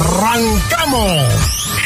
¡Arrancamos! 0.00 1.79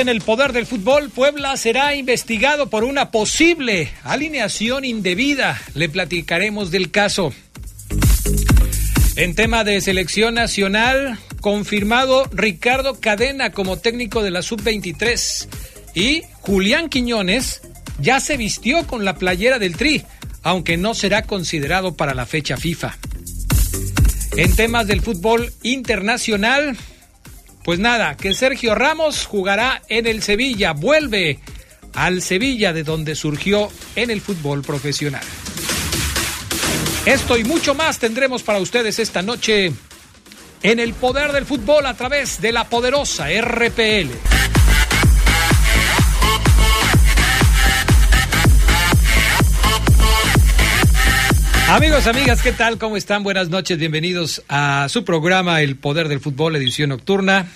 En 0.00 0.08
el 0.08 0.20
Poder 0.20 0.52
del 0.52 0.66
Fútbol, 0.66 1.10
Puebla 1.10 1.56
será 1.56 1.96
investigado 1.96 2.70
por 2.70 2.84
una 2.84 3.10
posible 3.10 3.90
alineación 4.04 4.84
indebida. 4.84 5.60
Le 5.74 5.88
platicaremos 5.88 6.70
del 6.70 6.92
caso. 6.92 7.32
En 9.16 9.34
tema 9.34 9.64
de 9.64 9.80
selección 9.80 10.34
nacional, 10.34 11.18
confirmado 11.40 12.28
Ricardo 12.32 13.00
Cadena 13.00 13.50
como 13.50 13.78
técnico 13.78 14.22
de 14.22 14.30
la 14.30 14.42
Sub-23 14.42 15.48
y 15.94 16.22
Julián 16.42 16.88
Quiñones 16.88 17.62
ya 17.98 18.20
se 18.20 18.36
vistió 18.36 18.86
con 18.86 19.04
la 19.04 19.16
playera 19.16 19.58
del 19.58 19.76
Tri, 19.76 20.04
aunque 20.44 20.76
no 20.76 20.94
será 20.94 21.22
considerado 21.22 21.96
para 21.96 22.14
la 22.14 22.26
fecha 22.26 22.56
FIFA. 22.56 22.96
En 24.36 24.54
temas 24.54 24.86
del 24.86 25.00
fútbol 25.00 25.52
internacional, 25.62 26.76
pues 27.68 27.80
nada, 27.80 28.16
que 28.16 28.32
Sergio 28.32 28.74
Ramos 28.74 29.26
jugará 29.26 29.82
en 29.90 30.06
el 30.06 30.22
Sevilla, 30.22 30.72
vuelve 30.72 31.38
al 31.92 32.22
Sevilla 32.22 32.72
de 32.72 32.82
donde 32.82 33.14
surgió 33.14 33.68
en 33.94 34.08
el 34.08 34.22
fútbol 34.22 34.62
profesional. 34.62 35.22
Esto 37.04 37.36
y 37.36 37.44
mucho 37.44 37.74
más 37.74 37.98
tendremos 37.98 38.42
para 38.42 38.58
ustedes 38.58 38.98
esta 38.98 39.20
noche 39.20 39.70
en 40.62 40.80
el 40.80 40.94
poder 40.94 41.32
del 41.32 41.44
fútbol 41.44 41.84
a 41.84 41.92
través 41.92 42.40
de 42.40 42.52
la 42.52 42.64
poderosa 42.64 43.26
RPL. 43.38 44.37
Amigos, 51.68 52.06
amigas, 52.06 52.40
¿qué 52.40 52.52
tal? 52.52 52.78
¿Cómo 52.78 52.96
están? 52.96 53.22
Buenas 53.22 53.50
noches, 53.50 53.76
bienvenidos 53.78 54.42
a 54.48 54.86
su 54.88 55.04
programa 55.04 55.60
El 55.60 55.76
Poder 55.76 56.08
del 56.08 56.18
Fútbol, 56.18 56.56
edición 56.56 56.88
nocturna 56.88 57.46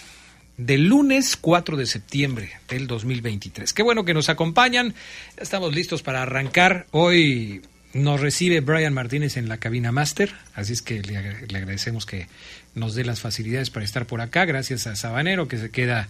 del 0.59 0.87
lunes 0.87 1.35
4 1.39 1.79
de 1.79 1.87
septiembre 1.87 2.51
del 2.69 2.87
2023. 2.87 3.73
Qué 3.73 3.83
bueno 3.83 4.05
que 4.05 4.13
nos 4.13 4.29
acompañan, 4.29 4.95
estamos 5.39 5.75
listos 5.75 6.03
para 6.03 6.21
arrancar. 6.23 6.87
Hoy 6.91 7.63
nos 7.95 8.21
recibe 8.21 8.61
Brian 8.61 8.93
Martínez 8.93 9.39
en 9.39 9.49
la 9.49 9.57
cabina 9.57 9.93
máster, 9.93 10.35
así 10.55 10.75
es 10.75 10.83
que 10.83 11.01
le, 11.01 11.47
le 11.47 11.59
agradecemos 11.59 12.05
que 12.05 12.29
nos 12.75 12.95
dé 12.95 13.05
las 13.05 13.21
facilidades 13.21 13.71
para 13.71 13.87
estar 13.87 14.05
por 14.07 14.21
acá, 14.21 14.45
gracias 14.45 14.87
a 14.87 14.95
Sabanero 14.95 15.49
que 15.49 15.57
se 15.57 15.71
queda 15.71 16.09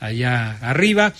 allá 0.00 0.58
arriba. 0.60 1.14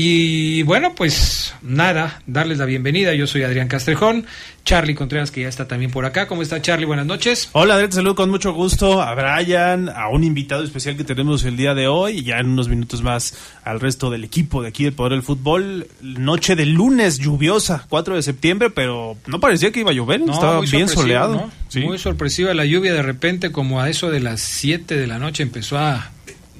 Y 0.00 0.62
bueno, 0.62 0.94
pues 0.94 1.56
nada, 1.60 2.22
darles 2.24 2.58
la 2.58 2.66
bienvenida. 2.66 3.14
Yo 3.14 3.26
soy 3.26 3.42
Adrián 3.42 3.66
Castrejón, 3.66 4.26
Charlie 4.64 4.94
Contreras, 4.94 5.32
que 5.32 5.40
ya 5.40 5.48
está 5.48 5.66
también 5.66 5.90
por 5.90 6.04
acá. 6.04 6.28
¿Cómo 6.28 6.40
está 6.40 6.62
Charlie? 6.62 6.86
Buenas 6.86 7.04
noches. 7.04 7.48
Hola, 7.50 7.74
Adrián, 7.74 7.90
te 7.90 7.96
saludo 7.96 8.14
con 8.14 8.30
mucho 8.30 8.52
gusto 8.52 9.02
a 9.02 9.12
Brian, 9.16 9.88
a 9.88 10.08
un 10.08 10.22
invitado 10.22 10.62
especial 10.62 10.96
que 10.96 11.02
tenemos 11.02 11.42
el 11.42 11.56
día 11.56 11.74
de 11.74 11.88
hoy, 11.88 12.18
y 12.18 12.22
ya 12.22 12.38
en 12.38 12.46
unos 12.46 12.68
minutos 12.68 13.02
más 13.02 13.36
al 13.64 13.80
resto 13.80 14.08
del 14.08 14.22
equipo 14.22 14.62
de 14.62 14.68
aquí 14.68 14.84
del 14.84 14.92
Poder 14.92 15.14
del 15.14 15.24
Fútbol. 15.24 15.88
Noche 16.00 16.54
de 16.54 16.66
lunes 16.66 17.18
lluviosa, 17.18 17.84
4 17.88 18.14
de 18.14 18.22
septiembre, 18.22 18.70
pero 18.70 19.16
no 19.26 19.40
parecía 19.40 19.72
que 19.72 19.80
iba 19.80 19.90
a 19.90 19.94
llover, 19.94 20.20
No, 20.20 20.32
estaba 20.32 20.60
bien 20.60 20.88
soleado. 20.88 21.34
¿no? 21.34 21.50
Sí. 21.70 21.80
Muy 21.80 21.98
sorpresiva 21.98 22.54
la 22.54 22.66
lluvia, 22.66 22.92
de 22.92 23.02
repente, 23.02 23.50
como 23.50 23.80
a 23.80 23.90
eso 23.90 24.12
de 24.12 24.20
las 24.20 24.42
7 24.42 24.96
de 24.96 25.08
la 25.08 25.18
noche 25.18 25.42
empezó 25.42 25.76
a 25.76 26.12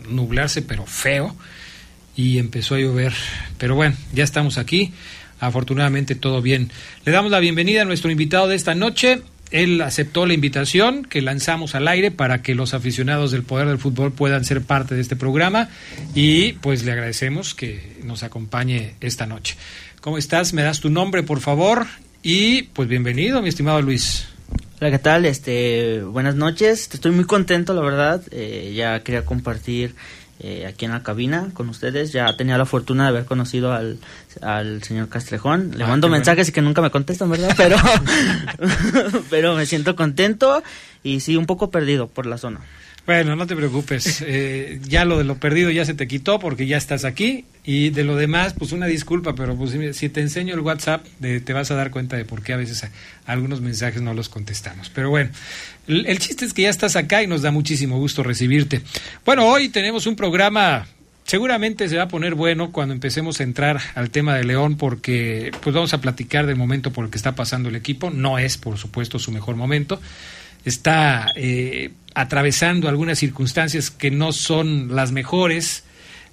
nublarse, 0.08 0.60
pero 0.60 0.86
feo, 0.86 1.36
y 2.18 2.38
empezó 2.38 2.74
a 2.74 2.80
llover. 2.80 3.12
Pero 3.58 3.76
bueno, 3.76 3.94
ya 4.12 4.24
estamos 4.24 4.58
aquí. 4.58 4.92
Afortunadamente 5.38 6.16
todo 6.16 6.42
bien. 6.42 6.68
Le 7.04 7.12
damos 7.12 7.30
la 7.30 7.38
bienvenida 7.38 7.82
a 7.82 7.84
nuestro 7.84 8.10
invitado 8.10 8.48
de 8.48 8.56
esta 8.56 8.74
noche. 8.74 9.22
Él 9.52 9.80
aceptó 9.80 10.26
la 10.26 10.34
invitación 10.34 11.04
que 11.04 11.22
lanzamos 11.22 11.76
al 11.76 11.86
aire 11.86 12.10
para 12.10 12.42
que 12.42 12.56
los 12.56 12.74
aficionados 12.74 13.30
del 13.30 13.44
poder 13.44 13.68
del 13.68 13.78
fútbol 13.78 14.12
puedan 14.12 14.44
ser 14.44 14.62
parte 14.62 14.96
de 14.96 15.00
este 15.00 15.14
programa 15.14 15.68
y 16.12 16.54
pues 16.54 16.82
le 16.84 16.90
agradecemos 16.90 17.54
que 17.54 17.96
nos 18.02 18.24
acompañe 18.24 18.94
esta 19.00 19.26
noche. 19.26 19.56
¿Cómo 20.00 20.18
estás? 20.18 20.52
¿Me 20.52 20.62
das 20.62 20.80
tu 20.80 20.90
nombre, 20.90 21.22
por 21.22 21.38
favor? 21.38 21.86
Y 22.24 22.62
pues 22.62 22.88
bienvenido, 22.88 23.40
mi 23.42 23.48
estimado 23.48 23.80
Luis. 23.80 24.26
Hola, 24.80 24.90
¿qué 24.90 24.98
tal? 24.98 25.24
Este, 25.24 26.02
buenas 26.02 26.34
noches. 26.34 26.90
Estoy 26.92 27.12
muy 27.12 27.24
contento, 27.24 27.74
la 27.74 27.80
verdad. 27.80 28.22
Eh, 28.32 28.74
ya 28.76 29.00
quería 29.04 29.24
compartir 29.24 29.94
eh, 30.40 30.66
aquí 30.66 30.84
en 30.84 30.92
la 30.92 31.02
cabina 31.02 31.48
con 31.54 31.68
ustedes. 31.68 32.12
Ya 32.12 32.36
tenía 32.36 32.56
la 32.58 32.66
fortuna 32.66 33.04
de 33.04 33.08
haber 33.10 33.24
conocido 33.24 33.72
al, 33.72 33.98
al 34.40 34.82
señor 34.82 35.08
Castrejón. 35.08 35.72
Le 35.76 35.84
Ah, 35.84 35.88
mando 35.88 36.08
mensajes 36.08 36.48
y 36.48 36.52
que 36.52 36.62
nunca 36.62 36.80
me 36.82 36.90
contestan, 36.90 37.30
¿verdad? 37.30 37.54
Pero, 37.56 37.76
pero 39.30 39.54
me 39.54 39.66
siento 39.66 39.96
contento 39.96 40.62
y 41.02 41.20
sí, 41.20 41.36
un 41.36 41.46
poco 41.46 41.70
perdido 41.70 42.08
por 42.08 42.26
la 42.26 42.38
zona. 42.38 42.60
Bueno, 43.08 43.36
no 43.36 43.46
te 43.46 43.56
preocupes. 43.56 44.22
Eh, 44.30 44.80
ya 44.86 45.06
lo 45.06 45.16
de 45.16 45.24
lo 45.24 45.36
perdido 45.38 45.70
ya 45.70 45.86
se 45.86 45.94
te 45.94 46.06
quitó 46.06 46.38
porque 46.38 46.66
ya 46.66 46.76
estás 46.76 47.06
aquí. 47.06 47.46
Y 47.64 47.88
de 47.88 48.04
lo 48.04 48.16
demás, 48.16 48.52
pues 48.52 48.72
una 48.72 48.84
disculpa, 48.84 49.34
pero 49.34 49.56
pues 49.56 49.74
si- 49.96 50.08
te 50.10 50.20
enseño 50.20 50.52
el 50.54 50.60
WhatsApp, 50.60 51.06
de- 51.18 51.40
te 51.40 51.54
vas 51.54 51.70
a 51.70 51.74
dar 51.74 51.90
cuenta 51.90 52.16
de 52.18 52.26
por 52.26 52.42
qué 52.42 52.52
a 52.52 52.58
veces 52.58 52.84
a- 52.84 52.90
algunos 53.24 53.62
mensajes 53.62 54.02
no 54.02 54.12
los 54.12 54.28
contestamos. 54.28 54.90
Pero 54.94 55.08
bueno, 55.08 55.30
el, 55.86 56.04
el 56.04 56.18
chiste 56.18 56.44
es 56.44 56.52
que 56.52 56.62
ya 56.62 56.68
estás 56.68 56.96
acá 56.96 57.22
y 57.22 57.26
nos 57.26 57.40
da 57.40 57.50
muchísimo 57.50 57.96
gusto 57.98 58.22
recibirte. 58.22 58.82
Bueno, 59.24 59.46
hoy 59.46 59.70
tenemos 59.70 60.06
un 60.06 60.14
programa. 60.14 60.86
Seguramente 61.24 61.88
se 61.88 61.96
va 61.96 62.02
a 62.04 62.08
poner 62.08 62.34
bueno 62.34 62.72
cuando 62.72 62.92
empecemos 62.92 63.40
a 63.40 63.42
entrar 63.44 63.80
al 63.94 64.10
tema 64.10 64.34
de 64.34 64.44
León 64.44 64.76
porque 64.76 65.50
pues 65.62 65.74
vamos 65.74 65.94
a 65.94 66.00
platicar 66.02 66.44
del 66.46 66.56
momento 66.56 66.92
por 66.92 67.06
el 67.06 67.10
que 67.10 67.16
está 67.16 67.34
pasando 67.34 67.70
el 67.70 67.76
equipo. 67.76 68.10
No 68.10 68.38
es, 68.38 68.58
por 68.58 68.76
supuesto, 68.76 69.18
su 69.18 69.32
mejor 69.32 69.56
momento 69.56 69.98
está 70.64 71.28
eh, 71.36 71.90
atravesando 72.14 72.88
algunas 72.88 73.18
circunstancias 73.18 73.90
que 73.90 74.10
no 74.10 74.32
son 74.32 74.94
las 74.94 75.12
mejores 75.12 75.84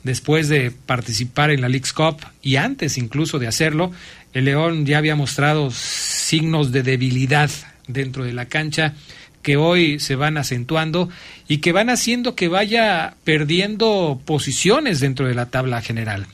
después 0.03 0.49
de 0.49 0.71
participar 0.71 1.49
en 1.49 1.61
la 1.61 1.69
League's 1.69 1.93
Cup 1.93 2.17
y 2.41 2.57
antes 2.57 2.97
incluso 2.97 3.39
de 3.39 3.47
hacerlo, 3.47 3.91
el 4.33 4.45
León 4.45 4.85
ya 4.85 4.99
había 4.99 5.15
mostrado 5.15 5.71
signos 5.71 6.71
de 6.71 6.83
debilidad 6.83 7.49
dentro 7.87 8.23
de 8.23 8.33
la 8.33 8.45
cancha 8.45 8.93
que 9.41 9.57
hoy 9.57 9.99
se 9.99 10.15
van 10.15 10.37
acentuando 10.37 11.09
y 11.47 11.57
que 11.57 11.71
van 11.71 11.89
haciendo 11.89 12.35
que 12.35 12.47
vaya 12.47 13.15
perdiendo 13.23 14.19
posiciones 14.25 14.99
dentro 14.99 15.27
de 15.27 15.35
la 15.35 15.47
tabla 15.47 15.81
general. 15.81 16.25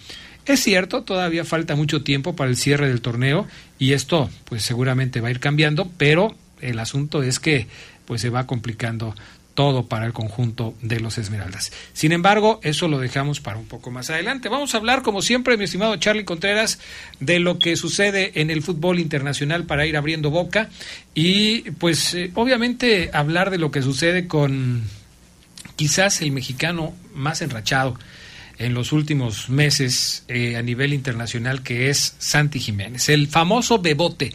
Es 0.46 0.62
cierto, 0.62 1.04
todavía 1.04 1.46
falta 1.46 1.76
mucho 1.76 2.04
tiempo 2.04 2.36
para 2.36 2.50
el 2.50 2.58
cierre 2.58 2.88
del 2.88 3.02
torneo 3.02 3.48
y 3.80 3.94
esto 3.94 4.30
pues 4.46 4.64
seguramente 4.64 5.22
va 5.22 5.28
a 5.28 5.32
ir 5.32 5.40
cambiando, 5.40 5.90
pero 5.98 6.36
el 6.62 6.80
asunto 6.80 7.24
es 7.24 7.40
que 7.40 7.68
pues 8.06 8.22
se 8.22 8.30
va 8.30 8.48
complicando 8.48 9.16
todo 9.54 9.88
para 9.88 10.06
el 10.06 10.14
conjunto 10.14 10.74
de 10.82 11.00
los 11.00 11.18
Esmeraldas. 11.18 11.72
Sin 11.94 12.12
embargo, 12.12 12.60
eso 12.64 12.88
lo 12.88 13.00
dejamos 13.00 13.42
para 13.42 13.58
un 13.58 13.66
poco 13.66 13.92
más 13.92 14.10
adelante. 14.10 14.50
Vamos 14.50 14.74
a 14.74 14.78
hablar, 14.78 15.02
como 15.02 15.22
siempre, 15.22 15.58
mi 15.58 15.66
estimado 15.66 15.96
Charlie 15.98 16.24
Contreras, 16.24 16.80
de 17.20 17.40
lo 17.40 17.60
que 17.60 17.76
sucede 17.76 18.40
en 18.42 18.50
el 18.50 18.62
fútbol 18.64 19.00
internacional 19.00 19.66
para 19.66 19.86
ir 19.86 19.98
abriendo 19.98 20.32
boca 20.32 20.70
y, 21.14 21.72
pues, 21.72 22.14
eh, 22.14 22.32
obviamente, 22.36 23.10
hablar 23.14 23.50
de 23.50 23.58
lo 23.58 23.72
que 23.72 23.82
sucede 23.82 24.28
con 24.28 24.84
quizás 25.76 26.22
el 26.22 26.32
mexicano 26.32 26.94
más 27.14 27.42
enrachado 27.42 27.98
en 28.58 28.74
los 28.74 28.92
últimos 28.92 29.50
meses 29.50 30.24
eh, 30.28 30.56
a 30.56 30.62
nivel 30.62 30.94
internacional, 30.94 31.64
que 31.64 31.90
es 31.90 32.16
Santi 32.20 32.60
Jiménez, 32.60 33.10
el 33.10 33.28
famoso 33.28 33.80
Bebote, 33.80 34.32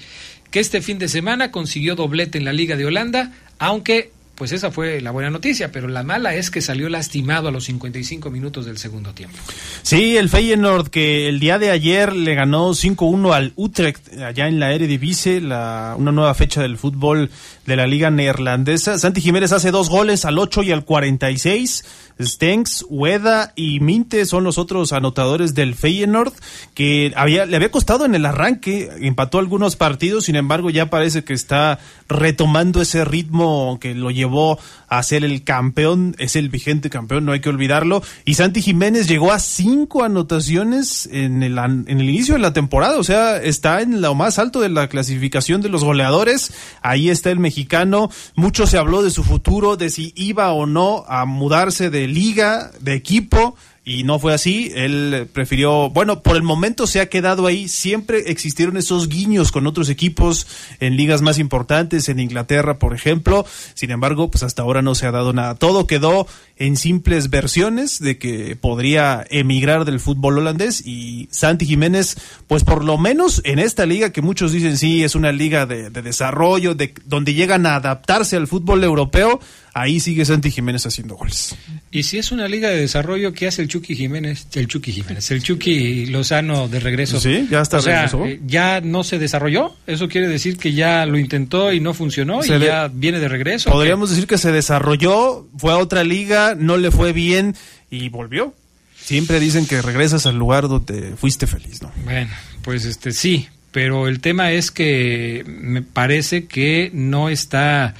que 0.51 0.61
este 0.61 0.83
fin 0.83 0.99
de 0.99 1.09
semana 1.09 1.51
consiguió 1.51 1.95
doblete 1.95 2.39
en 2.39 2.45
la 2.45 2.53
Liga 2.53 2.77
de 2.77 2.87
Holanda, 2.87 3.33
aunque 3.59 4.11
pues 4.37 4.53
esa 4.53 4.71
fue 4.71 5.01
la 5.01 5.11
buena 5.11 5.31
noticia, 5.31 5.73
pero 5.73 5.89
la 5.89 6.03
mala 6.03 6.35
es 6.35 6.51
que 6.51 6.61
salió 6.61 6.91
lastimado 6.91 7.49
a 7.49 7.51
los 7.51 7.65
55 7.65 8.31
minutos 8.31 8.67
del 8.67 8.77
segundo 8.77 9.15
tiempo. 9.15 9.37
Sí, 9.83 10.19
el 10.19 10.29
Feyenoord 10.29 10.91
que 10.91 11.29
el 11.29 11.41
día 11.41 11.59
de 11.59 11.71
ayer 11.71 12.13
le 12.13 12.35
ganó 12.35 12.71
5-1 12.71 13.33
al 13.33 13.53
Utrecht 13.57 14.13
allá 14.21 14.47
en 14.47 14.61
la 14.61 14.75
Eredivisie, 14.75 15.41
la, 15.41 15.95
una 15.99 16.13
nueva 16.13 16.35
fecha 16.35 16.61
del 16.61 16.77
fútbol 16.77 17.31
de 17.65 17.77
la 17.77 17.87
liga 17.87 18.11
neerlandesa. 18.11 18.99
Santi 18.99 19.23
Jiménez 19.23 19.53
hace 19.53 19.71
dos 19.71 19.89
goles 19.89 20.27
al 20.27 20.39
8 20.39 20.65
y 20.65 20.73
al 20.73 20.85
46 20.85 21.85
Stenks, 22.21 22.87
Ueda 22.89 23.53
y 23.57 23.81
Minte 23.81 24.25
son 24.27 24.45
los 24.45 24.59
otros 24.59 24.93
anotadores 24.93 25.55
del 25.55 25.75
Feyenoord 25.75 26.33
que 26.75 27.13
había, 27.17 27.47
le 27.47 27.57
había 27.57 27.71
costado 27.71 28.05
en 28.05 28.15
el 28.15 28.25
arranque, 28.25 28.91
empató 29.01 29.39
algunos 29.39 29.77
partidos, 29.77 30.25
sin 30.25 30.37
embargo 30.37 30.71
ya 30.71 30.89
parece 30.89 31.25
que 31.25 31.35
está 31.35 31.79
retomando 32.09 32.81
ese 32.81 33.05
ritmo 33.05 33.79
que 33.81 33.95
lo 33.95 34.11
llevó 34.11 34.59
a 34.89 35.03
ser 35.03 35.25
el 35.25 35.43
campeón, 35.43 36.15
es 36.19 36.37
el 36.37 36.49
vigente 36.49 36.91
campeón, 36.91 37.25
no 37.25 37.33
hay 37.33 37.41
que 37.41 37.49
olvidarlo. 37.49 38.03
Y 38.25 38.35
Santi 38.35 38.63
Jiménez 38.63 39.09
llegó 39.09 39.33
a 39.33 39.39
cinco 39.39 40.05
anotaciones 40.05 41.09
en 41.13 41.43
el, 41.43 41.59
en 41.59 42.01
el 42.01 42.09
inicio 42.09 42.35
de 42.35 42.41
la 42.41 42.53
temporada, 42.53 42.99
o 42.99 43.05
sea, 43.05 43.37
está 43.37 43.83
en 43.83 44.01
lo 44.01 44.15
más 44.15 44.39
alto 44.39 44.61
de 44.61 44.69
la 44.69 44.89
clasificación 44.89 45.61
de 45.61 45.69
los 45.69 45.85
goleadores. 45.85 46.53
Ahí 46.83 47.11
está 47.11 47.31
el 47.31 47.39
mexicano. 47.39 48.11
Mucho 48.35 48.67
se 48.67 48.79
habló 48.79 49.03
de 49.03 49.11
su 49.11 49.25
futuro, 49.25 49.77
de 49.77 49.91
si 49.91 50.13
iba 50.17 50.53
o 50.53 50.67
no 50.67 51.05
a 51.09 51.25
mudarse 51.25 51.91
de 51.91 52.06
liga, 52.07 52.71
de 52.81 52.95
equipo 52.95 53.57
y 53.89 54.03
no 54.03 54.19
fue 54.19 54.35
así. 54.35 54.73
Él 54.75 55.29
prefirió, 55.33 55.89
bueno, 55.91 56.21
por 56.21 56.37
el 56.37 56.43
momento 56.43 56.89
se 56.89 57.01
ha 57.01 57.09
quedado 57.09 57.47
ahí. 57.47 57.69
Siempre 57.69 58.31
existieron 58.31 58.77
esos 58.77 59.09
guiños 59.09 59.53
con 59.53 59.65
otros 59.69 59.89
equipos 59.89 60.49
en 60.81 60.97
ligas 60.97 61.23
más 61.23 61.39
importantes, 61.39 62.09
en 62.09 62.19
Inglaterra, 62.19 62.81
por 62.81 62.95
ejemplo. 62.95 63.47
Sin 63.75 63.93
embargo, 63.93 64.29
pues 64.29 64.43
hasta 64.43 64.63
ahora 64.63 64.83
no 64.83 64.97
se 64.97 65.07
ha 65.07 65.13
dado 65.13 65.33
nada. 65.33 65.55
Todo 65.55 65.87
quedó 65.87 66.27
en 66.57 66.77
simples 66.77 67.29
versiones 67.29 68.01
de 68.01 68.19
que 68.19 68.57
podría 68.57 69.25
emigrar 69.29 69.85
del 69.85 70.01
fútbol 70.01 70.39
holandés 70.39 70.83
y 70.87 71.29
Santi 71.31 71.67
Jiménez, 71.67 72.17
pues 72.47 72.65
por 72.65 72.85
lo 72.85 72.97
menos 72.97 73.43
en 73.45 73.59
esta 73.59 73.85
liga 73.85 74.11
que 74.11 74.23
muchos 74.23 74.53
dicen 74.53 74.79
sí 74.79 75.05
es 75.05 75.15
una 75.15 75.33
liga 75.33 75.67
de, 75.67 75.91
de 75.91 76.03
desarrollo, 76.03 76.75
de 76.75 76.95
donde 77.05 77.35
llegan 77.35 77.67
a 77.67 77.77
adaptarse 77.77 78.37
al 78.37 78.47
fútbol 78.47 78.85
europeo 78.85 79.41
ahí 79.77 80.01
sigue 80.01 80.25
Santi 80.25 80.51
Jiménez 80.51 80.87
haciendo 80.87 81.17
goles. 81.17 81.55
Y 81.91 82.05
si 82.05 82.17
es 82.17 82.33
una 82.33 82.49
liga 82.49 82.71
de 82.71 82.77
desarrollo, 82.77 83.35
¿qué 83.35 83.47
hace 83.47 83.61
el 83.61 83.69
Chucky 83.69 83.95
Jiménez? 83.95 84.47
El 84.55 84.69
Chucky 84.69 84.91
Jiménez, 84.91 85.31
el 85.31 85.43
Chucky 85.43 86.07
Lozano 86.07 86.67
de 86.67 86.81
regreso. 86.81 87.21
Sí, 87.21 87.47
ya 87.51 87.61
está 87.61 87.79
o 87.79 87.83
sea, 87.83 88.07
eh, 88.07 88.41
ya 88.47 88.81
no 88.81 89.05
se 89.05 89.19
desarrolló. 89.19 89.77
Eso 89.87 90.09
quiere 90.09 90.29
decir 90.29 90.57
que 90.57 90.73
ya 90.73 91.05
lo 91.05 91.19
intentó 91.19 91.73
y 91.75 91.81
no 91.81 91.93
funcionó 91.93 92.43
y 92.43 92.49
ya 92.49 92.89
viene 92.89 93.21
de 93.21 93.29
regreso. 93.29 93.71
Podríamos 93.71 94.09
decir 94.09 94.27
que 94.27 94.39
se 94.39 94.51
desarrolló, 94.51 95.47
fue 95.59 95.73
a 95.73 95.77
otra 95.77 96.05
liga, 96.05 96.46
no 96.55 96.77
le 96.77 96.91
fue 96.91 97.13
bien 97.13 97.55
y 97.91 98.09
volvió. 98.09 98.55
Siempre 98.97 99.41
dicen 99.41 99.67
que 99.67 99.83
regresas 99.83 100.27
al 100.27 100.37
lugar 100.37 100.69
donde 100.69 101.15
fuiste 101.17 101.47
feliz, 101.47 101.83
¿no? 101.83 101.93
Bueno, 102.05 102.31
pues 102.63 102.85
este 102.85 103.13
sí, 103.13 103.49
pero 103.71 104.09
el 104.09 104.21
tema 104.21 104.53
es 104.53 104.71
que 104.71 105.45
me 105.47 105.83
parece 105.83 106.47
que 106.47 106.91
no 106.93 107.29
está 107.29 107.95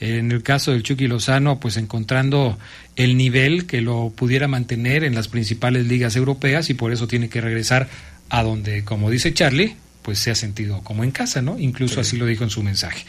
en 0.00 0.30
el 0.30 0.42
caso 0.42 0.72
del 0.72 0.82
Chucky 0.82 1.08
Lozano, 1.08 1.58
pues 1.58 1.76
encontrando 1.76 2.58
el 2.96 3.16
nivel 3.16 3.66
que 3.66 3.80
lo 3.80 4.12
pudiera 4.14 4.48
mantener 4.48 5.04
en 5.04 5.14
las 5.14 5.28
principales 5.28 5.86
ligas 5.86 6.16
europeas 6.16 6.70
y 6.70 6.74
por 6.74 6.92
eso 6.92 7.06
tiene 7.06 7.28
que 7.28 7.40
regresar 7.40 7.88
a 8.28 8.42
donde, 8.42 8.84
como 8.84 9.10
dice 9.10 9.32
Charlie, 9.32 9.76
pues 10.02 10.18
se 10.18 10.30
ha 10.30 10.34
sentido 10.34 10.82
como 10.84 11.02
en 11.02 11.10
casa, 11.10 11.42
¿no? 11.42 11.58
Incluso 11.58 12.00
así 12.00 12.16
lo 12.16 12.26
dijo 12.26 12.44
en 12.44 12.50
su 12.50 12.62
mensaje. 12.62 13.04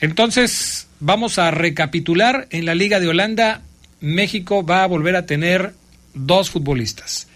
Entonces, 0.00 0.88
vamos 0.98 1.38
a 1.38 1.50
recapitular. 1.50 2.48
En 2.50 2.64
la 2.64 2.74
Liga 2.74 2.98
de 3.00 3.08
Holanda, 3.08 3.62
México 4.00 4.64
va 4.64 4.82
a 4.84 4.86
volver 4.86 5.16
a 5.16 5.26
tener 5.26 5.74
dos 6.14 6.50
futbolistas. 6.50 7.28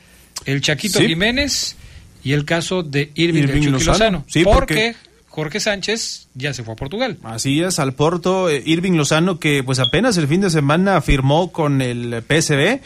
El 0.45 0.61
Chaquito 0.61 1.01
Jiménez 1.01 1.77
y 2.23 2.33
el 2.33 2.45
caso 2.45 2.83
de 2.83 3.11
Irving, 3.15 3.71
Lozano. 3.71 4.25
Sí, 4.27 4.45
porque 4.45 4.95
Jorge 5.29 5.61
Sánchez 5.61 6.29
ya 6.35 6.55
se 6.55 6.63
fue 6.63 6.75
a 6.75 6.77
Portugal. 6.77 7.19
Así 7.23 7.61
es, 7.61 7.79
al 7.79 7.95
Porto, 7.95 8.49
eh, 8.49 8.63
Irving 8.65 8.93
Lozano 8.93 9.39
que 9.39 9.63
pues 9.63 9.79
apenas 9.79 10.17
el 10.17 10.29
fin 10.29 10.41
de 10.41 10.51
semana 10.51 11.01
firmó 11.01 11.53
con 11.53 11.83
el 11.83 12.23
PSB. 12.23 12.81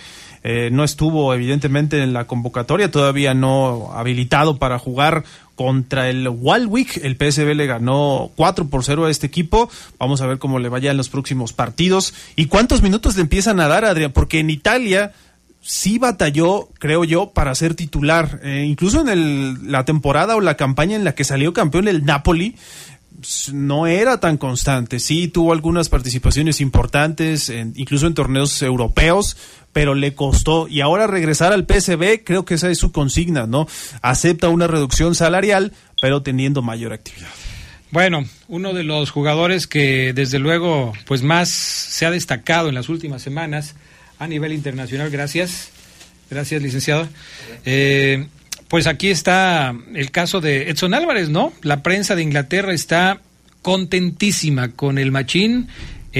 Eh, 0.45 0.71
no 0.71 0.85
estuvo 0.85 1.35
evidentemente 1.35 2.03
en 2.03 2.13
la 2.13 2.27
convocatoria, 2.27 2.91
todavía 2.91 3.35
no 3.35 3.91
habilitado 3.93 4.59
para 4.59 4.79
jugar 4.79 5.25
contra 5.59 6.09
el 6.09 6.29
Walwick. 6.29 6.99
El 7.03 7.17
PSB 7.17 7.57
le 7.57 7.67
ganó 7.67 8.31
4 8.37 8.69
por 8.69 8.85
0 8.85 9.07
a 9.07 9.11
este 9.11 9.27
equipo. 9.27 9.69
Vamos 9.99 10.21
a 10.21 10.27
ver 10.29 10.39
cómo 10.39 10.61
le 10.61 10.69
vaya 10.69 10.93
en 10.93 10.97
los 10.97 11.09
próximos 11.09 11.53
partidos. 11.53 12.15
¿Y 12.37 12.47
cuántos 12.47 12.81
minutos 12.81 13.17
le 13.17 13.23
empiezan 13.23 13.59
a 13.59 13.67
dar, 13.67 13.85
Adrián? 13.85 14.13
Porque 14.13 14.39
en 14.39 14.51
Italia 14.51 15.15
sí 15.61 15.99
batalló, 15.99 16.69
creo 16.79 17.03
yo, 17.03 17.31
para 17.31 17.57
ser 17.57 17.75
titular. 17.75 18.39
Eh, 18.45 18.67
incluso 18.69 19.01
en 19.01 19.09
el, 19.09 19.73
la 19.73 19.85
temporada 19.85 20.37
o 20.37 20.41
la 20.41 20.57
campaña 20.57 20.95
en 20.95 21.03
la 21.03 21.17
que 21.17 21.25
salió 21.25 21.53
campeón 21.53 21.89
el 21.89 22.05
Napoli, 22.05 22.55
no 23.53 23.89
era 23.89 24.21
tan 24.21 24.39
constante. 24.39 25.01
Sí 25.01 25.27
tuvo 25.27 25.53
algunas 25.53 25.89
participaciones 25.89 26.61
importantes, 26.61 27.53
incluso 27.75 28.07
en 28.07 28.15
torneos 28.15 28.63
europeos, 28.63 29.37
pero 29.79 29.95
le 29.95 30.13
costó. 30.13 30.67
Y 30.67 30.81
ahora 30.81 31.07
regresar 31.07 31.53
al 31.53 31.65
PSB, 31.65 32.25
creo 32.25 32.45
que 32.45 32.55
esa 32.55 32.69
es 32.69 32.79
su 32.79 32.91
consigna, 32.91 33.47
¿no? 33.47 33.69
Acepta 34.03 34.49
una 34.49 34.67
reducción 34.67 35.15
salarial, 35.15 35.73
pero 36.03 36.21
teniendo 36.21 36.63
mayor 36.63 36.93
actividad. 36.93 37.29
Bueno, 37.93 38.25
uno 38.49 38.75
de 38.75 38.83
los 38.83 39.13
jugadores 39.13 39.69
que 39.69 40.13
desde 40.15 40.41
luego 40.41 40.95
pues 41.07 41.23
más 41.23 41.49
se 41.51 42.07
ha 42.07 42.11
destacado 42.11 42.69
en 42.69 42.75
las 42.75 42.89
últimas 42.89 43.23
semanas 43.23 43.77
a 44.19 44.27
nivel 44.27 44.53
internacional. 44.53 45.11
Gracias. 45.11 45.71
Gracias, 46.29 46.61
licenciado. 46.61 47.07
Eh, 47.65 48.27
pues 48.67 48.89
aquí 48.89 49.11
está 49.11 49.77
el 49.95 50.11
caso 50.11 50.41
de 50.41 50.71
Edson 50.71 50.93
Álvarez, 50.93 51.29
¿no? 51.29 51.53
La 51.63 51.85
prensa 51.85 52.17
de 52.17 52.25
Inglaterra 52.25 52.73
está 52.73 53.21
contentísima 53.63 54.73
con 54.73 54.99
el 54.99 55.13
Machín 55.13 55.69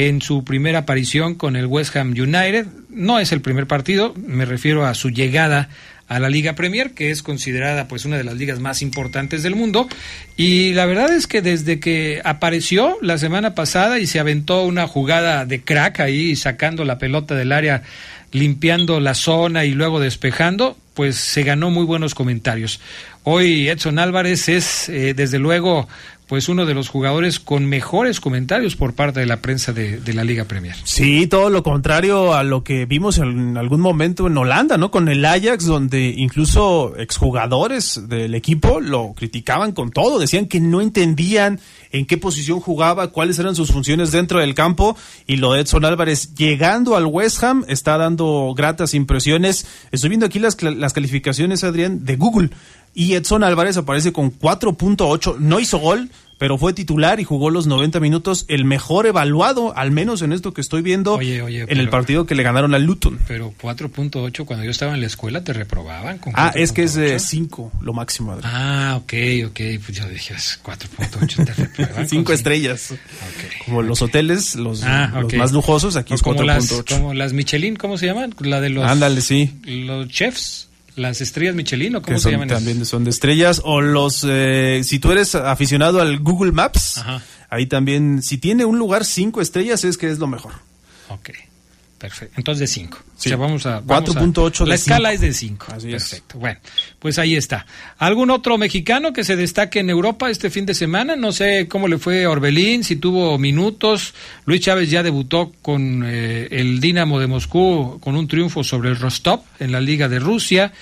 en 0.07 0.23
su 0.23 0.45
primera 0.45 0.81
aparición 0.81 1.35
con 1.35 1.57
el 1.57 1.67
West 1.67 1.97
Ham 1.97 2.11
United. 2.11 2.67
No 2.89 3.19
es 3.19 3.33
el 3.33 3.41
primer 3.41 3.67
partido, 3.67 4.15
me 4.15 4.45
refiero 4.45 4.87
a 4.87 4.95
su 4.95 5.11
llegada 5.11 5.71
a 6.07 6.21
la 6.21 6.31
Liga 6.31 6.55
Premier, 6.55 6.93
que 6.93 7.11
es 7.11 7.25
considerada 7.25 7.89
pues 7.89 8.05
una 8.05 8.17
de 8.17 8.23
las 8.23 8.37
ligas 8.37 8.61
más 8.61 8.81
importantes 8.81 9.43
del 9.43 9.57
mundo. 9.57 9.89
Y 10.37 10.73
la 10.75 10.87
verdad 10.87 11.13
es 11.13 11.27
que 11.27 11.43
desde 11.43 11.81
que 11.81 12.23
apareció 12.25 12.97
la 13.03 13.19
semana 13.19 13.57
pasada 13.57 13.99
y 13.99 14.07
se 14.07 14.21
aventó 14.21 14.63
una 14.63 14.87
jugada 14.87 15.45
de 15.47 15.63
crack 15.63 15.99
ahí, 15.99 16.37
sacando 16.37 16.85
la 16.85 16.99
pelota 16.99 17.35
del 17.35 17.51
área, 17.51 17.83
limpiando 18.31 19.01
la 19.01 19.15
zona 19.15 19.65
y 19.65 19.73
luego 19.73 19.99
despejando, 19.99 20.79
pues 20.95 21.17
se 21.17 21.43
ganó 21.43 21.71
muy 21.71 21.85
buenos 21.85 22.15
comentarios. 22.15 22.81
Hoy 23.25 23.69
Edson 23.69 23.99
Álvarez 23.99 24.49
es, 24.49 24.89
eh, 24.89 25.13
desde 25.13 25.41
luego, 25.41 25.89
pues 26.29 26.51
uno 26.51 26.67
de 26.67 26.75
los 26.75 26.91
jugadores 26.91 27.41
con 27.41 27.65
mejores 27.65 28.21
comentarios 28.21 28.77
por 28.77 28.93
parte 28.93 29.21
de 29.21 29.27
la 29.27 29.39
prensa 29.39 29.73
de, 29.73 30.01
la 30.13 30.25
Liga 30.25 30.45
Premier. 30.45 30.77
Sí, 30.85 31.27
todo 31.27 31.49
lo 31.49 31.63
contrario 31.63 32.35
a 32.35 32.43
lo 32.43 32.63
que 32.63 32.85
vimos 32.85 33.17
en 33.19 33.57
algún 33.57 33.81
momento 33.81 34.27
en 34.27 34.37
Holanda, 34.37 34.77
¿no? 34.77 34.91
Con 34.91 35.09
el 35.09 35.25
Ajax, 35.25 35.65
donde 35.65 36.15
incluso 36.17 36.95
exjugadores 36.99 38.09
del 38.09 38.35
equipo 38.35 38.81
lo 38.81 39.15
criticaban 39.15 39.73
con 39.73 39.91
todo, 39.91 40.19
decían 40.19 40.47
que 40.47 40.61
no 40.61 40.83
entendían 40.83 41.61
en 41.93 42.07
qué 42.07 42.17
posición 42.17 42.61
jugaba, 42.61 43.09
cuáles 43.09 43.39
eran 43.39 43.55
sus 43.55 43.73
funciones 43.73 44.13
dentro 44.13 44.41
del 44.41 44.55
campo, 44.55 44.97
y 45.27 45.37
lo 45.37 45.53
de 45.53 45.61
Edson 45.61 45.85
Álvarez 45.85 46.35
llegando 46.35 46.97
al 46.97 47.07
West 47.07 47.43
Ham 47.43 47.65
está 47.69 47.99
dando 47.99 48.55
gratas 48.57 48.95
impresiones. 48.95 49.67
Estoy 49.91 50.11
viendo 50.11 50.27
aquí 50.27 50.39
las, 50.39 50.61
las 50.63 50.93
calificaciones, 50.93 51.65
Adrián, 51.65 52.05
de 52.05 52.17
Google. 52.17 52.51
Y 52.95 53.15
Edson 53.15 53.45
Álvarez 53.45 53.77
aparece 53.77 54.13
con 54.13 54.37
4.8, 54.37 55.39
no 55.39 55.61
hizo 55.61 55.79
gol, 55.79 56.11
pero 56.39 56.57
fue 56.57 56.73
titular 56.73 57.21
y 57.21 57.25
jugó 57.25 57.51
los 57.51 57.67
90 57.67 57.99
minutos, 58.01 58.45
el 58.49 58.65
mejor 58.65 59.07
evaluado, 59.07 59.77
al 59.77 59.91
menos 59.91 60.23
en 60.23 60.33
esto 60.33 60.55
que 60.55 60.61
estoy 60.61 60.83
viendo, 60.83 61.21
en 61.21 61.79
el 61.79 61.89
partido 61.89 62.27
que 62.27 62.35
le 62.35 62.45
ganaron 62.45 62.75
al 62.75 62.85
Luton. 62.85 63.19
Pero 63.27 63.53
4.8, 63.61 64.45
cuando 64.45 64.65
yo 64.65 64.71
estaba 64.71 64.95
en 64.95 65.01
la 65.01 65.07
escuela, 65.07 65.43
te 65.43 65.53
reprobaban. 65.53 66.19
Con 66.19 66.33
ah, 66.37 66.53
es 66.55 66.73
que 66.73 66.85
es 66.85 66.95
de 66.95 67.19
5, 67.19 67.73
lo 67.83 67.93
máximo. 67.93 68.39
Ah, 68.45 69.01
ok, 69.03 69.13
ok, 69.49 69.61
pues 69.85 69.99
yo 69.99 70.09
dije 70.09 70.35
4.8, 70.35 71.45
te 71.45 71.53
reprobaban. 71.63 72.09
5 72.09 72.33
estrellas. 72.33 72.95
Como 73.65 73.83
los 73.83 74.01
hoteles, 74.01 74.55
los, 74.55 74.85
ah, 74.85 75.21
los 75.21 75.35
más 75.35 75.53
lujosos, 75.53 75.97
aquí 75.97 76.15
es 76.15 76.23
4.8. 76.23 76.85
Como 76.89 77.15
las 77.15 77.33
Michelin, 77.33 77.77
¿cómo 77.77 77.99
se 77.99 78.07
llaman? 78.07 78.35
La 78.41 78.61
de 78.61 78.71
los... 78.71 78.85
Ándale, 78.85 79.21
sí. 79.21 79.53
Los 79.65 80.09
chefs 80.09 80.68
las 80.99 81.21
estrellas 81.21 81.55
Michelin 81.55 81.97
o 81.97 82.03
cómo 82.03 82.19
se 82.19 82.31
llaman 82.31 82.49
también 82.49 82.85
son 82.85 83.05
de 83.05 83.11
estrellas 83.11 83.63
o 83.65 83.81
los 83.81 84.27
eh, 84.29 84.83
si 84.85 84.99
tú 84.99 85.13
eres 85.13 85.35
aficionado 85.35 86.01
al 86.01 86.19
Google 86.19 86.53
Maps 86.53 87.03
ahí 87.49 87.67
también 87.67 88.23
si 88.23 88.39
tiene 88.39 88.65
un 88.65 88.79
lugar 88.79 89.05
cinco 89.05 89.41
estrellas 89.41 89.85
es 89.85 89.97
que 89.97 90.11
es 90.11 90.19
lo 90.19 90.27
mejor. 90.27 90.53
Ok. 91.09 91.31
Perfecto. 91.99 92.35
Entonces 92.37 92.61
de 92.61 92.67
5. 92.69 92.99
Sí. 93.17 93.29
O 93.29 93.31
sea, 93.31 93.37
vamos 93.37 93.67
a. 93.67 93.83
4.8 93.83 94.67
La 94.67 94.77
escala 94.77 95.11
cinco. 95.11 95.15
es 95.15 95.21
de 95.21 95.33
5. 95.33 95.67
Así 95.71 95.87
es. 95.93 96.03
Perfecto. 96.03 96.39
Bueno, 96.39 96.61
pues 97.01 97.19
ahí 97.19 97.35
está. 97.35 97.67
¿Algún 97.99 98.31
otro 98.31 98.57
mexicano 98.57 99.13
que 99.13 99.25
se 99.25 99.35
destaque 99.35 99.81
en 99.81 99.91
Europa 99.91 100.31
este 100.31 100.49
fin 100.49 100.65
de 100.65 100.75
semana? 100.75 101.17
No 101.17 101.33
sé 101.33 101.67
cómo 101.69 101.89
le 101.89 101.99
fue 101.99 102.25
a 102.25 102.31
Orbelín, 102.31 102.85
si 102.85 102.97
tuvo 102.97 103.37
minutos. 103.37 104.15
Luis 104.47 104.61
Chávez 104.61 104.91
ya 104.91 105.03
debutó 105.03 105.53
con 105.61 106.05
eh, 106.07 106.47
el 106.53 106.79
Dinamo 106.81 107.19
de 107.19 107.27
Moscú 107.27 107.99
con 108.01 108.15
un 108.15 108.29
triunfo 108.29 108.63
sobre 108.63 108.91
el 108.91 108.97
Rostov 108.97 109.43
en 109.59 109.73
la 109.73 109.81
Liga 109.81 110.09
de 110.09 110.21
Rusia. 110.21 110.73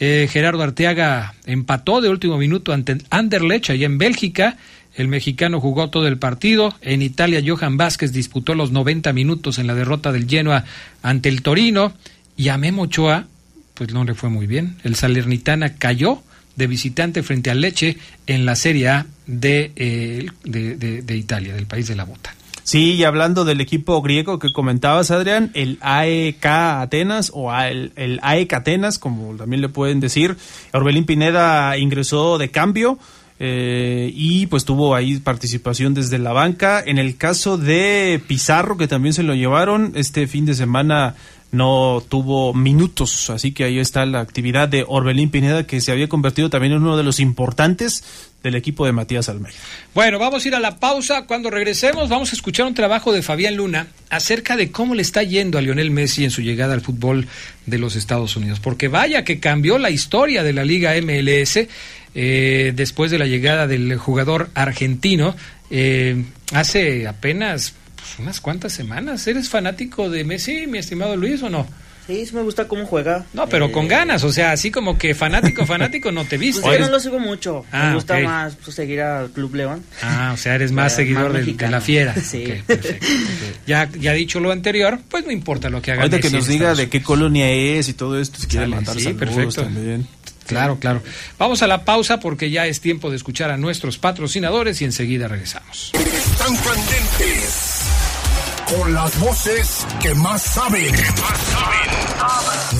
Eh, 0.00 0.28
Gerardo 0.30 0.62
Arteaga 0.62 1.34
empató 1.46 2.00
de 2.00 2.08
último 2.08 2.36
minuto 2.36 2.72
ante 2.72 2.98
Anderlecht 3.10 3.70
allá 3.70 3.86
en 3.86 3.98
Bélgica. 3.98 4.56
El 4.98 5.08
mexicano 5.08 5.60
jugó 5.60 5.88
todo 5.90 6.06
el 6.08 6.18
partido. 6.18 6.74
En 6.82 7.00
Italia, 7.02 7.40
Johan 7.46 7.76
Vázquez 7.76 8.12
disputó 8.12 8.54
los 8.54 8.72
90 8.72 9.12
minutos 9.12 9.58
en 9.58 9.66
la 9.68 9.74
derrota 9.74 10.12
del 10.12 10.28
Genoa 10.28 10.64
ante 11.02 11.28
el 11.30 11.40
Torino. 11.42 11.92
Y 12.36 12.48
a 12.48 12.58
Memo 12.58 12.82
Ochoa, 12.82 13.26
pues 13.74 13.92
no 13.94 14.04
le 14.04 14.14
fue 14.14 14.28
muy 14.28 14.46
bien. 14.46 14.76
El 14.82 14.96
Salernitana 14.96 15.74
cayó 15.76 16.20
de 16.56 16.66
visitante 16.66 17.22
frente 17.22 17.50
al 17.50 17.60
Leche 17.60 17.96
en 18.26 18.44
la 18.44 18.56
Serie 18.56 18.88
A 18.88 19.06
de, 19.28 19.70
eh, 19.76 20.26
de, 20.44 20.74
de- 20.76 21.16
Italia, 21.16 21.54
del 21.54 21.66
país 21.66 21.86
de 21.86 21.94
la 21.94 22.02
bota. 22.04 22.34
Sí, 22.64 22.94
y 22.94 23.04
hablando 23.04 23.44
del 23.44 23.60
equipo 23.60 24.02
griego 24.02 24.38
que 24.40 24.52
comentabas, 24.52 25.10
Adrián, 25.12 25.52
el 25.54 25.78
AEK 25.80 26.44
Atenas 26.44 27.30
o 27.32 27.54
el, 27.56 27.92
el 27.96 28.18
AEK 28.22 28.52
Atenas, 28.52 28.98
como 28.98 29.34
también 29.36 29.62
le 29.62 29.68
pueden 29.68 30.00
decir, 30.00 30.36
Orbelín 30.72 31.04
Pineda 31.06 31.78
ingresó 31.78 32.36
de 32.36 32.50
cambio 32.50 32.98
eh, 33.40 34.10
y 34.14 34.46
pues 34.46 34.64
tuvo 34.64 34.94
ahí 34.94 35.18
participación 35.18 35.94
desde 35.94 36.18
la 36.18 36.32
banca. 36.32 36.82
En 36.84 36.98
el 36.98 37.16
caso 37.16 37.56
de 37.56 38.20
Pizarro, 38.26 38.76
que 38.76 38.88
también 38.88 39.12
se 39.12 39.22
lo 39.22 39.34
llevaron, 39.34 39.92
este 39.94 40.26
fin 40.26 40.44
de 40.44 40.54
semana 40.54 41.14
no 41.50 42.02
tuvo 42.06 42.52
minutos, 42.52 43.30
así 43.30 43.52
que 43.52 43.64
ahí 43.64 43.78
está 43.78 44.04
la 44.04 44.20
actividad 44.20 44.68
de 44.68 44.84
Orbelín 44.86 45.30
Pineda, 45.30 45.66
que 45.66 45.80
se 45.80 45.92
había 45.92 46.08
convertido 46.08 46.50
también 46.50 46.74
en 46.74 46.82
uno 46.82 46.96
de 46.96 47.02
los 47.02 47.20
importantes 47.20 48.04
del 48.42 48.54
equipo 48.54 48.86
de 48.86 48.92
Matías 48.92 49.28
Almeida. 49.28 49.56
Bueno, 49.94 50.18
vamos 50.18 50.44
a 50.44 50.48
ir 50.48 50.54
a 50.54 50.60
la 50.60 50.78
pausa. 50.78 51.26
Cuando 51.26 51.50
regresemos, 51.50 52.08
vamos 52.08 52.32
a 52.32 52.36
escuchar 52.36 52.66
un 52.66 52.74
trabajo 52.74 53.12
de 53.12 53.22
Fabián 53.22 53.56
Luna 53.56 53.88
acerca 54.10 54.56
de 54.56 54.70
cómo 54.70 54.94
le 54.94 55.02
está 55.02 55.22
yendo 55.22 55.58
a 55.58 55.62
Lionel 55.62 55.90
Messi 55.90 56.24
en 56.24 56.30
su 56.30 56.42
llegada 56.42 56.74
al 56.74 56.80
fútbol 56.80 57.26
de 57.66 57.78
los 57.78 57.96
Estados 57.96 58.36
Unidos. 58.36 58.60
Porque 58.60 58.88
vaya 58.88 59.24
que 59.24 59.40
cambió 59.40 59.78
la 59.78 59.90
historia 59.90 60.42
de 60.42 60.52
la 60.52 60.64
Liga 60.64 60.94
MLS 61.02 61.66
eh, 62.14 62.72
después 62.74 63.10
de 63.10 63.18
la 63.18 63.26
llegada 63.26 63.66
del 63.66 63.96
jugador 63.96 64.50
argentino 64.54 65.36
eh, 65.70 66.24
hace 66.52 67.06
apenas 67.06 67.74
pues, 67.96 68.18
unas 68.18 68.40
cuantas 68.40 68.72
semanas. 68.72 69.26
¿Eres 69.26 69.48
fanático 69.48 70.08
de 70.10 70.24
Messi, 70.24 70.66
mi 70.66 70.78
estimado 70.78 71.16
Luis, 71.16 71.42
o 71.42 71.50
no? 71.50 71.66
Sí, 72.08 72.26
sí 72.26 72.34
me 72.34 72.40
gusta 72.42 72.66
cómo 72.66 72.84
juega. 72.86 73.26
No, 73.34 73.46
pero 73.48 73.66
Eh, 73.66 73.70
con 73.72 73.86
ganas, 73.86 74.24
o 74.24 74.32
sea, 74.32 74.50
así 74.52 74.70
como 74.72 74.96
que 74.98 75.14
fanático, 75.14 75.64
fanático 75.66 76.10
no 76.10 76.24
te 76.24 76.30
Pues 76.38 76.40
viste. 76.56 76.72
yo 76.72 76.78
no 76.80 76.88
lo 76.88 76.98
sigo 76.98 77.18
mucho. 77.20 77.64
Ah, 77.70 77.88
me 77.90 77.94
gusta 77.96 78.16
ok. 78.16 78.24
más 78.24 78.56
pues, 78.56 78.74
seguir 78.74 79.02
al 79.02 79.30
Club 79.30 79.54
León. 79.54 79.84
Ah, 80.02 80.30
o 80.34 80.36
sea, 80.38 80.54
eres 80.56 80.72
más 80.72 80.94
Eh, 80.94 80.96
seguidor 80.96 81.32
más 81.34 81.44
de, 81.46 81.68
la 81.70 81.80
fiera. 81.80 82.14
Sí. 82.20 82.44
Ok, 82.46 82.64
perfecto. 82.66 83.06
Ya, 83.66 83.88
ya 84.00 84.12
dicho 84.14 84.40
lo 84.40 84.50
anterior, 84.50 84.98
pues 85.10 85.24
no 85.26 85.30
importa 85.32 85.68
lo 85.68 85.80
que 85.82 85.92
haga. 85.92 86.02
Ahorita 86.02 86.18
que 86.20 86.30
nos 86.30 86.46
diga 86.46 86.60
Estados 86.72 86.78
de 86.78 86.88
qué 86.88 87.02
colonia 87.02 87.48
es 87.50 87.88
y 87.88 87.92
todo 87.92 88.18
esto, 88.18 88.38
si 88.40 88.46
quiere 88.46 88.64
Sale, 88.64 88.74
mandar 88.76 88.94
sí, 88.96 89.02
saludos 89.04 89.20
perfecto. 89.20 89.62
también. 89.62 90.06
Claro, 90.46 90.78
claro. 90.78 91.02
Vamos 91.38 91.60
a 91.62 91.66
la 91.66 91.84
pausa 91.84 92.20
porque 92.20 92.50
ya 92.50 92.66
es 92.66 92.80
tiempo 92.80 93.10
de 93.10 93.16
escuchar 93.16 93.50
a 93.50 93.58
nuestros 93.58 93.98
patrocinadores 93.98 94.80
y 94.80 94.86
enseguida 94.86 95.28
regresamos. 95.28 95.92
Están 95.94 96.56
candentes. 96.56 97.67
Con 98.68 98.92
las 98.92 99.18
voces 99.18 99.86
que 100.00 100.14
más 100.14 100.42
saben. 100.42 100.94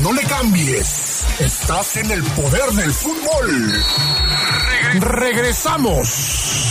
No 0.02 0.12
le 0.12 0.22
cambies. 0.24 1.24
Estás 1.38 1.96
en 1.96 2.10
el 2.10 2.22
poder 2.22 2.70
del 2.72 2.92
fútbol. 2.92 3.84
Regresamos. 5.00 6.67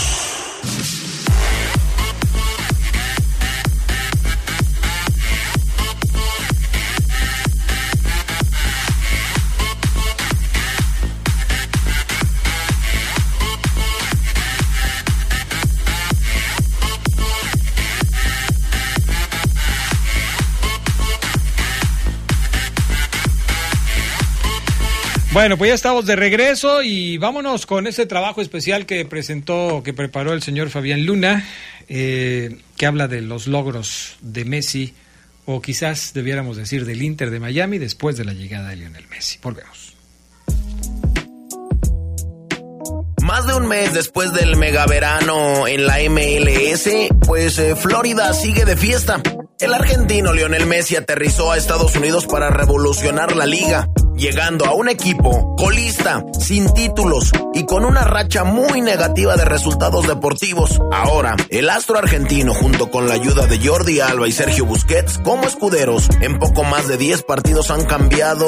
Bueno, 25.38 25.56
pues 25.56 25.70
ya 25.70 25.76
estamos 25.76 26.08
de 26.08 26.16
regreso 26.16 26.82
y 26.82 27.20
vámonos 27.20 27.68
con 27.68 27.86
ese 27.86 28.08
trabajo 28.08 28.42
especial 28.42 28.88
que 28.88 29.06
presentó, 29.06 29.84
que 29.84 29.94
preparó 29.94 30.34
el 30.34 30.42
señor 30.42 30.72
Fabián 30.72 31.06
Luna, 31.06 31.46
eh, 31.88 32.58
que 32.76 32.88
habla 32.88 33.08
de 33.08 33.22
los 33.22 33.46
logros 33.46 34.18
de 34.22 34.46
Messi, 34.46 34.96
o 35.46 35.62
quizás 35.62 36.14
debiéramos 36.16 36.58
decir 36.58 36.86
del 36.86 37.04
Inter 37.04 37.30
de 37.30 37.40
Miami 37.40 37.78
después 37.78 38.18
de 38.18 38.26
la 38.26 38.34
llegada 38.34 38.70
de 38.70 38.78
Lionel 38.78 39.08
Messi. 39.10 39.38
Volvemos. 39.44 39.96
Más 43.22 43.46
de 43.46 43.54
un 43.54 43.68
mes 43.68 43.94
después 43.94 44.34
del 44.34 44.56
megaverano 44.56 45.68
en 45.68 45.86
la 45.86 46.00
MLS, 46.10 46.90
pues 47.28 47.60
eh, 47.60 47.76
Florida 47.76 48.34
sigue 48.34 48.66
de 48.66 48.76
fiesta. 48.76 49.22
El 49.60 49.76
argentino 49.76 50.34
Lionel 50.34 50.66
Messi 50.66 50.96
aterrizó 50.96 51.52
a 51.52 51.58
Estados 51.58 51.96
Unidos 51.96 52.26
para 52.26 52.50
revolucionar 52.50 53.36
la 53.36 53.46
liga, 53.46 53.88
llegando 54.18 54.66
a 54.66 54.74
un 54.74 54.90
equipo 54.90 55.56
colista, 55.56 56.26
sin 56.40 56.72
títulos 56.74 57.32
y 57.54 57.66
con 57.66 57.86
una 57.86 58.04
racha 58.04 58.44
muy 58.44 58.82
negativa 58.82 59.38
de 59.38 59.46
resultados 59.46 60.08
deportivos. 60.08 60.80
Ahora, 60.92 61.36
el 61.50 61.70
astro 61.70 61.98
argentino, 61.98 62.54
junto 62.54 62.90
con 62.90 63.08
la 63.08 63.14
ayuda 63.14 63.46
de 63.48 63.60
Jordi 63.66 64.00
Alba 64.00 64.28
y 64.28 64.32
Sergio 64.32 64.66
Busquets 64.66 65.20
como 65.20 65.44
escuderos, 65.48 66.10
en 66.22 66.40
poco 66.40 66.64
más 66.64 66.88
de 66.88 66.98
10 66.98 67.24
partidos 67.24 67.70
han 67.70 67.86
cambiado, 67.86 68.48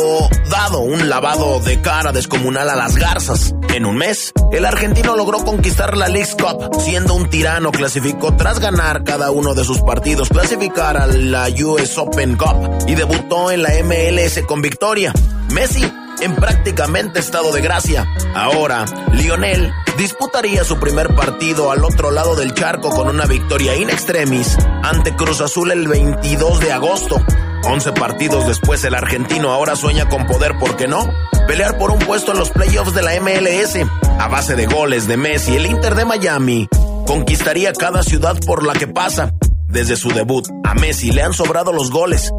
dado 0.50 0.80
un 0.80 1.08
lavado 1.08 1.60
de 1.60 1.82
cara 1.82 2.12
descomunal 2.12 2.70
a 2.70 2.76
las 2.76 2.96
garzas. 2.96 3.54
En 3.74 3.86
un 3.86 3.98
mes, 3.98 4.34
el 4.52 4.66
argentino 4.66 5.16
logró 5.16 5.40
conquistar 5.40 5.96
la 5.96 6.10
League 6.10 6.32
Cup, 6.32 6.80
siendo 6.80 7.14
un 7.14 7.30
tirano 7.30 7.72
clasificó 7.72 8.36
tras 8.36 8.60
ganar 8.60 9.04
cada 9.04 9.30
uno 9.30 9.54
de 9.54 9.64
sus 9.64 9.82
partidos, 9.82 10.30
clasificar 10.30 10.98
a 10.98 11.06
la 11.06 11.48
US 11.64 11.98
Open 11.98 12.36
Cup 12.36 12.88
y 12.88 12.96
debutó 12.96 13.52
en 13.52 13.62
la 13.64 13.70
MLS 13.84 14.42
con 14.48 14.62
victoria. 14.62 15.14
Messi 15.54 15.84
en 16.22 16.36
prácticamente 16.36 17.20
estado 17.20 17.52
de 17.52 17.62
gracia. 17.62 18.08
Ahora, 18.36 18.86
Lionel 19.14 19.74
disputaría 19.98 20.64
su 20.64 20.80
primer 20.80 21.16
partido 21.16 21.72
al 21.72 21.84
otro 21.84 22.12
lado 22.12 22.36
del 22.36 22.54
charco 22.54 22.90
con 22.90 23.08
una 23.08 23.26
victoria 23.26 23.76
in 23.76 23.90
extremis 23.90 24.58
ante 24.84 25.16
Cruz 25.16 25.42
Azul 25.42 25.72
el 25.72 25.88
22 25.88 26.60
de 26.60 26.72
agosto. 26.72 27.22
11 27.64 27.92
partidos 27.94 28.48
después 28.48 28.84
el 28.84 28.96
argentino 28.96 29.52
ahora 29.52 29.76
sueña 29.76 30.08
con 30.08 30.26
poder, 30.26 30.58
¿por 30.58 30.78
qué 30.78 30.88
no? 30.88 31.10
Pelear 31.48 31.78
por 31.78 31.92
un 31.92 32.00
puesto 32.00 32.32
en 32.32 32.40
los 32.40 32.52
playoffs 32.52 32.94
de 32.94 33.02
la 33.02 33.20
MLS. 33.20 33.78
A 34.20 34.28
base 34.28 34.56
de 34.56 34.66
goles 34.66 35.08
de 35.08 35.18
Messi, 35.18 35.56
el 35.56 35.66
Inter 35.66 35.96
de 35.96 36.06
Miami 36.06 36.68
conquistaría 37.06 37.74
cada 37.74 38.04
ciudad 38.04 38.38
por 38.46 38.66
la 38.66 38.74
que 38.74 38.88
pasa. 38.88 39.34
Desde 39.68 39.96
su 39.98 40.10
debut, 40.10 40.48
a 40.64 40.74
Messi 40.74 41.12
le 41.12 41.22
han 41.22 41.34
sobrado 41.34 41.74
los 41.74 41.92
goles, 41.92 42.32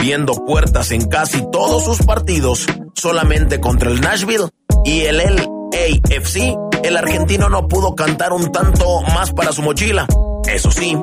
viendo 0.00 0.32
puertas 0.44 0.90
en 0.92 1.08
casi 1.08 1.42
todos 1.50 1.84
sus 1.84 2.06
partidos, 2.06 2.66
solamente 2.94 3.60
contra 3.60 3.90
el 3.90 4.00
Nashville 4.00 4.48
y 4.84 5.00
el 5.00 5.18
LAFC, 5.18 6.56
el 6.82 6.96
argentino 6.96 7.48
no 7.48 7.68
pudo 7.68 7.94
cantar 7.94 8.32
un 8.32 8.50
tanto 8.52 9.02
más 9.02 9.32
para 9.32 9.52
su 9.52 9.62
mochila. 9.62 10.06
Eso 10.46 10.70
sí, 10.70 10.96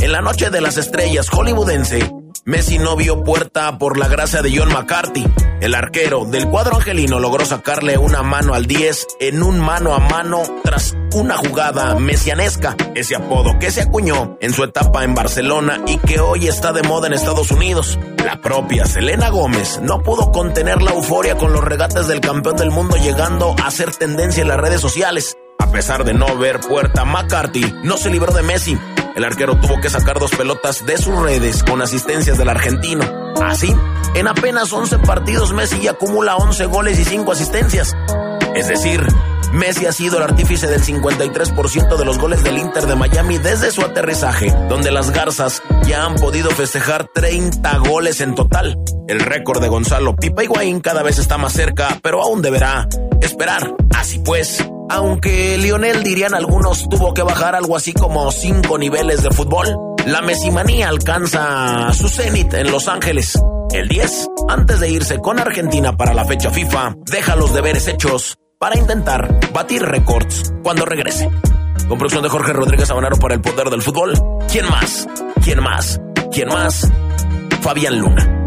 en 0.00 0.12
la 0.12 0.20
noche 0.20 0.50
de 0.50 0.60
las 0.60 0.76
estrellas 0.76 1.28
hollywoodense, 1.28 2.12
Messi 2.44 2.76
no 2.76 2.96
vio 2.96 3.22
puerta 3.22 3.78
por 3.78 3.96
la 3.96 4.08
gracia 4.08 4.42
de 4.42 4.52
John 4.56 4.72
McCarthy. 4.72 5.24
El 5.60 5.76
arquero 5.76 6.24
del 6.24 6.48
cuadro 6.48 6.74
angelino 6.74 7.20
logró 7.20 7.44
sacarle 7.44 7.98
una 7.98 8.24
mano 8.24 8.54
al 8.54 8.66
10 8.66 9.06
en 9.20 9.44
un 9.44 9.60
mano 9.60 9.94
a 9.94 10.00
mano 10.00 10.42
tras 10.64 10.96
una 11.14 11.36
jugada 11.36 11.94
mesianesca, 12.00 12.76
ese 12.96 13.14
apodo 13.14 13.60
que 13.60 13.70
se 13.70 13.82
acuñó 13.82 14.38
en 14.40 14.52
su 14.52 14.64
etapa 14.64 15.04
en 15.04 15.14
Barcelona 15.14 15.82
y 15.86 15.98
que 15.98 16.18
hoy 16.18 16.48
está 16.48 16.72
de 16.72 16.82
moda 16.82 17.06
en 17.06 17.12
Estados 17.12 17.52
Unidos. 17.52 17.96
La 18.24 18.40
propia 18.40 18.86
Selena 18.86 19.28
Gómez 19.28 19.78
no 19.80 20.02
pudo 20.02 20.32
contener 20.32 20.82
la 20.82 20.94
euforia 20.94 21.36
con 21.36 21.52
los 21.52 21.62
regates 21.62 22.08
del 22.08 22.20
campeón 22.20 22.56
del 22.56 22.72
mundo 22.72 22.96
llegando 22.96 23.54
a 23.62 23.70
ser 23.70 23.94
tendencia 23.94 24.42
en 24.42 24.48
las 24.48 24.58
redes 24.58 24.80
sociales. 24.80 25.36
A 25.60 25.70
pesar 25.70 26.02
de 26.02 26.12
no 26.12 26.36
ver 26.38 26.58
puerta, 26.58 27.04
McCarthy 27.04 27.72
no 27.84 27.96
se 27.96 28.10
libró 28.10 28.32
de 28.32 28.42
Messi. 28.42 28.76
El 29.14 29.24
arquero 29.24 29.58
tuvo 29.58 29.80
que 29.80 29.90
sacar 29.90 30.18
dos 30.18 30.30
pelotas 30.30 30.86
de 30.86 30.96
sus 30.96 31.20
redes 31.20 31.62
con 31.62 31.82
asistencias 31.82 32.38
del 32.38 32.48
argentino. 32.48 33.04
Así, 33.42 33.74
en 34.14 34.28
apenas 34.28 34.72
11 34.72 34.98
partidos 35.00 35.52
Messi 35.52 35.80
ya 35.80 35.92
acumula 35.92 36.36
11 36.36 36.66
goles 36.66 36.98
y 36.98 37.04
5 37.04 37.32
asistencias. 37.32 37.94
Es 38.54 38.68
decir, 38.68 39.06
Messi 39.52 39.84
ha 39.84 39.92
sido 39.92 40.16
el 40.16 40.22
artífice 40.22 40.66
del 40.66 40.82
53% 40.82 41.96
de 41.96 42.04
los 42.04 42.18
goles 42.18 42.42
del 42.42 42.58
Inter 42.58 42.86
de 42.86 42.96
Miami 42.96 43.36
desde 43.38 43.70
su 43.70 43.82
aterrizaje, 43.82 44.50
donde 44.68 44.90
las 44.90 45.10
Garzas 45.10 45.62
ya 45.86 46.04
han 46.04 46.14
podido 46.14 46.50
festejar 46.50 47.08
30 47.12 47.78
goles 47.78 48.20
en 48.22 48.34
total. 48.34 48.78
El 49.08 49.20
récord 49.20 49.60
de 49.60 49.68
Gonzalo 49.68 50.16
Pipa 50.16 50.44
Higuaín 50.44 50.80
cada 50.80 51.02
vez 51.02 51.18
está 51.18 51.36
más 51.36 51.52
cerca, 51.52 51.98
pero 52.02 52.22
aún 52.22 52.40
deberá 52.40 52.88
esperar. 53.20 53.74
Así 53.94 54.20
pues, 54.20 54.64
aunque 54.92 55.56
Lionel 55.56 56.02
dirían 56.02 56.34
algunos 56.34 56.86
tuvo 56.86 57.14
que 57.14 57.22
bajar 57.22 57.54
algo 57.54 57.76
así 57.76 57.94
como 57.94 58.30
5 58.30 58.76
niveles 58.76 59.22
de 59.22 59.30
fútbol, 59.30 59.74
la 60.04 60.20
Messimanía 60.20 60.90
alcanza 60.90 61.92
su 61.94 62.08
cenit 62.08 62.52
en 62.52 62.70
Los 62.70 62.88
Ángeles. 62.88 63.40
El 63.72 63.88
10, 63.88 64.28
antes 64.48 64.80
de 64.80 64.90
irse 64.90 65.18
con 65.18 65.38
Argentina 65.38 65.96
para 65.96 66.12
la 66.12 66.26
fecha 66.26 66.50
FIFA, 66.50 66.96
deja 67.10 67.36
los 67.36 67.54
deberes 67.54 67.88
hechos 67.88 68.36
para 68.58 68.78
intentar 68.78 69.40
batir 69.54 69.82
récords 69.82 70.52
cuando 70.62 70.84
regrese. 70.84 71.30
Con 71.88 71.96
producción 71.96 72.22
de 72.22 72.28
Jorge 72.28 72.52
Rodríguez 72.52 72.88
Sabanaro 72.88 73.16
para 73.16 73.34
el 73.34 73.40
poder 73.40 73.70
del 73.70 73.80
fútbol. 73.80 74.12
¿Quién 74.50 74.68
más? 74.68 75.08
¿Quién 75.42 75.62
más? 75.62 76.00
¿Quién 76.30 76.48
más? 76.48 76.90
Fabián 77.62 77.98
Luna. 77.98 78.41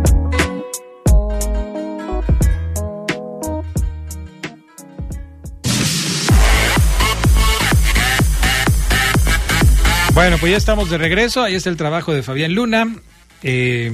Bueno, 10.16 10.38
pues 10.40 10.52
ya 10.52 10.58
estamos 10.58 10.90
de 10.90 10.98
regreso. 10.98 11.44
Ahí 11.44 11.56
está 11.56 11.70
el 11.70 11.76
trabajo 11.78 12.14
de 12.14 12.24
Fabián 12.24 12.54
Luna. 12.54 12.96
Eh, 13.44 13.92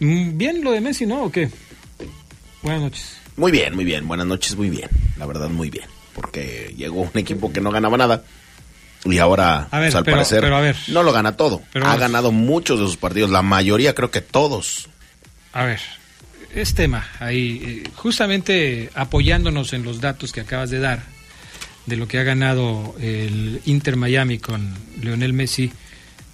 mm, 0.00 0.36
bien 0.36 0.62
lo 0.62 0.72
de 0.72 0.80
Messi, 0.82 1.06
¿no? 1.06 1.24
¿O 1.24 1.32
qué? 1.32 1.50
Buenas 2.62 2.82
noches. 2.82 3.16
Muy 3.36 3.50
bien, 3.50 3.74
muy 3.74 3.84
bien. 3.86 4.06
Buenas 4.06 4.26
noches, 4.26 4.54
muy 4.56 4.68
bien. 4.68 4.90
La 5.18 5.24
verdad, 5.26 5.48
muy 5.48 5.70
bien. 5.70 5.86
Porque 6.14 6.74
llegó 6.76 7.00
un 7.02 7.10
equipo 7.18 7.50
que 7.52 7.60
no 7.62 7.70
ganaba 7.70 7.96
nada. 7.96 8.22
Y 9.06 9.16
ahora, 9.16 9.68
A 9.70 9.78
ver, 9.78 9.88
pues, 9.88 9.94
al 9.94 10.04
pero- 10.04 10.16
parecer, 10.18 10.40
pero 10.42 10.56
a 10.56 10.60
ver. 10.60 10.76
no 10.88 11.02
lo 11.02 11.12
gana 11.12 11.36
todo. 11.36 11.62
Pero 11.72 11.86
ha 11.86 11.96
ganado 11.96 12.32
muchos 12.32 12.78
de 12.78 12.84
sus 12.84 12.98
partidos. 12.98 13.30
La 13.30 13.40
mayoría, 13.40 13.94
creo 13.94 14.10
que 14.10 14.20
todos. 14.20 14.90
A 15.54 15.64
ver, 15.64 15.80
es 16.54 16.74
tema 16.74 17.08
ahí, 17.18 17.62
eh, 17.86 17.90
justamente 17.94 18.90
apoyándonos 18.94 19.72
en 19.72 19.84
los 19.84 20.02
datos 20.02 20.32
que 20.32 20.42
acabas 20.42 20.68
de 20.68 20.80
dar 20.80 21.02
de 21.86 21.96
lo 21.96 22.06
que 22.08 22.18
ha 22.18 22.22
ganado 22.22 22.94
el 23.00 23.60
Inter 23.64 23.96
Miami 23.96 24.38
con 24.38 24.74
Lionel 25.00 25.32
Messi, 25.32 25.72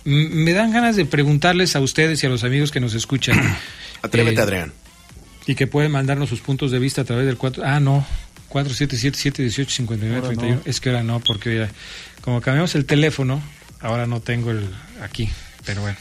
me 0.05 0.53
dan 0.53 0.73
ganas 0.73 0.97
de 0.97 1.05
preguntarles 1.07 1.75
a 1.76 1.81
ustedes 1.81 2.23
y 2.23 2.26
a 2.26 2.29
los 2.29 2.45
amigos 2.45 2.71
que 2.71 2.81
nos 2.81 2.95
escuchan. 2.95 3.41
Atrévete, 4.03 4.41
eh, 4.41 4.43
Adrián. 4.43 4.73
Y 5.47 5.55
que 5.55 5.67
pueden 5.67 5.93
mandarnos 5.93 6.29
sus 6.29 6.41
puntos 6.41 6.71
de 6.71 6.79
vista 6.79 7.03
a 7.03 7.05
través 7.05 7.26
del 7.26 7.37
4. 7.37 7.62
Ah, 7.65 7.81
no. 7.81 8.05
477-718-5931. 8.50 10.61
Es 10.65 10.81
que 10.81 10.91
ahora 10.91 11.03
no, 11.03 11.21
porque 11.21 11.50
mira, 11.50 11.71
como 12.21 12.41
cambiamos 12.41 12.75
el 12.75 12.85
teléfono, 12.87 13.43
ahora 13.81 14.07
no 14.07 14.21
tengo 14.21 14.50
el 14.50 14.69
aquí. 15.03 15.29
Pero 15.65 15.83
bueno. 15.83 15.97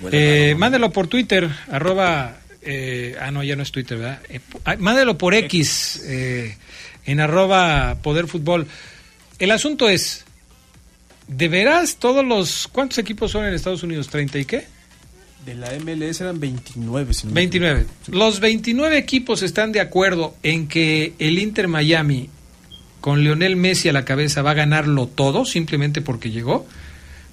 Bueno, 0.00 0.16
Eh, 0.16 0.40
bueno. 0.48 0.58
mándelo 0.58 0.92
por 0.92 1.06
Twitter, 1.08 1.48
arroba. 1.70 2.38
eh, 2.62 3.16
ah, 3.20 3.30
no, 3.30 3.42
ya 3.42 3.56
no 3.56 3.62
es 3.62 3.72
Twitter, 3.72 3.98
¿verdad? 3.98 4.20
Eh, 4.28 4.40
ah, 4.64 4.76
mándelo 4.78 5.18
por 5.18 5.34
X, 5.34 6.02
eh, 6.06 6.56
en 7.06 7.20
arroba 7.20 7.96
Poder 8.02 8.26
Fútbol. 8.26 8.66
El 9.38 9.50
asunto 9.50 9.88
es: 9.88 10.24
¿de 11.28 11.48
veras 11.48 11.96
todos 11.96 12.24
los. 12.24 12.68
¿Cuántos 12.68 12.98
equipos 12.98 13.30
son 13.30 13.44
en 13.44 13.54
Estados 13.54 13.82
Unidos? 13.82 14.10
¿30 14.10 14.40
y 14.40 14.44
qué? 14.44 14.66
De 15.44 15.54
la 15.56 15.70
MLS 15.80 16.20
eran 16.20 16.38
29. 16.38 17.14
si 17.14 17.26
no 17.26 17.32
me 17.32 17.40
29. 17.40 17.86
Los 18.08 18.38
29 18.38 18.96
equipos 18.96 19.42
están 19.42 19.72
de 19.72 19.80
acuerdo 19.80 20.36
en 20.44 20.68
que 20.68 21.14
el 21.18 21.40
Inter 21.40 21.66
Miami, 21.66 22.30
con 23.00 23.24
Lionel 23.24 23.56
Messi 23.56 23.88
a 23.88 23.92
la 23.92 24.04
cabeza, 24.04 24.42
va 24.42 24.52
a 24.52 24.54
ganarlo 24.54 25.08
todo 25.08 25.44
simplemente 25.44 26.00
porque 26.00 26.30
llegó. 26.30 26.66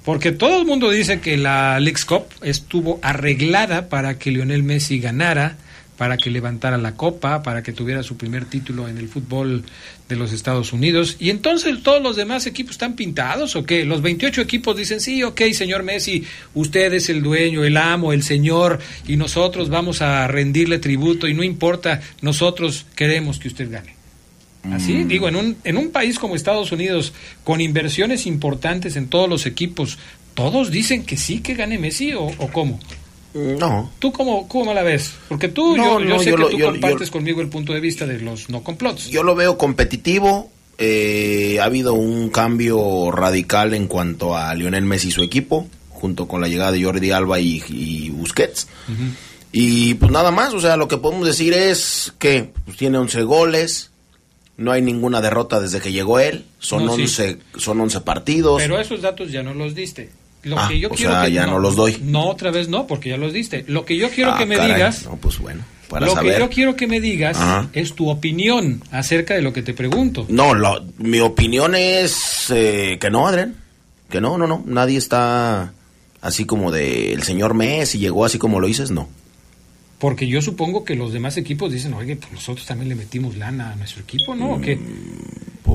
Porque 0.04 0.32
todo 0.32 0.60
el 0.60 0.66
mundo 0.66 0.90
dice 0.90 1.20
que 1.20 1.38
la 1.38 1.80
Leagues 1.80 2.06
Cup 2.06 2.24
estuvo 2.42 3.00
arreglada 3.04 3.90
para 3.90 4.18
que 4.18 4.32
Lionel 4.32 4.64
Messi 4.64 5.00
ganara, 5.00 5.58
para 6.00 6.16
que 6.16 6.30
levantara 6.30 6.78
la 6.78 6.96
copa, 6.96 7.44
para 7.44 7.62
que 7.62 7.74
tuviera 7.74 8.04
su 8.04 8.16
primer 8.16 8.46
título 8.46 8.88
en 8.88 8.98
el 8.98 9.10
fútbol 9.10 9.66
de 10.08 10.16
los 10.16 10.32
Estados 10.32 10.72
Unidos. 10.72 11.18
Y 11.20 11.30
entonces 11.30 11.84
todos 11.84 12.02
los 12.02 12.16
demás 12.16 12.48
equipos 12.48 12.72
están 12.72 12.96
pintados 12.96 13.58
o 13.58 13.66
qué? 13.66 13.84
Los 13.84 14.02
28 14.02 14.40
equipos 14.40 14.78
dicen, 14.78 15.02
sí, 15.02 15.24
ok, 15.24 15.42
señor 15.52 15.84
Messi, 15.84 16.24
usted 16.54 16.94
es 16.94 17.10
el 17.10 17.22
dueño, 17.22 17.66
el 17.66 17.76
amo, 17.76 18.14
el 18.14 18.24
señor, 18.24 18.80
y 19.10 19.18
nosotros 19.18 19.68
vamos 19.68 20.02
a 20.02 20.26
rendirle 20.30 20.80
tributo 20.80 21.28
y 21.28 21.34
no 21.34 21.44
importa, 21.44 22.00
nosotros 22.22 22.86
queremos 22.96 23.38
que 23.38 23.50
usted 23.50 23.70
gane. 23.70 23.96
Así, 24.72 25.04
digo, 25.04 25.28
en 25.28 25.36
un, 25.36 25.58
en 25.66 25.76
un 25.76 25.92
país 25.92 26.18
como 26.18 26.38
Estados 26.38 26.72
Unidos, 26.72 27.12
con 27.44 27.60
inversiones 27.60 28.26
importantes 28.26 28.96
en 28.96 29.10
todos 29.10 29.28
los 29.28 29.46
equipos, 29.46 29.98
¿todos 30.34 30.72
dicen 30.72 31.04
que 31.04 31.18
sí 31.18 31.42
que 31.42 31.56
gane 31.56 31.78
Messi 31.78 32.14
o, 32.14 32.24
o 32.24 32.48
cómo? 32.54 32.80
No. 33.34 33.92
¿Tú 34.00 34.12
cómo, 34.12 34.48
cómo 34.48 34.74
la 34.74 34.82
ves? 34.84 35.14
Porque 35.28 35.48
tú, 35.50 35.78
No, 35.78 36.00
yo, 36.00 36.06
yo 36.06 36.06
no, 36.16 36.20
sé 36.20 36.30
yo 36.32 36.36
que 36.36 36.42
lo- 36.42 36.50
tú 36.50 36.58
yo- 36.58 36.72
compartes 36.72 37.12
conmigo 37.12 37.42
el 37.42 37.50
punto 37.50 37.74
de 37.74 37.80
vista 37.80 38.06
de 38.06 38.20
los 38.20 38.50
no 38.50 38.64
complots. 38.64 39.08
Yo 39.10 39.24
lo 39.24 39.36
veo 39.36 39.58
competitivo. 39.58 40.50
eh, 40.82 41.58
ha 41.62 41.66
habido 41.66 41.94
un 41.94 42.30
cambio 42.30 43.12
radical 43.12 43.74
en 43.74 43.88
cuanto 43.88 44.38
a 44.38 44.56
Lionel 44.56 44.86
Messi 44.86 45.10
y 45.10 45.12
su 45.12 45.22
equipo, 45.24 45.68
junto 45.90 46.26
con 46.28 46.40
la 46.40 46.48
llegada 46.48 46.72
de 46.72 46.82
Jordi 46.82 47.12
Alba 47.12 47.38
y, 47.42 47.62
y 47.68 48.10
Busquets. 48.12 48.68
Y 49.52 49.96
pues 49.96 50.10
nada 50.12 50.32
más, 50.32 50.54
o 50.54 50.60
sea, 50.62 50.78
lo 50.78 50.88
que 50.88 50.98
podemos 50.98 51.26
decir 51.28 51.54
es 51.54 52.14
que 52.18 52.52
pues, 52.66 52.78
tiene 52.78 52.98
11 52.98 53.24
goles, 53.24 53.92
no 54.58 54.72
hay 54.72 54.82
ninguna 54.82 55.20
derrota 55.22 55.60
desde 55.60 55.82
que 55.82 55.92
llegó 55.92 56.20
él, 56.20 56.46
son, 56.60 56.86
No, 56.86 56.96
sí. 56.96 57.02
11, 57.02 57.40
son 57.58 57.82
11 57.82 58.00
partidos. 58.02 58.62
Pero 58.62 58.80
esos 58.80 59.02
datos 59.02 59.32
ya 59.32 59.44
no 59.44 59.54
los 59.54 59.76
diste. 59.76 60.12
Lo 60.44 60.58
Ah, 60.58 60.68
que 60.70 60.80
yo 60.80 60.88
o 60.90 60.92
quiero 60.92 61.12
sea, 61.14 61.26
que 61.26 61.32
ya 61.34 61.46
no 61.46 61.60
los 61.60 61.76
doy. 61.76 61.98
No, 62.04 62.28
otra 62.30 62.50
vez 62.52 62.70
no, 62.70 62.88
porque 62.88 63.10
ya 63.10 63.18
los 63.18 63.34
diste. 63.34 63.66
Lo 63.68 63.84
que 63.86 63.98
yo 63.98 64.10
quiero 64.10 64.32
Ah, 64.34 64.38
que 64.38 64.46
me 64.46 64.56
caray, 64.56 64.74
digas, 64.76 65.06
No, 65.06 65.18
pues 65.18 65.38
bueno, 65.40 65.64
para 65.90 66.06
lo 66.06 66.14
saber. 66.14 66.34
que 66.36 66.40
yo 66.40 66.50
quiero 66.50 66.76
que 66.78 66.88
me 66.88 67.02
digas 67.02 67.36
Ajá. 67.38 67.70
es 67.74 67.94
tu 67.94 68.10
opinión 68.10 68.82
acerca 68.92 69.34
de 69.36 69.42
lo 69.42 69.52
que 69.52 69.62
te 69.64 69.74
pregunto. 69.74 70.26
No, 70.30 70.54
lo- 70.54 70.84
mi 70.98 71.20
opinión 71.20 71.76
es 71.76 72.46
eh, 72.52 72.98
que 73.02 73.10
no, 73.10 73.28
Adrián. 73.28 73.56
Que 74.10 74.22
no, 74.22 74.38
no, 74.38 74.48
no. 74.48 74.64
Nadie 74.66 74.98
está 74.98 75.74
así 76.22 76.46
como 76.46 76.72
de 76.72 77.12
el 77.14 77.24
señor 77.24 77.54
Messi 77.54 78.00
llegó 78.00 78.24
así 78.26 78.38
como 78.40 78.60
lo 78.60 78.68
dices, 78.68 78.92
no. 78.92 79.10
Porque 80.00 80.26
yo 80.28 80.42
supongo 80.42 80.86
que 80.86 80.96
los 80.96 81.12
demás 81.12 81.36
equipos 81.36 81.74
dicen, 81.74 81.94
oye, 81.94 82.16
pues 82.16 82.32
nosotros 82.32 82.66
también 82.66 82.88
le 82.88 82.96
metimos 82.96 83.36
lana 83.36 83.74
a 83.74 83.76
nuestro 83.76 84.02
equipo, 84.04 84.34
¿no? 84.34 84.52
¿O 84.54 84.62
qué? 84.62 84.80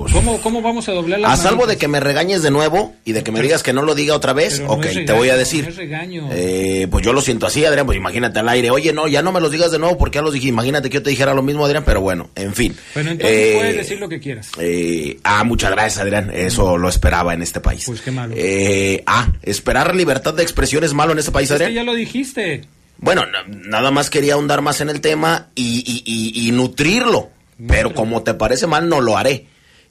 Pues, 0.01 0.13
¿Cómo, 0.13 0.41
¿Cómo 0.41 0.61
vamos 0.63 0.89
a 0.89 0.93
doblar 0.93 1.21
la 1.21 1.33
a 1.33 1.37
salvo 1.37 1.67
de 1.67 1.77
que 1.77 1.89
me 1.89 2.01
regañes 2.01 2.43
de 2.43 2.51
nuevo 2.51 2.95
y 3.05 3.13
de 3.13 3.23
que 3.23 3.33
me 3.33 3.41
digas 3.41 3.63
que 3.63 3.73
no 3.73 3.83
lo 3.83 3.95
diga 3.95 4.15
otra 4.15 4.33
vez, 4.33 4.61
no 4.61 4.73
ok, 4.73 4.87
te 5.07 5.13
voy 5.13 5.29
a 5.31 5.37
decir. 5.37 5.73
regaño. 5.77 6.29
Eh, 6.33 6.89
pues 6.91 7.05
yo 7.05 7.13
lo 7.13 7.21
siento 7.21 7.47
así, 7.47 7.65
Adrián, 7.65 7.87
pues 7.87 7.97
imagínate 7.97 8.39
al 8.41 8.49
aire. 8.49 8.71
Oye, 8.71 8.93
no, 8.93 9.09
ya 9.09 9.23
no 9.23 9.33
me 9.33 9.41
los 9.41 9.51
digas 9.51 9.71
de 9.71 9.79
nuevo 9.79 9.97
porque 9.97 10.17
ya 10.17 10.23
los 10.23 10.33
dije. 10.35 10.49
Imagínate 10.49 10.91
que 10.91 10.95
yo 10.95 11.03
te 11.03 11.11
dijera 11.11 11.33
lo 11.35 11.43
mismo, 11.43 11.65
Adrián, 11.65 11.85
pero 11.87 12.01
bueno, 12.01 12.31
en 12.35 12.55
fin. 12.55 12.77
Bueno, 12.95 13.13
entonces 13.13 13.37
Eh, 13.39 13.55
puedes 13.57 13.77
decir 13.77 13.99
lo 14.01 14.09
que 14.09 14.21
quieras. 14.21 14.51
Eh, 14.59 15.19
ah, 15.25 15.45
muchas 15.45 15.71
gracias, 15.71 15.99
Adrián. 16.03 16.31
Eso 16.35 16.77
lo 16.77 16.89
esperaba 16.89 17.33
en 17.35 17.43
este 17.43 17.61
país. 17.61 17.85
Pues 17.87 18.01
qué 18.01 18.11
malo. 18.11 18.35
Eh, 18.37 19.03
ah, 19.07 19.33
esperar 19.43 19.95
libertad 19.95 20.35
de 20.35 20.43
expresión 20.43 20.85
es 20.85 20.93
malo 20.93 21.13
en 21.13 21.19
este 21.19 21.31
país, 21.33 21.49
Es 21.51 21.53
Adrián. 21.55 21.71
que 21.71 21.75
ya 21.77 21.85
lo 21.85 21.95
dijiste. 21.95 22.63
Bueno, 22.99 23.23
na- 23.27 23.45
nada 23.69 23.91
más 23.91 24.11
quería 24.11 24.35
ahondar 24.35 24.61
más 24.63 24.81
en 24.81 24.89
el 24.89 25.01
tema 25.01 25.49
y, 25.55 25.83
y- 25.87 26.03
y- 26.05 26.49
y 26.49 26.53
nutrirlo. 26.53 27.31
Pero 27.69 27.95
como 27.95 28.23
te 28.23 28.35
parece 28.35 28.67
mal, 28.67 28.89
no 28.89 29.01
lo 29.01 29.17
haré. 29.17 29.47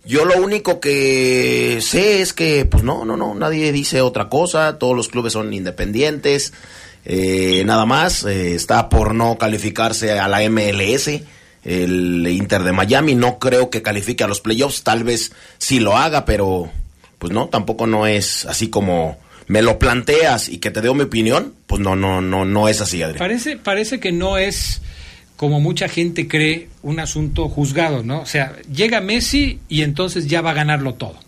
Yo 0.06 0.26
lo 0.26 0.38
único 0.42 0.80
que 0.82 1.80
sé 1.82 2.22
es 2.22 2.34
que, 2.34 2.66
pues 2.66 2.84
no, 2.84 3.06
no, 3.06 3.16
no, 3.16 3.34
nadie 3.36 3.72
dice 3.72 4.02
otra 4.02 4.28
cosa. 4.28 4.78
Todos 4.78 4.96
los 4.96 5.08
clubes 5.08 5.34
son 5.34 5.54
independientes. 5.54 6.54
eh, 7.06 7.64
nada 7.66 7.86
más. 7.86 8.24
eh, 8.26 8.54
está 8.56 8.90
por 8.90 9.14
no 9.16 9.38
calificarse 9.38 10.20
a 10.20 10.28
la 10.28 10.42
MLS. 10.50 11.10
El 11.64 12.28
Inter 12.28 12.64
de 12.64 12.74
Miami 12.74 13.16
no 13.16 13.40
creo 13.40 13.70
que 13.70 13.82
califique 13.82 14.24
a 14.24 14.28
los 14.28 14.42
playoffs. 14.42 14.84
Tal 14.84 15.04
vez 15.06 15.32
sí 15.58 15.80
lo 15.80 15.96
haga, 15.96 16.26
pero 16.26 16.70
pues 17.20 17.32
no, 17.32 17.48
tampoco 17.48 17.88
no 17.88 18.06
es 18.06 18.46
así 18.46 18.70
como 18.70 19.18
me 19.48 19.62
lo 19.62 19.80
planteas 19.80 20.50
y 20.50 20.58
que 20.58 20.72
te 20.72 20.82
dé 20.82 20.94
mi 20.94 21.04
opinión. 21.04 21.54
Pues 21.68 21.82
no, 21.82 21.96
no, 21.96 22.20
no, 22.20 22.44
no 22.44 22.68
es 22.68 22.82
así, 22.82 23.02
Adrián. 23.02 23.20
Parece, 23.20 23.56
parece 23.56 24.02
que 24.02 24.12
no 24.12 24.38
es 24.38 24.82
como 25.36 25.60
mucha 25.60 25.88
gente 25.88 26.28
cree 26.28 26.70
un 26.82 27.00
asunto 27.00 27.50
juzgado, 27.50 28.04
¿no? 28.04 28.22
O 28.22 28.26
sea, 28.26 28.56
llega 28.74 29.02
Messi 29.02 29.60
y 29.68 29.82
entonces 29.82 30.28
ya 30.28 30.42
va 30.42 30.52
a 30.52 30.56
ganarlo 30.56 30.94
todo. 30.94 31.24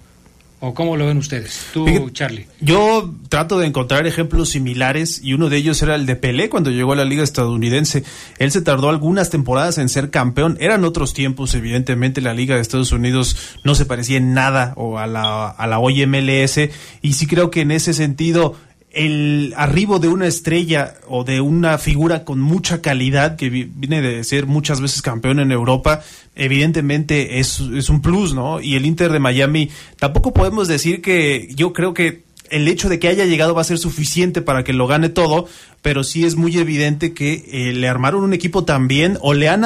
¿O 0.62 0.74
cómo 0.74 0.96
lo 0.96 1.06
ven 1.06 1.18
ustedes? 1.18 1.68
Tú, 1.74 2.10
Charlie. 2.12 2.48
Yo 2.62 3.14
trato 3.30 3.60
de 3.60 3.68
encontrar 3.68 4.08
ejemplos 4.08 4.50
similares 4.50 5.20
y 5.22 5.34
uno 5.34 5.50
de 5.50 5.58
ellos 5.58 5.82
era 5.82 5.96
el 5.96 6.06
de 6.06 6.16
Pelé 6.16 6.50
cuando 6.50 6.72
llegó 6.72 6.94
a 6.94 6.96
la 6.96 7.06
liga 7.06 7.24
estadounidense. 7.24 8.04
Él 8.40 8.52
se 8.52 8.62
tardó 8.62 8.90
algunas 8.90 9.30
temporadas 9.30 9.78
en 9.78 9.90
ser 9.90 10.10
campeón. 10.10 10.58
Eran 10.60 10.86
otros 10.86 11.14
tiempos, 11.14 11.54
evidentemente 11.54 12.22
la 12.22 12.34
liga 12.34 12.56
de 12.56 12.62
Estados 12.62 12.94
Unidos 12.94 13.38
no 13.64 13.76
se 13.76 13.86
parecía 13.86 14.18
en 14.18 14.34
nada 14.34 14.74
o 14.78 14.98
a 14.98 15.08
la, 15.08 15.50
a 15.50 15.68
la 15.68 15.78
hoy 15.78 16.06
MLS 16.08 16.58
y 17.02 17.14
sí 17.14 17.28
creo 17.28 17.52
que 17.52 17.62
en 17.62 17.72
ese 17.72 17.94
sentido 17.94 18.56
el 18.96 19.54
arribo 19.58 20.00
de 20.00 20.08
una 20.08 20.26
estrella 20.26 20.96
o 21.08 21.24
de 21.24 21.42
una 21.42 21.78
figura 21.78 22.24
con 22.24 22.40
mucha 22.40 22.82
calidad 22.82 23.36
que 23.36 23.50
viene 23.50 24.02
de 24.02 24.24
ser 24.24 24.48
muchas 24.48 24.80
veces 24.80 25.02
campeón 25.02 25.40
en 25.40 25.52
Europa, 25.52 26.02
evidentemente 26.34 27.40
es, 27.40 27.60
es 27.60 27.90
un 27.90 28.02
plus, 28.02 28.34
¿no? 28.34 28.62
Y 28.62 28.76
el 28.76 28.86
Inter 28.86 29.12
de 29.12 29.20
Miami, 29.20 29.70
tampoco 30.00 30.34
podemos 30.34 30.70
decir 30.70 31.02
que 31.02 31.50
yo 31.56 31.74
creo 31.74 31.94
que 31.94 32.24
el 32.50 32.68
hecho 32.68 32.90
de 32.90 33.00
que 33.00 33.08
haya 33.08 33.26
llegado 33.26 33.54
va 33.54 33.62
a 33.62 33.66
ser 33.66 33.78
suficiente 33.78 34.42
para 34.42 34.64
que 34.64 34.72
lo 34.72 34.88
gane 34.88 35.10
todo, 35.10 35.48
pero 35.82 36.04
sí 36.04 36.24
es 36.24 36.36
muy 36.36 36.58
evidente 36.58 37.14
que 37.14 37.46
eh, 37.52 37.74
le 37.74 37.88
armaron 37.90 38.24
un 38.24 38.34
equipo 38.34 38.64
también 38.64 39.18
o 39.22 39.34
le 39.34 39.50
han, 39.50 39.66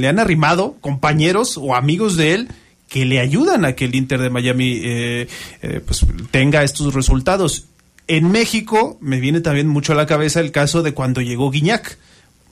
le 0.00 0.08
han 0.08 0.18
arrimado 0.18 0.76
compañeros 0.80 1.56
o 1.56 1.74
amigos 1.74 2.16
de 2.16 2.34
él 2.34 2.48
que 2.88 3.04
le 3.04 3.18
ayudan 3.18 3.64
a 3.64 3.72
que 3.72 3.86
el 3.86 3.94
Inter 3.94 4.20
de 4.20 4.30
Miami 4.30 4.80
eh, 4.82 5.28
eh, 5.62 5.80
pues 5.84 6.04
tenga 6.30 6.62
estos 6.62 6.94
resultados. 6.94 7.66
En 8.08 8.30
México 8.30 8.98
me 9.00 9.20
viene 9.20 9.40
también 9.40 9.66
mucho 9.66 9.92
a 9.92 9.96
la 9.96 10.06
cabeza 10.06 10.40
el 10.40 10.52
caso 10.52 10.82
de 10.82 10.94
cuando 10.94 11.20
llegó 11.20 11.50
Guiñac 11.50 11.98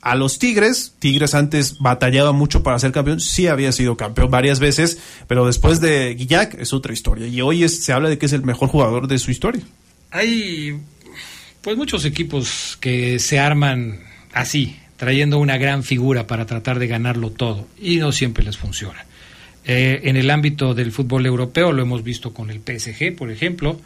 a 0.05 0.15
los 0.15 0.39
Tigres. 0.39 0.95
Tigres 0.99 1.35
antes 1.35 1.79
batallaba 1.79 2.33
mucho 2.33 2.63
para 2.63 2.79
ser 2.79 2.93
campeón, 2.93 3.21
sí 3.21 3.47
había 3.47 3.73
sido 3.73 3.97
campeón 3.97 4.31
varias 4.31 4.61
veces, 4.61 4.99
pero 5.27 5.47
después 5.47 5.81
de 5.81 6.15
Guillac 6.15 6.55
es 6.61 6.73
otra 6.73 6.93
historia. 6.93 7.27
Y 7.27 7.41
hoy 7.41 7.69
se 7.69 7.93
habla 7.93 8.11
de 8.11 8.19
que 8.19 8.27
es 8.27 8.33
el 8.33 8.43
mejor 8.43 8.69
jugador 8.69 9.09
de 9.09 9.19
su 9.19 9.31
historia. 9.31 9.63
Hay 10.11 10.79
pues 11.63 11.77
muchos 11.77 12.05
equipos 12.05 12.77
que 12.81 13.19
se 13.19 13.39
arman 13.39 14.01
así, 14.35 14.77
trayendo 14.99 15.39
una 15.39 15.57
gran 15.57 15.83
figura 15.83 16.27
para 16.27 16.45
tratar 16.45 16.79
de 16.79 16.87
ganarlo 16.87 17.31
todo, 17.31 17.67
y 17.81 17.97
no 17.97 18.13
siempre 18.13 18.45
les 18.45 18.59
funciona. 18.59 19.07
Eh, 19.65 20.03
en 20.05 20.17
el 20.17 20.29
ámbito 20.29 20.75
del 20.75 20.93
fútbol 20.93 21.25
europeo 21.25 21.73
lo 21.73 21.81
hemos 21.81 22.05
visto 22.05 22.35
con 22.35 22.51
el 22.51 22.61
PSG, 22.61 23.17
por 23.17 23.31
ejemplo, 23.31 23.81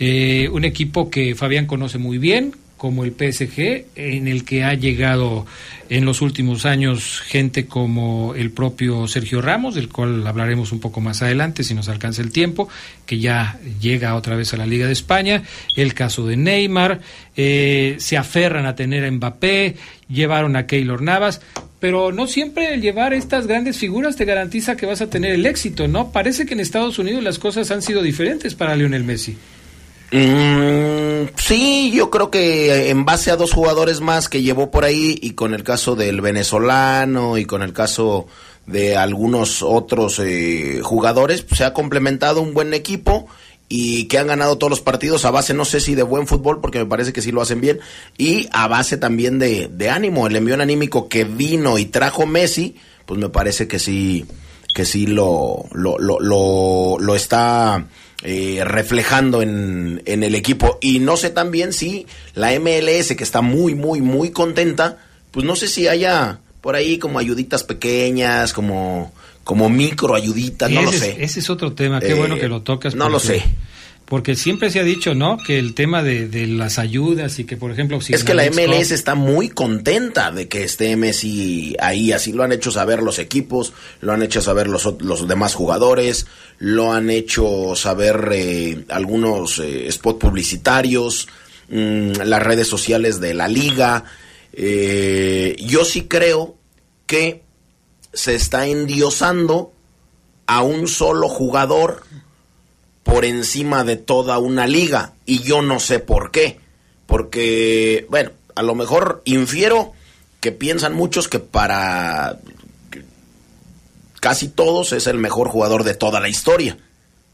eh, 0.00 0.48
un 0.50 0.64
equipo 0.64 1.10
que 1.10 1.34
Fabián 1.34 1.66
conoce 1.66 1.98
muy 1.98 2.18
bien, 2.18 2.54
como 2.80 3.04
el 3.04 3.10
PSG, 3.12 3.84
en 3.94 4.26
el 4.26 4.46
que 4.46 4.64
ha 4.64 4.72
llegado 4.72 5.44
en 5.90 6.06
los 6.06 6.22
últimos 6.22 6.64
años 6.64 7.20
gente 7.20 7.66
como 7.66 8.34
el 8.34 8.50
propio 8.50 9.06
Sergio 9.06 9.42
Ramos, 9.42 9.74
del 9.74 9.90
cual 9.90 10.26
hablaremos 10.26 10.72
un 10.72 10.80
poco 10.80 11.02
más 11.02 11.20
adelante 11.20 11.62
si 11.62 11.74
nos 11.74 11.90
alcanza 11.90 12.22
el 12.22 12.32
tiempo, 12.32 12.70
que 13.04 13.18
ya 13.18 13.58
llega 13.82 14.14
otra 14.14 14.34
vez 14.34 14.54
a 14.54 14.56
la 14.56 14.64
Liga 14.64 14.86
de 14.86 14.94
España, 14.94 15.42
el 15.76 15.92
caso 15.92 16.26
de 16.26 16.38
Neymar, 16.38 17.02
eh, 17.36 17.96
se 17.98 18.16
aferran 18.16 18.64
a 18.64 18.74
tener 18.74 19.04
a 19.04 19.10
Mbappé, 19.10 19.76
llevaron 20.08 20.56
a 20.56 20.66
Keylor 20.66 21.02
Navas, 21.02 21.42
pero 21.80 22.12
no 22.12 22.26
siempre 22.26 22.80
llevar 22.80 23.12
estas 23.12 23.46
grandes 23.46 23.76
figuras 23.76 24.16
te 24.16 24.24
garantiza 24.24 24.78
que 24.78 24.86
vas 24.86 25.02
a 25.02 25.10
tener 25.10 25.32
el 25.32 25.44
éxito, 25.44 25.86
¿no? 25.86 26.12
Parece 26.12 26.46
que 26.46 26.54
en 26.54 26.60
Estados 26.60 26.98
Unidos 26.98 27.22
las 27.22 27.38
cosas 27.38 27.70
han 27.70 27.82
sido 27.82 28.00
diferentes 28.00 28.54
para 28.54 28.74
Lionel 28.74 29.04
Messi. 29.04 29.36
Mm, 30.12 31.28
sí, 31.36 31.92
yo 31.94 32.10
creo 32.10 32.30
que 32.30 32.90
en 32.90 33.04
base 33.04 33.30
a 33.30 33.36
dos 33.36 33.52
jugadores 33.52 34.00
más 34.00 34.28
que 34.28 34.42
llevó 34.42 34.70
por 34.70 34.84
ahí 34.84 35.16
y 35.22 35.32
con 35.32 35.54
el 35.54 35.62
caso 35.62 35.94
del 35.94 36.20
venezolano 36.20 37.38
y 37.38 37.44
con 37.44 37.62
el 37.62 37.72
caso 37.72 38.26
de 38.66 38.96
algunos 38.96 39.62
otros 39.62 40.18
eh, 40.18 40.80
jugadores, 40.82 41.46
se 41.52 41.64
ha 41.64 41.72
complementado 41.72 42.40
un 42.40 42.54
buen 42.54 42.74
equipo 42.74 43.28
y 43.68 44.06
que 44.06 44.18
han 44.18 44.26
ganado 44.26 44.58
todos 44.58 44.70
los 44.70 44.80
partidos 44.80 45.24
a 45.24 45.30
base, 45.30 45.54
no 45.54 45.64
sé 45.64 45.78
si 45.78 45.94
de 45.94 46.02
buen 46.02 46.26
fútbol, 46.26 46.60
porque 46.60 46.80
me 46.80 46.86
parece 46.86 47.12
que 47.12 47.22
sí 47.22 47.30
lo 47.30 47.40
hacen 47.40 47.60
bien, 47.60 47.78
y 48.18 48.48
a 48.52 48.66
base 48.66 48.96
también 48.96 49.38
de, 49.38 49.68
de 49.68 49.90
ánimo. 49.90 50.26
El 50.26 50.34
envío 50.34 50.60
anímico 50.60 51.08
que 51.08 51.22
vino 51.22 51.78
y 51.78 51.84
trajo 51.84 52.26
Messi, 52.26 52.74
pues 53.06 53.20
me 53.20 53.28
parece 53.28 53.68
que 53.68 53.78
sí, 53.78 54.26
que 54.74 54.84
sí 54.84 55.06
lo, 55.06 55.66
lo, 55.72 55.98
lo, 55.98 56.98
lo 56.98 57.14
está 57.14 57.86
eh, 58.22 58.62
reflejando 58.64 59.42
en, 59.42 60.02
en, 60.04 60.22
el 60.22 60.34
equipo. 60.34 60.78
Y 60.80 60.98
no 60.98 61.16
sé 61.16 61.30
también 61.30 61.72
si 61.72 62.06
la 62.34 62.50
MLS, 62.58 63.14
que 63.16 63.24
está 63.24 63.40
muy, 63.40 63.74
muy, 63.74 64.00
muy 64.00 64.30
contenta, 64.30 64.98
pues 65.30 65.46
no 65.46 65.56
sé 65.56 65.68
si 65.68 65.88
haya 65.88 66.40
por 66.60 66.76
ahí 66.76 66.98
como 66.98 67.18
ayuditas 67.18 67.64
pequeñas, 67.64 68.52
como, 68.52 69.12
como 69.44 69.68
micro 69.70 70.14
ayuditas, 70.14 70.70
no 70.70 70.82
lo 70.82 70.92
sé. 70.92 71.16
ese 71.20 71.40
es 71.40 71.50
otro 71.50 71.72
tema, 71.72 72.00
qué 72.00 72.14
bueno 72.14 72.38
que 72.38 72.48
lo 72.48 72.62
tocas. 72.62 72.94
No 72.94 73.08
lo 73.08 73.18
sé 73.18 73.42
porque 74.10 74.34
siempre 74.34 74.72
se 74.72 74.80
ha 74.80 74.82
dicho, 74.82 75.14
¿no? 75.14 75.38
Que 75.38 75.56
el 75.60 75.72
tema 75.72 76.02
de, 76.02 76.26
de 76.26 76.48
las 76.48 76.80
ayudas 76.80 77.38
y 77.38 77.44
que, 77.44 77.56
por 77.56 77.70
ejemplo, 77.70 78.00
si 78.00 78.12
es 78.12 78.24
que 78.24 78.34
la 78.34 78.44
MLS 78.50 78.90
está 78.90 79.14
muy 79.14 79.50
contenta 79.50 80.32
de 80.32 80.48
que 80.48 80.64
esté 80.64 80.96
Messi 80.96 81.76
ahí, 81.78 82.10
así 82.10 82.32
lo 82.32 82.42
han 82.42 82.50
hecho 82.50 82.72
saber 82.72 83.04
los 83.04 83.20
equipos, 83.20 83.72
lo 84.00 84.12
han 84.12 84.24
hecho 84.24 84.42
saber 84.42 84.66
los, 84.66 85.00
los 85.00 85.28
demás 85.28 85.54
jugadores, 85.54 86.26
lo 86.58 86.92
han 86.92 87.08
hecho 87.08 87.76
saber 87.76 88.30
eh, 88.32 88.84
algunos 88.88 89.60
eh, 89.60 89.86
spots 89.92 90.18
publicitarios, 90.18 91.28
mmm, 91.68 92.10
las 92.24 92.42
redes 92.42 92.66
sociales 92.66 93.20
de 93.20 93.32
la 93.32 93.46
liga. 93.46 94.02
Eh, 94.52 95.54
yo 95.60 95.84
sí 95.84 96.08
creo 96.08 96.56
que 97.06 97.42
se 98.12 98.34
está 98.34 98.66
endiosando 98.66 99.72
a 100.48 100.62
un 100.62 100.88
solo 100.88 101.28
jugador 101.28 102.02
por 103.02 103.24
encima 103.24 103.84
de 103.84 103.96
toda 103.96 104.38
una 104.38 104.66
liga 104.66 105.14
y 105.26 105.40
yo 105.40 105.62
no 105.62 105.80
sé 105.80 105.98
por 105.98 106.30
qué. 106.30 106.60
Porque, 107.06 108.06
bueno, 108.08 108.30
a 108.54 108.62
lo 108.62 108.74
mejor 108.74 109.22
infiero 109.24 109.92
que 110.40 110.52
piensan 110.52 110.94
muchos 110.94 111.28
que 111.28 111.38
para 111.38 112.38
casi 114.20 114.48
todos 114.48 114.92
es 114.92 115.06
el 115.06 115.16
mejor 115.16 115.48
jugador 115.48 115.84
de 115.84 115.94
toda 115.94 116.20
la 116.20 116.28
historia. 116.28 116.78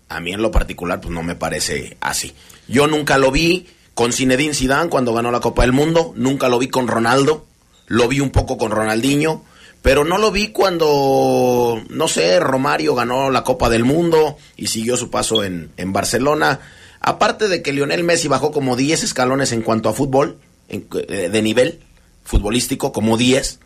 A 0.09 0.21
mí 0.21 0.33
en 0.33 0.41
lo 0.41 0.51
particular 0.51 1.01
pues 1.01 1.13
no 1.13 1.23
me 1.23 1.35
parece 1.35 1.97
así. 2.01 2.35
Yo 2.69 2.87
nunca 2.87 3.19
lo 3.19 3.31
vi 3.31 3.67
con 3.95 4.13
Zinedine 4.13 4.55
Zidane 4.55 4.89
cuando 4.89 5.15
ganó 5.15 5.31
la 5.31 5.41
Copa 5.41 5.63
del 5.63 5.73
Mundo, 5.73 6.13
nunca 6.17 6.49
lo 6.49 6.59
vi 6.59 6.69
con 6.69 6.87
Ronaldo, 6.87 7.47
lo 7.87 8.09
vi 8.09 8.21
un 8.21 8.31
poco 8.31 8.57
con 8.57 8.71
Ronaldinho, 8.71 9.45
pero 9.87 10.03
no 10.03 10.19
lo 10.19 10.33
vi 10.33 10.49
cuando, 10.49 11.81
no 11.91 12.09
sé, 12.09 12.41
Romario 12.41 12.97
ganó 12.97 13.31
la 13.31 13.45
Copa 13.45 13.69
del 13.69 13.85
Mundo 13.85 14.37
y 14.57 14.67
siguió 14.67 14.97
su 14.97 15.11
paso 15.11 15.45
en, 15.45 15.71
en 15.77 15.93
Barcelona. 15.93 16.59
Aparte 16.99 17.47
de 17.47 17.63
que 17.63 17.73
Lionel 17.73 18.03
Messi 18.03 18.27
bajó 18.27 18.51
como 18.51 18.75
10 18.75 19.05
escalones 19.05 19.53
en 19.53 19.63
cuanto 19.63 19.89
a 19.89 19.93
fútbol, 19.93 20.39
en, 20.69 20.89
eh, 21.09 21.29
de 21.31 21.41
nivel 21.41 21.79
futbolístico, 22.25 22.91
como 22.93 23.17
10, 23.17 23.61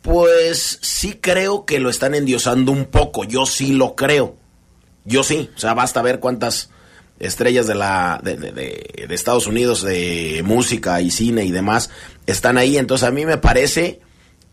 pues 0.00 0.78
sí 0.80 1.18
creo 1.20 1.64
que 1.64 1.80
lo 1.80 1.90
están 1.90 2.14
endiosando 2.14 2.70
un 2.70 2.84
poco, 2.84 3.24
yo 3.24 3.44
sí 3.44 3.72
lo 3.72 3.96
creo. 3.96 4.36
Yo 5.04 5.24
sí, 5.24 5.50
o 5.56 5.58
sea, 5.58 5.74
basta 5.74 6.02
ver 6.02 6.20
cuántas 6.20 6.70
estrellas 7.18 7.66
de 7.66 7.74
la 7.74 8.20
de, 8.22 8.36
de, 8.36 8.52
de, 8.52 9.12
Estados 9.12 9.48
Unidos 9.48 9.82
de 9.82 10.40
música 10.44 11.00
y 11.00 11.10
cine 11.10 11.44
y 11.44 11.50
demás 11.50 11.90
están 12.26 12.58
ahí, 12.58 12.78
entonces 12.78 13.08
a 13.08 13.10
mí 13.10 13.26
me 13.26 13.38
parece 13.38 13.98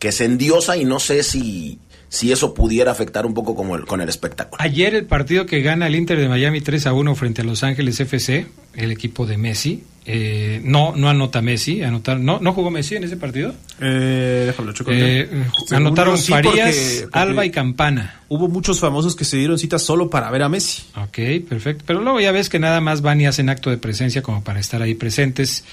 que 0.05 0.11
se 0.11 0.25
endiosa 0.25 0.77
y 0.77 0.85
no 0.85 0.99
sé 0.99 1.23
si, 1.23 1.79
si 2.09 2.31
eso 2.31 2.53
pudiera 2.53 2.91
afectar 2.91 3.25
un 3.25 3.33
poco 3.33 3.55
como 3.55 3.75
el, 3.75 3.87
con 3.87 4.01
el 4.01 4.07
espectáculo. 4.07 4.61
Ayer 4.61 4.93
el 4.93 5.07
partido 5.07 5.47
que 5.47 5.63
gana 5.63 5.87
el 5.87 5.95
Inter 5.95 6.19
de 6.19 6.29
Miami 6.29 6.61
3 6.61 6.85
a 6.85 6.93
1 6.93 7.15
frente 7.15 7.41
a 7.41 7.43
Los 7.43 7.63
Ángeles 7.63 7.99
FC, 7.99 8.45
el 8.75 8.91
equipo 8.91 9.25
de 9.25 9.37
Messi, 9.37 9.83
eh, 10.07 10.61
no 10.63 10.93
no 10.95 11.09
anota 11.09 11.41
Messi, 11.41 11.81
anotar, 11.81 12.19
no, 12.19 12.39
¿no 12.39 12.53
jugó 12.53 12.69
Messi 12.69 12.95
en 12.95 13.05
ese 13.05 13.17
partido? 13.17 13.55
Eh, 13.81 14.43
déjalo, 14.45 14.71
eh, 14.89 15.45
anotaron 15.71 16.17
sí, 16.19 16.31
Farías, 16.31 16.53
porque, 16.53 17.01
porque 17.01 17.19
Alba 17.19 17.45
y 17.45 17.49
Campana. 17.49 18.21
Hubo 18.27 18.47
muchos 18.47 18.79
famosos 18.79 19.15
que 19.15 19.25
se 19.25 19.37
dieron 19.37 19.57
cita 19.57 19.79
solo 19.79 20.09
para 20.09 20.29
ver 20.29 20.43
a 20.43 20.49
Messi. 20.49 20.83
Ok, 20.95 21.47
perfecto. 21.47 21.83
Pero 21.87 22.01
luego 22.01 22.19
ya 22.19 22.31
ves 22.31 22.49
que 22.49 22.59
nada 22.59 22.81
más 22.81 23.01
van 23.01 23.19
y 23.19 23.25
hacen 23.25 23.49
acto 23.49 23.71
de 23.71 23.77
presencia 23.77 24.21
como 24.21 24.43
para 24.43 24.59
estar 24.59 24.81
ahí 24.81 24.93
presentes. 24.93 25.63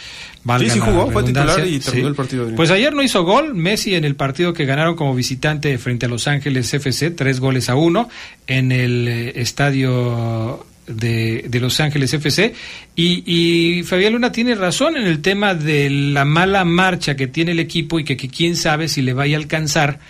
Sí, 0.59 0.71
sí 0.71 0.79
jugó, 0.79 1.11
fue 1.11 1.25
titular 1.25 1.67
y 1.67 1.79
terminó 1.79 2.07
sí. 2.07 2.09
el 2.09 2.15
partido. 2.15 2.49
Pues 2.57 2.71
ayer 2.71 2.95
no 2.95 3.03
hizo 3.03 3.25
gol 3.25 3.55
Messi 3.55 3.95
en 3.95 4.05
el 4.05 4.17
partido 4.17 4.55
que 4.55 4.65
ganaron 4.65 4.97
como 4.97 5.15
visitante 5.15 5.77
frente 5.77 6.07
a 6.07 6.09
Los 6.09 6.27
Ángeles 6.27 6.73
FC, 6.73 7.11
tres 7.11 7.39
goles 7.39 7.69
a 7.69 7.75
uno 7.75 8.09
en 8.47 8.73
el 8.73 9.09
eh, 9.09 9.33
estadio 9.41 10.65
de, 10.87 11.49
Los 11.61 11.81
Ángeles 11.81 12.13
FC. 12.13 12.55
Y, 12.97 13.23
y, 13.27 13.83
Fabián 13.85 14.13
Luna 14.13 14.33
tiene 14.33 14.55
razón 14.55 14.97
en 14.97 15.07
el 15.07 15.23
tema 15.23 15.55
de 15.55 15.91
la 15.91 16.25
mala 16.25 16.65
marcha 16.65 17.17
que 17.17 17.27
tiene 17.27 17.53
el 17.53 17.61
equipo 17.61 17.99
y 17.99 18.05
que, 18.05 18.17
que 18.17 18.29
quién 18.29 18.57
sabe 18.57 18.89
si 18.89 19.03
le 19.03 19.13
vaya 19.13 19.37
a 19.37 19.41
alcanzar 19.41 20.01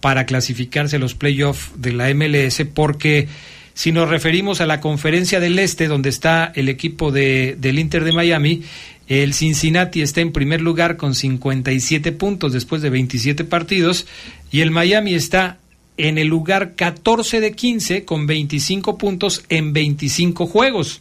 para 0.00 0.26
clasificarse 0.26 0.96
a 0.96 0.98
los 0.98 1.14
playoffs 1.14 1.70
de 1.76 1.92
la 1.92 2.12
MLS, 2.12 2.62
porque 2.74 3.28
si 3.74 3.92
nos 3.92 4.08
referimos 4.08 4.60
a 4.60 4.66
la 4.66 4.80
conferencia 4.80 5.40
del 5.40 5.58
Este, 5.58 5.86
donde 5.86 6.08
está 6.08 6.52
el 6.54 6.68
equipo 6.68 7.12
de, 7.12 7.56
del 7.58 7.78
Inter 7.78 8.04
de 8.04 8.12
Miami, 8.12 8.62
el 9.08 9.34
Cincinnati 9.34 10.02
está 10.02 10.20
en 10.20 10.32
primer 10.32 10.60
lugar 10.60 10.96
con 10.96 11.14
57 11.14 12.12
puntos 12.12 12.52
después 12.52 12.82
de 12.82 12.90
27 12.90 13.44
partidos 13.44 14.06
y 14.50 14.60
el 14.60 14.70
Miami 14.70 15.14
está 15.14 15.58
en 15.96 16.18
el 16.18 16.28
lugar 16.28 16.74
14 16.74 17.40
de 17.40 17.52
15 17.52 18.04
con 18.04 18.26
25 18.26 18.98
puntos 18.98 19.44
en 19.48 19.72
25 19.72 20.46
juegos. 20.46 21.00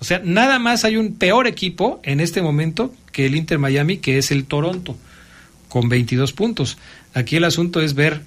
O 0.00 0.04
sea, 0.04 0.20
nada 0.24 0.58
más 0.58 0.84
hay 0.84 0.96
un 0.96 1.14
peor 1.14 1.46
equipo 1.46 2.00
en 2.02 2.20
este 2.20 2.40
momento 2.40 2.94
que 3.12 3.26
el 3.26 3.36
Inter 3.36 3.58
Miami, 3.58 3.98
que 3.98 4.18
es 4.18 4.30
el 4.30 4.44
Toronto, 4.44 4.96
con 5.68 5.88
22 5.88 6.32
puntos. 6.32 6.78
Aquí 7.12 7.36
el 7.36 7.44
asunto 7.44 7.80
es 7.80 7.94
ver 7.94 8.22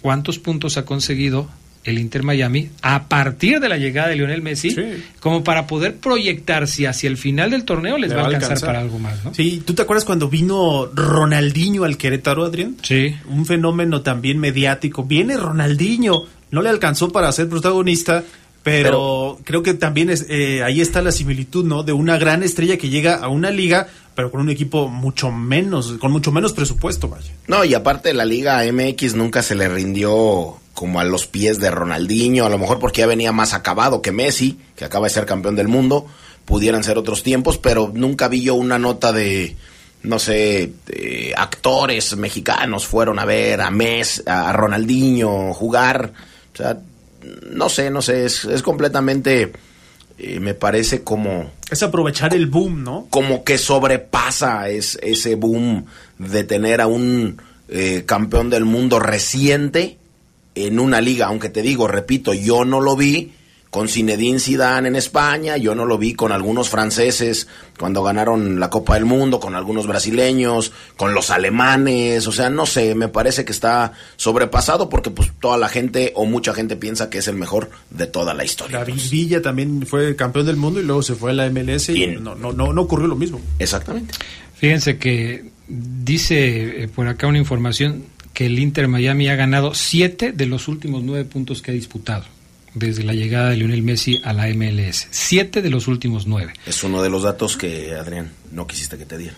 cuántos 0.00 0.38
puntos 0.38 0.76
ha 0.76 0.84
conseguido 0.84 1.48
el 1.84 1.98
Inter 1.98 2.22
Miami 2.22 2.70
a 2.82 3.08
partir 3.08 3.60
de 3.60 3.68
la 3.68 3.76
llegada 3.76 4.08
de 4.08 4.16
Lionel 4.16 4.40
Messi, 4.42 4.70
Sí. 4.70 4.82
como 5.20 5.44
para 5.44 5.66
poder 5.66 5.96
proyectar 5.96 6.66
si 6.66 6.86
hacia 6.86 7.08
el 7.08 7.16
final 7.16 7.50
del 7.50 7.64
torneo 7.64 7.98
les 7.98 8.10
Le 8.10 8.16
va 8.16 8.22
a 8.22 8.24
va 8.24 8.28
a 8.30 8.34
alcanzar, 8.36 8.50
alcanzar. 8.52 8.66
para 8.68 8.80
algo 8.80 8.98
más, 8.98 9.24
¿no? 9.24 9.34
Sí, 9.34 9.62
¿tú 9.64 9.74
te 9.74 9.82
acuerdas 9.82 10.04
cuando 10.04 10.28
vino 10.28 10.86
Ronaldinho 10.94 11.84
al 11.84 11.96
Querétaro, 11.98 12.44
Adrián? 12.44 12.76
Sí. 12.82 13.14
Un 13.28 13.44
fenómeno 13.46 14.00
también 14.02 14.38
mediático. 14.38 15.04
Viene 15.04 15.36
Ronaldinho, 15.36 16.22
no 16.50 16.62
le 16.62 16.68
alcanzó 16.70 17.10
para 17.12 17.30
ser 17.32 17.48
protagonista, 17.48 18.24
pero, 18.62 19.38
creo 19.44 19.62
que 19.62 19.74
también 19.74 20.08
es, 20.08 20.24
eh, 20.30 20.62
ahí 20.62 20.80
está 20.80 21.02
la 21.02 21.12
similitud, 21.12 21.64
¿no? 21.66 21.82
De 21.82 21.92
una 21.92 22.16
gran 22.16 22.42
estrella 22.42 22.78
que 22.78 22.88
llega 22.88 23.16
a 23.16 23.28
una 23.28 23.50
liga, 23.50 23.88
pero 24.14 24.30
con 24.30 24.40
un 24.40 24.48
equipo 24.48 24.88
mucho 24.88 25.30
menos, 25.30 25.92
con 26.00 26.10
mucho 26.12 26.32
menos 26.32 26.54
presupuesto, 26.54 27.08
vaya. 27.08 27.30
No, 27.46 27.62
y 27.66 27.74
aparte 27.74 28.14
la 28.14 28.24
Liga 28.24 28.62
MX 28.64 29.16
nunca 29.16 29.42
se 29.42 29.54
le 29.54 29.68
rindió 29.68 30.56
como 30.74 31.00
a 31.00 31.04
los 31.04 31.26
pies 31.26 31.60
de 31.60 31.70
Ronaldinho, 31.70 32.44
a 32.44 32.50
lo 32.50 32.58
mejor 32.58 32.78
porque 32.78 33.00
ya 33.00 33.06
venía 33.06 33.32
más 33.32 33.54
acabado 33.54 34.02
que 34.02 34.12
Messi, 34.12 34.58
que 34.76 34.84
acaba 34.84 35.06
de 35.06 35.14
ser 35.14 35.24
campeón 35.24 35.56
del 35.56 35.68
mundo, 35.68 36.06
pudieran 36.44 36.84
ser 36.84 36.98
otros 36.98 37.22
tiempos, 37.22 37.58
pero 37.58 37.90
nunca 37.94 38.28
vi 38.28 38.42
yo 38.42 38.54
una 38.56 38.78
nota 38.78 39.12
de, 39.12 39.56
no 40.02 40.18
sé, 40.18 40.72
actores 41.36 42.16
mexicanos 42.16 42.86
fueron 42.86 43.18
a 43.18 43.24
ver 43.24 43.60
a 43.60 43.70
Messi, 43.70 44.22
a 44.26 44.52
Ronaldinho 44.52 45.54
jugar, 45.54 46.12
o 46.52 46.56
sea, 46.56 46.78
no 47.50 47.68
sé, 47.68 47.90
no 47.90 48.02
sé, 48.02 48.24
es, 48.24 48.44
es 48.44 48.62
completamente, 48.62 49.52
eh, 50.18 50.40
me 50.40 50.54
parece 50.54 51.02
como 51.02 51.50
Es 51.70 51.82
aprovechar 51.82 52.34
el 52.34 52.46
boom, 52.46 52.84
¿no? 52.84 53.06
como 53.10 53.44
que 53.44 53.58
sobrepasa 53.58 54.68
es, 54.68 54.98
ese 55.02 55.36
boom 55.36 55.86
de 56.18 56.44
tener 56.44 56.80
a 56.80 56.86
un 56.86 57.40
eh, 57.68 58.04
campeón 58.06 58.50
del 58.50 58.64
mundo 58.64 59.00
reciente 59.00 59.98
en 60.54 60.78
una 60.78 61.00
liga, 61.00 61.26
aunque 61.26 61.48
te 61.48 61.62
digo, 61.62 61.88
repito, 61.88 62.32
yo 62.34 62.64
no 62.64 62.80
lo 62.80 62.96
vi 62.96 63.32
con 63.70 63.88
Zinedine 63.88 64.38
Zidane 64.38 64.86
en 64.86 64.94
España, 64.94 65.56
yo 65.56 65.74
no 65.74 65.84
lo 65.84 65.98
vi 65.98 66.14
con 66.14 66.30
algunos 66.30 66.68
franceses 66.68 67.48
cuando 67.76 68.04
ganaron 68.04 68.60
la 68.60 68.70
Copa 68.70 68.94
del 68.94 69.04
Mundo, 69.04 69.40
con 69.40 69.56
algunos 69.56 69.88
brasileños, 69.88 70.70
con 70.96 71.12
los 71.12 71.30
alemanes, 71.30 72.24
o 72.28 72.30
sea, 72.30 72.50
no 72.50 72.66
sé, 72.66 72.94
me 72.94 73.08
parece 73.08 73.44
que 73.44 73.50
está 73.50 73.90
sobrepasado 74.14 74.88
porque 74.88 75.10
pues 75.10 75.32
toda 75.40 75.56
la 75.58 75.68
gente 75.68 76.12
o 76.14 76.24
mucha 76.24 76.54
gente 76.54 76.76
piensa 76.76 77.10
que 77.10 77.18
es 77.18 77.26
el 77.26 77.34
mejor 77.34 77.68
de 77.90 78.06
toda 78.06 78.32
la 78.32 78.44
historia. 78.44 78.78
David 78.78 78.94
Pues, 78.94 79.10
Villa 79.10 79.42
también 79.42 79.84
fue 79.88 80.14
campeón 80.14 80.46
del 80.46 80.56
mundo 80.56 80.78
y 80.78 80.84
luego 80.84 81.02
se 81.02 81.16
fue 81.16 81.32
a 81.32 81.34
la 81.34 81.50
MLS 81.50 81.88
y 81.88 81.94
Bien. 81.94 82.22
no, 82.22 82.36
no, 82.36 82.52
no, 82.52 82.72
no 82.72 82.80
ocurrió 82.82 83.08
lo 83.08 83.16
mismo. 83.16 83.40
exactamente. 83.58 84.14
Fíjense 84.56 84.98
que 84.98 85.46
dice 85.66 86.84
eh, 86.84 86.88
por 86.88 87.08
acá 87.08 87.26
una 87.26 87.38
información 87.38 88.04
que 88.34 88.46
el 88.46 88.58
Inter 88.58 88.88
Miami 88.88 89.28
ha 89.28 89.36
ganado 89.36 89.74
siete 89.74 90.32
de 90.32 90.46
los 90.46 90.68
últimos 90.68 91.02
nueve 91.02 91.24
puntos 91.24 91.62
que 91.62 91.70
ha 91.70 91.74
disputado 91.74 92.24
desde 92.74 93.04
la 93.04 93.14
llegada 93.14 93.50
de 93.50 93.56
Lionel 93.56 93.82
Messi 93.82 94.20
a 94.24 94.32
la 94.32 94.48
MLS. 94.48 95.06
Siete 95.10 95.62
de 95.62 95.70
los 95.70 95.86
últimos 95.88 96.26
nueve. 96.26 96.52
Es 96.66 96.82
uno 96.82 97.02
de 97.02 97.08
los 97.08 97.22
datos 97.22 97.56
que, 97.56 97.94
Adrián, 97.94 98.32
no 98.50 98.66
quisiste 98.66 98.98
que 98.98 99.06
te 99.06 99.16
diera. 99.16 99.36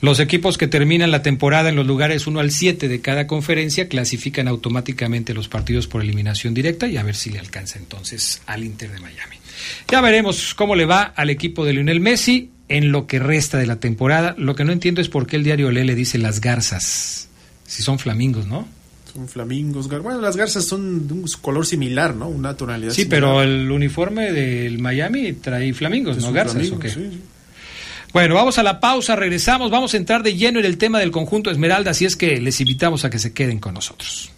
Los 0.00 0.20
equipos 0.20 0.58
que 0.58 0.68
terminan 0.68 1.10
la 1.10 1.22
temporada 1.22 1.70
en 1.70 1.74
los 1.74 1.86
lugares 1.86 2.28
1 2.28 2.38
al 2.38 2.52
7 2.52 2.86
de 2.86 3.00
cada 3.00 3.26
conferencia 3.26 3.88
clasifican 3.88 4.46
automáticamente 4.46 5.34
los 5.34 5.48
partidos 5.48 5.88
por 5.88 6.02
eliminación 6.02 6.54
directa 6.54 6.86
y 6.86 6.98
a 6.98 7.02
ver 7.02 7.16
si 7.16 7.30
le 7.30 7.40
alcanza 7.40 7.80
entonces 7.80 8.40
al 8.46 8.62
Inter 8.62 8.92
de 8.92 9.00
Miami. 9.00 9.36
Ya 9.90 10.00
veremos 10.00 10.54
cómo 10.54 10.76
le 10.76 10.84
va 10.84 11.02
al 11.02 11.30
equipo 11.30 11.64
de 11.64 11.72
Lionel 11.72 12.00
Messi 12.00 12.50
en 12.68 12.92
lo 12.92 13.08
que 13.08 13.18
resta 13.18 13.58
de 13.58 13.66
la 13.66 13.80
temporada. 13.80 14.36
Lo 14.38 14.54
que 14.54 14.64
no 14.64 14.70
entiendo 14.70 15.00
es 15.00 15.08
por 15.08 15.26
qué 15.26 15.34
el 15.34 15.42
diario 15.42 15.72
Le 15.72 15.84
le 15.84 15.96
dice 15.96 16.18
las 16.18 16.40
garzas, 16.40 17.27
si 17.68 17.82
son 17.84 17.98
flamingos, 18.00 18.46
¿no? 18.48 18.66
Son 19.12 19.28
flamingos. 19.28 19.88
Bueno, 19.88 20.20
las 20.20 20.36
garzas 20.36 20.64
son 20.64 21.06
de 21.06 21.14
un 21.14 21.24
color 21.40 21.64
similar, 21.66 22.14
¿no? 22.16 22.28
Una 22.28 22.56
tonalidad 22.56 22.90
Sí, 22.92 23.02
similar. 23.02 23.20
pero 23.20 23.42
el 23.42 23.70
uniforme 23.70 24.32
del 24.32 24.78
Miami 24.80 25.34
trae 25.34 25.72
flamingos, 25.74 26.18
no 26.18 26.32
garzas, 26.32 26.70
¿o 26.72 26.78
qué? 26.80 26.88
sí, 26.90 27.08
sí. 27.12 27.20
Bueno, 28.12 28.34
vamos 28.34 28.58
a 28.58 28.62
la 28.62 28.80
pausa, 28.80 29.16
regresamos, 29.16 29.70
vamos 29.70 29.92
a 29.92 29.98
entrar 29.98 30.22
de 30.22 30.34
lleno 30.34 30.58
en 30.58 30.64
el 30.64 30.78
tema 30.78 30.98
del 30.98 31.10
conjunto 31.10 31.50
Esmeralda, 31.50 31.90
así 31.90 32.06
es 32.06 32.16
que 32.16 32.40
les 32.40 32.58
invitamos 32.60 33.04
a 33.04 33.10
que 33.10 33.18
se 33.18 33.34
queden 33.34 33.58
con 33.58 33.74
nosotros. 33.74 34.30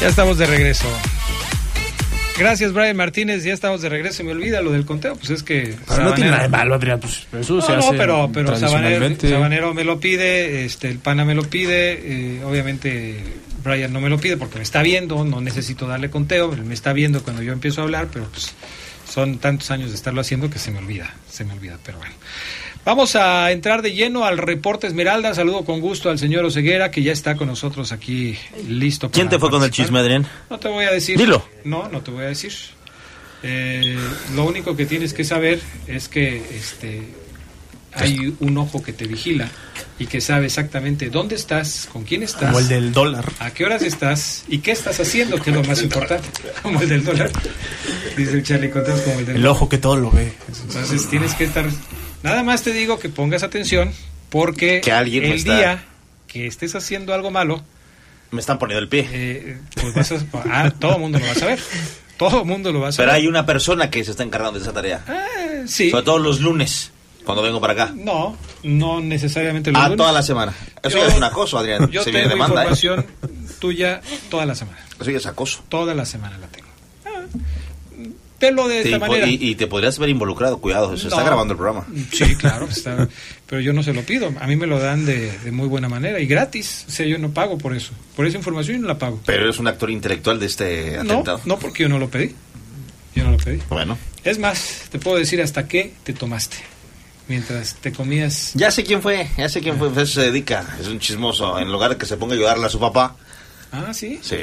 Ya 0.00 0.08
estamos 0.08 0.38
de 0.38 0.46
regreso. 0.46 0.86
Gracias, 2.40 2.72
Brian 2.72 2.96
Martínez. 2.96 3.44
Ya 3.44 3.52
estamos 3.52 3.82
de 3.82 3.90
regreso. 3.90 4.24
Me 4.24 4.32
olvida 4.32 4.62
lo 4.62 4.72
del 4.72 4.86
conteo. 4.86 5.14
Pues 5.14 5.28
es 5.28 5.42
que. 5.42 5.76
Pero 5.86 6.04
no 6.04 6.14
tiene 6.14 6.30
nada 6.30 6.42
de 6.44 6.48
malo, 6.48 6.74
Adrián. 6.74 6.98
Pues 6.98 7.26
eso 7.32 7.60
se 7.60 7.72
no, 7.72 7.78
hace 7.78 7.92
no, 7.92 7.98
pero, 7.98 8.30
pero 8.32 8.56
Sabanero. 8.56 9.14
Sabanero 9.20 9.74
me 9.74 9.84
lo 9.84 10.00
pide, 10.00 10.64
este, 10.64 10.88
el 10.88 10.98
pana 10.98 11.24
me 11.26 11.34
lo 11.34 11.42
pide, 11.42 12.00
eh, 12.02 12.44
obviamente 12.44 13.22
Brian 13.62 13.92
no 13.92 14.00
me 14.00 14.08
lo 14.08 14.18
pide 14.18 14.36
porque 14.36 14.56
me 14.56 14.62
está 14.62 14.82
viendo, 14.82 15.24
no 15.24 15.40
necesito 15.40 15.86
darle 15.86 16.10
conteo, 16.10 16.52
él 16.52 16.64
me 16.64 16.74
está 16.74 16.92
viendo 16.92 17.22
cuando 17.22 17.42
yo 17.42 17.52
empiezo 17.52 17.82
a 17.82 17.84
hablar, 17.84 18.08
pero 18.12 18.26
pues 18.26 18.52
son 19.08 19.38
tantos 19.38 19.70
años 19.70 19.90
de 19.90 19.96
estarlo 19.96 20.20
haciendo 20.20 20.48
que 20.50 20.58
se 20.58 20.70
me 20.70 20.78
olvida, 20.78 21.12
se 21.28 21.44
me 21.44 21.52
olvida, 21.52 21.78
pero 21.84 21.98
bueno. 21.98 22.14
Vamos 22.84 23.14
a 23.14 23.52
entrar 23.52 23.82
de 23.82 23.92
lleno 23.92 24.24
al 24.24 24.38
reporte 24.38 24.86
Esmeralda. 24.86 25.34
Saludo 25.34 25.64
con 25.64 25.80
gusto 25.80 26.08
al 26.10 26.18
señor 26.18 26.44
Oseguera, 26.44 26.90
que 26.90 27.02
ya 27.02 27.12
está 27.12 27.36
con 27.36 27.48
nosotros 27.48 27.92
aquí 27.92 28.36
listo. 28.68 29.10
¿Quién 29.10 29.26
para 29.26 29.36
te 29.36 29.40
fue 29.40 29.50
con 29.50 29.62
el 29.62 29.68
participar. 29.68 29.86
chisme, 29.86 29.98
Adrián? 30.00 30.26
No 30.48 30.58
te 30.58 30.68
voy 30.68 30.84
a 30.86 30.90
decir. 30.90 31.18
Dilo. 31.18 31.44
No, 31.64 31.88
no 31.88 32.00
te 32.00 32.10
voy 32.10 32.24
a 32.24 32.28
decir. 32.28 32.52
Eh, 33.42 33.98
lo 34.34 34.44
único 34.44 34.76
que 34.76 34.86
tienes 34.86 35.12
que 35.12 35.24
saber 35.24 35.60
es 35.86 36.08
que 36.08 36.36
este 36.56 37.02
hay 37.92 38.34
un 38.40 38.56
ojo 38.56 38.82
que 38.82 38.92
te 38.92 39.06
vigila 39.06 39.48
y 39.98 40.06
que 40.06 40.20
sabe 40.20 40.46
exactamente 40.46 41.10
dónde 41.10 41.34
estás, 41.34 41.88
con 41.92 42.04
quién 42.04 42.22
estás, 42.22 42.46
Como 42.48 42.60
el 42.60 42.68
del 42.68 42.92
dólar. 42.92 43.24
a 43.40 43.50
qué 43.50 43.64
horas 43.64 43.82
estás 43.82 44.44
y 44.48 44.58
qué 44.58 44.70
estás 44.70 45.00
haciendo, 45.00 45.38
que 45.40 45.50
es 45.50 45.56
lo 45.56 45.64
más 45.64 45.82
importante. 45.82 46.28
Como 46.62 46.80
el 46.80 46.88
del 46.88 47.04
dólar. 47.04 47.30
Dice 48.16 48.32
el 48.32 48.42
Charlie 48.42 48.70
Contreras 48.70 49.00
como 49.02 49.18
el 49.20 49.26
del 49.26 49.36
El 49.36 49.46
ojo 49.46 49.68
que 49.68 49.78
todo 49.78 49.96
lo 49.96 50.10
ve. 50.10 50.32
entonces 50.66 51.08
tienes 51.10 51.34
que 51.34 51.44
estar. 51.44 51.66
Nada 52.22 52.42
más 52.42 52.62
te 52.62 52.72
digo 52.72 52.98
que 52.98 53.08
pongas 53.08 53.42
atención 53.42 53.92
porque 54.28 54.80
Que 54.80 54.92
alguien 54.92 55.24
el 55.24 55.32
está- 55.32 55.56
día 55.56 55.84
que 56.26 56.46
estés 56.46 56.74
haciendo 56.74 57.14
algo 57.14 57.30
malo, 57.30 57.62
Me 58.30 58.40
están 58.40 58.58
poniendo 58.58 58.80
el 58.82 58.88
pie. 58.88 59.08
eh, 59.12 59.58
pues 59.80 59.94
vas 59.94 60.12
a, 60.12 60.18
ah, 60.50 60.70
todo 60.78 60.94
el 60.94 61.00
mundo 61.00 61.18
lo 61.18 61.24
va 61.26 61.32
a 61.32 61.34
saber. 61.34 61.58
Todo 62.16 62.40
el 62.40 62.46
mundo 62.46 62.70
lo 62.72 62.80
va 62.80 62.88
a 62.88 62.92
saber. 62.92 63.08
Pero 63.08 63.16
hay 63.16 63.26
una 63.26 63.46
persona 63.46 63.90
que 63.90 64.04
se 64.04 64.10
está 64.10 64.22
encargando 64.22 64.58
de 64.58 64.62
esa 64.62 64.72
tarea. 64.74 65.02
Eh, 65.08 65.64
sí. 65.66 65.90
Sobre 65.90 66.04
todo 66.04 66.18
los 66.18 66.40
lunes, 66.40 66.92
cuando 67.24 67.42
vengo 67.42 67.60
para 67.60 67.72
acá. 67.72 67.92
No, 67.96 68.36
no 68.62 69.00
necesariamente 69.00 69.72
los 69.72 69.80
Ah, 69.80 69.84
lunes. 69.86 69.96
toda 69.96 70.12
la 70.12 70.22
semana. 70.22 70.52
Eso 70.82 70.98
Yo- 70.98 71.04
ya 71.04 71.08
es 71.10 71.16
un 71.16 71.24
acoso, 71.24 71.58
Adrián. 71.58 71.90
Yo 71.90 72.04
se 72.04 72.10
viene 72.10 72.28
tengo 72.28 72.34
demanda, 72.44 72.62
¿eh? 72.64 72.68
información 72.70 73.06
tuya 73.58 74.00
toda 74.30 74.44
la 74.46 74.54
semana. 74.54 74.78
Eso 75.00 75.10
ya 75.10 75.16
es 75.16 75.26
acoso. 75.26 75.64
Toda 75.70 75.94
la 75.94 76.04
semana 76.04 76.36
la 76.38 76.46
tengo. 76.48 76.59
Ah, 78.42 78.46
Velo 78.46 78.68
de 78.68 78.82
Te 78.82 78.88
esta 78.94 78.98
manera. 78.98 79.26
y, 79.26 79.38
y 79.50 79.54
te 79.54 79.66
podrías 79.66 79.98
ver 79.98 80.08
involucrado, 80.08 80.58
cuidado, 80.60 80.96
se 80.96 81.08
está 81.08 81.20
No. 81.20 81.26
grabando 81.26 81.52
el 81.52 81.58
programa. 81.58 81.86
Sí, 82.12 82.34
claro, 82.36 82.66
está- 82.70 83.06
pero 83.46 83.60
yo 83.60 83.72
no 83.72 83.82
se 83.82 83.92
lo 83.92 84.02
pido. 84.02 84.32
A 84.40 84.46
mí 84.46 84.56
me 84.56 84.66
lo 84.66 84.78
dan 84.78 85.04
de, 85.04 85.30
de 85.38 85.52
muy 85.52 85.68
buena 85.68 85.88
manera 85.88 86.18
y 86.20 86.26
gratis. 86.26 86.84
O 86.88 86.90
sea, 86.90 87.04
yo 87.06 87.18
no 87.18 87.30
pago 87.32 87.58
por 87.58 87.74
eso. 87.76 87.92
Por 88.16 88.26
esa 88.26 88.38
información 88.38 88.76
yo 88.78 88.82
no 88.82 88.88
la 88.88 88.98
pago. 88.98 89.20
Pero 89.26 89.42
eres 89.44 89.58
un 89.58 89.66
actor 89.68 89.90
intelectual 89.90 90.40
de 90.40 90.46
este 90.46 90.92
No, 91.04 91.12
atentado. 91.12 91.40
no 91.44 91.58
porque 91.58 91.82
yo 91.82 91.88
no 91.88 91.98
lo 91.98 92.08
pedí. 92.08 92.34
Yo 93.14 93.24
no 93.24 93.32
lo 93.32 93.36
pedí. 93.38 93.60
Bueno. 93.68 93.98
Es 94.24 94.38
más, 94.38 94.84
te 94.90 94.98
puedo 94.98 95.16
decir 95.18 95.42
hasta 95.42 95.66
qué 95.68 95.92
te 96.04 96.12
tomaste. 96.12 96.56
Mientras 97.28 97.74
te 97.76 97.92
comías... 97.92 98.52
Ya 98.54 98.70
sé 98.70 98.82
quién 98.84 99.02
fue, 99.02 99.28
ya 99.36 99.48
sé 99.48 99.60
quién 99.60 99.78
fue, 99.78 99.88
a 99.88 99.92
eso 100.02 100.06
se 100.20 100.22
dedica. 100.22 100.76
Es 100.80 100.88
un 100.88 100.98
chismoso. 100.98 101.58
En 101.58 101.70
lugar 101.70 101.90
de 101.90 101.96
que 101.96 102.06
se 102.06 102.16
ponga 102.16 102.34
a 102.34 102.36
ayudarle 102.36 102.66
a 102.66 102.68
su 102.68 102.80
papá. 102.80 103.16
Ah, 103.70 103.92
sí. 103.94 104.18
Sí, 104.22 104.36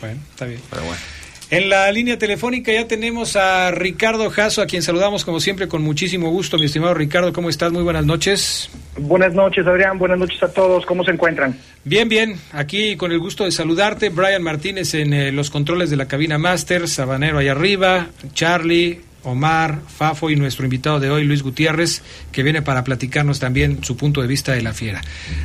Bueno, 0.00 0.20
está 0.30 0.44
bien. 0.46 0.60
pero 0.70 0.82
bueno. 0.82 1.00
En 1.48 1.68
la 1.68 1.92
línea 1.92 2.18
telefónica 2.18 2.72
ya 2.72 2.88
tenemos 2.88 3.36
a 3.36 3.70
Ricardo 3.70 4.28
Jasso, 4.30 4.62
a 4.62 4.66
quien 4.66 4.82
saludamos 4.82 5.24
como 5.24 5.38
siempre 5.38 5.68
con 5.68 5.80
muchísimo 5.80 6.28
gusto. 6.30 6.58
Mi 6.58 6.64
estimado 6.64 6.92
Ricardo, 6.92 7.32
¿cómo 7.32 7.48
estás? 7.48 7.70
Muy 7.70 7.84
buenas 7.84 8.04
noches. 8.04 8.68
Buenas 8.98 9.32
noches, 9.32 9.64
Adrián. 9.64 9.96
Buenas 9.96 10.18
noches 10.18 10.42
a 10.42 10.52
todos. 10.52 10.84
¿Cómo 10.84 11.04
se 11.04 11.12
encuentran? 11.12 11.56
Bien, 11.84 12.08
bien. 12.08 12.36
Aquí 12.50 12.96
con 12.96 13.12
el 13.12 13.20
gusto 13.20 13.44
de 13.44 13.52
saludarte. 13.52 14.08
Brian 14.08 14.42
Martínez 14.42 14.94
en 14.94 15.12
eh, 15.12 15.30
los 15.30 15.50
controles 15.50 15.88
de 15.88 15.96
la 15.96 16.08
cabina 16.08 16.36
Master, 16.36 16.88
Sabanero 16.88 17.38
ahí 17.38 17.46
arriba, 17.46 18.08
Charlie, 18.34 19.02
Omar, 19.22 19.80
Fafo 19.86 20.30
y 20.30 20.36
nuestro 20.36 20.64
invitado 20.64 20.98
de 20.98 21.10
hoy, 21.10 21.24
Luis 21.24 21.44
Gutiérrez, 21.44 22.02
que 22.32 22.42
viene 22.42 22.62
para 22.62 22.82
platicarnos 22.82 23.38
también 23.38 23.84
su 23.84 23.96
punto 23.96 24.20
de 24.20 24.26
vista 24.26 24.52
de 24.52 24.62
la 24.62 24.72
fiera. 24.72 25.00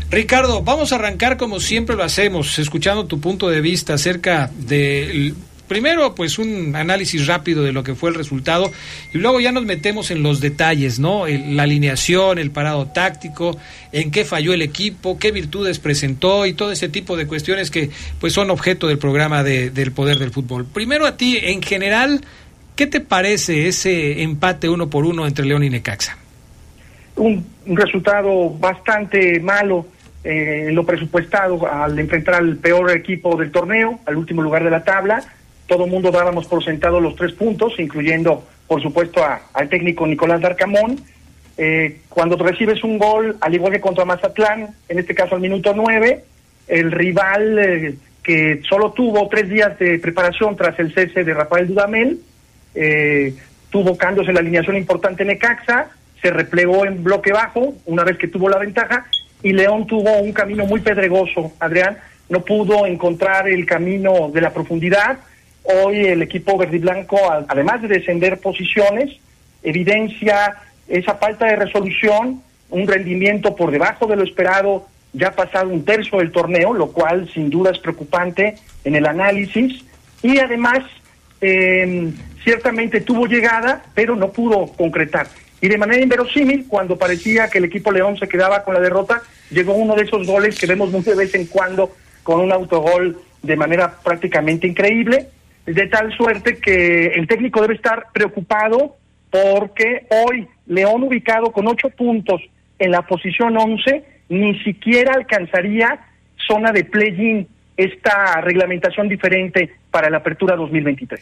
Ricardo, 0.09 0.63
vamos 0.63 0.93
a 0.93 0.95
arrancar 0.95 1.37
como 1.37 1.59
siempre 1.59 1.95
lo 1.95 2.03
hacemos, 2.03 2.57
escuchando 2.57 3.05
tu 3.05 3.19
punto 3.19 3.49
de 3.49 3.61
vista 3.61 3.93
acerca 3.93 4.49
de... 4.55 5.35
Primero, 5.71 6.15
pues 6.15 6.37
un 6.37 6.75
análisis 6.75 7.27
rápido 7.27 7.63
de 7.63 7.71
lo 7.71 7.81
que 7.81 7.95
fue 7.95 8.09
el 8.09 8.15
resultado 8.17 8.69
y 9.13 9.19
luego 9.19 9.39
ya 9.39 9.53
nos 9.53 9.63
metemos 9.63 10.11
en 10.11 10.21
los 10.21 10.41
detalles, 10.41 10.99
¿no? 10.99 11.27
El- 11.27 11.55
la 11.55 11.63
alineación, 11.63 12.39
el 12.39 12.51
parado 12.51 12.87
táctico, 12.87 13.57
en 13.93 14.11
qué 14.11 14.25
falló 14.25 14.51
el 14.51 14.63
equipo, 14.63 15.17
qué 15.17 15.31
virtudes 15.31 15.79
presentó 15.79 16.45
y 16.45 16.51
todo 16.51 16.73
ese 16.73 16.89
tipo 16.89 17.15
de 17.15 17.25
cuestiones 17.25 17.71
que 17.71 17.89
pues 18.19 18.33
son 18.33 18.49
objeto 18.49 18.89
del 18.89 18.97
programa 18.97 19.43
de- 19.43 19.69
del 19.69 19.93
poder 19.93 20.19
del 20.19 20.31
fútbol. 20.31 20.65
Primero 20.65 21.05
a 21.05 21.15
ti, 21.15 21.37
en 21.41 21.61
general, 21.61 22.19
¿Qué 22.75 22.87
te 22.87 22.99
parece 22.99 23.67
ese 23.67 24.23
empate 24.23 24.67
uno 24.67 24.89
por 24.89 25.05
uno 25.05 25.25
entre 25.27 25.45
León 25.45 25.63
y 25.63 25.69
Necaxa? 25.69 26.17
Un, 27.15 27.45
resultado 27.65 28.49
bastante 28.49 29.39
malo 29.39 29.85
eh, 30.23 30.65
en 30.69 30.75
lo 30.75 30.85
presupuestado 30.85 31.71
al 31.71 31.97
enfrentar 31.99 32.35
al 32.35 32.57
peor 32.57 32.91
equipo 32.91 33.37
del 33.37 33.51
torneo, 33.51 33.99
al 34.05 34.17
último 34.17 34.41
lugar 34.41 34.63
de 34.63 34.71
la 34.71 34.83
tabla. 34.83 35.23
Todo 35.71 35.87
mundo 35.87 36.11
dábamos 36.11 36.47
por 36.47 36.61
sentado 36.65 36.99
los 36.99 37.15
tres 37.15 37.31
puntos, 37.31 37.79
incluyendo, 37.79 38.43
por 38.67 38.81
supuesto, 38.81 39.23
a- 39.23 39.43
al 39.53 39.69
técnico 39.69 40.05
Nicolás 40.05 40.41
Darcamón. 40.41 40.99
Eh, 41.57 42.01
cuando 42.09 42.35
recibes 42.35 42.83
un 42.83 42.97
gol, 42.97 43.37
al 43.39 43.55
igual 43.55 43.71
que 43.71 43.79
contra 43.79 44.03
Mazatlán, 44.03 44.75
en 44.89 44.99
este 44.99 45.15
caso 45.15 45.35
al 45.35 45.39
minuto 45.39 45.71
nueve, 45.73 46.25
el 46.67 46.91
rival 46.91 47.57
eh, 47.57 47.95
que 48.21 48.59
solo 48.67 48.91
tuvo 48.91 49.29
tres 49.29 49.47
días 49.47 49.79
de 49.79 49.97
preparación 49.99 50.57
tras 50.57 50.77
el 50.77 50.93
cese 50.93 51.23
de 51.23 51.33
Rafael 51.33 51.69
Dudamel, 51.69 52.19
eh, 52.75 53.33
tuvo 53.69 53.95
cambios 53.97 54.27
en 54.27 54.33
la 54.33 54.41
alineación 54.41 54.75
importante 54.75 55.23
Necaxa, 55.23 55.87
se 56.21 56.31
replegó 56.31 56.85
en 56.85 57.01
bloque 57.01 57.31
bajo 57.31 57.75
una 57.85 58.03
vez 58.03 58.17
que 58.17 58.27
tuvo 58.27 58.49
la 58.49 58.57
ventaja 58.57 59.05
y 59.41 59.53
León 59.53 59.87
tuvo 59.87 60.17
un 60.19 60.33
camino 60.33 60.65
muy 60.65 60.81
pedregoso, 60.81 61.53
Adrián, 61.61 61.97
no 62.27 62.41
pudo 62.41 62.85
encontrar 62.85 63.47
el 63.47 63.65
camino 63.65 64.29
de 64.33 64.41
la 64.41 64.51
profundidad. 64.51 65.17
Hoy 65.63 66.05
el 66.05 66.21
equipo 66.21 66.57
verde 66.57 66.77
y 66.77 66.79
blanco, 66.79 67.17
además 67.47 67.81
de 67.81 67.87
descender 67.87 68.39
posiciones, 68.39 69.15
evidencia 69.63 70.57
esa 70.87 71.15
falta 71.15 71.45
de 71.45 71.55
resolución, 71.55 72.41
un 72.69 72.87
rendimiento 72.87 73.55
por 73.55 73.71
debajo 73.71 74.07
de 74.07 74.15
lo 74.15 74.23
esperado, 74.23 74.87
ya 75.13 75.29
ha 75.29 75.35
pasado 75.35 75.69
un 75.69 75.83
tercio 75.85 76.19
del 76.19 76.31
torneo, 76.31 76.73
lo 76.73 76.91
cual 76.91 77.29
sin 77.33 77.49
duda 77.49 77.71
es 77.71 77.79
preocupante 77.79 78.55
en 78.83 78.95
el 78.95 79.05
análisis. 79.05 79.83
Y 80.23 80.39
además, 80.39 80.79
eh, 81.41 82.11
ciertamente 82.43 83.01
tuvo 83.01 83.25
llegada, 83.27 83.83
pero 83.93 84.15
no 84.15 84.31
pudo 84.31 84.67
concretar. 84.67 85.27
Y 85.59 85.67
de 85.67 85.77
manera 85.77 86.01
inverosímil, 86.01 86.65
cuando 86.67 86.97
parecía 86.97 87.49
que 87.49 87.59
el 87.59 87.65
equipo 87.65 87.91
León 87.91 88.17
se 88.17 88.27
quedaba 88.27 88.63
con 88.63 88.73
la 88.73 88.79
derrota, 88.79 89.21
llegó 89.51 89.73
uno 89.73 89.95
de 89.95 90.03
esos 90.03 90.25
goles 90.25 90.59
que 90.59 90.65
vemos 90.65 90.91
muy 90.91 91.01
de 91.01 91.15
vez 91.15 91.35
en 91.35 91.45
cuando 91.45 91.91
con 92.23 92.39
un 92.39 92.51
autogol 92.51 93.21
de 93.43 93.55
manera 93.55 93.95
prácticamente 94.03 94.67
increíble, 94.67 95.27
de 95.65 95.87
tal 95.87 96.15
suerte 96.15 96.57
que 96.57 97.07
el 97.07 97.27
técnico 97.27 97.61
debe 97.61 97.75
estar 97.75 98.07
preocupado 98.13 98.95
porque 99.29 100.07
hoy 100.09 100.47
León 100.67 101.03
ubicado 101.03 101.51
con 101.51 101.67
ocho 101.67 101.89
puntos 101.89 102.41
en 102.79 102.91
la 102.91 103.01
posición 103.03 103.57
11 103.57 104.03
ni 104.29 104.57
siquiera 104.63 105.13
alcanzaría 105.13 105.99
zona 106.47 106.71
de 106.71 106.85
play-in 106.85 107.47
esta 107.77 108.41
reglamentación 108.41 109.07
diferente 109.07 109.73
para 109.89 110.09
la 110.09 110.17
apertura 110.17 110.55
2023. 110.55 111.19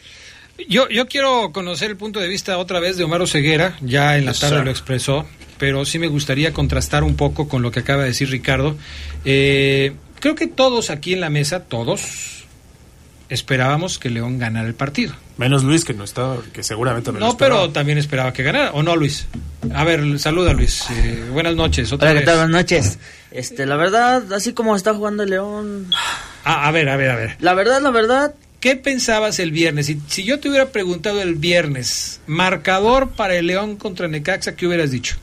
Yo, 0.68 0.88
yo 0.88 1.06
quiero 1.06 1.52
conocer 1.52 1.90
el 1.90 1.96
punto 1.96 2.20
de 2.20 2.28
vista 2.28 2.58
otra 2.58 2.80
vez 2.80 2.96
de 2.96 3.04
Omar 3.04 3.26
Ceguera, 3.26 3.76
ya 3.80 4.18
en 4.18 4.26
la 4.26 4.34
tarde 4.34 4.64
lo 4.64 4.70
expresó, 4.70 5.26
pero 5.58 5.84
sí 5.84 5.98
me 5.98 6.08
gustaría 6.08 6.52
contrastar 6.52 7.02
un 7.02 7.16
poco 7.16 7.48
con 7.48 7.62
lo 7.62 7.70
que 7.70 7.80
acaba 7.80 8.02
de 8.02 8.08
decir 8.08 8.30
Ricardo. 8.30 8.76
Eh, 9.24 9.92
creo 10.20 10.34
que 10.34 10.46
todos 10.46 10.90
aquí 10.90 11.14
en 11.14 11.20
la 11.20 11.30
mesa, 11.30 11.64
todos, 11.64 12.39
esperábamos 13.30 13.98
que 13.98 14.10
León 14.10 14.38
ganara 14.38 14.66
el 14.68 14.74
partido. 14.74 15.14
Menos 15.38 15.64
Luis, 15.64 15.84
que 15.84 15.94
no 15.94 16.04
está, 16.04 16.36
que 16.52 16.62
seguramente 16.62 17.12
no, 17.12 17.18
No, 17.18 17.36
pero 17.36 17.70
también 17.70 17.96
esperaba 17.96 18.32
que 18.32 18.42
ganara, 18.42 18.72
¿o 18.72 18.82
no, 18.82 18.96
Luis? 18.96 19.26
A 19.74 19.84
ver, 19.84 20.18
saluda, 20.18 20.52
Luis. 20.52 20.84
Eh, 20.90 21.24
buenas 21.32 21.54
noches. 21.54 21.92
Otra 21.92 22.10
Hola, 22.10 22.20
¿qué 22.20 22.26
tal? 22.26 22.36
Buenas 22.36 22.52
noches. 22.62 22.98
Este, 23.30 23.64
la 23.64 23.76
verdad, 23.76 24.32
así 24.32 24.54
como 24.54 24.74
está 24.74 24.92
jugando 24.92 25.22
el 25.22 25.30
León, 25.30 25.88
Ah, 26.42 26.66
a 26.66 26.72
ver, 26.72 26.88
a 26.88 26.96
ver, 26.96 27.10
a 27.10 27.14
ver. 27.14 27.36
la 27.38 27.54
verdad, 27.54 27.80
la 27.80 27.90
verdad, 27.92 28.34
¿Qué 28.58 28.74
pensabas 28.74 29.38
el 29.38 29.52
viernes? 29.52 29.86
Si, 29.86 30.00
si 30.08 30.24
yo 30.24 30.40
te 30.40 30.48
hubiera 30.48 30.70
preguntado 30.70 31.22
el 31.22 31.36
viernes, 31.36 32.20
marcador 32.26 33.10
para 33.10 33.36
el 33.36 33.46
León 33.46 33.76
contra 33.76 34.08
Necaxa, 34.08 34.56
¿qué 34.56 34.66
hubieras 34.66 34.90
dicho? 34.90 35.16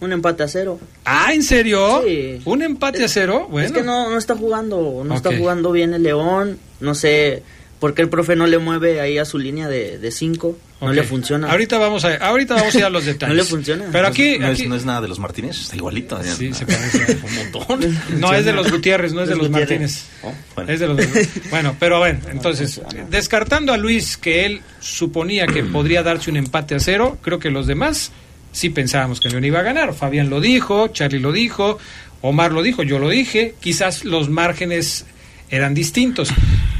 un 0.00 0.12
empate 0.12 0.42
a 0.42 0.48
cero. 0.48 0.80
Ah, 1.04 1.34
¿en 1.34 1.42
serio? 1.42 2.02
Sí. 2.06 2.40
¿Un 2.46 2.62
empate 2.62 3.04
a 3.04 3.08
cero? 3.08 3.46
Bueno. 3.50 3.66
Es 3.66 3.72
que 3.72 3.82
no, 3.82 4.08
no 4.08 4.16
está 4.16 4.34
jugando, 4.34 5.02
no 5.04 5.14
está 5.14 5.36
jugando 5.36 5.70
bien 5.72 5.92
el 5.92 6.02
León. 6.02 6.58
No 6.80 6.94
sé 6.94 7.42
por 7.78 7.94
qué 7.94 8.02
el 8.02 8.08
profe 8.10 8.36
no 8.36 8.46
le 8.46 8.58
mueve 8.58 9.00
ahí 9.00 9.16
a 9.16 9.24
su 9.24 9.38
línea 9.38 9.66
de, 9.68 9.98
de 9.98 10.10
cinco. 10.10 10.58
No 10.82 10.92
le 10.94 11.02
funciona. 11.02 11.50
Ahorita 11.50 11.76
vamos 11.78 12.04
a, 12.06 12.14
ahorita 12.16 12.54
vamos 12.54 12.74
a 12.74 12.78
ir 12.78 12.84
a 12.84 12.90
los 12.90 13.04
detalles. 13.04 13.34
No 13.36 13.42
le 13.42 13.48
funciona. 13.48 13.84
Pero 13.92 14.06
aquí, 14.06 14.38
no, 14.38 14.46
aquí- 14.46 14.66
no 14.66 14.76
es 14.76 14.84
nada 14.86 15.02
de 15.02 15.08
los 15.08 15.18
Martínez, 15.18 15.60
está 15.60 15.76
igualito. 15.76 16.18
Sí, 16.24 16.52
se 16.54 16.64
parece. 16.66 17.18
Un 17.22 17.34
montón. 17.54 17.98
no 18.18 18.32
es 18.34 18.44
de 18.46 18.52
los 18.54 18.70
Gutiérrez, 18.70 19.12
no 19.12 19.22
es 19.22 19.28
de 19.28 19.36
Los. 19.36 19.50
Martínez. 19.50 20.04
Oh, 20.22 20.32
bueno. 20.54 20.72
Es 20.72 20.80
de 20.80 20.86
los 20.88 20.98
bueno, 21.50 21.76
pero 21.78 21.98
bueno, 21.98 22.20
entonces, 22.30 22.80
descartando 23.10 23.72
a 23.74 23.76
Luis 23.76 24.16
que 24.16 24.46
él 24.46 24.62
suponía 24.80 25.46
que 25.46 25.62
podría 25.64 26.02
darse 26.02 26.30
un 26.30 26.36
empate 26.38 26.74
a 26.74 26.80
cero, 26.80 27.18
creo 27.22 27.38
que 27.38 27.50
los 27.50 27.66
demás 27.66 28.10
sí 28.52 28.70
pensábamos 28.70 29.20
que 29.20 29.28
León 29.28 29.44
iba 29.44 29.60
a 29.60 29.62
ganar. 29.62 29.92
Fabián 29.94 30.28
lo 30.30 30.40
dijo, 30.40 30.88
Charlie 30.88 31.20
lo 31.20 31.32
dijo, 31.32 31.78
Omar 32.22 32.52
lo 32.52 32.62
dijo, 32.62 32.82
yo 32.82 32.98
lo 32.98 33.08
dije. 33.10 33.54
Quizás 33.60 34.04
los 34.06 34.28
márgenes 34.30 35.04
eran 35.50 35.74
distintos. 35.74 36.30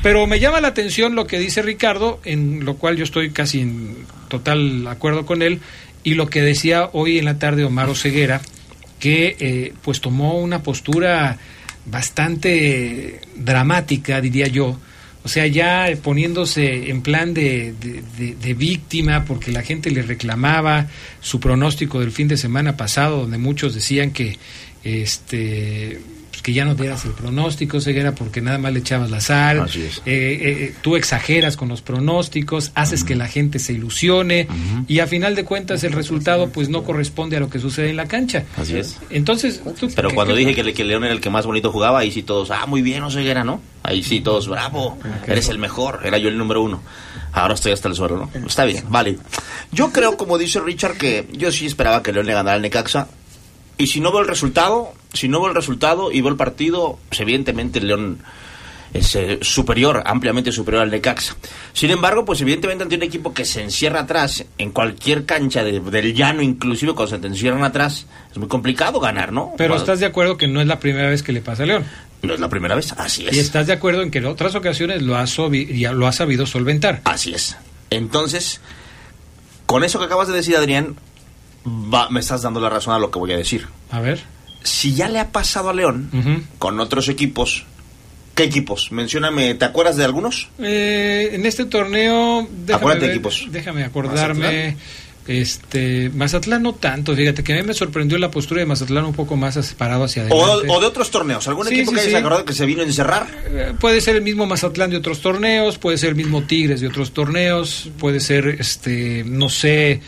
Pero 0.02 0.26
me 0.26 0.40
llama 0.40 0.60
la 0.60 0.68
atención 0.68 1.14
lo 1.14 1.26
que 1.26 1.38
dice 1.38 1.60
Ricardo, 1.62 2.20
en 2.24 2.64
lo 2.64 2.76
cual 2.76 2.96
yo 2.96 3.04
estoy 3.04 3.30
casi 3.30 3.60
en 3.60 3.96
total 4.28 4.86
acuerdo 4.86 5.26
con 5.26 5.42
él, 5.42 5.60
y 6.02 6.14
lo 6.14 6.28
que 6.28 6.40
decía 6.40 6.88
hoy 6.94 7.18
en 7.18 7.26
la 7.26 7.38
tarde 7.38 7.64
Omar 7.64 7.90
Oseguera, 7.90 8.40
que 8.98 9.36
eh, 9.38 9.74
pues 9.82 10.00
tomó 10.00 10.38
una 10.38 10.62
postura 10.62 11.36
bastante 11.84 13.20
dramática, 13.36 14.20
diría 14.20 14.46
yo. 14.46 14.78
O 15.22 15.28
sea, 15.28 15.46
ya 15.46 15.86
poniéndose 16.02 16.88
en 16.90 17.02
plan 17.02 17.34
de- 17.34 17.74
de 17.74 18.54
víctima 18.54 19.26
porque 19.26 19.52
la 19.52 19.60
gente 19.60 19.90
le 19.90 20.00
reclamaba 20.00 20.86
su 21.20 21.40
pronóstico 21.40 22.00
del 22.00 22.10
fin 22.10 22.26
de 22.26 22.38
semana 22.38 22.78
pasado, 22.78 23.20
donde 23.20 23.36
muchos 23.36 23.74
decían 23.74 24.12
que 24.12 24.38
este 24.82 26.00
pues, 26.40 26.42
que 26.42 26.53
ya 26.55 26.64
no 26.64 26.74
dieras 26.74 27.05
el 27.05 27.12
pronóstico, 27.12 27.81
Ceguera, 27.81 28.12
porque 28.14 28.40
nada 28.40 28.57
más 28.59 28.72
le 28.72 28.79
echabas 28.81 29.11
la 29.11 29.20
sal. 29.20 29.61
Así 29.61 29.83
es. 29.83 29.98
Eh, 30.07 30.38
eh, 30.42 30.74
tú 30.81 30.96
exageras 30.96 31.57
con 31.57 31.68
los 31.68 31.83
pronósticos, 31.83 32.72
haces 32.74 33.05
que 33.05 33.14
la 33.14 33.29
gente 33.29 33.59
se 33.59 33.74
ilusione 33.74 34.48
y 34.88 35.00
a 35.00 35.07
final 35.07 35.35
de 35.35 35.44
cuentas 35.44 35.85
el 35.85 35.92
resultado 35.92 36.48
pues 36.50 36.68
no 36.70 36.83
corresponde 36.83 37.37
a 37.37 37.40
lo 37.40 37.50
que 37.50 37.59
sucede 37.59 37.90
en 37.90 37.96
la 37.96 38.07
cancha. 38.07 38.44
Así 38.57 38.76
es. 38.76 38.96
Entonces, 39.11 39.61
tú- 39.79 39.90
Pero 39.94 40.09
¿qué- 40.09 40.14
cuando 40.14 40.35
dije 40.35 40.55
que, 40.55 40.72
que 40.72 40.85
León 40.85 41.05
era 41.05 41.12
el 41.12 41.20
que 41.20 41.31
más 41.31 41.44
bonito 41.46 41.70
jugaba, 41.70 41.98
ahí 42.00 42.11
sí 42.11 42.22
todos, 42.22 42.50
ah, 42.50 42.64
muy 42.66 42.81
bien, 42.83 43.03
Oseguera, 43.03 43.44
¿no? 43.44 43.61
Ahí 43.83 44.03
sí 44.03 44.20
todos, 44.20 44.48
bravo, 44.48 44.98
eres 45.26 45.48
el 45.48 45.59
mejor, 45.59 46.00
era 46.05 46.16
yo 46.18 46.29
el 46.29 46.38
número 46.38 46.62
uno. 46.62 46.83
Ahora 47.33 47.55
estoy 47.55 47.72
hasta 47.72 47.88
el 47.88 47.94
suelo, 47.94 48.16
¿no? 48.35 48.46
Está 48.46 48.64
bien, 48.64 48.85
vale. 48.88 49.18
Yo 49.72 49.90
creo, 49.92 50.16
como 50.16 50.37
dice 50.38 50.61
Richard, 50.61 50.96
que 50.96 51.26
yo 51.33 51.53
sí 51.53 51.66
esperaba 51.66 52.03
que 52.03 52.12
León 52.12 52.26
le 52.26 52.33
ganara 52.33 52.57
al 52.57 52.62
Necaxa. 52.62 53.09
Y 53.79 53.87
si 53.87 54.00
no 54.00 54.11
veo 54.12 54.20
el 54.20 54.29
resultado, 54.29 54.92
si 55.12 55.29
no 55.29 55.40
veo 55.40 55.49
el 55.51 55.55
resultado 55.55 56.11
y 56.12 56.20
veo 56.20 56.31
el 56.31 56.37
partido, 56.37 56.99
pues 57.09 57.20
evidentemente 57.20 57.79
el 57.79 57.88
León 57.88 58.18
es 58.92 59.14
eh, 59.14 59.38
superior, 59.40 60.03
ampliamente 60.05 60.51
superior 60.51 60.83
al 60.83 60.90
Necaxa. 60.90 61.37
Sin 61.73 61.90
embargo, 61.92 62.25
pues 62.25 62.40
evidentemente 62.40 62.83
ante 62.83 62.96
un 62.96 63.03
equipo 63.05 63.33
que 63.33 63.44
se 63.44 63.62
encierra 63.62 64.01
atrás, 64.01 64.44
en 64.59 64.73
cualquier 64.73 65.25
cancha 65.27 65.62
de- 65.62 65.79
del 65.79 66.12
llano, 66.14 66.42
inclusive 66.42 66.92
cuando 66.94 67.14
se 67.14 67.20
te 67.20 67.29
encierran 67.29 67.62
atrás, 67.62 68.07
es 68.33 68.38
muy 68.38 68.49
complicado 68.49 68.99
ganar, 68.99 69.33
¿no? 69.33 69.53
Pero 69.57 69.75
Cuando- 69.75 69.85
estás 69.85 70.01
de 70.01 70.07
acuerdo 70.07 70.37
que 70.37 70.49
no 70.49 70.61
es 70.61 70.66
la 70.66 70.81
primera 70.81 71.09
vez 71.09 71.23
que 71.23 71.31
le 71.33 71.40
pasa 71.40 71.62
a 71.62 71.66
León. 71.66 71.85
No 72.23 72.35
es 72.35 72.40
la 72.40 72.49
primera 72.49 72.75
vez, 72.75 72.92
así 72.99 73.27
es. 73.29 73.37
Y 73.37 73.38
estás 73.38 73.66
de 73.68 73.73
acuerdo 73.75 74.03
en 74.03 74.11
que 74.11 74.18
en 74.18 74.27
otras 74.27 74.55
ocasiones 74.57 75.03
lo 75.03 75.16
ha, 75.16 75.25
lo 75.25 76.07
ha 76.09 76.12
sabido 76.12 76.44
solventar. 76.46 77.01
Así 77.05 77.33
es. 77.33 77.57
Entonces, 77.90 78.61
con 79.66 79.85
eso 79.85 79.99
que 80.01 80.07
acabas 80.07 80.27
de 80.29 80.35
decir, 80.35 80.57
Adrián, 80.57 80.96
va- 81.66 82.11
me 82.11 82.20
estás 82.20 82.42
dando 82.42 82.61
la 82.61 82.68
razón 82.70 82.92
a 82.94 82.99
lo 82.99 83.11
que 83.11 83.18
voy 83.20 83.33
a 83.33 83.37
decir. 83.37 83.66
A 83.90 84.01
ver. 84.01 84.20
Si 84.62 84.94
ya 84.94 85.09
le 85.09 85.18
ha 85.18 85.31
pasado 85.33 85.70
a 85.70 85.75
León 85.75 86.11
con 86.59 86.81
otros 86.81 87.09
equipos, 87.09 87.64
¿qué 88.35 88.44
equipos? 88.44 88.92
Mencióname, 88.92 89.55
¿te 89.55 89.64
acuerdas 89.64 89.96
de 89.96 90.05
algunos? 90.05 90.49
Eh, 90.59 91.31
en 91.33 91.46
este 91.46 91.64
torneo, 91.64 92.46
déjame, 92.66 92.75
Acuérdate, 92.77 93.07
ver- 93.07 93.11
equipos. 93.16 93.46
déjame 93.51 93.85
acordarme. 93.85 94.75
Mazatlán. 94.75 94.77
Este, 95.27 96.11
Mazatlán 96.12 96.62
no 96.62 96.75
tanto, 96.75 97.14
fíjate 97.14 97.44
que 97.44 97.53
a 97.53 97.57
mí 97.57 97.62
me 97.62 97.75
sorprendió 97.75 98.18
la 98.18 98.31
postura 98.33 98.61
de 98.61 98.66
Mazatlán 98.66 99.05
un 99.05 99.12
poco 99.12 99.37
más 99.37 99.55
separado 99.55 100.05
hacia 100.05 100.23
adelante. 100.23 100.66
o 100.68 100.81
de 100.81 100.87
otros 100.87 101.11
torneos, 101.11 101.46
algún 101.46 101.66
Sí, 101.68 101.75
equipo 101.75 101.90
sí, 101.92 101.96
que 101.96 102.03
sí. 102.03 102.09
hayas 102.09 102.20
acordado 102.20 102.44
que 102.44 102.53
se 102.55 102.66
vino 102.66 102.81
a 102.83 102.85
encerrar. 102.85 103.29
Eh, 103.46 103.75
Puede 103.79 104.01
ser 104.01 104.16
el 104.16 104.23
mismo 104.23 104.46
Mazatlán 104.46 104.90
de 104.90 104.96
otros 104.96 105.20
torneos, 105.20 105.79
puede 105.79 105.99
ser 105.99 106.09
el 106.11 106.14
mismo 106.16 106.42
Tigres 106.42 106.81
de 106.81 106.88
otros 106.88 107.12
torneos, 107.12 107.91
puede 107.99 108.18
ser, 108.18 108.49
este, 108.59 109.22
no 109.24 109.49
sé, 109.51 110.01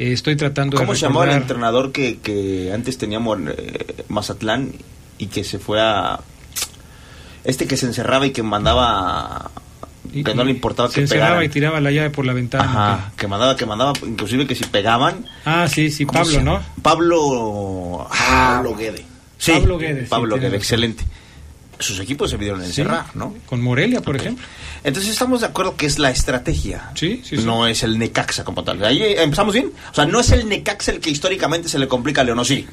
eh, 0.00 0.12
estoy 0.12 0.34
tratando 0.36 0.76
¿Cómo 0.76 0.92
de 0.92 0.98
se 0.98 1.02
llamaba 1.06 1.24
el 1.24 1.30
recordar. 1.30 1.42
entrenador 1.50 1.92
que, 1.92 2.18
que 2.18 2.72
antes 2.72 2.98
teníamos 2.98 3.38
en 3.38 3.48
eh, 3.56 4.04
Mazatlán 4.08 4.72
y 5.18 5.26
que 5.26 5.44
se 5.44 5.58
fue 5.58 5.80
a... 5.80 6.20
Este 7.44 7.66
que 7.66 7.76
se 7.76 7.86
encerraba 7.86 8.26
y 8.26 8.30
que 8.32 8.42
mandaba... 8.42 9.50
Y- 10.12 10.24
que 10.24 10.34
no 10.34 10.42
le 10.44 10.50
importaba 10.50 10.88
se 10.88 10.94
que 10.96 11.00
encerraba 11.02 11.28
pegaran. 11.30 11.44
y 11.44 11.48
tiraba 11.50 11.80
la 11.80 11.90
llave 11.92 12.10
por 12.10 12.26
la 12.26 12.32
ventana. 12.32 12.64
Ajá, 12.64 13.12
que 13.16 13.28
mandaba, 13.28 13.54
que 13.56 13.64
mandaba, 13.66 13.92
inclusive 14.06 14.46
que 14.46 14.54
si 14.56 14.64
pegaban... 14.64 15.24
Ah, 15.44 15.68
sí, 15.68 15.90
sí, 15.90 16.04
¿cómo 16.06 16.24
se 16.24 16.36
Pablo? 16.38 16.52
¿no? 16.52 16.82
Pablo... 16.82 18.08
Pablo 18.10 18.74
Guede. 18.76 19.04
Sí, 19.38 19.52
Pablo 19.52 19.78
Guede, 19.78 20.02
sí, 20.02 20.06
Pablo 20.10 20.34
tienes 20.36 20.40
Guede, 20.50 20.58
razón. 20.58 20.60
excelente. 20.62 21.04
Sus 21.80 21.98
equipos 22.00 22.30
se 22.30 22.36
vieron 22.36 22.62
encerrar, 22.62 23.06
¿no? 23.14 23.34
Con 23.46 23.60
Morelia, 23.60 24.00
por 24.00 24.16
ejemplo. 24.16 24.44
Entonces 24.84 25.10
estamos 25.12 25.40
de 25.40 25.46
acuerdo 25.48 25.76
que 25.76 25.86
es 25.86 25.98
la 25.98 26.10
estrategia. 26.10 26.90
Sí, 26.94 27.22
sí, 27.24 27.36
sí. 27.36 27.44
No 27.44 27.66
es 27.66 27.82
el 27.82 27.98
Necaxa 27.98 28.44
como 28.44 28.62
tal. 28.64 28.84
Ahí 28.84 29.02
eh, 29.02 29.22
empezamos 29.22 29.54
bien. 29.54 29.72
O 29.90 29.94
sea, 29.94 30.06
no 30.06 30.20
es 30.20 30.30
el 30.32 30.48
Necaxa 30.48 30.92
el 30.92 31.00
que 31.00 31.10
históricamente 31.10 31.68
se 31.68 31.78
le 31.78 31.88
complica 31.88 32.20
a 32.20 32.24
León, 32.24 32.38
¿o 32.38 32.44
sí? 32.44 32.66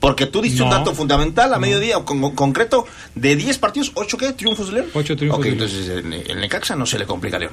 Porque 0.00 0.26
tú 0.26 0.42
diste 0.42 0.62
un 0.62 0.70
dato 0.70 0.94
fundamental 0.94 1.52
a 1.54 1.58
mediodía, 1.58 1.96
con, 2.04 2.20
con- 2.20 2.34
concreto, 2.34 2.86
de 3.14 3.34
10 3.34 3.58
partidos, 3.58 3.94
¿8 3.94 4.16
qué? 4.18 4.32
¿Triunfos 4.34 4.68
de 4.68 4.74
León? 4.74 4.86
Ocho 4.94 5.16
triunfos 5.16 5.38
Ok, 5.38 5.44
de 5.46 5.50
León. 5.52 5.62
entonces 5.62 5.88
el, 5.88 6.12
el 6.30 6.40
Necaxa 6.40 6.76
no 6.76 6.84
se 6.86 6.98
le 6.98 7.06
complica 7.06 7.38
a 7.38 7.40
León. 7.40 7.52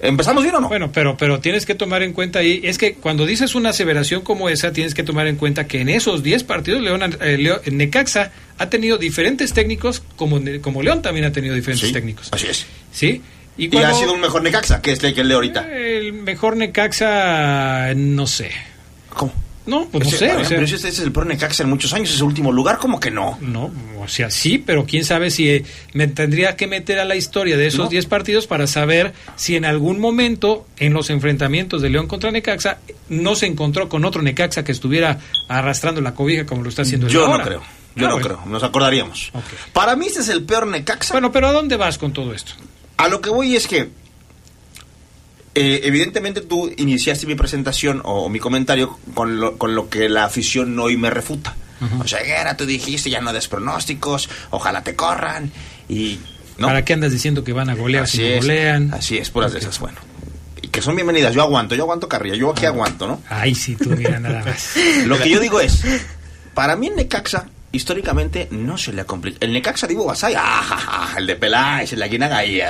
¿Empezamos 0.00 0.42
bien 0.42 0.54
o 0.56 0.60
no? 0.60 0.68
Bueno, 0.68 0.90
pero, 0.92 1.16
pero 1.16 1.40
tienes 1.40 1.64
que 1.66 1.74
tomar 1.74 2.02
en 2.02 2.12
cuenta 2.12 2.40
ahí, 2.40 2.60
es 2.64 2.78
que 2.78 2.94
cuando 2.94 3.24
dices 3.26 3.54
una 3.54 3.70
aseveración 3.70 4.22
como 4.22 4.48
esa, 4.48 4.72
tienes 4.72 4.92
que 4.94 5.02
tomar 5.02 5.26
en 5.28 5.36
cuenta 5.36 5.66
que 5.66 5.80
en 5.80 5.88
esos 5.88 6.22
10 6.22 6.44
partidos 6.44 6.82
León, 6.82 7.16
eh, 7.20 7.38
León- 7.38 7.60
Necaxa 7.70 8.32
ha 8.58 8.68
tenido 8.70 8.98
diferentes 8.98 9.52
técnicos, 9.52 10.02
como, 10.16 10.40
como 10.60 10.82
León 10.82 11.00
también 11.00 11.24
ha 11.26 11.32
tenido 11.32 11.54
diferentes 11.54 11.88
Sí, 11.88 11.92
técnicos. 11.94 12.28
Así 12.32 12.48
es. 12.48 12.66
¿Sí? 12.92 13.22
Y 13.56 13.68
cuando- 13.68 13.88
ha 13.88 13.94
sido 13.94 14.12
un 14.12 14.20
mejor 14.20 14.42
Necaxa 14.42 14.82
que 14.82 14.92
es 14.92 15.02
el 15.04 15.14
que 15.14 15.20
el 15.20 15.28
de 15.28 15.34
ahorita. 15.34 15.72
El 15.72 16.12
mejor 16.12 16.56
Necaxa, 16.56 17.94
no 17.94 18.26
sé. 18.26 18.50
¿Cómo? 19.10 19.32
No, 19.66 19.86
pues 19.90 20.04
no 20.04 20.10
sé. 20.10 20.26
ver, 20.26 20.36
o 20.36 20.40
sea, 20.40 20.48
pero 20.58 20.64
ese 20.64 20.88
es 20.88 20.98
el 20.98 21.10
peor 21.10 21.24
Necaxa 21.26 21.62
en 21.62 21.70
muchos 21.70 21.92
años, 21.94 22.10
es 22.10 22.16
el 22.16 22.24
último 22.24 22.52
lugar, 22.52 22.76
¿cómo 22.78 23.00
que 23.00 23.10
no? 23.10 23.38
No, 23.40 23.72
o 23.98 24.08
sea, 24.08 24.28
sí, 24.30 24.58
pero 24.58 24.84
quién 24.84 25.04
sabe 25.06 25.30
si 25.30 25.48
eh, 25.48 25.64
me 25.94 26.06
tendría 26.06 26.54
que 26.56 26.66
meter 26.66 26.98
a 26.98 27.04
la 27.06 27.16
historia 27.16 27.56
de 27.56 27.66
esos 27.66 27.84
No. 27.86 27.88
10 27.88 28.04
partidos 28.06 28.46
para 28.46 28.66
saber 28.66 29.14
si 29.36 29.56
en 29.56 29.64
algún 29.64 30.00
momento 30.00 30.66
en 30.76 30.92
los 30.92 31.08
enfrentamientos 31.08 31.80
de 31.80 31.88
León 31.88 32.06
contra 32.08 32.30
Necaxa 32.30 32.78
no 33.08 33.34
se 33.36 33.46
encontró 33.46 33.88
con 33.88 34.04
otro 34.04 34.20
Necaxa 34.20 34.64
que 34.64 34.72
estuviera 34.72 35.18
arrastrando 35.48 36.00
la 36.02 36.14
cobija 36.14 36.44
como 36.44 36.62
lo 36.62 36.68
está 36.68 36.82
haciendo 36.82 37.06
el 37.06 37.12
Yo 37.12 37.26
no 37.26 37.42
creo. 37.42 37.62
Yo 37.96 38.06
Ah, 38.06 38.08
no 38.10 38.14
bueno. 38.18 38.26
creo. 38.26 38.42
Nos 38.46 38.62
acordaríamos. 38.62 39.32
Para 39.72 39.94
mí 39.96 40.06
este 40.08 40.20
es 40.20 40.28
el 40.28 40.42
peor 40.42 40.66
Necaxa. 40.66 41.14
Bueno, 41.14 41.32
pero 41.32 41.46
¿a 41.48 41.52
dónde 41.52 41.76
vas 41.76 41.96
con 41.96 42.12
todo 42.12 42.34
esto? 42.34 42.52
A 42.96 43.08
lo 43.08 43.20
que 43.20 43.30
voy 43.30 43.56
es 43.56 43.66
que, 43.66 43.88
eh, 45.54 45.80
evidentemente 45.84 46.40
tú 46.40 46.72
iniciaste 46.76 47.26
mi 47.26 47.34
presentación 47.34 48.00
o, 48.04 48.28
mi 48.28 48.38
comentario 48.38 48.98
con 49.14 49.40
lo, 49.40 49.56
con 49.58 49.74
lo 49.74 49.88
que 49.88 50.08
la 50.08 50.24
afición 50.24 50.78
hoy 50.78 50.96
me 50.96 51.10
refuta. 51.10 51.56
O 52.00 52.08
sea, 52.08 52.22
Guerra, 52.22 52.56
tú 52.56 52.64
dijiste 52.64 53.10
ya 53.10 53.20
no 53.20 53.32
des 53.34 53.46
pronósticos, 53.46 54.30
ojalá 54.50 54.82
te 54.82 54.94
corran 54.94 55.52
y... 55.88 56.18
¿no? 56.56 56.68
¿Para 56.68 56.82
qué 56.82 56.94
andas 56.94 57.12
diciendo 57.12 57.44
que 57.44 57.52
van 57.52 57.68
a 57.68 57.74
golear 57.74 58.08
si 58.08 58.18
no 58.18 58.24
es, 58.24 58.36
golean? 58.40 58.94
así 58.94 59.18
es, 59.18 59.28
puras 59.28 59.52
de 59.52 59.58
esas, 59.58 59.78
bueno. 59.80 59.98
Y 60.62 60.68
que 60.68 60.80
son 60.80 60.94
bienvenidas, 60.96 61.34
yo 61.34 61.42
aguanto, 61.42 61.74
yo 61.74 61.82
aguanto 61.82 62.08
carrilla, 62.08 62.36
yo 62.36 62.48
Ah. 62.48 62.52
aquí 62.56 62.64
aguanto, 62.64 63.06
¿no? 63.06 63.20
Ay, 63.28 63.54
sí, 63.54 63.76
tú 63.76 63.90
mira 63.90 64.18
nada 64.18 64.42
más. 64.44 64.76
Lo 65.04 65.18
que 65.18 65.28
yo 65.28 65.40
digo 65.40 65.60
es, 65.60 65.82
para 66.54 66.74
mí 66.76 66.88
Necaxa, 66.88 67.48
históricamente, 67.74 68.48
no 68.50 68.78
se 68.78 68.92
le 68.92 69.02
ha 69.02 69.04
complicado. 69.04 69.44
El 69.46 69.52
Necaxa 69.52 69.86
Divo 69.86 70.06
Basay, 70.06 70.34
ah, 70.36 70.62
ja, 70.62 70.76
ja, 70.76 71.18
el 71.18 71.26
de 71.26 71.36
Peláez, 71.36 71.92
el 71.92 71.98
de 71.98 72.04
Aguinaga, 72.06 72.44
y, 72.44 72.60
eh, 72.60 72.66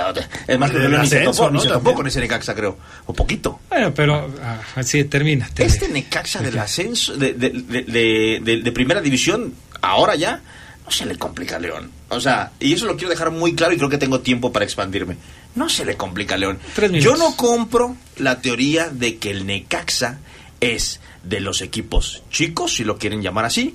es 0.48 0.58
más, 0.58 0.70
El 0.70 0.76
que 0.76 0.82
del 0.82 1.00
ni 1.00 1.06
se 1.06 1.20
topó, 1.20 1.50
¿no? 1.50 1.62
También. 1.62 1.94
con 1.96 2.06
ese 2.06 2.20
Necaxa, 2.20 2.54
creo, 2.54 2.78
o 3.06 3.12
poquito. 3.12 3.60
Bueno, 3.68 3.92
pero 3.94 4.28
ah, 4.42 4.82
sí, 4.82 5.04
termina. 5.04 5.48
Este 5.56 5.88
Necaxa 5.88 6.40
del 6.40 6.58
ascenso, 6.58 7.16
de, 7.16 7.34
de, 7.34 7.50
de, 7.50 7.82
de- 7.82 8.40
de- 8.42 8.62
de 8.62 8.72
primera 8.72 9.00
división, 9.00 9.54
ahora 9.82 10.14
ya, 10.16 10.40
no 10.84 10.90
se 10.90 11.06
le 11.06 11.16
complica 11.16 11.56
a 11.56 11.58
León. 11.58 11.90
O 12.10 12.20
sea, 12.20 12.52
y 12.60 12.72
eso 12.74 12.86
lo 12.86 12.96
quiero 12.96 13.10
dejar 13.10 13.30
muy 13.30 13.54
claro 13.54 13.72
y 13.72 13.76
creo 13.76 13.88
que 13.88 13.98
tengo 13.98 14.20
tiempo 14.20 14.52
para 14.52 14.64
expandirme. 14.64 15.16
No 15.54 15.68
se 15.68 15.84
le 15.84 15.96
complica 15.96 16.34
a 16.34 16.38
León. 16.38 16.58
Yo 17.00 17.16
no 17.16 17.36
compro 17.36 17.96
la 18.18 18.40
teoría 18.40 18.88
de 18.90 19.16
que 19.18 19.30
el 19.30 19.46
Necaxa 19.46 20.18
es 20.60 21.00
de 21.22 21.40
los 21.40 21.62
equipos 21.62 22.22
chicos, 22.30 22.74
si 22.74 22.84
lo 22.84 22.98
quieren 22.98 23.22
llamar 23.22 23.44
así, 23.46 23.74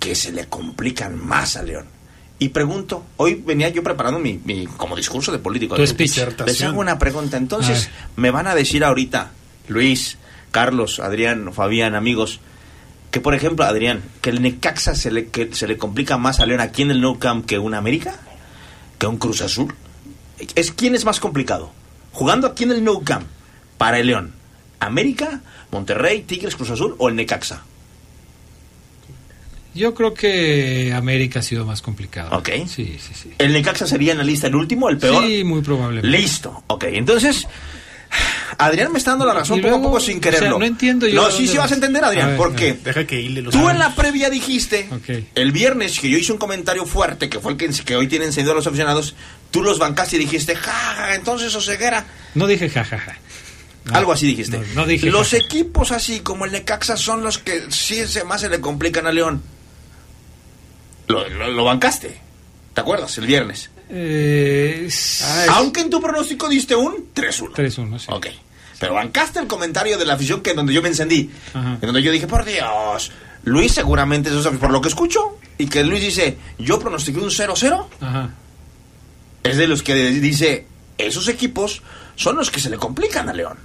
que 0.00 0.16
se 0.16 0.32
le 0.32 0.46
complican 0.48 1.24
más 1.24 1.56
a 1.56 1.62
León. 1.62 1.84
Y 2.40 2.48
pregunto, 2.48 3.04
hoy 3.18 3.34
venía 3.34 3.68
yo 3.68 3.82
preparando 3.84 4.18
mi, 4.18 4.40
mi- 4.44 4.66
como 4.66 4.96
discurso 4.96 5.30
de 5.30 5.38
político. 5.38 5.76
Tu 5.76 5.82
Les- 6.46 6.62
hago 6.62 6.80
una 6.80 6.98
pregunta. 6.98 7.36
Entonces, 7.36 7.90
me 8.16 8.30
van 8.32 8.46
a 8.48 8.54
decir 8.54 8.82
ahorita, 8.82 9.30
Luis, 9.68 10.16
Carlos, 10.50 10.98
Adrián, 11.00 11.52
Fabián, 11.52 11.94
amigos, 11.94 12.40
que 13.10 13.20
por 13.20 13.34
ejemplo, 13.34 13.64
Adrián, 13.66 14.02
que 14.22 14.30
el 14.30 14.40
Necaxa 14.40 14.94
se 14.94 15.10
le, 15.10 15.28
que 15.28 15.54
se 15.54 15.68
le 15.68 15.76
complica 15.76 16.16
más 16.16 16.40
a 16.40 16.46
León 16.46 16.60
aquí 16.60 16.80
en 16.82 16.90
el 16.92 17.00
Nou 17.02 17.18
Camp 17.18 17.44
que 17.44 17.58
un 17.58 17.74
América, 17.74 18.16
que 18.98 19.06
un 19.06 19.18
Cruz 19.18 19.42
Azul. 19.42 19.74
Es 20.54 20.72
quién 20.72 20.94
es 20.94 21.04
más 21.04 21.20
complicado. 21.20 21.70
Jugando 22.12 22.46
aquí 22.46 22.64
en 22.64 22.70
el 22.72 22.82
Nou 22.82 23.04
Camp 23.04 23.26
para 23.76 23.98
el 23.98 24.06
León, 24.06 24.32
América, 24.80 25.40
Monterrey, 25.70 26.22
Tigres, 26.22 26.56
Cruz 26.56 26.70
Azul 26.70 26.94
o 26.98 27.08
el 27.10 27.16
Necaxa. 27.16 27.64
Yo 29.74 29.94
creo 29.94 30.14
que 30.14 30.92
América 30.94 31.38
ha 31.40 31.42
sido 31.42 31.64
más 31.64 31.80
complicado. 31.82 32.36
Ok. 32.36 32.48
Sí, 32.66 32.98
sí, 32.98 33.12
sí. 33.14 33.30
El 33.38 33.52
Necaxa 33.52 33.86
sería 33.86 34.12
en 34.12 34.18
la 34.18 34.24
lista 34.24 34.48
el 34.48 34.56
último, 34.56 34.88
el 34.88 34.98
peor. 34.98 35.24
Sí, 35.24 35.44
muy 35.44 35.60
probablemente. 35.62 36.08
Listo. 36.18 36.64
Ok, 36.66 36.84
entonces. 36.88 37.46
Adrián 38.58 38.90
me 38.92 38.98
está 38.98 39.12
dando 39.12 39.24
la 39.24 39.32
razón 39.34 39.60
poco 39.60 39.76
a 39.76 39.80
poco 39.80 40.00
sin 40.00 40.18
o 40.18 40.22
sea, 40.22 40.32
quererlo. 40.32 40.58
no 40.58 40.64
entiendo 40.64 41.06
yo 41.06 41.14
No, 41.22 41.30
sí, 41.30 41.46
sí 41.46 41.56
vas 41.56 41.70
a 41.70 41.74
entender, 41.74 42.02
Adrián. 42.04 42.34
porque. 42.36 42.72
Deja 42.84 43.06
que 43.06 43.20
hile 43.20 43.40
los 43.42 43.54
tú 43.54 43.68
en 43.70 43.78
la 43.78 43.94
previa 43.94 44.28
dijiste, 44.28 44.88
Ok. 44.90 45.24
el 45.36 45.52
viernes, 45.52 45.98
que 46.00 46.10
yo 46.10 46.18
hice 46.18 46.32
un 46.32 46.38
comentario 46.38 46.84
fuerte, 46.86 47.28
que 47.28 47.38
fue 47.38 47.52
el 47.52 47.56
que, 47.58 47.68
que 47.68 47.94
hoy 47.96 48.08
tienen 48.08 48.28
encendido 48.28 48.52
a 48.52 48.56
los 48.56 48.66
aficionados, 48.66 49.14
tú 49.52 49.62
los 49.62 49.78
bancaste 49.78 50.16
y 50.16 50.18
dijiste, 50.18 50.56
ja, 50.56 50.72
ja, 50.72 51.14
entonces 51.14 51.54
Oseguera. 51.54 52.04
No 52.34 52.48
dije 52.48 52.68
jajaja. 52.68 53.16
No, 53.84 53.94
Algo 53.94 54.12
así 54.12 54.26
dijiste. 54.26 54.58
No, 54.58 54.64
no 54.82 54.86
dije 54.86 55.08
los 55.10 55.30
jaja. 55.30 55.44
equipos 55.44 55.92
así 55.92 56.18
como 56.20 56.44
el 56.44 56.52
Necaxa 56.52 56.96
son 56.96 57.22
los 57.22 57.38
que 57.38 57.62
sí 57.70 58.04
se 58.06 58.24
más 58.24 58.40
se 58.40 58.48
le 58.50 58.60
complican 58.60 59.06
a 59.06 59.12
León. 59.12 59.40
Lo, 61.10 61.28
lo- 61.28 61.48
lo 61.50 61.64
bancaste. 61.64 62.20
¿Te 62.74 62.80
acuerdas? 62.80 63.16
El 63.18 63.26
viernes. 63.26 63.70
Eh, 63.88 64.88
Aunque 65.50 65.80
en 65.80 65.90
tu 65.90 66.00
pronóstico 66.00 66.48
diste 66.48 66.74
un 66.76 67.12
3-1. 67.14 67.52
3-1, 67.54 67.98
sí. 67.98 68.06
Ok. 68.10 68.26
Pero 68.78 68.94
bancaste 68.94 69.40
el 69.40 69.46
comentario 69.46 69.98
de 69.98 70.06
la 70.06 70.14
afición 70.14 70.40
que 70.42 70.54
donde 70.54 70.72
yo 70.72 70.80
me 70.80 70.88
encendí. 70.88 71.30
Ajá. 71.52 71.74
En 71.74 71.80
donde 71.80 72.02
yo 72.02 72.12
dije, 72.12 72.26
por 72.26 72.44
Dios. 72.44 73.10
Luis 73.44 73.72
seguramente 73.72 74.28
eso 74.30 74.48
es 74.48 74.58
por 74.58 74.70
lo 74.70 74.80
que 74.80 74.88
escucho. 74.88 75.36
Y 75.58 75.66
que 75.66 75.82
Luis 75.84 76.00
dice, 76.00 76.38
yo 76.58 76.78
pronostiqué 76.78 77.18
un 77.18 77.30
0-0. 77.30 77.86
Ajá. 78.00 78.30
Es 79.42 79.56
de 79.56 79.66
los 79.66 79.82
que 79.82 79.94
dice, 79.94 80.66
esos 80.96 81.28
equipos 81.28 81.82
son 82.16 82.36
los 82.36 82.50
que 82.50 82.60
se 82.60 82.70
le 82.70 82.76
complican 82.76 83.28
a 83.28 83.32
León. 83.32 83.58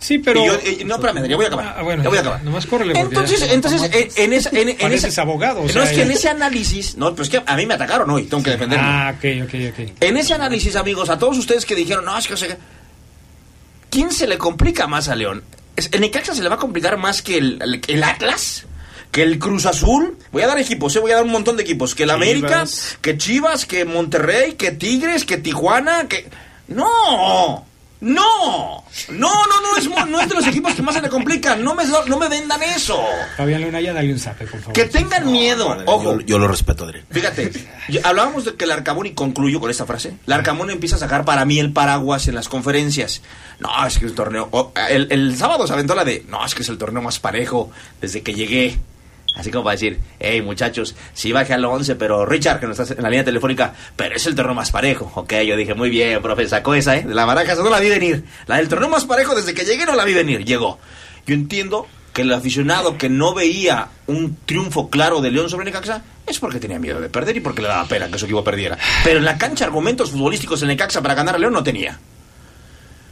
Sí, 0.00 0.18
pero. 0.18 0.44
Yo- 0.46 0.58
y- 0.60 0.84
no, 0.84 0.94
espérame, 0.94 1.26
ya 1.28 1.34
voy 1.36 1.44
a 1.44 1.48
acabar. 1.48 1.74
Ah, 1.76 1.82
bueno, 1.82 2.02
ya 2.04 2.08
voy 2.08 2.18
a 2.18 2.20
acabar. 2.20 2.44
nomás 2.44 2.66
córrele, 2.66 2.98
Entonces, 2.98 3.40
ya- 3.40 3.52
entonces 3.52 3.82
eh, 3.92 4.08
en, 4.16 4.32
esa, 4.32 4.50
en, 4.50 4.68
en 4.68 4.92
esa- 4.92 5.22
abogado, 5.22 5.60
o 5.60 5.66
no, 5.66 5.82
es 5.82 5.90
que 5.90 6.02
en 6.02 6.10
ese 6.12 6.28
análisis, 6.28 6.96
no, 6.96 7.10
pero 7.12 7.24
es 7.24 7.28
que 7.30 7.42
a 7.44 7.56
mí 7.56 7.66
me 7.66 7.74
atacaron 7.74 8.08
hoy, 8.10 8.24
tengo 8.24 8.42
que 8.42 8.50
defenderme. 8.50 8.84
Ah, 8.86 9.14
ok, 9.16 9.24
ok, 9.48 9.54
ok. 9.72 9.90
En 10.00 10.16
ese 10.16 10.34
análisis, 10.34 10.76
amigos, 10.76 11.10
a 11.10 11.18
todos 11.18 11.36
ustedes 11.36 11.66
que 11.66 11.74
dijeron, 11.74 12.04
no, 12.04 12.16
es 12.16 12.28
que, 12.28 12.34
o 12.34 12.36
sea, 12.36 12.56
¿quién 13.90 14.12
se 14.12 14.26
le 14.26 14.38
complica 14.38 14.86
más 14.86 15.08
a 15.08 15.16
León? 15.16 15.42
¿El 15.92 16.00
Necaxa 16.00 16.34
se 16.34 16.42
le 16.42 16.48
va 16.48 16.56
a 16.56 16.58
complicar 16.58 16.96
más 16.96 17.22
que 17.22 17.38
el, 17.38 17.58
el- 17.62 17.80
el 17.86 18.02
Atlas? 18.04 18.64
¿Que 19.10 19.22
el 19.22 19.38
Cruz 19.38 19.64
Azul? 19.66 20.18
Voy 20.32 20.42
a 20.42 20.46
dar 20.46 20.58
equipos, 20.58 20.94
¿eh? 20.94 20.98
voy 21.00 21.12
a 21.12 21.16
dar 21.16 21.24
un 21.24 21.30
montón 21.30 21.56
de 21.56 21.62
equipos. 21.62 21.94
¿Que 21.94 22.02
el 22.02 22.10
América? 22.10 22.64
¿Que 23.00 23.16
Chivas? 23.16 23.64
¿Que 23.64 23.84
Monterrey? 23.84 24.52
¿Que 24.52 24.70
Tigres? 24.72 25.24
¿Que 25.24 25.38
Tijuana? 25.38 26.06
¿Que...? 26.08 26.28
¡No! 26.68 27.64
¡No! 28.00 28.84
No, 29.10 29.32
no, 29.46 29.60
no, 29.60 29.76
es, 29.76 29.88
no 30.08 30.20
es 30.20 30.28
de 30.28 30.34
los 30.34 30.46
equipos 30.46 30.72
que 30.74 30.82
más 30.82 30.94
se 30.94 31.02
le 31.02 31.08
complican. 31.08 31.62
No 31.64 31.74
me, 31.74 31.84
no 32.06 32.18
me 32.18 32.28
vendan 32.28 32.62
eso. 32.62 33.02
Fabián 33.36 33.62
Luna, 33.62 33.80
ya 33.80 33.92
dale 33.92 34.12
un 34.12 34.18
zape, 34.20 34.46
por 34.46 34.60
favor. 34.60 34.72
Que 34.72 34.84
tengan 34.84 35.30
miedo. 35.30 35.76
Ojo, 35.86 36.14
Yo, 36.20 36.20
yo 36.20 36.38
lo 36.38 36.46
respeto, 36.48 36.84
Adrián. 36.84 37.04
Fíjate, 37.10 37.50
yo- 37.88 38.00
hablábamos 38.04 38.44
de 38.44 38.54
que 38.54 38.64
el 38.64 38.70
Arcamón, 38.72 39.06
y 39.06 39.12
concluyo 39.14 39.58
con 39.60 39.70
esta 39.70 39.84
frase, 39.86 40.14
el 40.26 40.32
Arcamón 40.32 40.70
empieza 40.70 40.96
a 40.96 40.98
sacar 41.00 41.24
para 41.24 41.44
mí 41.44 41.58
el 41.58 41.72
paraguas 41.72 42.28
en 42.28 42.34
las 42.36 42.48
conferencias. 42.48 43.22
No, 43.58 43.68
es 43.86 43.98
que 43.98 44.06
el 44.06 44.14
torneo... 44.14 44.48
el, 44.88 45.08
el 45.10 45.36
sábado 45.36 45.66
se 45.66 45.72
aventó 45.72 45.94
la 45.94 46.04
de, 46.04 46.24
no, 46.28 46.44
es 46.46 46.54
que 46.54 46.62
es 46.62 46.68
el 46.68 46.78
torneo 46.78 47.02
más 47.02 47.18
parejo 47.18 47.70
desde 48.00 48.22
que 48.22 48.34
llegué. 48.34 48.78
Así 49.34 49.50
como 49.50 49.64
para 49.64 49.74
decir, 49.74 50.00
hey 50.18 50.42
muchachos, 50.42 50.96
sí 51.12 51.32
bajé 51.32 51.54
al 51.54 51.64
11, 51.64 51.94
pero 51.94 52.26
Richard, 52.26 52.60
que 52.60 52.66
no 52.66 52.72
estás 52.72 52.90
en 52.90 53.02
la 53.02 53.08
línea 53.08 53.24
telefónica, 53.24 53.72
pero 53.94 54.16
es 54.16 54.26
el 54.26 54.34
torneo 54.34 54.54
más 54.54 54.70
parejo. 54.70 55.12
Ok, 55.14 55.32
yo 55.46 55.56
dije, 55.56 55.74
muy 55.74 55.90
bien, 55.90 56.20
profe, 56.22 56.48
sacó 56.48 56.74
esa, 56.74 56.96
¿eh? 56.96 57.04
De 57.04 57.14
la 57.14 57.24
baraja, 57.24 57.54
no 57.54 57.70
la 57.70 57.78
vi 57.78 57.88
venir. 57.88 58.24
La 58.46 58.56
del 58.56 58.68
torneo 58.68 58.88
más 58.88 59.04
parejo 59.04 59.34
desde 59.34 59.54
que 59.54 59.64
llegué 59.64 59.86
no 59.86 59.94
la 59.94 60.04
vi 60.04 60.14
venir, 60.14 60.44
llegó. 60.44 60.78
Yo 61.26 61.34
entiendo 61.34 61.86
que 62.12 62.22
el 62.22 62.32
aficionado 62.32 62.98
que 62.98 63.08
no 63.08 63.32
veía 63.32 63.88
un 64.08 64.36
triunfo 64.44 64.90
claro 64.90 65.20
de 65.20 65.30
León 65.30 65.48
sobre 65.48 65.66
Necaxa 65.66 66.02
es 66.26 66.38
porque 66.40 66.58
tenía 66.58 66.80
miedo 66.80 67.00
de 67.00 67.08
perder 67.08 67.36
y 67.36 67.40
porque 67.40 67.62
le 67.62 67.68
daba 67.68 67.86
pena 67.86 68.10
que 68.10 68.18
su 68.18 68.24
equipo 68.24 68.42
perdiera. 68.42 68.76
Pero 69.04 69.18
en 69.18 69.24
la 69.24 69.38
cancha 69.38 69.66
argumentos 69.66 70.10
futbolísticos 70.10 70.62
en 70.62 70.68
Necaxa 70.68 71.00
para 71.00 71.14
ganar 71.14 71.36
a 71.36 71.38
León 71.38 71.52
no 71.52 71.62
tenía. 71.62 71.98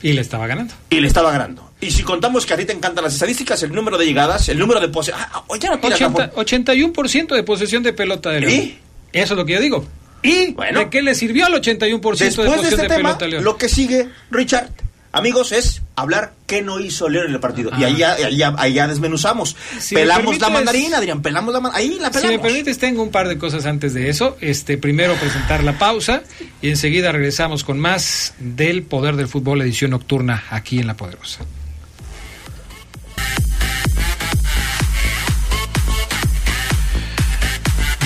Y 0.03 0.13
le 0.13 0.21
estaba 0.21 0.47
ganando. 0.47 0.75
Y 0.91 1.01
le 1.01 1.07
estaba 1.07 1.31
ganando. 1.31 1.71
Y 1.81 1.91
si 1.91 2.03
contamos 2.03 2.47
que 2.47 2.55
a 2.55 2.57
ti 2.57 2.65
te 2.65 2.73
encantan 2.73 3.05
las 3.05 3.15
estadísticas, 3.15 3.63
el 3.63 3.73
número 3.73 3.99
de 3.99 4.07
llegadas, 4.07 4.49
el 4.49 4.59
número 4.59 4.81
de 4.81 4.89
pose... 4.89 5.13
Ah, 5.15 5.29
ah, 5.33 5.45
no 5.49 5.59
tiras 5.59 5.81
la 5.83 5.89
80, 5.89 6.33
81% 6.33 7.35
de 7.35 7.43
posesión 7.43 7.83
de 7.83 7.93
pelota 7.93 8.31
de 8.31 8.41
León. 8.41 8.53
¿Y? 8.53 8.79
Eso 9.13 9.35
es 9.35 9.39
lo 9.39 9.45
que 9.45 9.55
yo 9.55 9.61
digo. 9.61 9.87
¿Y 10.23 10.53
Bueno. 10.53 10.81
de 10.81 10.91
qué 10.91 11.03
le 11.03 11.15
sirvió 11.15 11.47
al 11.47 11.53
81% 11.53 12.17
de 12.17 12.25
Después 12.25 12.51
de 12.51 12.57
posesión 12.57 12.65
este 12.65 12.83
de, 12.83 12.89
tema, 12.89 12.97
pelota 12.97 13.25
a 13.25 13.29
León? 13.29 13.45
lo 13.45 13.57
que 13.57 13.69
sigue, 13.69 14.09
Richard, 14.31 14.71
amigos, 15.17 15.53
es 15.53 15.83
hablar 15.97 16.35
qué 16.47 16.62
no 16.62 16.79
hizo 16.79 17.09
León 17.09 17.27
en 17.29 17.35
el 17.35 17.41
partido. 17.41 17.71
Y 17.79 17.85
ahí 17.85 17.97
ya, 17.97 18.12
ahí 18.12 18.37
ya, 18.37 18.55
ahí 18.59 18.75
ya 18.75 18.87
desmenuzamos. 18.87 19.57
Si 19.81 19.95
me 19.95 20.03
pelamos 20.03 20.39
la 20.39 20.51
mandarina, 20.51 20.99
Adrián, 20.99 21.23
pelamos 21.23 21.53
la 21.55 21.61
mandarina. 21.61 21.95
Ahí 21.95 21.99
la 21.99 22.09
Si 22.09 22.14
pelamos. 22.21 22.37
me 22.37 22.39
permites, 22.39 22.79
tengo 22.79 23.03
un 23.03 23.11
par 23.11 23.27
de 23.29 23.39
cosas 23.39 23.67
antes 23.67 23.95
de 23.95 24.09
eso. 24.11 24.37
Este, 24.41 24.77
primero 24.79 25.14
presentar 25.14 25.64
la 25.64 25.79
pausa 25.79 26.23
y 26.61 26.69
enseguida 26.69 27.12
regresamos 27.12 27.64
con 27.64 27.79
más 27.79 28.35
del 28.39 28.83
Poder 28.83 29.17
del 29.17 29.29
Fútbol, 29.29 29.62
edición 29.62 29.93
nocturna, 29.93 30.45
aquí 30.51 30.79
en 30.79 30.87
La 30.87 30.97
Poderosa. 30.97 31.41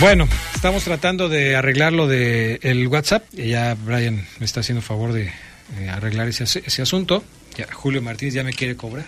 Bueno, 0.00 0.26
estamos 0.54 0.84
tratando 0.84 1.28
de 1.28 1.56
arreglar 1.56 1.92
lo 1.92 2.06
de 2.06 2.58
el 2.62 2.86
WhatsApp. 2.88 3.24
Y 3.34 3.50
ya 3.50 3.74
Brian 3.74 4.26
me 4.38 4.46
está 4.46 4.61
haciendo 4.61 4.80
favor 4.80 5.12
de 5.12 5.30
eh, 5.78 5.88
arreglar 5.88 6.28
ese, 6.28 6.44
ese 6.44 6.82
asunto. 6.82 7.24
Ya, 7.56 7.66
Julio 7.72 8.02
Martínez 8.02 8.34
ya 8.34 8.44
me 8.44 8.52
quiere 8.52 8.76
cobrar. 8.76 9.06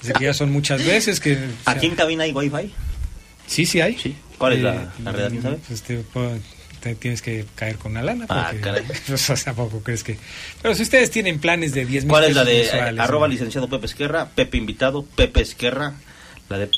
Dice 0.00 0.14
que 0.14 0.24
ya 0.24 0.34
son 0.34 0.50
muchas 0.50 0.84
veces 0.84 1.20
que... 1.20 1.38
¿Aquí 1.64 1.86
en 1.86 1.94
cabina 1.94 2.24
hay 2.24 2.32
wifi? 2.32 2.72
Sí, 3.46 3.66
sí 3.66 3.80
hay. 3.80 3.96
Sí. 3.98 4.16
¿Cuál 4.38 4.54
es 4.54 4.58
Eh, 4.58 4.62
la, 4.62 4.92
la 5.04 5.12
red? 5.12 5.28
¿Quién 5.30 5.42
sabe? 5.42 5.58
Pues 5.68 5.82
te, 5.82 6.94
tienes 6.96 7.22
que 7.22 7.46
caer 7.54 7.76
con 7.76 7.92
una 7.92 8.02
lana. 8.02 8.26
Ah, 8.28 8.48
porque, 8.50 8.60
caray. 8.60 8.82
pues, 8.82 9.10
o 9.10 9.16
sea, 9.18 9.36
tampoco 9.36 9.80
crees 9.82 10.02
que. 10.02 10.18
Pero 10.60 10.74
si 10.74 10.82
ustedes 10.82 11.10
tienen 11.12 11.38
planes 11.38 11.72
de 11.72 11.86
10 11.86 12.04
mil 12.04 12.10
¿Cuál 12.10 12.24
es 12.24 12.34
la 12.34 12.44
de 12.44 12.56
eh, 12.62 12.62
mensuales, 12.64 13.00
arroba 13.00 13.28
¿no? 13.28 13.32
licenciado 13.32 13.68
Pepe 13.68 13.86
Esquerra, 13.86 14.28
Pepe 14.34 14.58
invitado, 14.58 15.04
Pepe 15.04 15.42
Esquerra, 15.42 15.94
la 16.48 16.58
de 16.58 16.70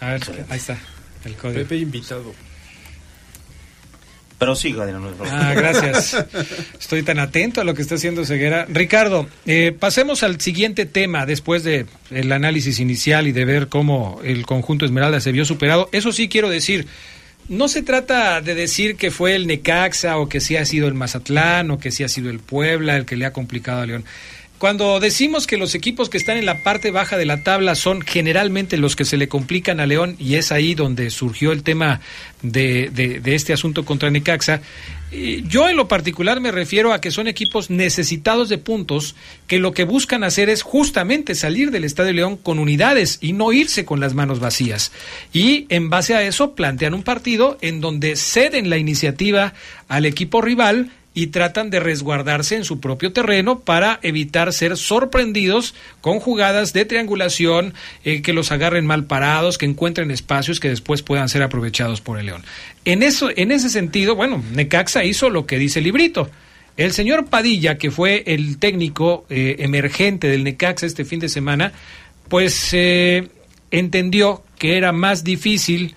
A 0.00 0.10
ver, 0.10 0.22
ahí 0.50 0.58
está. 0.58 0.78
El 1.24 1.34
código. 1.34 1.60
Pepe 1.62 1.76
invitado. 1.78 2.32
Pero 4.38 4.54
broma. 4.54 5.14
Ah, 5.30 5.54
gracias. 5.54 6.26
Estoy 6.80 7.02
tan 7.02 7.18
atento 7.18 7.60
a 7.60 7.64
lo 7.64 7.74
que 7.74 7.82
está 7.82 7.94
haciendo 7.94 8.24
Ceguera. 8.24 8.66
Ricardo, 8.68 9.26
eh, 9.46 9.74
pasemos 9.78 10.22
al 10.22 10.40
siguiente 10.40 10.86
tema 10.86 11.26
después 11.26 11.64
de 11.64 11.86
el 12.10 12.32
análisis 12.32 12.80
inicial 12.80 13.26
y 13.26 13.32
de 13.32 13.44
ver 13.44 13.68
cómo 13.68 14.20
el 14.24 14.44
conjunto 14.44 14.84
Esmeralda 14.84 15.20
se 15.20 15.32
vio 15.32 15.44
superado. 15.44 15.88
Eso 15.92 16.12
sí 16.12 16.28
quiero 16.28 16.48
decir. 16.48 16.86
No 17.46 17.68
se 17.68 17.82
trata 17.82 18.40
de 18.40 18.54
decir 18.54 18.96
que 18.96 19.10
fue 19.10 19.34
el 19.34 19.46
Necaxa 19.46 20.16
o 20.16 20.30
que 20.30 20.40
sí 20.40 20.56
ha 20.56 20.64
sido 20.64 20.88
el 20.88 20.94
Mazatlán 20.94 21.70
o 21.70 21.78
que 21.78 21.90
sí 21.90 22.02
ha 22.02 22.08
sido 22.08 22.30
el 22.30 22.40
Puebla 22.40 22.96
el 22.96 23.04
que 23.04 23.16
le 23.16 23.26
ha 23.26 23.34
complicado 23.34 23.82
a 23.82 23.86
León. 23.86 24.04
Cuando 24.64 24.98
decimos 24.98 25.46
que 25.46 25.58
los 25.58 25.74
equipos 25.74 26.08
que 26.08 26.16
están 26.16 26.38
en 26.38 26.46
la 26.46 26.60
parte 26.60 26.90
baja 26.90 27.18
de 27.18 27.26
la 27.26 27.42
tabla 27.42 27.74
son 27.74 28.00
generalmente 28.00 28.78
los 28.78 28.96
que 28.96 29.04
se 29.04 29.18
le 29.18 29.28
complican 29.28 29.78
a 29.78 29.84
León 29.84 30.16
y 30.18 30.36
es 30.36 30.52
ahí 30.52 30.74
donde 30.74 31.10
surgió 31.10 31.52
el 31.52 31.62
tema 31.62 32.00
de, 32.40 33.20
este 33.26 33.52
asunto 33.52 33.84
contra 33.84 34.08
Necaxa, 34.08 34.62
eh, 35.12 35.42
yo 35.46 35.68
en 35.68 35.76
lo 35.76 35.86
particular 35.86 36.40
me 36.40 36.50
refiero 36.50 36.94
a 36.94 37.02
que 37.02 37.10
son 37.10 37.28
equipos 37.28 37.68
necesitados 37.68 38.48
de 38.48 38.56
puntos 38.56 39.14
que 39.46 39.58
lo 39.58 39.72
que 39.72 39.84
buscan 39.84 40.24
hacer 40.24 40.48
es 40.48 40.62
justamente 40.62 41.34
salir 41.34 41.70
del 41.70 41.84
Estadio 41.84 42.14
León 42.14 42.38
con 42.38 42.58
unidades 42.58 43.18
y 43.20 43.34
no 43.34 43.52
irse 43.52 43.84
con 43.84 44.00
las 44.00 44.14
manos 44.14 44.40
vacías. 44.40 44.92
Y 45.34 45.66
en 45.68 45.90
base 45.90 46.14
a 46.14 46.22
eso 46.22 46.54
plantean 46.54 46.94
un 46.94 47.02
partido 47.02 47.58
en 47.60 47.82
donde 47.82 48.16
ceden 48.16 48.70
la 48.70 48.78
iniciativa 48.78 49.52
al 49.88 50.06
equipo 50.06 50.40
rival 50.40 50.90
y 51.14 51.28
tratan 51.28 51.70
de 51.70 51.78
resguardarse 51.78 52.56
en 52.56 52.64
su 52.64 52.80
propio 52.80 53.12
terreno 53.12 53.60
para 53.60 54.00
evitar 54.02 54.52
ser 54.52 54.76
sorprendidos 54.76 55.74
con 56.00 56.18
jugadas 56.18 56.72
de 56.72 56.84
triangulación 56.84 57.72
eh, 58.04 58.20
que 58.20 58.32
los 58.32 58.50
agarren 58.50 58.84
mal 58.84 59.04
parados, 59.04 59.56
que 59.56 59.64
encuentren 59.64 60.10
espacios 60.10 60.58
que 60.58 60.68
después 60.68 61.02
puedan 61.02 61.28
ser 61.28 61.44
aprovechados 61.44 62.00
por 62.00 62.18
el 62.18 62.26
León. 62.26 62.42
En 62.84 63.04
eso, 63.04 63.30
en 63.34 63.52
ese 63.52 63.70
sentido, 63.70 64.16
bueno, 64.16 64.42
Necaxa 64.52 65.04
hizo 65.04 65.30
lo 65.30 65.46
que 65.46 65.56
dice 65.56 65.78
el 65.78 65.84
librito. 65.84 66.28
El 66.76 66.92
señor 66.92 67.26
Padilla, 67.26 67.78
que 67.78 67.92
fue 67.92 68.24
el 68.26 68.58
técnico 68.58 69.24
eh, 69.30 69.56
emergente 69.60 70.26
del 70.26 70.42
Necaxa 70.42 70.84
este 70.84 71.04
fin 71.04 71.20
de 71.20 71.28
semana, 71.28 71.72
pues 72.28 72.70
eh, 72.72 73.28
entendió 73.70 74.42
que 74.58 74.76
era 74.76 74.90
más 74.92 75.22
difícil 75.22 75.94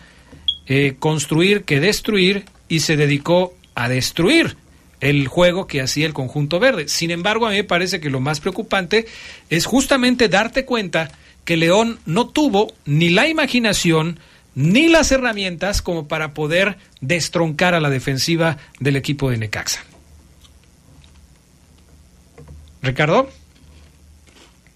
construir 0.99 1.63
que 1.63 1.79
destruir 1.79 2.43
y 2.67 2.81
se 2.81 2.97
dedicó 2.97 3.55
a 3.73 3.87
destruir 3.87 4.57
el 4.99 5.27
juego 5.27 5.67
que 5.67 5.81
hacía 5.81 6.05
el 6.05 6.13
conjunto 6.13 6.59
verde. 6.59 6.87
Sin 6.87 7.11
embargo, 7.11 7.45
a 7.45 7.51
mí 7.51 7.57
me 7.57 7.63
parece 7.63 7.99
que 7.99 8.09
lo 8.09 8.19
más 8.19 8.39
preocupante 8.39 9.05
es 9.49 9.65
justamente 9.65 10.29
darte 10.29 10.65
cuenta 10.65 11.11
que 11.45 11.57
León 11.57 11.99
no 12.05 12.27
tuvo 12.27 12.73
ni 12.85 13.09
la 13.09 13.27
imaginación 13.27 14.19
ni 14.55 14.87
las 14.87 15.11
herramientas 15.11 15.81
como 15.81 16.07
para 16.07 16.33
poder 16.33 16.77
destroncar 16.99 17.75
a 17.75 17.79
la 17.79 17.91
defensiva 17.91 18.57
del 18.79 18.95
equipo 18.95 19.29
de 19.29 19.37
Necaxa. 19.37 19.83
Ricardo, 22.81 23.29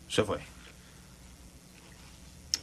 Se 0.08 0.24
fue. 0.24 0.38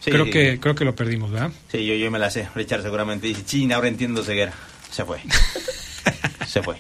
Sí, 0.01 0.13
creo 0.13 0.27
sí, 0.27 0.31
que 0.31 0.61
creo 0.61 0.75
que 0.75 0.85
lo 0.85 0.95
perdimos, 0.95 1.31
¿verdad? 1.33 1.51
Sí, 1.73 1.85
yo, 1.85 1.95
yo 1.95 2.11
me 2.11 2.19
la 2.19 2.31
sé. 2.31 2.49
Richard 2.55 2.83
seguramente 2.83 3.27
dice, 3.27 3.45
china, 3.45 3.77
ahora 3.77 3.89
entiendo 3.89 4.23
ceguera. 4.23 4.53
Se 4.91 5.05
fue. 5.05 5.21
Se 6.49 6.63
fue. 6.63 6.77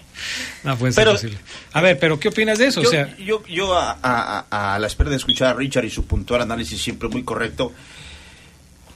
No 0.64 0.76
puede 0.78 0.92
ser 0.92 1.02
Pero- 1.04 1.12
posible. 1.12 1.38
A 1.72 1.80
ver, 1.82 1.98
pero 1.98 2.18
¿qué 2.18 2.28
opinas 2.28 2.58
de 2.58 2.66
eso? 2.68 2.82
Yo, 2.82 2.88
o 2.88 2.90
sea, 2.90 3.16
yo, 3.18 3.44
yo 3.46 3.74
a, 3.78 3.98
a- 4.02 4.74
a- 4.74 4.78
la 4.78 4.86
espera 4.86 5.10
de 5.10 5.16
escuchar 5.16 5.48
a 5.48 5.54
Richard 5.54 5.84
y 5.84 5.90
su 5.90 6.04
puntual 6.06 6.40
análisis 6.42 6.80
siempre 6.80 7.08
muy 7.08 7.22
correcto, 7.22 7.72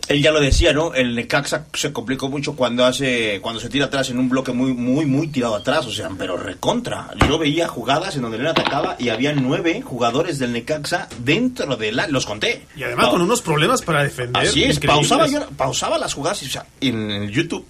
él 0.08 0.20
ya 0.20 0.32
lo 0.32 0.40
decía, 0.40 0.72
¿no? 0.72 0.92
El 0.94 1.14
Necaxa 1.14 1.66
se 1.72 1.92
complicó 1.92 2.28
mucho 2.28 2.56
cuando 2.56 2.84
hace, 2.84 3.38
cuando 3.40 3.60
se 3.60 3.68
tira 3.68 3.84
atrás 3.86 4.10
en 4.10 4.18
un 4.18 4.28
bloque 4.28 4.52
muy, 4.52 4.74
muy, 4.74 5.06
muy 5.06 5.28
tirado 5.28 5.54
atrás, 5.54 5.86
o 5.86 5.92
sea, 5.92 6.10
pero 6.18 6.36
recontra. 6.36 7.08
Yo 7.28 7.38
veía 7.38 7.68
jugadas 7.68 8.16
en 8.16 8.22
donde 8.22 8.36
León 8.38 8.48
atacaba 8.48 8.96
y 8.98 9.10
había 9.10 9.32
nueve 9.32 9.80
jugadores 9.80 10.40
del 10.40 10.52
Necaxa 10.52 11.08
dentro 11.18 11.76
de 11.76 11.92
la, 11.92 12.08
los 12.08 12.26
conté. 12.26 12.66
Y 12.76 12.82
además 12.82 13.06
Pa- 13.06 13.12
con 13.12 13.22
unos 13.22 13.42
problemas 13.42 13.80
para 13.82 14.02
defender. 14.02 14.42
Así 14.42 14.64
es, 14.64 14.80
pausaba, 14.80 15.28
yo, 15.28 15.48
pausaba 15.56 15.96
las 15.98 16.12
jugadas 16.14 16.42
y, 16.42 16.46
o 16.46 16.50
sea, 16.50 16.66
en 16.80 17.28
YouTube 17.30 17.64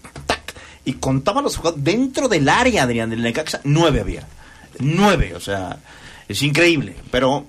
y 0.84 0.94
contaba 0.94 1.42
los 1.42 1.56
jugadores 1.56 1.84
dentro 1.84 2.28
del 2.28 2.48
área, 2.48 2.82
Adrián, 2.84 3.10
del 3.10 3.22
Necaxa, 3.22 3.60
nueve 3.64 4.00
había. 4.00 4.26
Nueve, 4.78 5.34
o 5.34 5.40
sea, 5.40 5.78
es 6.28 6.42
increíble. 6.42 6.96
Pero, 7.10 7.46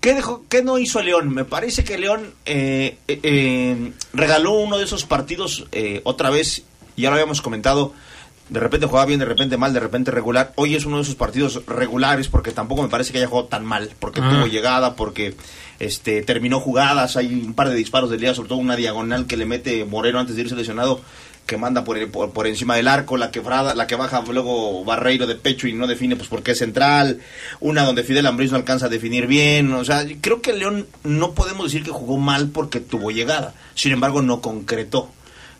¿qué, 0.00 0.14
dejó, 0.14 0.44
qué 0.48 0.62
no 0.62 0.78
hizo 0.78 1.02
León? 1.02 1.30
Me 1.34 1.44
parece 1.44 1.84
que 1.84 1.98
León 1.98 2.32
eh, 2.46 2.98
eh, 3.08 3.20
eh, 3.22 3.92
regaló 4.12 4.52
uno 4.52 4.78
de 4.78 4.84
esos 4.84 5.04
partidos 5.04 5.66
eh, 5.72 6.00
otra 6.04 6.30
vez, 6.30 6.62
ya 6.96 7.10
lo 7.10 7.14
habíamos 7.16 7.42
comentado. 7.42 7.92
De 8.48 8.60
repente 8.60 8.86
jugaba 8.86 9.06
bien, 9.06 9.18
de 9.18 9.26
repente 9.26 9.56
mal, 9.56 9.72
de 9.74 9.80
repente 9.80 10.12
regular. 10.12 10.52
Hoy 10.54 10.76
es 10.76 10.86
uno 10.86 10.98
de 10.98 11.02
esos 11.02 11.16
partidos 11.16 11.62
regulares 11.66 12.28
porque 12.28 12.52
tampoco 12.52 12.80
me 12.82 12.88
parece 12.88 13.10
que 13.10 13.18
haya 13.18 13.26
jugado 13.26 13.48
tan 13.48 13.64
mal, 13.64 13.90
porque 13.98 14.20
Ah. 14.22 14.30
tuvo 14.30 14.46
llegada, 14.46 14.94
porque 14.94 15.34
este 15.80 16.22
terminó 16.22 16.60
jugadas, 16.60 17.16
hay 17.16 17.26
un 17.26 17.54
par 17.54 17.68
de 17.68 17.74
disparos 17.74 18.08
del 18.08 18.20
día, 18.20 18.34
sobre 18.36 18.48
todo 18.50 18.58
una 18.58 18.76
diagonal 18.76 19.26
que 19.26 19.36
le 19.36 19.46
mete 19.46 19.84
Moreno 19.84 20.20
antes 20.20 20.36
de 20.36 20.42
irse 20.42 20.54
lesionado, 20.54 21.00
que 21.46 21.56
manda 21.56 21.84
por, 21.84 22.10
por, 22.10 22.32
por 22.32 22.46
encima 22.46 22.76
del 22.76 22.88
arco, 22.88 23.16
la 23.16 23.30
quebrada, 23.30 23.74
la 23.74 23.86
que 23.86 23.94
baja 23.94 24.22
luego 24.28 24.84
Barreiro 24.84 25.26
de 25.26 25.36
pecho 25.36 25.68
y 25.68 25.72
no 25.72 25.86
define 25.86 26.16
pues 26.16 26.28
porque 26.28 26.50
es 26.50 26.58
central, 26.58 27.20
una 27.60 27.84
donde 27.84 28.02
Fidel 28.04 28.26
Ambriz 28.26 28.50
no 28.50 28.56
alcanza 28.56 28.86
a 28.86 28.88
definir 28.90 29.26
bien, 29.26 29.72
o 29.72 29.84
sea, 29.84 30.04
creo 30.20 30.42
que 30.42 30.52
León 30.52 30.86
no 31.04 31.32
podemos 31.32 31.64
decir 31.66 31.84
que 31.84 31.90
jugó 31.92 32.18
mal 32.18 32.48
porque 32.50 32.80
tuvo 32.80 33.10
llegada, 33.10 33.54
sin 33.74 33.92
embargo 33.92 34.22
no 34.22 34.40
concretó. 34.40 35.10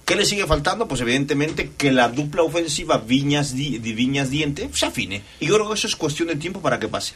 ¿Qué 0.04 0.14
le 0.14 0.24
sigue 0.24 0.46
faltando? 0.46 0.86
Pues 0.86 1.00
evidentemente 1.00 1.72
que 1.76 1.90
la 1.90 2.08
dupla 2.08 2.42
ofensiva 2.42 2.98
Viñas, 2.98 3.54
Di- 3.56 3.78
Viñas 3.80 4.30
Diente 4.30 4.70
se 4.72 4.86
afine. 4.86 5.22
Y 5.40 5.46
yo 5.46 5.54
creo 5.56 5.66
que 5.68 5.74
eso 5.74 5.88
es 5.88 5.96
cuestión 5.96 6.28
de 6.28 6.36
tiempo 6.36 6.60
para 6.60 6.78
que 6.78 6.86
pase. 6.86 7.14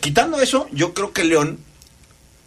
Quitando 0.00 0.40
eso, 0.40 0.68
yo 0.70 0.94
creo 0.94 1.12
que 1.12 1.24
León 1.24 1.58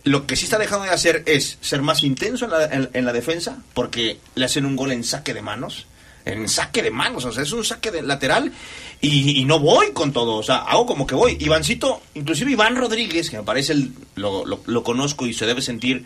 lo 0.07 0.25
que 0.27 0.35
sí 0.35 0.45
está 0.45 0.57
dejando 0.57 0.85
de 0.85 0.91
hacer 0.91 1.23
es 1.25 1.57
ser 1.61 1.81
más 1.81 2.03
intenso 2.03 2.45
en 2.45 2.51
la, 2.51 2.89
en- 2.93 3.05
la 3.05 3.13
defensa, 3.13 3.57
porque 3.73 4.19
le 4.35 4.45
hacen 4.45 4.65
un 4.65 4.75
gol 4.75 4.91
en 4.91 5.03
saque 5.03 5.33
de 5.33 5.41
manos. 5.41 5.85
En 6.25 6.49
saque 6.49 6.83
de 6.83 6.91
manos, 6.91 7.23
o 7.23 7.31
sea, 7.31 7.43
es 7.43 7.51
un 7.53 7.63
saque 7.63 7.89
de 7.89 8.01
lateral 8.01 8.51
y, 8.99 9.39
y 9.39 9.45
no 9.45 9.59
voy 9.59 9.91
con 9.93 10.11
todo, 10.11 10.35
o 10.35 10.43
sea, 10.43 10.57
hago 10.57 10.85
como 10.85 11.07
que 11.07 11.15
voy. 11.15 11.37
Ivancito, 11.39 12.01
inclusive 12.15 12.51
Iván 12.51 12.75
Rodríguez, 12.75 13.29
que 13.29 13.37
me 13.37 13.43
parece, 13.43 13.71
el- 13.71 13.93
lo, 14.15 14.45
lo- 14.45 14.59
lo 14.65 14.83
conozco 14.83 15.25
y 15.25 15.33
se 15.33 15.45
debe 15.45 15.61
sentir 15.61 16.03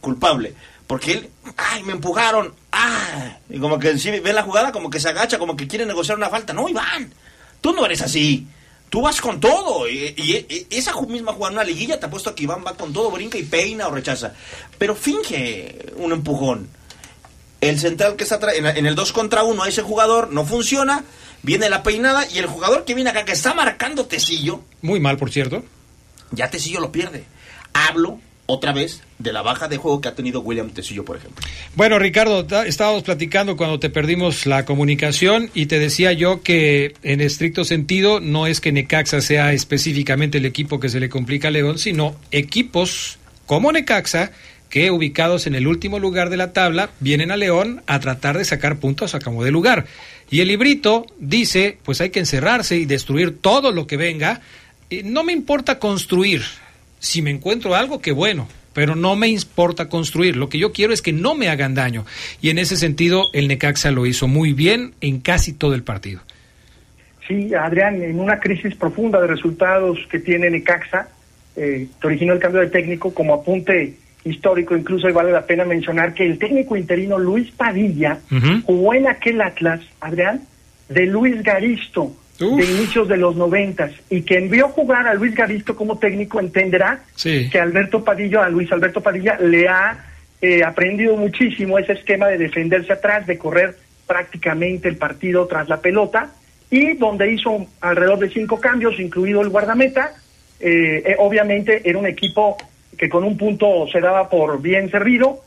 culpable, 0.00 0.54
porque 0.86 1.12
él, 1.12 1.30
ay, 1.56 1.82
me 1.82 1.92
empujaron, 1.92 2.54
ah, 2.72 3.36
y 3.50 3.58
como 3.58 3.78
que 3.78 3.98
sí, 3.98 4.10
ve 4.10 4.32
la 4.32 4.42
jugada, 4.42 4.72
como 4.72 4.88
que 4.90 5.00
se 5.00 5.08
agacha, 5.10 5.38
como 5.38 5.56
que 5.56 5.68
quiere 5.68 5.86
negociar 5.86 6.16
una 6.16 6.30
falta. 6.30 6.52
No, 6.52 6.68
Iván, 6.68 7.12
tú 7.60 7.72
no 7.74 7.84
eres 7.84 8.00
así. 8.02 8.46
Tú 8.92 9.00
vas 9.00 9.22
con 9.22 9.40
todo. 9.40 9.88
Y, 9.88 10.12
y- 10.18 10.66
y 10.68 10.76
esa 10.76 10.92
misma 11.00 11.32
jugada, 11.32 11.54
una 11.54 11.64
liguilla, 11.64 11.98
te 11.98 12.04
apuesto 12.04 12.34
que 12.34 12.42
Iván 12.42 12.62
va 12.62 12.74
con 12.76 12.92
todo, 12.92 13.10
brinca 13.10 13.38
y 13.38 13.42
peina 13.42 13.88
o 13.88 13.90
rechaza. 13.90 14.34
Pero 14.76 14.94
finge 14.94 15.86
un 15.96 16.12
empujón. 16.12 16.68
El 17.62 17.80
central 17.80 18.16
que 18.16 18.24
está 18.24 18.34
atrás, 18.34 18.54
en, 18.54 18.66
el 18.86 18.94
2 18.94 19.12
contra 19.14 19.44
1, 19.44 19.64
ese 19.64 19.80
jugador 19.80 20.30
no 20.30 20.44
funciona, 20.44 21.04
viene 21.42 21.70
la 21.70 21.82
peinada 21.82 22.28
y 22.30 22.36
el 22.36 22.44
jugador 22.44 22.84
que 22.84 22.94
viene 22.94 23.08
acá, 23.08 23.24
que 23.24 23.32
está 23.32 23.54
marcando 23.54 24.04
Tecillo, 24.04 24.60
muy 24.82 25.00
mal, 25.00 25.16
por 25.16 25.30
cierto. 25.32 25.64
ya 26.32 26.50
Tecillo 26.50 26.78
lo 26.80 26.92
pierde. 26.92 27.24
Hablo 27.72 28.20
otra 28.52 28.72
vez 28.72 29.00
de 29.18 29.32
la 29.32 29.40
baja 29.40 29.66
de 29.66 29.78
juego 29.78 30.02
que 30.02 30.08
ha 30.08 30.14
tenido 30.14 30.40
William 30.40 30.70
Tecillo, 30.70 31.06
por 31.06 31.16
ejemplo. 31.16 31.42
Bueno, 31.74 31.98
Ricardo, 31.98 32.46
estábamos 32.64 33.02
platicando 33.02 33.56
cuando 33.56 33.80
te 33.80 33.88
perdimos 33.88 34.44
la 34.44 34.66
comunicación 34.66 35.50
y 35.54 35.66
te 35.66 35.78
decía 35.78 36.12
yo 36.12 36.42
que 36.42 36.94
en 37.02 37.22
estricto 37.22 37.64
sentido 37.64 38.20
no 38.20 38.46
es 38.46 38.60
que 38.60 38.70
Necaxa 38.70 39.22
sea 39.22 39.54
específicamente 39.54 40.36
el 40.38 40.44
equipo 40.44 40.80
que 40.80 40.90
se 40.90 41.00
le 41.00 41.08
complica 41.08 41.48
a 41.48 41.50
León, 41.50 41.78
sino 41.78 42.14
equipos 42.30 43.18
como 43.46 43.72
Necaxa 43.72 44.32
que 44.68 44.90
ubicados 44.90 45.46
en 45.46 45.54
el 45.54 45.66
último 45.66 45.98
lugar 45.98 46.28
de 46.28 46.36
la 46.36 46.52
tabla 46.52 46.90
vienen 47.00 47.30
a 47.30 47.36
León 47.36 47.82
a 47.86 48.00
tratar 48.00 48.36
de 48.36 48.44
sacar 48.44 48.76
puntos 48.76 49.14
a 49.14 49.20
como 49.20 49.44
de 49.44 49.50
lugar. 49.50 49.86
Y 50.30 50.40
el 50.40 50.48
librito 50.48 51.06
dice, 51.18 51.78
pues 51.84 52.02
hay 52.02 52.10
que 52.10 52.20
encerrarse 52.20 52.76
y 52.76 52.84
destruir 52.84 53.38
todo 53.38 53.72
lo 53.72 53.86
que 53.86 53.96
venga. 53.96 54.40
no 55.04 55.24
me 55.24 55.32
importa 55.32 55.78
construir. 55.78 56.42
Si 57.02 57.20
me 57.20 57.30
encuentro 57.30 57.74
algo, 57.74 58.00
qué 58.00 58.12
bueno, 58.12 58.46
pero 58.72 58.94
no 58.94 59.16
me 59.16 59.26
importa 59.26 59.88
construir. 59.88 60.36
Lo 60.36 60.48
que 60.48 60.58
yo 60.58 60.72
quiero 60.72 60.92
es 60.92 61.02
que 61.02 61.12
no 61.12 61.34
me 61.34 61.48
hagan 61.48 61.74
daño. 61.74 62.06
Y 62.40 62.50
en 62.50 62.58
ese 62.58 62.76
sentido, 62.76 63.24
el 63.32 63.48
Necaxa 63.48 63.90
lo 63.90 64.06
hizo 64.06 64.28
muy 64.28 64.52
bien 64.52 64.94
en 65.00 65.18
casi 65.18 65.52
todo 65.52 65.74
el 65.74 65.82
partido. 65.82 66.20
Sí, 67.26 67.52
Adrián, 67.54 68.00
en 68.00 68.20
una 68.20 68.38
crisis 68.38 68.76
profunda 68.76 69.20
de 69.20 69.26
resultados 69.26 69.98
que 70.08 70.20
tiene 70.20 70.48
Necaxa, 70.48 71.08
eh, 71.56 71.88
que 72.00 72.06
originó 72.06 72.34
el 72.34 72.38
cambio 72.38 72.60
de 72.60 72.68
técnico, 72.68 73.12
como 73.12 73.34
apunte 73.34 73.96
histórico, 74.24 74.76
incluso 74.76 75.08
y 75.08 75.12
vale 75.12 75.32
la 75.32 75.44
pena 75.44 75.64
mencionar 75.64 76.14
que 76.14 76.24
el 76.24 76.38
técnico 76.38 76.76
interino 76.76 77.18
Luis 77.18 77.50
Padilla 77.50 78.20
jugó 78.64 78.94
en 78.94 79.08
aquel 79.08 79.40
Atlas, 79.40 79.80
Adrián, 80.00 80.42
de 80.88 81.06
Luis 81.06 81.42
Garisto, 81.42 82.14
de 82.50 82.64
inicios 82.64 83.08
de 83.08 83.16
los 83.16 83.36
noventas, 83.36 83.92
y 84.10 84.22
quien 84.22 84.50
vio 84.50 84.68
jugar 84.68 85.06
a 85.06 85.14
Luis 85.14 85.34
Garisto 85.34 85.76
como 85.76 85.98
técnico 85.98 86.40
entenderá 86.40 87.00
que 87.22 87.60
Alberto 87.60 88.04
Padilla, 88.04 88.44
a 88.44 88.48
Luis 88.48 88.70
Alberto 88.72 89.00
Padilla, 89.00 89.38
le 89.38 89.68
ha 89.68 90.04
eh, 90.40 90.62
aprendido 90.64 91.16
muchísimo 91.16 91.78
ese 91.78 91.92
esquema 91.92 92.26
de 92.26 92.38
defenderse 92.38 92.92
atrás, 92.92 93.26
de 93.26 93.38
correr 93.38 93.76
prácticamente 94.06 94.88
el 94.88 94.96
partido 94.96 95.46
tras 95.46 95.68
la 95.68 95.80
pelota, 95.80 96.30
y 96.70 96.94
donde 96.94 97.30
hizo 97.30 97.66
alrededor 97.80 98.18
de 98.18 98.30
cinco 98.30 98.58
cambios, 98.60 98.98
incluido 98.98 99.40
el 99.42 99.50
guardameta, 99.50 100.12
eh, 100.58 101.02
eh, 101.04 101.16
obviamente 101.18 101.82
era 101.84 101.98
un 101.98 102.06
equipo 102.06 102.56
que 102.96 103.08
con 103.08 103.24
un 103.24 103.36
punto 103.36 103.86
se 103.92 104.00
daba 104.00 104.28
por 104.28 104.60
bien 104.60 104.90
servido, 104.90 105.40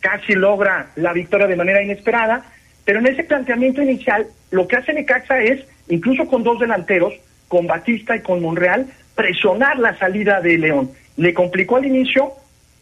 casi 0.00 0.34
logra 0.34 0.90
la 0.96 1.12
victoria 1.12 1.46
de 1.46 1.56
manera 1.56 1.82
inesperada, 1.82 2.44
pero 2.84 2.98
en 2.98 3.06
ese 3.06 3.24
planteamiento 3.24 3.82
inicial 3.82 4.26
lo 4.50 4.66
que 4.66 4.76
hace 4.76 4.92
Necaxa 4.92 5.40
es, 5.40 5.60
incluso 5.92 6.26
con 6.26 6.42
dos 6.42 6.58
delanteros, 6.58 7.12
con 7.48 7.66
Batista 7.66 8.16
y 8.16 8.20
con 8.20 8.40
Monreal, 8.40 8.86
presionar 9.14 9.78
la 9.78 9.96
salida 9.98 10.40
de 10.40 10.56
León. 10.56 10.90
Le 11.18 11.34
complicó 11.34 11.76
al 11.76 11.84
inicio, 11.84 12.32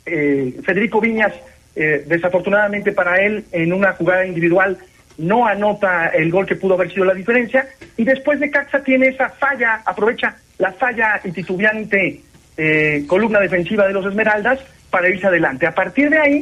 eh, 0.07 0.55
Federico 0.65 1.01
Viñas, 1.01 1.33
eh, 1.75 2.05
desafortunadamente 2.07 2.93
para 2.93 3.21
él, 3.21 3.45
en 3.51 3.73
una 3.73 3.93
jugada 3.95 4.25
individual, 4.25 4.79
no 5.19 5.45
anota 5.45 6.07
el 6.09 6.31
gol 6.31 6.47
que 6.47 6.55
pudo 6.55 6.75
haber 6.75 6.93
sido 6.93 7.05
la 7.05 7.15
diferencia, 7.15 7.69
y 7.97 8.05
después 8.05 8.39
Necaxa 8.39 8.83
tiene 8.85 9.09
esa 9.09 9.29
falla, 9.31 9.83
aprovecha 9.85 10.37
la 10.59 10.71
falla 10.73 11.21
titubeante 11.35 12.21
eh, 12.57 13.05
columna 13.09 13.41
defensiva 13.41 13.89
de 13.89 13.93
los 13.93 14.07
Esmeraldas 14.07 14.61
para 14.89 15.09
irse 15.09 15.27
adelante. 15.27 15.67
A 15.67 15.75
partir 15.75 16.11
de 16.11 16.19
ahí, 16.19 16.41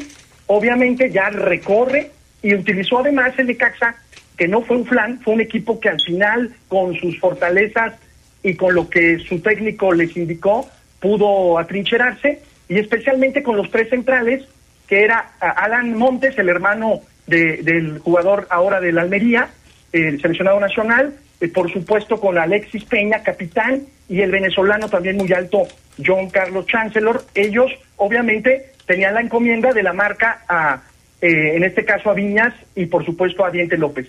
obviamente 0.49 1.11
ya 1.11 1.31
recorre 1.31 2.11
y 2.43 2.55
utilizó 2.55 2.99
además 2.99 3.33
el 3.39 3.47
Necaxa, 3.47 3.95
que 4.39 4.49
no 4.49 4.63
fue 4.63 4.77
un 4.77 4.87
flan, 4.87 5.21
fue 5.21 5.35
un 5.35 5.41
equipo 5.41 5.81
que 5.81 5.89
al 5.89 6.01
final, 6.01 6.55
con 6.69 6.95
sus 6.95 7.19
fortalezas 7.19 7.95
y 8.43 8.55
con 8.55 8.73
lo 8.75 8.89
que 8.89 9.19
su 9.19 9.41
técnico 9.41 9.93
les 9.93 10.17
indicó, 10.17 10.67
pudo 11.01 11.59
atrincherarse, 11.59 12.41
y 12.69 12.79
especialmente 12.79 13.43
con 13.43 13.57
los 13.57 13.71
tres 13.71 13.91
centrales, 13.91 14.45
que 14.87 15.03
era 15.03 15.33
Alan 15.41 15.99
Montes, 15.99 16.39
el 16.39 16.49
hermano 16.49 17.01
del 17.27 17.99
jugador 17.99 18.47
ahora 18.49 18.81
del 18.81 18.99
Almería, 18.99 19.51
el 19.93 20.21
seleccionado 20.21 20.61
nacional, 20.61 21.15
eh, 21.41 21.49
por 21.49 21.71
supuesto 21.73 22.21
con 22.21 22.39
Alexis 22.39 22.85
Peña, 22.85 23.23
capitán, 23.23 23.83
y 24.09 24.21
el 24.21 24.31
venezolano 24.31 24.89
también 24.89 25.17
muy 25.17 25.33
alto, 25.33 25.67
John 26.05 26.31
Carlos 26.31 26.67
Chancellor. 26.67 27.25
Ellos, 27.35 27.73
obviamente, 27.97 28.71
tenían 28.87 29.15
la 29.15 29.21
encomienda 29.21 29.73
de 29.73 29.83
la 29.83 29.93
marca 29.93 30.43
a, 30.49 30.83
eh, 31.21 31.57
en 31.57 31.65
este 31.65 31.85
caso, 31.85 32.11
a 32.11 32.15
Viñas 32.15 32.55
y, 32.75 32.87
por 32.87 33.05
supuesto, 33.05 33.45
a 33.45 33.51
Diente 33.51 33.77
López. 33.77 34.09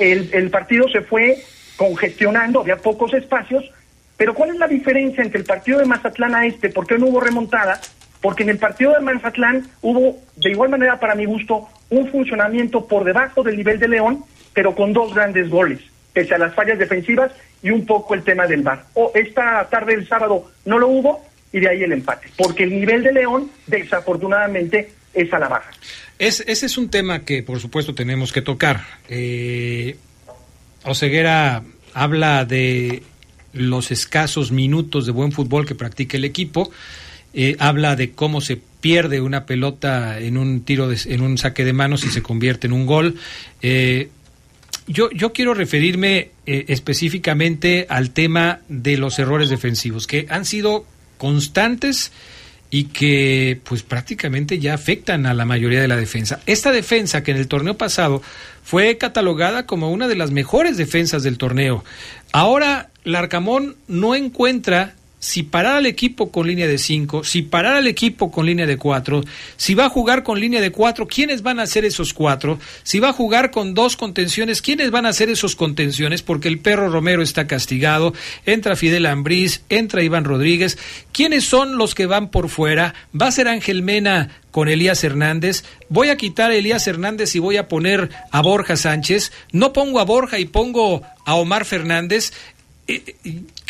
El, 0.00 0.50
partido 0.50 0.88
se 0.88 1.02
fue 1.02 1.38
congestionando, 1.76 2.60
había 2.60 2.76
pocos 2.76 3.14
espacios, 3.14 3.70
pero 4.16 4.34
¿cuál 4.34 4.50
es 4.50 4.56
la 4.56 4.66
diferencia 4.66 5.22
entre 5.22 5.40
el 5.40 5.46
partido 5.46 5.78
de 5.78 5.86
Mazatlán 5.86 6.34
a 6.34 6.46
este? 6.46 6.70
¿Por 6.70 6.86
qué 6.86 6.98
no 6.98 7.06
hubo 7.06 7.20
remontada? 7.20 7.80
Porque 8.20 8.42
en 8.42 8.50
el 8.50 8.58
partido 8.58 8.92
de 8.92 9.00
Mazatlán 9.00 9.68
hubo, 9.82 10.18
de 10.36 10.50
igual 10.50 10.70
manera, 10.70 10.98
para 10.98 11.14
mi 11.14 11.24
gusto, 11.24 11.68
un 11.90 12.08
funcionamiento 12.08 12.86
por 12.86 13.04
debajo 13.04 13.42
del 13.42 13.56
nivel 13.56 13.78
de 13.78 13.88
León, 13.88 14.24
pero 14.52 14.74
con 14.74 14.92
dos 14.92 15.14
grandes 15.14 15.48
goles 15.48 15.80
pese 16.12 16.34
a 16.34 16.38
las 16.38 16.54
fallas 16.54 16.78
defensivas 16.78 17.32
y 17.62 17.70
un 17.70 17.86
poco 17.86 18.14
el 18.14 18.22
tema 18.22 18.46
del 18.46 18.62
VAR. 18.62 18.84
O 18.94 19.12
esta 19.14 19.66
tarde 19.68 19.96
del 19.96 20.08
sábado 20.08 20.50
no 20.64 20.78
lo 20.78 20.88
hubo 20.88 21.24
y 21.52 21.60
de 21.60 21.68
ahí 21.68 21.82
el 21.82 21.92
empate, 21.92 22.28
porque 22.36 22.64
el 22.64 22.70
nivel 22.70 23.02
de 23.02 23.12
León 23.12 23.50
desafortunadamente 23.66 24.92
es 25.14 25.32
a 25.32 25.38
la 25.38 25.48
baja. 25.48 25.70
Es, 26.20 26.44
ese 26.46 26.66
es 26.66 26.76
un 26.76 26.90
tema 26.90 27.20
que 27.20 27.42
por 27.42 27.60
supuesto 27.60 27.94
tenemos 27.94 28.30
que 28.30 28.42
tocar. 28.42 28.84
Eh, 29.08 29.96
Oseguera 30.84 31.64
habla 31.94 32.44
de 32.44 33.02
los 33.54 33.90
escasos 33.90 34.52
minutos 34.52 35.06
de 35.06 35.12
buen 35.12 35.32
fútbol 35.32 35.64
que 35.64 35.74
practica 35.74 36.18
el 36.18 36.26
equipo, 36.26 36.70
eh, 37.32 37.56
habla 37.58 37.96
de 37.96 38.10
cómo 38.10 38.42
se 38.42 38.60
pierde 38.82 39.22
una 39.22 39.46
pelota 39.46 40.20
en 40.20 40.36
un 40.36 40.60
tiro 40.60 40.90
de, 40.90 40.98
en 41.06 41.22
un 41.22 41.38
saque 41.38 41.64
de 41.64 41.72
manos 41.72 42.04
y 42.04 42.10
se 42.10 42.22
convierte 42.22 42.66
en 42.66 42.74
un 42.74 42.84
gol. 42.84 43.16
Eh, 43.62 44.10
yo, 44.86 45.10
yo 45.12 45.32
quiero 45.32 45.54
referirme 45.54 46.32
eh, 46.44 46.66
específicamente 46.68 47.86
al 47.88 48.10
tema 48.10 48.60
de 48.68 48.98
los 48.98 49.18
errores 49.18 49.48
defensivos, 49.48 50.06
que 50.06 50.26
han 50.28 50.44
sido 50.44 50.84
constantes 51.16 52.12
y 52.70 52.84
que 52.84 53.60
pues 53.64 53.82
prácticamente 53.82 54.58
ya 54.58 54.74
afectan 54.74 55.26
a 55.26 55.34
la 55.34 55.44
mayoría 55.44 55.80
de 55.80 55.88
la 55.88 55.96
defensa. 55.96 56.40
Esta 56.46 56.70
defensa 56.70 57.22
que 57.22 57.32
en 57.32 57.36
el 57.36 57.48
torneo 57.48 57.76
pasado 57.76 58.22
fue 58.62 58.96
catalogada 58.96 59.66
como 59.66 59.90
una 59.90 60.06
de 60.06 60.16
las 60.16 60.30
mejores 60.30 60.76
defensas 60.76 61.22
del 61.22 61.38
torneo. 61.38 61.84
Ahora 62.32 62.90
Larcamón 63.04 63.76
no 63.88 64.14
encuentra 64.14 64.94
si 65.20 65.42
parar 65.42 65.76
al 65.76 65.86
equipo 65.86 66.32
con 66.32 66.48
línea 66.48 66.66
de 66.66 66.78
5, 66.78 67.24
si 67.24 67.42
parar 67.42 67.76
al 67.76 67.86
equipo 67.86 68.32
con 68.32 68.46
línea 68.46 68.66
de 68.66 68.78
4, 68.78 69.22
si 69.56 69.74
va 69.74 69.84
a 69.84 69.90
jugar 69.90 70.22
con 70.22 70.40
línea 70.40 70.62
de 70.62 70.72
4, 70.72 71.06
¿quiénes 71.06 71.42
van 71.42 71.60
a 71.60 71.66
ser 71.66 71.84
esos 71.84 72.14
4? 72.14 72.58
Si 72.82 72.98
va 72.98 73.10
a 73.10 73.12
jugar 73.12 73.50
con 73.50 73.74
dos 73.74 73.96
contenciones, 73.96 74.62
¿quiénes 74.62 74.90
van 74.90 75.04
a 75.04 75.12
ser 75.12 75.28
esos 75.28 75.54
contenciones? 75.56 76.22
Porque 76.22 76.48
el 76.48 76.58
perro 76.58 76.88
Romero 76.88 77.22
está 77.22 77.46
castigado, 77.46 78.14
entra 78.46 78.76
Fidel 78.76 79.06
Ambriz, 79.06 79.62
entra 79.68 80.02
Iván 80.02 80.24
Rodríguez. 80.24 80.78
¿Quiénes 81.12 81.44
son 81.44 81.76
los 81.76 81.94
que 81.94 82.06
van 82.06 82.30
por 82.30 82.48
fuera? 82.48 82.94
¿Va 83.18 83.26
a 83.26 83.32
ser 83.32 83.46
Ángel 83.46 83.82
Mena 83.82 84.40
con 84.50 84.68
Elías 84.68 85.04
Hernández? 85.04 85.64
¿Voy 85.90 86.08
a 86.08 86.16
quitar 86.16 86.50
a 86.50 86.54
Elías 86.54 86.86
Hernández 86.86 87.36
y 87.36 87.40
voy 87.40 87.58
a 87.58 87.68
poner 87.68 88.08
a 88.32 88.40
Borja 88.40 88.76
Sánchez? 88.76 89.32
¿No 89.52 89.74
pongo 89.74 90.00
a 90.00 90.04
Borja 90.04 90.38
y 90.38 90.46
pongo 90.46 91.02
a 91.26 91.34
Omar 91.34 91.66
Fernández? 91.66 92.32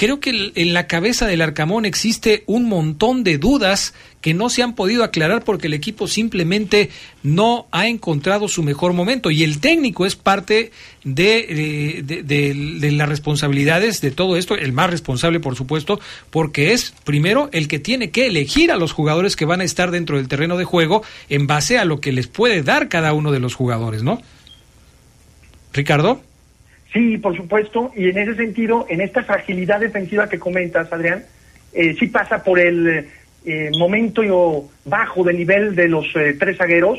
Eh, 0.01 0.05
eh, 0.05 0.07
creo 0.11 0.21
que 0.21 0.53
en 0.55 0.73
la 0.73 0.87
cabeza 0.87 1.27
del 1.27 1.43
Arcamón 1.43 1.85
existe 1.85 2.43
un 2.47 2.69
montón 2.69 3.23
de 3.23 3.39
dudas 3.39 3.95
que 4.21 4.35
no 4.35 4.51
se 4.51 4.63
han 4.63 4.75
podido 4.75 5.05
aclarar 5.05 5.45
porque 5.45 5.67
el 5.67 5.75
equipo 5.75 6.07
simplemente 6.07 6.91
no 7.23 7.67
ha 7.71 7.87
encontrado 7.87 8.49
su 8.49 8.63
mejor 8.63 8.93
momento 8.93 9.31
y 9.31 9.45
el 9.45 9.61
técnico 9.61 10.05
es 10.05 10.17
parte 10.17 10.73
de, 11.05 12.03
de, 12.05 12.91
las 12.93 13.09
responsabilidades 13.09 14.01
de 14.01 14.11
todo 14.11 14.37
esto, 14.37 14.57
el 14.57 14.73
más 14.73 14.91
responsable 14.91 15.41
por 15.41 15.57
supuesto, 15.57 16.01
porque 16.31 16.73
es 16.73 16.93
primero 17.05 17.49
el 17.53 17.67
que 17.67 17.79
tiene 17.79 18.11
que 18.11 18.27
elegir 18.27 18.73
a 18.73 18.77
los 18.77 18.93
jugadores 18.93 19.37
que 19.37 19.47
van 19.47 19.61
a 19.61 19.65
estar 19.65 19.91
dentro 19.91 20.17
del 20.17 20.29
terreno 20.29 20.59
de 20.59 20.65
juego 20.65 21.03
en 21.29 21.47
base 21.47 21.79
a 21.79 21.85
lo 21.85 22.01
que 22.01 22.13
les 22.13 22.27
puede 22.27 22.63
dar 22.63 22.89
cada 22.89 23.13
uno 23.15 23.33
de 23.33 23.41
los 23.41 23.55
jugadores, 23.55 24.03
¿no? 24.03 24.21
Ricardo. 25.73 26.30
Sí, 26.93 27.19
por 27.19 27.37
supuesto, 27.37 27.93
y 27.95 28.09
en 28.09 28.19
ese 28.19 28.35
sentido, 28.35 28.87
en 28.89 29.01
esta 29.01 29.23
fragilidad 29.23 29.81
defensiva 29.81 30.29
que 30.29 30.39
comentas, 30.39 30.93
Adrián, 30.93 31.25
eh, 31.73 31.95
sí 31.99 32.09
pasa 32.09 32.43
por 32.43 32.59
el 32.59 33.07
eh, 33.45 33.71
momento 33.79 34.69
bajo 34.85 35.25
de 35.25 35.33
nivel 35.33 35.75
de 35.75 35.89
los 35.89 36.05
eh, 36.15 36.37
tres 36.39 36.59
zagueros. 36.59 36.99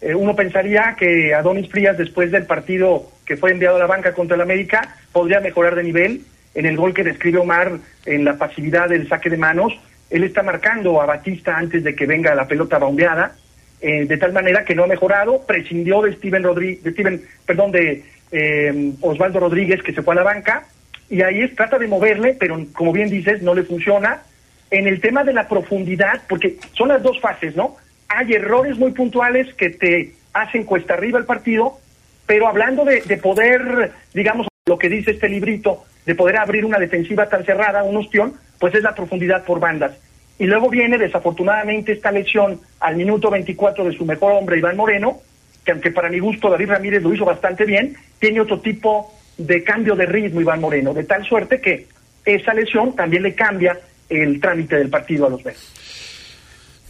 Eh, 0.00 0.14
uno 0.14 0.36
pensaría 0.36 0.94
que 0.96 1.34
Adonis 1.34 1.68
Frías, 1.68 1.98
después 1.98 2.30
del 2.30 2.46
partido 2.46 3.10
que 3.26 3.36
fue 3.36 3.50
enviado 3.50 3.76
a 3.76 3.80
la 3.80 3.86
banca 3.86 4.12
contra 4.14 4.36
el 4.36 4.42
América, 4.42 4.96
podría 5.12 5.40
mejorar 5.40 5.74
de 5.74 5.82
nivel. 5.82 6.22
En 6.54 6.66
el 6.66 6.76
gol 6.76 6.94
que 6.94 7.04
describe 7.04 7.38
Omar, 7.38 7.78
en 8.06 8.24
la 8.24 8.36
pasividad 8.36 8.88
del 8.88 9.08
saque 9.08 9.30
de 9.30 9.36
manos, 9.36 9.72
él 10.10 10.24
está 10.24 10.42
marcando 10.42 11.00
a 11.00 11.06
Batista 11.06 11.56
antes 11.56 11.84
de 11.84 11.94
que 11.94 12.06
venga 12.06 12.34
la 12.34 12.48
pelota 12.48 12.78
bombeada, 12.78 13.36
de 13.80 14.16
tal 14.18 14.32
manera 14.32 14.64
que 14.64 14.74
no 14.74 14.82
ha 14.82 14.88
mejorado, 14.88 15.46
prescindió 15.46 16.02
de 16.02 16.12
Steven 16.14 16.42
Rodríguez, 16.42 16.82
de 16.82 16.90
Steven, 16.90 17.22
perdón, 17.46 17.70
de 17.70 18.02
eh, 18.32 18.92
Osvaldo 19.00 19.40
Rodríguez, 19.40 19.82
que 19.82 19.92
se 19.92 20.02
fue 20.02 20.14
a 20.14 20.18
la 20.18 20.22
banca, 20.22 20.64
y 21.08 21.22
ahí 21.22 21.42
es, 21.42 21.54
trata 21.56 21.78
de 21.78 21.88
moverle, 21.88 22.36
pero 22.38 22.58
como 22.72 22.92
bien 22.92 23.10
dices, 23.10 23.42
no 23.42 23.54
le 23.54 23.64
funciona. 23.64 24.22
en 24.70 24.86
el 24.86 25.00
tema 25.00 25.24
de 25.24 25.32
la 25.32 25.48
profundidad, 25.48 26.22
porque 26.28 26.56
son 26.74 26.88
las 26.88 27.02
dos 27.02 27.20
fases, 27.20 27.56
¿no? 27.56 27.76
Hay 28.08 28.32
errores 28.32 28.78
muy 28.78 28.92
puntuales 28.92 29.52
que 29.54 29.70
te 29.70 30.14
hacen 30.32 30.62
cuesta 30.62 30.94
arriba 30.94 31.18
el 31.18 31.24
partido, 31.24 31.78
pero 32.24 32.46
hablando 32.46 32.84
de, 32.84 33.00
de 33.00 33.16
poder, 33.16 33.90
digamos, 34.14 34.46
lo 34.66 34.78
que 34.78 34.88
dice 34.88 35.10
este 35.10 35.28
librito, 35.28 35.84
de 36.06 36.14
poder 36.14 36.36
abrir 36.36 36.64
una 36.64 36.78
defensiva 36.78 37.28
tan 37.28 37.44
cerrada, 37.44 37.82
un 37.82 37.96
ostión, 37.96 38.34
pues 38.60 38.74
es 38.74 38.82
la 38.82 38.94
profundidad 38.94 39.44
por 39.44 39.58
bandas. 39.58 39.92
Y 40.38 40.46
luego 40.46 40.70
viene 40.70 40.96
desafortunadamente 40.96 41.92
esta 41.92 42.12
lesión 42.12 42.60
al 42.78 42.96
minuto 42.96 43.30
24 43.30 43.84
de 43.84 43.96
su 43.96 44.06
mejor 44.06 44.32
hombre, 44.32 44.58
Iván 44.58 44.76
Moreno, 44.76 45.18
que 45.64 45.72
aunque 45.72 45.90
para 45.90 46.08
mi 46.08 46.18
gusto 46.18 46.50
David 46.50 46.68
Ramírez 46.68 47.02
lo 47.02 47.14
hizo 47.14 47.24
bastante 47.24 47.64
bien, 47.64 47.94
tiene 48.18 48.40
otro 48.40 48.60
tipo 48.60 49.12
de 49.36 49.62
cambio 49.62 49.94
de 49.94 50.06
ritmo 50.06 50.40
Iván 50.40 50.60
Moreno, 50.60 50.92
de 50.92 51.04
tal 51.04 51.24
suerte 51.26 51.60
que 51.60 51.86
esa 52.24 52.52
lesión 52.54 52.94
también 52.94 53.22
le 53.22 53.34
cambia 53.34 53.78
el 54.08 54.40
trámite 54.40 54.76
del 54.76 54.90
partido 54.90 55.26
a 55.26 55.30
los 55.30 55.42
Bears. 55.42 55.72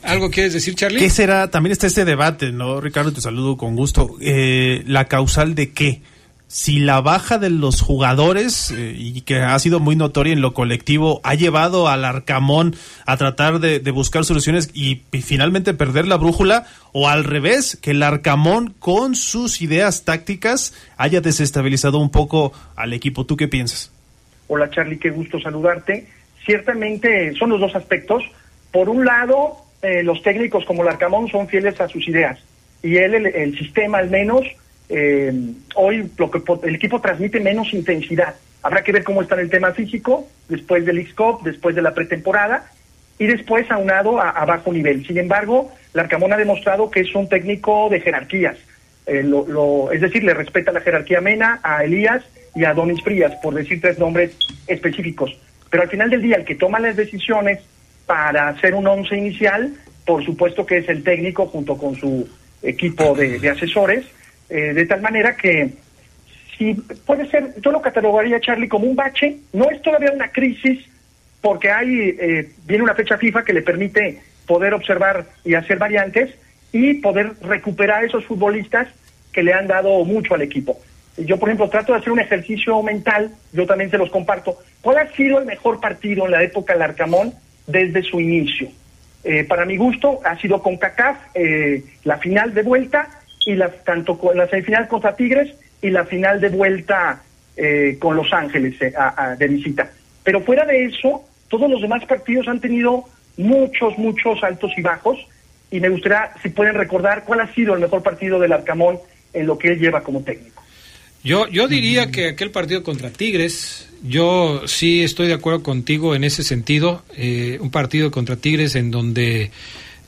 ¿Algo 0.02 0.30
quieres 0.30 0.54
decir, 0.54 0.74
Charlie? 0.74 0.98
¿Qué 0.98 1.10
será? 1.10 1.50
También 1.50 1.72
está 1.72 1.86
este 1.86 2.04
debate, 2.04 2.52
¿no? 2.52 2.80
Ricardo, 2.80 3.12
te 3.12 3.20
saludo 3.20 3.56
con 3.56 3.76
gusto. 3.76 4.16
Eh, 4.20 4.82
¿La 4.86 5.06
causal 5.06 5.54
de 5.54 5.72
qué? 5.72 6.00
Si 6.52 6.80
la 6.80 7.00
baja 7.00 7.38
de 7.38 7.48
los 7.48 7.80
jugadores, 7.80 8.72
eh, 8.72 8.92
y 8.98 9.20
que 9.20 9.36
ha 9.36 9.56
sido 9.60 9.78
muy 9.78 9.94
notoria 9.94 10.32
en 10.32 10.40
lo 10.40 10.52
colectivo, 10.52 11.20
ha 11.22 11.36
llevado 11.36 11.86
al 11.86 12.04
Arcamón 12.04 12.74
a 13.06 13.16
tratar 13.16 13.60
de, 13.60 13.78
buscar 13.92 14.24
soluciones 14.24 14.68
y, 14.74 15.02
finalmente 15.22 15.74
perder 15.74 16.08
la 16.08 16.16
brújula, 16.16 16.66
o 16.90 17.08
al 17.08 17.22
revés, 17.22 17.78
que 17.80 17.92
el 17.92 18.02
Arcamón 18.02 18.74
con 18.80 19.14
sus 19.14 19.62
ideas 19.62 20.04
tácticas 20.04 20.74
haya 20.96 21.20
desestabilizado 21.20 21.98
un 21.98 22.10
poco 22.10 22.52
al 22.74 22.94
equipo. 22.94 23.24
¿Tú 23.24 23.36
qué 23.36 23.46
piensas? 23.46 23.92
Hola 24.48 24.68
Charlie, 24.70 24.98
qué 24.98 25.10
gusto 25.10 25.38
saludarte. 25.38 26.08
Ciertamente 26.44 27.32
son 27.38 27.50
los 27.50 27.60
dos 27.60 27.76
aspectos. 27.76 28.24
Por 28.72 28.88
un 28.88 29.04
lado, 29.04 29.58
eh, 29.82 30.02
los 30.02 30.20
técnicos 30.24 30.64
como 30.64 30.82
Larcamón 30.82 31.28
son 31.28 31.46
fieles 31.46 31.80
a 31.80 31.88
sus 31.88 32.08
ideas 32.08 32.40
y 32.82 32.96
él, 32.96 33.14
el, 33.14 33.26
el 33.26 33.56
sistema 33.56 33.98
al 33.98 34.10
menos, 34.10 34.44
eh, 34.90 35.32
hoy 35.76 36.10
lo 36.18 36.30
que 36.30 36.42
el 36.66 36.74
equipo 36.74 37.00
transmite 37.00 37.40
menos 37.40 37.72
intensidad. 37.72 38.34
Habrá 38.62 38.82
que 38.82 38.92
ver 38.92 39.04
cómo 39.04 39.22
está 39.22 39.36
en 39.36 39.42
el 39.42 39.50
tema 39.50 39.72
físico 39.72 40.26
después 40.48 40.84
del 40.84 40.98
X-Cup, 40.98 41.42
después 41.44 41.74
de 41.74 41.80
la 41.82 41.94
pretemporada 41.94 42.66
y 43.18 43.26
después 43.26 43.70
aunado 43.70 44.20
a, 44.20 44.30
a 44.30 44.44
bajo 44.44 44.72
nivel. 44.72 45.06
Sin 45.06 45.16
embargo, 45.16 45.72
Larcamón 45.94 46.32
ha 46.32 46.36
demostrado 46.36 46.90
que 46.90 47.00
es 47.00 47.14
un 47.14 47.28
técnico 47.28 47.88
de 47.88 48.00
jerarquías. 48.00 48.56
Eh, 49.06 49.22
lo- 49.22 49.90
es 49.92 50.00
decir, 50.00 50.22
le 50.24 50.34
respeta 50.34 50.72
la 50.72 50.80
jerarquía 50.80 51.20
Mena, 51.20 51.60
a 51.62 51.84
Elías 51.84 52.22
y 52.54 52.64
a 52.64 52.74
Donis 52.74 53.02
Frías, 53.02 53.34
por 53.42 53.54
decir 53.54 53.80
tres 53.80 53.98
nombres 53.98 54.36
específicos. 54.66 55.38
Pero 55.70 55.84
al 55.84 55.88
final 55.88 56.10
del 56.10 56.20
día, 56.20 56.36
el 56.36 56.44
que 56.44 56.56
toma 56.56 56.80
las 56.80 56.96
decisiones 56.96 57.60
para 58.06 58.48
hacer 58.48 58.74
un 58.74 58.86
once 58.86 59.16
inicial, 59.16 59.72
por 60.04 60.24
supuesto 60.24 60.66
que 60.66 60.78
es 60.78 60.88
el 60.88 61.02
técnico 61.04 61.46
junto 61.46 61.76
con 61.78 61.94
su 61.96 62.28
equipo 62.62 63.14
de 63.14 63.48
asesores, 63.48 64.04
eh, 64.50 64.74
de 64.74 64.86
tal 64.86 65.00
manera 65.00 65.36
que 65.36 65.70
si 66.58 66.74
puede 67.06 67.26
ser, 67.30 67.54
yo 67.62 67.70
lo 67.70 67.80
catalogaría, 67.80 68.40
Charlie, 68.40 68.68
como 68.68 68.86
un 68.86 68.96
bache, 68.96 69.38
no 69.52 69.70
es 69.70 69.80
todavía 69.80 70.12
una 70.12 70.30
crisis, 70.30 70.78
porque 71.40 71.70
hay, 71.70 72.16
eh, 72.20 72.50
viene 72.66 72.84
una 72.84 72.94
fecha 72.94 73.16
FIFA 73.16 73.44
que 73.44 73.54
le 73.54 73.62
permite 73.62 74.20
poder 74.46 74.74
observar 74.74 75.26
y 75.44 75.54
hacer 75.54 75.78
variantes 75.78 76.34
y 76.72 76.94
poder 76.94 77.32
recuperar 77.40 78.04
esos 78.04 78.26
futbolistas 78.26 78.88
que 79.32 79.42
le 79.42 79.54
han 79.54 79.68
dado 79.68 80.04
mucho 80.04 80.34
al 80.34 80.42
equipo. 80.42 80.78
Yo, 81.16 81.38
por 81.38 81.48
ejemplo, 81.48 81.68
trato 81.68 81.92
de 81.92 81.98
hacer 81.98 82.12
un 82.12 82.20
ejercicio 82.20 82.82
mental, 82.82 83.30
yo 83.52 83.66
también 83.66 83.90
se 83.90 83.98
los 83.98 84.10
comparto. 84.10 84.58
¿Cuál 84.80 84.98
ha 84.98 85.12
sido 85.12 85.38
el 85.38 85.46
mejor 85.46 85.80
partido 85.80 86.26
en 86.26 86.32
la 86.32 86.42
época 86.42 86.72
del 86.72 86.82
Arcamón 86.82 87.32
desde 87.66 88.02
su 88.02 88.20
inicio? 88.20 88.68
Eh, 89.22 89.44
para 89.44 89.64
mi 89.64 89.76
gusto 89.76 90.20
ha 90.24 90.38
sido 90.38 90.62
con 90.62 90.76
CACAF, 90.78 91.16
eh, 91.34 91.84
la 92.04 92.18
final 92.18 92.54
de 92.54 92.62
vuelta, 92.62 93.19
y 93.46 93.54
la, 93.54 93.70
tanto 93.70 94.18
la 94.34 94.46
semifinal 94.48 94.86
contra 94.88 95.16
Tigres 95.16 95.54
y 95.82 95.90
la 95.90 96.04
final 96.04 96.40
de 96.40 96.48
vuelta 96.50 97.22
eh, 97.56 97.96
con 97.98 98.16
Los 98.16 98.32
Ángeles 98.32 98.80
eh, 98.80 98.92
a- 98.96 99.14
a- 99.32 99.36
de 99.36 99.48
visita. 99.48 99.90
Pero 100.24 100.40
fuera 100.42 100.64
de 100.64 100.84
eso, 100.84 101.22
todos 101.48 101.70
los 101.70 101.80
demás 101.80 102.04
partidos 102.04 102.46
han 102.48 102.60
tenido 102.60 103.04
muchos, 103.36 103.96
muchos 103.98 104.42
altos 104.42 104.70
y 104.76 104.82
bajos, 104.82 105.18
y 105.70 105.80
me 105.80 105.88
gustaría, 105.88 106.30
si 106.42 106.48
pueden 106.50 106.74
recordar, 106.74 107.24
cuál 107.24 107.40
ha 107.40 107.52
sido 107.54 107.74
el 107.74 107.80
mejor 107.80 108.02
partido 108.02 108.38
del 108.38 108.52
Arcamón 108.52 108.98
en 109.32 109.46
lo 109.46 109.56
que 109.58 109.68
él 109.68 109.78
lleva 109.78 110.02
como 110.02 110.20
técnico. 110.22 110.62
Yo, 111.22 111.46
yo 111.48 111.68
diría 111.68 112.10
que 112.10 112.28
aquel 112.28 112.50
partido 112.50 112.82
contra 112.82 113.10
Tigres, 113.10 113.88
yo 114.02 114.62
sí 114.66 115.02
estoy 115.02 115.26
de 115.28 115.34
acuerdo 115.34 115.62
contigo 115.62 116.14
en 116.14 116.24
ese 116.24 116.42
sentido. 116.42 117.02
eh, 117.16 117.58
un 117.60 117.70
partido 117.70 118.10
contra 118.10 118.36
Tigres 118.36 118.74
en 118.74 118.90
donde 118.90 119.50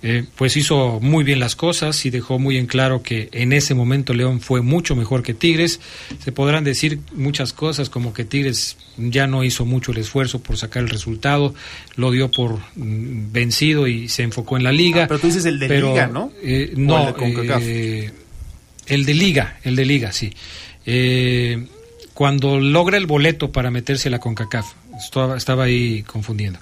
eh, 0.03 0.25
pues 0.37 0.57
hizo 0.57 0.99
muy 1.01 1.23
bien 1.23 1.39
las 1.39 1.55
cosas 1.55 2.05
y 2.05 2.11
dejó 2.11 2.39
muy 2.39 2.57
en 2.59 2.67
claro 2.67 3.03
que 3.03 3.29
en 3.33 3.53
ese 3.53 3.75
momento 3.75 4.15
León 4.15 4.41
fue 4.41 4.61
mucho 4.61 4.97
mejor 4.97 5.23
que 5.23 5.33
Tigres. 5.33 5.81
Se 6.25 6.33
podrán 6.33 6.65
decir 6.65 6.99
muchas 7.15 7.53
cosas 7.53 7.89
como 7.89 8.13
que 8.13 8.25
Tigres 8.25 8.77
ya 8.97 9.27
no 9.27 9.45
hizo 9.45 9.65
mucho 9.65 9.93
el 9.93 9.99
esfuerzo 9.99 10.43
por 10.43 10.57
sacar 10.57 10.83
el 10.83 10.89
resultado, 10.89 11.55
lo 11.97 12.11
dio 12.11 12.31
por 12.31 12.59
mm, 12.75 13.33
vencido 13.33 13.87
y 13.87 14.09
se 14.09 14.25
enfocó 14.25 14.57
en 14.57 14.65
la 14.65 14.73
liga. 14.73 15.05
Ah, 15.05 15.09
pero 15.09 15.21
tú 15.21 15.29
dices 15.29 15.45
el 15.45 15.59
de 15.59 15.69
Pero, 15.69 15.91
Liga, 15.91 16.09
¿no? 16.09 16.33
eh, 16.43 16.73
¿O 16.75 16.81
no, 16.81 17.09
el 17.17 17.35
de 17.35 18.07
eh, 18.07 18.11
el 18.87 19.05
de 19.05 19.15
Liga, 19.15 19.59
el 19.63 19.77
de 19.77 19.85
Liga, 19.85 20.13
sí. 20.13 20.33
Eh, 20.85 21.65
cuando 22.15 22.59
logra 22.59 22.99
el 22.99 23.07
boleto 23.07 23.53
para 23.53 23.71
meterse 23.71 24.09
a 24.09 24.11
la 24.11 24.19
CONCACAF. 24.19 24.67
Estaba, 25.05 25.37
estaba 25.37 25.65
ahí 25.65 26.03
confundiendo. 26.03 26.59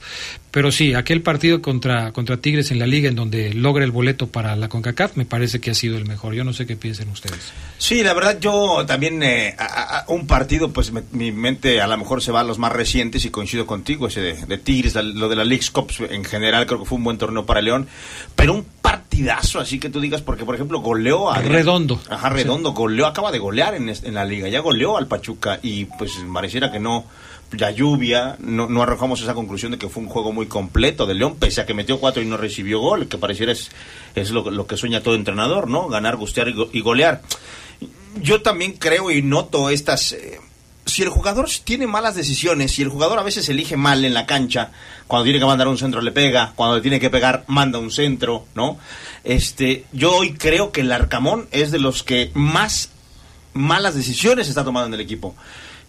Pero 0.50 0.72
sí, 0.72 0.94
aquel 0.94 1.22
partido 1.22 1.62
contra, 1.62 2.10
contra 2.12 2.36
Tigres 2.38 2.72
en 2.72 2.80
la 2.80 2.86
Liga, 2.86 3.08
en 3.08 3.14
donde 3.14 3.54
logra 3.54 3.84
el 3.84 3.92
boleto 3.92 4.26
para 4.26 4.56
la 4.56 4.68
CONCACAF, 4.68 5.16
me 5.16 5.24
parece 5.24 5.60
que 5.60 5.70
ha 5.70 5.74
sido 5.74 5.96
el 5.96 6.06
mejor. 6.06 6.34
Yo 6.34 6.42
no 6.42 6.52
sé 6.52 6.66
qué 6.66 6.74
piensen 6.76 7.08
ustedes. 7.10 7.52
Sí, 7.78 8.02
la 8.02 8.14
verdad 8.14 8.38
yo 8.40 8.84
también 8.86 9.22
eh, 9.22 9.54
a- 9.58 9.64
a- 9.64 9.98
a 10.00 10.04
un 10.08 10.26
partido, 10.26 10.72
pues 10.72 10.90
me- 10.90 11.04
mi 11.12 11.30
mente 11.30 11.80
a 11.80 11.86
lo 11.86 11.96
mejor 11.96 12.20
se 12.22 12.32
va 12.32 12.40
a 12.40 12.44
los 12.44 12.58
más 12.58 12.72
recientes 12.72 13.24
y 13.24 13.30
coincido 13.30 13.64
contigo, 13.66 14.08
ese 14.08 14.20
de, 14.22 14.34
de 14.46 14.58
Tigres, 14.58 14.94
la- 14.96 15.02
lo 15.02 15.28
de 15.28 15.36
la 15.36 15.44
Leagues 15.44 15.70
Cup 15.70 15.92
en 16.10 16.24
general 16.24 16.66
creo 16.66 16.80
que 16.80 16.84
fue 16.86 16.98
un 16.98 17.04
buen 17.04 17.16
torneo 17.18 17.46
para 17.46 17.60
León, 17.62 17.86
pero 18.34 18.52
un 18.54 18.66
partidazo 18.82 19.60
así 19.60 19.78
que 19.78 19.88
tú 19.88 20.00
digas, 20.00 20.20
porque 20.22 20.44
por 20.44 20.56
ejemplo 20.56 20.80
goleó 20.80 21.30
a... 21.30 21.40
Redondo. 21.42 22.00
Ajá, 22.08 22.28
redondo, 22.28 22.72
goleó, 22.72 23.06
acaba 23.06 23.30
de 23.30 23.38
golear 23.38 23.74
en, 23.74 23.88
en 23.88 24.14
la 24.14 24.24
liga, 24.24 24.48
ya 24.48 24.58
goleó 24.60 24.96
al 24.96 25.06
Pachuca 25.06 25.60
y 25.62 25.84
pues 25.84 26.12
pareciera 26.34 26.72
que 26.72 26.80
no, 26.80 27.04
la 27.52 27.70
lluvia, 27.72 28.36
no, 28.38 28.82
arrojamos 28.82 29.20
esa 29.22 29.34
conclusión 29.34 29.72
de 29.72 29.78
que 29.78 29.88
fue 29.88 30.02
un 30.02 30.08
juego 30.08 30.32
muy 30.32 30.46
completo 30.46 31.06
de 31.06 31.14
León, 31.14 31.36
pese 31.38 31.60
a 31.60 31.66
que 31.66 31.74
metió 31.74 31.98
cuatro 31.98 32.22
y 32.22 32.26
no 32.26 32.36
recibió 32.36 32.78
gol, 32.78 33.08
que 33.08 33.18
pareciera 33.18 33.52
es, 33.52 33.70
es 34.14 34.30
lo, 34.30 34.50
lo 34.50 34.66
que 34.66 34.76
sueña 34.76 35.02
todo 35.02 35.14
entrenador, 35.14 35.68
¿no? 35.68 35.88
Ganar, 35.88 36.16
gustear 36.16 36.48
y, 36.48 36.54
y 36.72 36.80
golear. 36.80 37.22
Yo 38.22 38.42
también 38.42 38.72
creo 38.72 39.10
y 39.10 39.22
noto 39.22 39.70
estas... 39.70 40.12
eh, 40.12 40.40
si 40.86 41.02
el 41.02 41.08
jugador 41.08 41.48
tiene 41.62 41.86
malas 41.86 42.16
decisiones, 42.16 42.72
si 42.72 42.82
el 42.82 42.88
jugador 42.88 43.18
a 43.18 43.22
veces 43.22 43.48
elige 43.48 43.76
mal 43.76 44.04
en 44.04 44.14
la 44.14 44.26
cancha, 44.26 44.72
cuando 45.06 45.24
tiene 45.24 45.38
que 45.38 45.44
mandar 45.44 45.68
un 45.68 45.78
centro 45.78 46.00
le 46.00 46.10
pega, 46.10 46.52
cuando 46.56 46.76
le 46.76 46.82
tiene 46.82 46.98
que 46.98 47.10
pegar 47.10 47.44
manda 47.46 47.78
un 47.78 47.92
centro, 47.92 48.46
¿no? 48.54 48.78
Este, 49.22 49.84
yo 49.92 50.16
hoy 50.16 50.34
creo 50.34 50.72
que 50.72 50.80
el 50.80 50.90
Arcamón 50.90 51.46
es 51.52 51.70
de 51.70 51.78
los 51.78 52.02
que 52.02 52.32
más 52.34 52.90
malas 53.52 53.94
decisiones 53.94 54.48
está 54.48 54.64
tomando 54.64 54.88
en 54.88 54.94
el 54.94 55.00
equipo. 55.00 55.36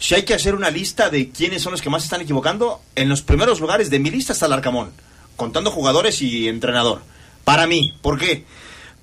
Si 0.02 0.16
hay 0.16 0.24
que 0.24 0.34
hacer 0.34 0.56
una 0.56 0.72
lista 0.72 1.12
de 1.12 1.30
quiénes 1.30 1.62
son 1.62 1.74
los 1.74 1.82
que 1.84 1.91
más 1.91 2.04
están 2.04 2.22
equivocando, 2.22 2.82
en 2.95 3.08
los 3.08 3.22
primeros 3.22 3.60
lugares 3.60 3.91
de 3.91 3.99
mi 3.99 4.10
lista 4.10 4.34
está 4.34 4.47
el 4.47 4.54
Arcamón, 4.54 4.91
contando 5.36 5.70
jugadores 5.70 6.24
y 6.24 6.47
entrenador. 6.47 7.04
Para 7.43 7.68
mí, 7.68 7.93
¿por 8.02 8.18
qué? 8.18 8.43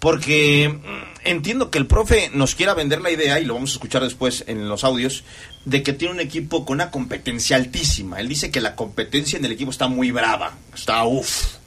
Porque 0.01 0.69
mm, 0.69 1.29
entiendo 1.29 1.71
que 1.71 1.79
el 1.79 1.87
profe 1.87 2.33
nos 2.35 2.57
quiera 2.57 2.75
vender 2.75 3.01
la 3.01 3.13
idea, 3.13 3.39
y 3.39 3.45
lo 3.45 3.55
vamos 3.55 3.71
a 3.71 3.75
escuchar 3.75 4.03
después 4.03 4.43
en 4.49 4.69
los 4.69 4.83
audios, 4.83 5.23
de 5.65 5.85
que 5.85 5.93
tiene 5.93 6.15
un 6.15 6.21
equipo 6.21 6.67
con 6.67 6.75
una 6.75 6.91
competencia 6.91 7.57
altísima. 7.57 8.19
Él 8.19 8.27
dice 8.27 8.51
que 8.51 8.61
la 8.61 8.75
competencia 8.75 9.39
en 9.39 9.45
el 9.45 9.53
equipo 9.53 9.71
está 9.71 9.87
muy 9.87 10.11
brava, 10.11 10.55
está 10.75 11.05
uff. 11.05 11.59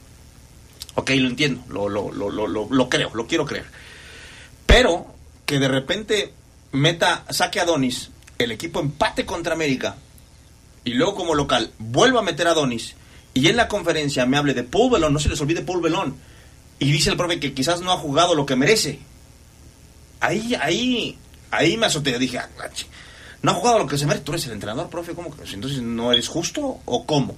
Ok, 0.94 1.08
lo 1.08 1.28
entiendo, 1.28 1.62
lo, 1.70 1.88
lo, 1.88 2.12
lo, 2.12 2.28
lo, 2.28 2.46
lo, 2.46 2.68
lo 2.70 2.88
creo, 2.90 3.10
lo 3.14 3.26
quiero 3.26 3.46
creer. 3.46 3.64
Pero 4.66 5.06
que 5.46 5.58
de 5.58 5.68
repente 5.68 6.34
meta, 6.72 7.24
saque 7.30 7.60
a 7.60 7.64
Donis, 7.64 8.10
el 8.38 8.52
equipo 8.52 8.80
empate 8.80 9.24
contra 9.26 9.54
América, 9.54 9.96
y 10.84 10.94
luego 10.94 11.14
como 11.14 11.34
local 11.34 11.72
vuelva 11.78 12.20
a 12.20 12.24
meter 12.24 12.48
a 12.48 12.54
Donis, 12.54 12.94
y 13.34 13.48
en 13.48 13.56
la 13.56 13.68
conferencia 13.68 14.26
me 14.26 14.36
hable 14.36 14.54
de 14.54 14.64
Paul 14.64 14.90
Belón, 14.90 15.12
no 15.12 15.18
se 15.18 15.28
les 15.28 15.40
olvide 15.40 15.62
Paul 15.62 15.80
Belón, 15.80 16.16
y 16.78 16.90
dice 16.90 17.10
el 17.10 17.16
profe 17.16 17.40
que 17.40 17.54
quizás 17.54 17.80
no 17.80 17.92
ha 17.92 17.96
jugado 17.96 18.34
lo 18.34 18.44
que 18.44 18.56
merece. 18.56 18.98
Ahí, 20.20 20.54
ahí, 20.60 21.18
ahí 21.50 21.76
me 21.76 21.86
azoté, 21.86 22.18
dije, 22.18 22.38
ah, 22.38 22.48
no 23.42 23.52
ha 23.52 23.54
jugado 23.54 23.78
lo 23.78 23.86
que 23.86 23.98
se 23.98 24.06
merece, 24.06 24.24
tú 24.24 24.32
eres 24.32 24.46
el 24.46 24.52
entrenador, 24.52 24.88
profe, 24.88 25.14
¿cómo 25.14 25.34
que? 25.34 25.42
Entonces, 25.52 25.82
¿no 25.82 26.12
eres 26.12 26.28
justo 26.28 26.80
o 26.84 27.06
cómo? 27.06 27.36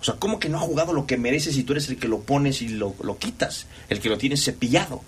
O 0.00 0.04
sea, 0.04 0.14
¿cómo 0.14 0.38
que 0.38 0.48
no 0.48 0.58
ha 0.58 0.60
jugado 0.60 0.92
lo 0.92 1.06
que 1.06 1.16
merece 1.16 1.52
si 1.52 1.62
tú 1.62 1.72
eres 1.72 1.88
el 1.88 1.98
que 1.98 2.08
lo 2.08 2.20
pones 2.20 2.60
y 2.62 2.68
lo, 2.68 2.94
lo 3.02 3.18
quitas? 3.18 3.66
El 3.88 4.00
que 4.00 4.08
lo 4.08 4.18
tienes 4.18 4.44
cepillado. 4.44 5.02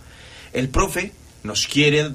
El 0.52 0.70
profe 0.70 1.12
nos 1.42 1.66
quiere, 1.66 2.14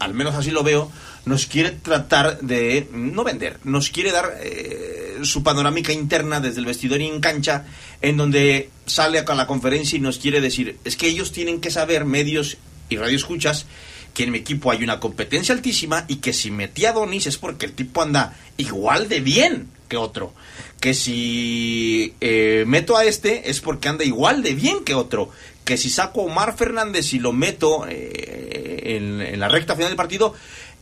al 0.00 0.14
menos 0.14 0.34
así 0.34 0.50
lo 0.50 0.62
veo, 0.64 0.90
nos 1.28 1.46
quiere 1.46 1.70
tratar 1.70 2.40
de, 2.40 2.88
no 2.92 3.22
vender, 3.22 3.58
nos 3.64 3.90
quiere 3.90 4.10
dar 4.10 4.38
eh, 4.40 5.18
su 5.22 5.42
panorámica 5.42 5.92
interna 5.92 6.40
desde 6.40 6.60
el 6.60 6.66
vestidor 6.66 7.00
y 7.00 7.06
en 7.06 7.20
cancha, 7.20 7.66
en 8.00 8.16
donde 8.16 8.70
sale 8.86 9.18
a 9.18 9.34
la 9.34 9.46
conferencia 9.46 9.96
y 9.96 10.00
nos 10.00 10.18
quiere 10.18 10.40
decir, 10.40 10.78
es 10.84 10.96
que 10.96 11.08
ellos 11.08 11.30
tienen 11.32 11.60
que 11.60 11.70
saber, 11.70 12.04
medios 12.04 12.56
y 12.88 12.96
radioescuchas, 12.96 13.66
que 14.14 14.24
en 14.24 14.32
mi 14.32 14.38
equipo 14.38 14.70
hay 14.70 14.82
una 14.82 14.98
competencia 14.98 15.54
altísima 15.54 16.04
y 16.08 16.16
que 16.16 16.32
si 16.32 16.50
metí 16.50 16.86
a 16.86 16.92
Donis 16.92 17.26
es 17.26 17.36
porque 17.36 17.66
el 17.66 17.72
tipo 17.72 18.02
anda 18.02 18.36
igual 18.56 19.08
de 19.08 19.20
bien 19.20 19.68
que 19.88 19.96
otro. 19.96 20.32
Que 20.80 20.94
si 20.94 22.14
eh, 22.20 22.64
meto 22.66 22.96
a 22.96 23.04
este 23.04 23.50
es 23.50 23.60
porque 23.60 23.88
anda 23.88 24.04
igual 24.04 24.42
de 24.42 24.54
bien 24.54 24.82
que 24.82 24.94
otro. 24.94 25.30
Que 25.64 25.76
si 25.76 25.90
saco 25.90 26.22
a 26.22 26.24
Omar 26.24 26.56
Fernández 26.56 27.12
y 27.12 27.18
lo 27.18 27.32
meto 27.32 27.86
eh, 27.88 28.96
en, 28.96 29.20
en 29.20 29.38
la 29.38 29.48
recta 29.48 29.76
final 29.76 29.90
del 29.90 29.96
partido 29.96 30.34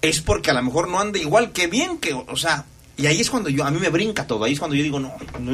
es 0.02 0.20
porque 0.20 0.50
a 0.50 0.54
lo 0.54 0.62
mejor 0.62 0.88
no 0.88 0.98
anda 1.00 1.18
igual 1.18 1.52
que 1.52 1.66
bien 1.66 1.98
que, 1.98 2.12
o 2.14 2.36
sea, 2.36 2.64
y 2.96 3.06
ahí 3.06 3.20
es 3.20 3.30
cuando 3.30 3.48
yo, 3.50 3.64
a 3.64 3.70
mí 3.70 3.78
me 3.78 3.88
brinca 3.90 4.26
todo, 4.26 4.44
ahí 4.44 4.52
es 4.54 4.58
cuando 4.58 4.74
yo 4.76 4.82
digo, 4.82 4.98
no, 5.00 5.12
no, 5.40 5.52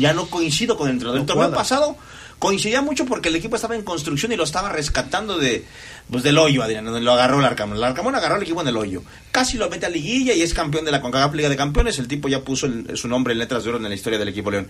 ya 0.00 0.12
no 0.12 0.26
coincido 0.26 0.76
con 0.76 0.88
el 0.88 0.94
entrenador. 0.94 1.20
el 1.20 1.26
torneo 1.26 1.52
pasado 1.52 1.96
coincidía 2.40 2.80
mucho 2.80 3.04
porque 3.04 3.28
el 3.28 3.36
equipo 3.36 3.54
estaba 3.56 3.76
en 3.76 3.82
construcción 3.82 4.32
y 4.32 4.36
lo 4.36 4.44
estaba 4.44 4.70
rescatando 4.70 5.36
de 5.38 5.64
pues 6.10 6.22
del 6.24 6.38
hoyo, 6.38 6.62
Adrián, 6.62 6.84
donde 6.86 7.00
lo 7.02 7.12
agarró 7.12 7.38
el 7.38 7.44
Arcamón. 7.44 7.76
El 7.76 7.84
Arcamón 7.84 8.14
agarró 8.14 8.36
al 8.36 8.42
equipo 8.42 8.62
en 8.62 8.66
el 8.68 8.76
hoyo. 8.78 9.02
Casi 9.30 9.58
lo 9.58 9.68
mete 9.68 9.84
a 9.86 9.90
liguilla 9.90 10.32
y 10.34 10.40
es 10.42 10.54
campeón 10.54 10.84
de 10.86 10.90
la 10.90 11.00
CONCACAF 11.02 11.34
Liga 11.34 11.48
de 11.50 11.56
Campeones. 11.56 11.98
El 12.00 12.08
tipo 12.08 12.28
ya 12.28 12.40
puso 12.42 12.64
el- 12.66 12.96
su 12.96 13.06
nombre 13.08 13.32
en 13.34 13.38
letras 13.38 13.62
de 13.62 13.68
oro 13.68 13.78
en 13.78 13.84
la 13.88 13.94
historia 13.94 14.18
del 14.18 14.28
equipo 14.28 14.50
León. 14.50 14.66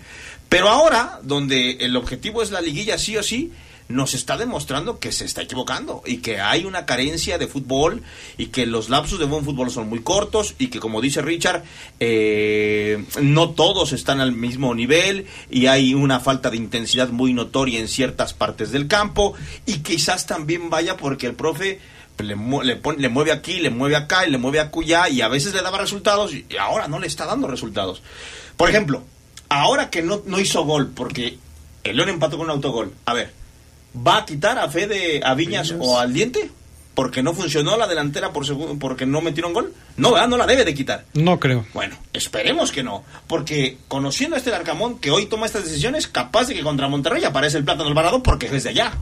Pero 0.49 0.67
ahora, 0.69 1.19
donde 1.23 1.77
el 1.79 1.95
objetivo 1.95 2.43
es 2.43 2.51
la 2.51 2.59
liguilla 2.61 2.97
sí 2.99 3.15
o 3.17 3.23
sí, 3.23 3.51
nos 3.91 4.13
está 4.13 4.37
demostrando 4.37 4.99
que 4.99 5.11
se 5.11 5.25
está 5.25 5.41
equivocando 5.43 6.01
y 6.05 6.17
que 6.17 6.39
hay 6.39 6.65
una 6.65 6.85
carencia 6.85 7.37
de 7.37 7.47
fútbol 7.47 8.01
y 8.37 8.47
que 8.47 8.65
los 8.65 8.89
lapsos 8.89 9.19
de 9.19 9.25
buen 9.25 9.43
fútbol 9.45 9.69
son 9.71 9.89
muy 9.89 10.01
cortos 10.01 10.55
y 10.57 10.67
que 10.67 10.79
como 10.79 11.01
dice 11.01 11.21
Richard 11.21 11.63
eh, 11.99 13.05
no 13.21 13.51
todos 13.51 13.93
están 13.93 14.19
al 14.21 14.31
mismo 14.31 14.73
nivel 14.75 15.27
y 15.49 15.67
hay 15.67 15.93
una 15.93 16.19
falta 16.19 16.49
de 16.49 16.57
intensidad 16.57 17.09
muy 17.09 17.33
notoria 17.33 17.79
en 17.79 17.87
ciertas 17.87 18.33
partes 18.33 18.71
del 18.71 18.87
campo 18.87 19.33
y 19.65 19.79
quizás 19.79 20.25
también 20.25 20.69
vaya 20.69 20.97
porque 20.97 21.27
el 21.27 21.35
profe 21.35 21.79
le, 22.19 22.35
le, 22.63 22.75
pone- 22.75 22.99
le 22.99 23.09
mueve 23.09 23.31
aquí, 23.31 23.59
le 23.59 23.69
mueve 23.69 23.95
acá 23.95 24.27
y 24.27 24.31
le 24.31 24.37
mueve 24.37 24.59
acullá 24.59 25.09
y 25.09 25.21
a 25.21 25.27
veces 25.27 25.53
le 25.53 25.61
daba 25.61 25.77
resultados 25.79 26.33
y 26.33 26.45
ahora 26.59 26.87
no 26.87 26.99
le 26.99 27.07
está 27.07 27.25
dando 27.25 27.47
resultados. 27.47 28.01
Por 28.57 28.69
ejemplo, 28.69 29.03
ahora 29.49 29.89
que 29.89 30.01
no, 30.03 30.21
no 30.25 30.39
hizo 30.39 30.63
gol 30.65 30.91
porque 30.95 31.37
el 31.83 31.95
León 31.97 32.09
empató 32.09 32.37
con 32.37 32.45
un 32.45 32.51
autogol, 32.51 32.93
a 33.05 33.13
ver, 33.13 33.33
¿Va 33.95 34.17
a 34.17 34.25
quitar 34.25 34.57
a 34.57 34.69
Fede, 34.69 35.21
a 35.23 35.33
Viñas, 35.33 35.73
o 35.77 35.99
al 35.99 36.13
Diente? 36.13 36.49
Porque 36.93 37.23
no 37.23 37.33
funcionó 37.33 37.77
la 37.77 37.87
delantera 37.87 38.33
por 38.33 38.45
porque 38.77 39.05
no 39.05 39.21
metieron 39.21 39.53
gol. 39.53 39.73
No, 39.97 40.11
¿verdad? 40.11 40.27
No 40.27 40.37
la 40.37 40.45
debe 40.45 40.65
de 40.65 40.73
quitar. 40.73 41.05
No 41.13 41.39
creo. 41.39 41.65
Bueno, 41.73 41.95
esperemos 42.13 42.71
que 42.71 42.83
no. 42.83 43.03
Porque 43.27 43.77
conociendo 43.87 44.35
a 44.35 44.39
este 44.39 44.53
Arcamón 44.53 44.99
que 44.99 45.09
hoy 45.09 45.25
toma 45.25 45.45
estas 45.45 45.63
decisiones, 45.63 46.07
capaz 46.07 46.47
de 46.47 46.53
que 46.53 46.61
contra 46.61 46.89
Monterrey 46.89 47.23
aparece 47.23 47.57
el 47.57 47.63
plátano 47.63 47.89
Alvarado 47.89 48.21
porque 48.21 48.47
es 48.47 48.63
de 48.63 48.69
allá. 48.69 48.93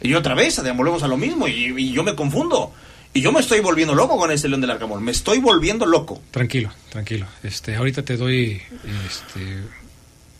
Y 0.00 0.14
otra 0.14 0.34
vez, 0.34 0.60
volvemos 0.74 1.02
a 1.02 1.08
lo 1.08 1.16
mismo 1.16 1.48
y, 1.48 1.74
y 1.76 1.92
yo 1.92 2.02
me 2.02 2.14
confundo. 2.14 2.72
Y 3.14 3.20
yo 3.20 3.32
me 3.32 3.40
estoy 3.40 3.60
volviendo 3.60 3.94
loco 3.94 4.16
con 4.16 4.30
este 4.30 4.48
León 4.48 4.60
del 4.60 4.70
Arcamón. 4.70 5.02
Me 5.02 5.10
estoy 5.10 5.38
volviendo 5.38 5.86
loco. 5.86 6.22
Tranquilo, 6.30 6.70
tranquilo. 6.90 7.26
Este, 7.42 7.74
ahorita 7.74 8.02
te 8.02 8.16
doy 8.16 8.62
este, 9.06 9.64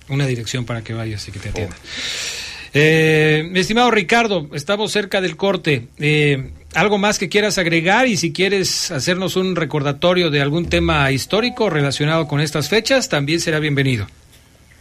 una 0.08 0.26
dirección 0.26 0.64
para 0.64 0.82
que 0.82 0.94
vayas 0.94 1.26
y 1.28 1.32
que 1.32 1.38
te 1.38 1.48
atienda. 1.48 1.76
Eh, 2.74 3.48
mi 3.50 3.60
estimado 3.60 3.90
Ricardo, 3.90 4.48
estamos 4.52 4.92
cerca 4.92 5.20
del 5.20 5.36
corte. 5.36 5.88
Eh, 5.98 6.50
¿Algo 6.74 6.98
más 6.98 7.18
que 7.18 7.28
quieras 7.28 7.56
agregar 7.58 8.06
y 8.06 8.16
si 8.16 8.32
quieres 8.32 8.90
hacernos 8.90 9.36
un 9.36 9.56
recordatorio 9.56 10.30
de 10.30 10.40
algún 10.42 10.68
tema 10.68 11.10
histórico 11.10 11.70
relacionado 11.70 12.28
con 12.28 12.40
estas 12.40 12.68
fechas, 12.68 13.08
también 13.08 13.40
será 13.40 13.58
bienvenido. 13.58 14.06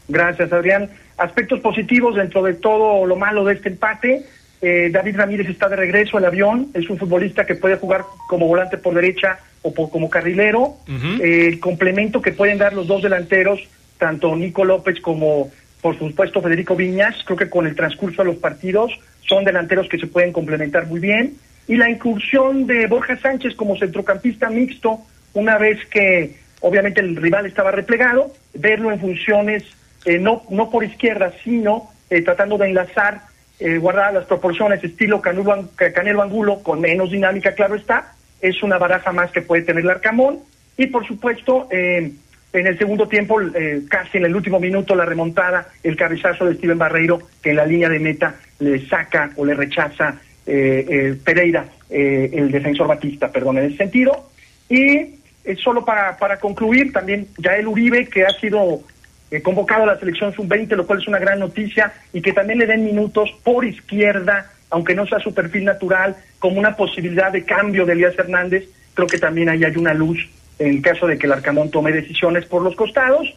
Gracias, 0.09 0.51
Adrián. 0.51 0.89
Aspectos 1.17 1.59
positivos 1.61 2.15
dentro 2.15 2.43
de 2.43 2.53
todo 2.55 3.05
lo 3.05 3.15
malo 3.15 3.45
de 3.45 3.53
este 3.55 3.69
empate. 3.69 4.23
Eh, 4.61 4.89
David 4.91 5.15
Ramírez 5.15 5.47
está 5.49 5.69
de 5.69 5.75
regreso 5.77 6.17
al 6.17 6.25
avión. 6.25 6.67
Es 6.73 6.89
un 6.89 6.97
futbolista 6.97 7.45
que 7.45 7.55
puede 7.55 7.77
jugar 7.77 8.03
como 8.27 8.47
volante 8.47 8.77
por 8.77 8.93
derecha 8.93 9.39
o 9.61 9.73
por- 9.73 9.89
como 9.89 10.09
carrilero. 10.09 10.73
Eh, 11.21 11.47
el 11.47 11.59
complemento 11.59 12.21
que 12.21 12.33
pueden 12.33 12.57
dar 12.57 12.73
los 12.73 12.85
dos 12.87 13.01
delanteros, 13.01 13.61
tanto 13.97 14.35
Nico 14.35 14.65
López 14.65 14.99
como, 14.99 15.51
por 15.87 15.97
supuesto, 15.97 16.41
Federico 16.41 16.75
Viñas, 16.75 17.15
creo 17.23 17.37
que 17.37 17.49
con 17.49 17.65
el 17.65 17.73
transcurso 17.73 18.21
de 18.21 18.27
los 18.27 18.35
partidos 18.39 18.91
son 19.25 19.45
delanteros 19.45 19.87
que 19.87 19.97
se 19.97 20.07
pueden 20.07 20.33
complementar 20.33 20.85
muy 20.85 20.99
bien. 20.99 21.35
Y 21.65 21.77
la 21.77 21.89
incursión 21.89 22.67
de 22.67 22.87
Borja 22.87 23.17
Sánchez 23.17 23.55
como 23.55 23.77
centrocampista 23.77 24.49
mixto, 24.49 24.99
una 25.33 25.57
vez 25.57 25.79
que 25.85 26.35
obviamente 26.59 26.99
el 26.99 27.15
rival 27.15 27.45
estaba 27.45 27.71
replegado, 27.71 28.33
verlo 28.53 28.91
en 28.91 28.99
funciones 28.99 29.63
eh, 30.03 30.19
no, 30.19 30.43
no 30.49 30.69
por 30.69 30.83
izquierda, 30.83 31.31
sino 31.45 31.89
eh, 32.09 32.21
tratando 32.21 32.57
de 32.57 32.67
enlazar, 32.67 33.21
eh, 33.61 33.77
guardar 33.77 34.13
las 34.13 34.25
proporciones 34.25 34.83
estilo 34.83 35.21
Canelo, 35.21 35.53
An- 35.53 35.69
Ca- 35.77 35.93
Canelo 35.93 36.21
Angulo, 36.21 36.61
con 36.63 36.81
menos 36.81 37.11
dinámica, 37.11 37.53
claro 37.53 37.75
está, 37.75 38.11
es 38.41 38.61
una 38.61 38.77
baraja 38.77 39.13
más 39.13 39.31
que 39.31 39.41
puede 39.41 39.61
tener 39.61 39.83
el 39.85 39.89
Arcamón. 39.89 40.39
Y 40.75 40.87
por 40.87 41.07
supuesto, 41.07 41.69
eh, 41.71 42.11
en 42.53 42.65
el 42.67 42.77
segundo 42.77 43.07
tiempo, 43.07 43.41
eh, 43.41 43.81
casi 43.89 44.17
en 44.17 44.25
el 44.25 44.35
último 44.35 44.59
minuto, 44.59 44.95
la 44.95 45.05
remontada, 45.05 45.67
el 45.83 45.95
cabezazo 45.95 46.45
de 46.45 46.55
Steven 46.55 46.77
Barreiro, 46.77 47.21
que 47.41 47.51
en 47.51 47.57
la 47.57 47.65
línea 47.65 47.89
de 47.89 47.99
meta 47.99 48.35
le 48.59 48.87
saca 48.87 49.31
o 49.35 49.45
le 49.45 49.53
rechaza 49.53 50.15
eh, 50.45 50.85
eh, 50.89 51.15
Pereira, 51.23 51.65
eh, 51.89 52.29
el 52.33 52.51
defensor 52.51 52.87
Batista, 52.87 53.31
perdón, 53.31 53.57
en 53.57 53.65
ese 53.65 53.77
sentido. 53.77 54.29
Y 54.69 54.97
eh, 55.43 55.55
solo 55.61 55.83
para, 55.83 56.17
para 56.17 56.37
concluir, 56.37 56.91
también 56.93 57.27
Yael 57.37 57.67
Uribe, 57.67 58.07
que 58.07 58.25
ha 58.25 58.31
sido 58.31 58.81
eh, 59.29 59.41
convocado 59.41 59.83
a 59.83 59.87
la 59.87 59.99
selección 59.99 60.33
sub-20, 60.33 60.75
lo 60.75 60.87
cual 60.87 61.01
es 61.01 61.07
una 61.07 61.19
gran 61.19 61.39
noticia, 61.39 61.93
y 62.13 62.21
que 62.21 62.33
también 62.33 62.59
le 62.59 62.65
den 62.65 62.85
minutos 62.85 63.29
por 63.43 63.65
izquierda, 63.65 64.51
aunque 64.69 64.95
no 64.95 65.05
sea 65.05 65.19
su 65.19 65.33
perfil 65.33 65.65
natural, 65.65 66.15
como 66.39 66.59
una 66.59 66.75
posibilidad 66.75 67.31
de 67.31 67.43
cambio 67.43 67.85
de 67.85 67.93
Elías 67.93 68.17
Hernández. 68.17 68.65
Creo 68.93 69.07
que 69.07 69.19
también 69.19 69.49
ahí 69.49 69.63
hay 69.63 69.75
una 69.75 69.93
luz 69.93 70.27
en 70.59 70.81
caso 70.81 71.07
de 71.07 71.17
que 71.17 71.27
el 71.27 71.33
Arcamón 71.33 71.71
tome 71.71 71.91
decisiones 71.91 72.45
por 72.45 72.61
los 72.61 72.75
costados. 72.75 73.27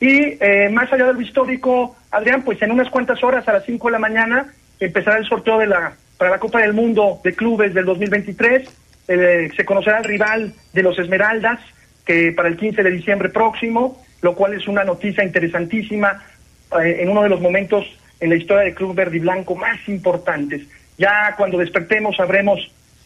Y 0.00 0.36
eh, 0.40 0.68
más 0.70 0.92
allá 0.92 1.06
de 1.06 1.14
lo 1.14 1.20
histórico, 1.20 1.96
Adrián, 2.10 2.42
pues 2.42 2.60
en 2.62 2.70
unas 2.70 2.90
cuantas 2.90 3.22
horas, 3.24 3.48
a 3.48 3.52
las 3.52 3.64
5 3.64 3.88
de 3.88 3.92
la 3.92 3.98
mañana, 3.98 4.52
empezará 4.78 5.18
el 5.18 5.26
sorteo 5.26 5.58
de 5.58 5.66
la 5.66 5.94
para 6.18 6.30
la 6.30 6.38
Copa 6.38 6.60
del 6.60 6.74
Mundo 6.74 7.20
de 7.22 7.32
Clubes 7.32 7.72
del 7.72 7.84
2023. 7.84 8.68
Eh, 9.08 9.50
se 9.56 9.64
conocerá 9.64 9.98
el 9.98 10.04
rival 10.04 10.52
de 10.72 10.82
los 10.82 10.98
Esmeraldas, 10.98 11.60
que 12.04 12.32
para 12.32 12.48
el 12.48 12.56
15 12.56 12.82
de 12.82 12.90
diciembre 12.90 13.28
próximo, 13.30 14.02
lo 14.20 14.34
cual 14.34 14.54
es 14.54 14.66
una 14.66 14.84
noticia 14.84 15.24
interesantísima 15.24 16.22
eh, 16.82 16.98
en 17.00 17.08
uno 17.08 17.22
de 17.22 17.28
los 17.28 17.40
momentos 17.40 17.86
en 18.20 18.30
la 18.30 18.36
historia 18.36 18.64
del 18.64 18.74
Club 18.74 18.94
Verde 18.94 19.16
y 19.16 19.20
Blanco 19.20 19.54
más 19.54 19.88
importantes. 19.88 20.62
Ya 20.98 21.34
cuando 21.36 21.58
despertemos 21.58 22.16
sabremos 22.16 22.58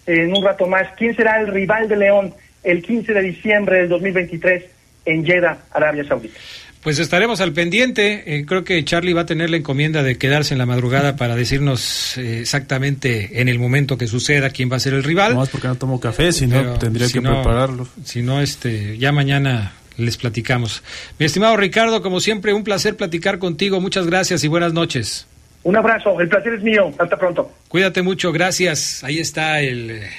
eh, 0.07 0.23
en 0.23 0.35
un 0.35 0.43
rato 0.43 0.67
más 0.67 0.89
quién 0.97 1.15
será 1.15 1.39
el 1.41 1.49
rival 1.49 1.89
de 1.89 1.97
León 1.97 2.35
el 2.65 2.83
15 2.83 3.13
de 3.13 3.23
diciembre 3.23 3.79
del 3.79 3.89
2023 3.89 4.65
en 5.07 5.25
Jeddah, 5.25 5.59
Arabia 5.73 6.05
Saudita. 6.05 6.39
Pues 6.83 6.99
estaremos 6.99 7.41
al 7.41 7.53
pendiente. 7.53 8.25
Eh, 8.27 8.45
creo 8.45 8.65
que 8.65 8.85
Charlie 8.85 9.13
va 9.13 9.21
a 9.21 9.27
tener 9.27 9.51
la 9.51 9.57
encomienda 9.57 10.03
de 10.03 10.19
quedarse 10.19 10.55
en 10.55 10.59
la 10.59 10.67
madrugada 10.67 11.15
para 11.17 11.37
decirnos 11.37 12.19
eh, 12.19 12.41
exactamente 12.41 13.41
en 13.41 13.49
el 13.49 13.61
momento 13.61 13.97
que 13.97 14.09
suceda 14.09 14.51
quién 14.51 14.71
va 14.71 14.77
a 14.77 14.81
ser 14.81 14.95
el 14.95 15.05
rival. 15.05 15.35
No 15.35 15.41
más 15.41 15.49
porque 15.49 15.69
no 15.69 15.77
tomo 15.77 16.01
café, 16.01 16.33
si 16.33 16.49
no 16.49 16.57
Pero 16.61 16.75
tendría 16.79 17.07
si 17.07 17.15
que 17.15 17.21
no- 17.21 17.35
prepararlo. 17.43 17.87
Si 18.05 18.23
no, 18.23 18.41
este, 18.41 18.99
ya 18.99 19.13
mañana 19.13 19.75
les 19.97 20.17
platicamos. 20.17 20.83
Mi 21.21 21.27
estimado 21.27 21.57
Ricardo, 21.57 22.03
como 22.03 22.19
siempre, 22.19 22.53
un 22.53 22.65
placer 22.65 22.97
platicar 22.97 23.39
contigo. 23.39 23.81
Muchas 23.81 24.07
gracias 24.09 24.43
y 24.43 24.49
buenas 24.49 24.73
noches. 24.73 25.29
Un 25.63 25.77
abrazo, 25.77 26.21
el 26.21 26.29
placer 26.29 26.55
es 26.55 26.63
mío. 26.65 26.91
Hasta 26.99 27.17
pronto. 27.17 27.53
Cuídate 27.69 28.03
mucho, 28.03 28.33
gracias. 28.33 29.05
Ahí 29.05 29.21
está 29.21 29.61
el, 29.61 29.91
eh, 29.91 30.11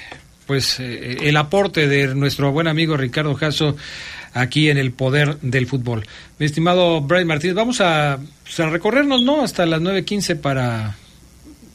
pues, 0.46 0.78
eh, 0.80 1.18
el 1.22 1.36
aporte 1.36 1.88
de 1.88 2.14
nuestro 2.14 2.52
buen 2.52 2.66
amigo 2.68 2.96
Ricardo 2.96 3.34
Jasso 3.34 3.76
aquí 4.32 4.68
en 4.68 4.78
el 4.78 4.92
poder 4.92 5.38
del 5.40 5.66
fútbol. 5.66 6.06
Mi 6.38 6.46
estimado 6.46 7.00
Brian 7.00 7.26
Martínez, 7.26 7.54
vamos 7.56 7.80
a, 7.80 8.18
pues, 8.42 8.58
a 8.60 8.68
recorrernos, 8.68 9.22
¿no? 9.22 9.42
Hasta 9.42 9.64
las 9.66 9.80
9.15 9.80 10.36
para, 10.40 10.96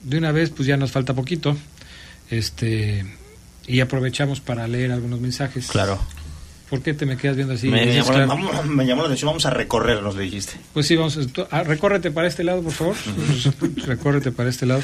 de 0.04 0.18
una 0.18 0.32
vez, 0.32 0.50
pues 0.50 0.68
ya 0.68 0.78
nos 0.78 0.92
falta 0.92 1.14
poquito. 1.14 1.56
Este, 2.30 3.06
y 3.68 3.80
aprovechamos 3.80 4.40
para 4.40 4.68
leer 4.68 4.92
algunos 4.92 5.20
mensajes. 5.20 5.68
Claro. 5.68 6.00
¿Por 6.70 6.84
qué 6.84 6.94
te 6.94 7.08
me 7.08 7.18
quedas 7.18 7.36
viendo 7.36 7.56
así? 7.56 7.68
me, 7.68 7.92
llamó, 7.96 8.10
claro. 8.12 8.28
vamos- 8.28 8.66
me 8.68 8.86
llamó 8.86 9.02
la 9.02 9.08
atención, 9.08 9.30
vamos 9.30 9.46
a 9.48 9.50
recorrernos, 9.50 10.16
le 10.16 10.24
dijiste. 10.24 10.54
Pues 10.74 10.86
sí, 10.86 10.96
vamos. 10.96 11.18
ah, 11.50 11.64
recórrete 11.64 12.12
para 12.12 12.28
este 12.28 12.44
lado, 12.44 12.62
por 12.62 12.74
favor. 12.74 12.96
recórrete 13.88 14.32
para 14.32 14.50
este 14.50 14.68
lado. 14.68 14.82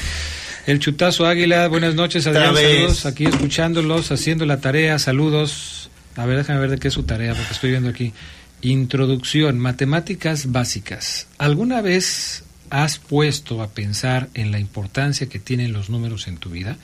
El 0.66 0.80
chutazo 0.80 1.28
águila, 1.28 1.68
buenas 1.68 1.94
noches, 1.94 2.26
Adrián. 2.26 2.56
Saludos, 2.56 3.06
aquí 3.06 3.26
escuchándolos, 3.26 4.12
haciendo 4.12 4.48
la 4.48 4.62
tarea. 4.62 4.98
Saludos. 4.98 5.92
A 6.16 6.26
ver, 6.26 6.38
déjame 6.38 6.60
ver 6.60 6.72
de 6.72 6.78
qué 6.80 6.88
es 6.88 6.94
su 6.94 7.04
tarea, 7.04 7.36
porque 7.36 7.54
estoy 7.54 7.70
viendo 7.70 7.90
aquí. 7.90 8.14
Introducción, 8.62 9.60
matemáticas 9.60 10.52
básicas. 10.52 11.28
¿Alguna 11.38 11.82
vez 11.82 12.44
has 12.72 12.98
puesto 12.98 13.62
a 13.62 13.70
pensar 13.70 14.30
en 14.34 14.52
la 14.52 14.60
importancia 14.60 15.30
que 15.30 15.38
tienen 15.38 15.72
los 15.72 15.92
números 15.92 16.28
en 16.28 16.38
tu 16.38 16.50
vida? 16.50 16.78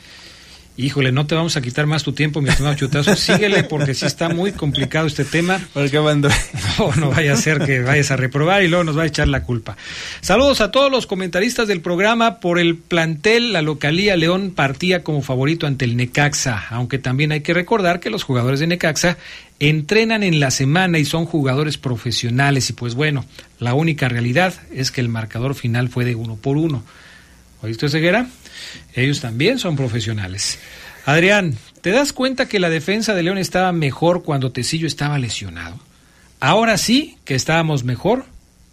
Híjole, 0.78 1.12
no 1.12 1.28
te 1.28 1.36
vamos 1.36 1.58
a 1.58 1.62
quitar 1.62 1.86
más 1.86 2.02
tu 2.02 2.14
tiempo, 2.14 2.42
mi 2.42 2.50
estimado 2.50 2.76
Chutazo. 2.76 3.16
Síguele 3.16 3.64
porque 3.66 3.94
sí 3.94 4.06
está 4.06 4.30
muy 4.30 4.54
complicado 4.54 5.06
este 5.06 5.26
tema. 5.26 5.60
¿Por 5.74 5.90
qué 5.90 6.00
mandó? 6.00 6.30
No, 6.80 6.96
no 6.96 7.10
vaya 7.10 7.34
a 7.34 7.36
ser 7.36 7.66
que 7.66 7.82
vayas 7.82 8.10
a 8.12 8.16
reprobar 8.16 8.64
y 8.64 8.68
luego 8.68 8.84
nos 8.84 8.98
va 8.98 9.04
a 9.04 9.06
echar 9.06 9.28
la 9.28 9.44
culpa. 9.44 9.76
Saludos 10.22 10.62
a 10.62 10.72
todos 10.72 10.90
los 10.90 11.06
comentaristas 11.06 11.68
del 11.68 11.82
programa. 11.82 12.40
Por 12.40 12.58
el 12.58 12.78
plantel, 12.78 13.52
la 13.52 13.62
localía 13.62 14.16
León 14.16 14.54
partía 14.56 15.04
como 15.04 15.22
favorito 15.22 15.68
ante 15.68 15.86
el 15.86 15.98
Necaxa, 15.98 16.68
aunque 16.70 16.98
también 16.98 17.34
hay 17.34 17.42
que 17.42 17.54
recordar 17.54 18.00
que 18.00 18.10
los 18.10 18.24
jugadores 18.24 18.62
de 18.62 18.68
Necaxa 18.68 19.18
entrenan 19.60 20.24
en 20.24 20.40
la 20.40 20.50
semana 20.50 20.98
y 20.98 21.06
son 21.06 21.26
jugadores 21.26 21.78
profesionales. 21.78 22.70
Y 22.70 22.74
pues 22.74 22.96
bueno, 22.96 23.26
la 23.60 23.74
única 23.74 24.08
realidad 24.08 24.54
es 24.74 24.90
que 24.90 25.02
el 25.02 25.10
marcador 25.10 25.54
final 25.54 25.90
fue 25.90 26.06
de 26.06 26.16
uno 26.16 26.38
por 26.38 26.58
uno. 26.58 26.84
¿Oíste, 27.62 27.90
Ceguera? 27.90 28.28
Ellos 28.94 29.22
también 29.22 29.60
son 29.60 29.76
profesionales. 29.76 30.60
Adrián, 31.06 31.58
¿te 31.82 31.92
das 31.92 32.14
cuenta 32.14 32.48
que 32.48 32.60
la 32.60 32.70
defensa 32.70 33.14
de 33.14 33.24
León 33.24 33.38
estaba 33.38 33.72
mejor 33.72 34.24
cuando 34.24 34.52
Tecillo 34.52 34.88
estaba 34.88 35.18
lesionado? 35.18 35.80
Ahora 36.40 36.78
sí 36.78 37.18
que 37.26 37.36
estábamos 37.36 37.84
mejor 37.84 38.26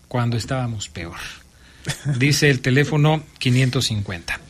cuando 0.09 0.37
estábamos 0.37 0.89
peor. 0.89 1.17
Dice 2.19 2.51
el 2.51 2.61
teléfono 2.61 3.23
550. 3.39 4.41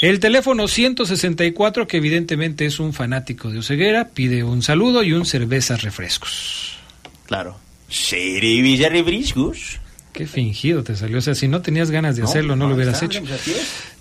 El 0.00 0.20
teléfono 0.20 0.68
164, 0.68 1.88
que 1.88 1.96
evidentemente 1.96 2.66
es 2.66 2.78
un 2.78 2.92
fanático 2.92 3.50
de 3.50 3.58
Oseguera, 3.58 4.08
pide 4.08 4.44
un 4.44 4.62
saludo 4.62 5.02
y 5.02 5.12
un 5.12 5.26
cervezas 5.26 5.82
refrescos. 5.82 6.78
Claro. 7.26 7.58
Cerveza 7.88 8.88
refrescos. 8.88 9.80
Qué 10.16 10.26
fingido 10.26 10.82
te 10.82 10.96
salió. 10.96 11.18
O 11.18 11.20
sea, 11.20 11.34
si 11.34 11.46
no 11.46 11.60
tenías 11.60 11.90
ganas 11.90 12.16
de 12.16 12.22
hacerlo, 12.22 12.56
no, 12.56 12.66
lo 12.66 12.74
hubieras 12.74 13.02
hecho. 13.02 13.20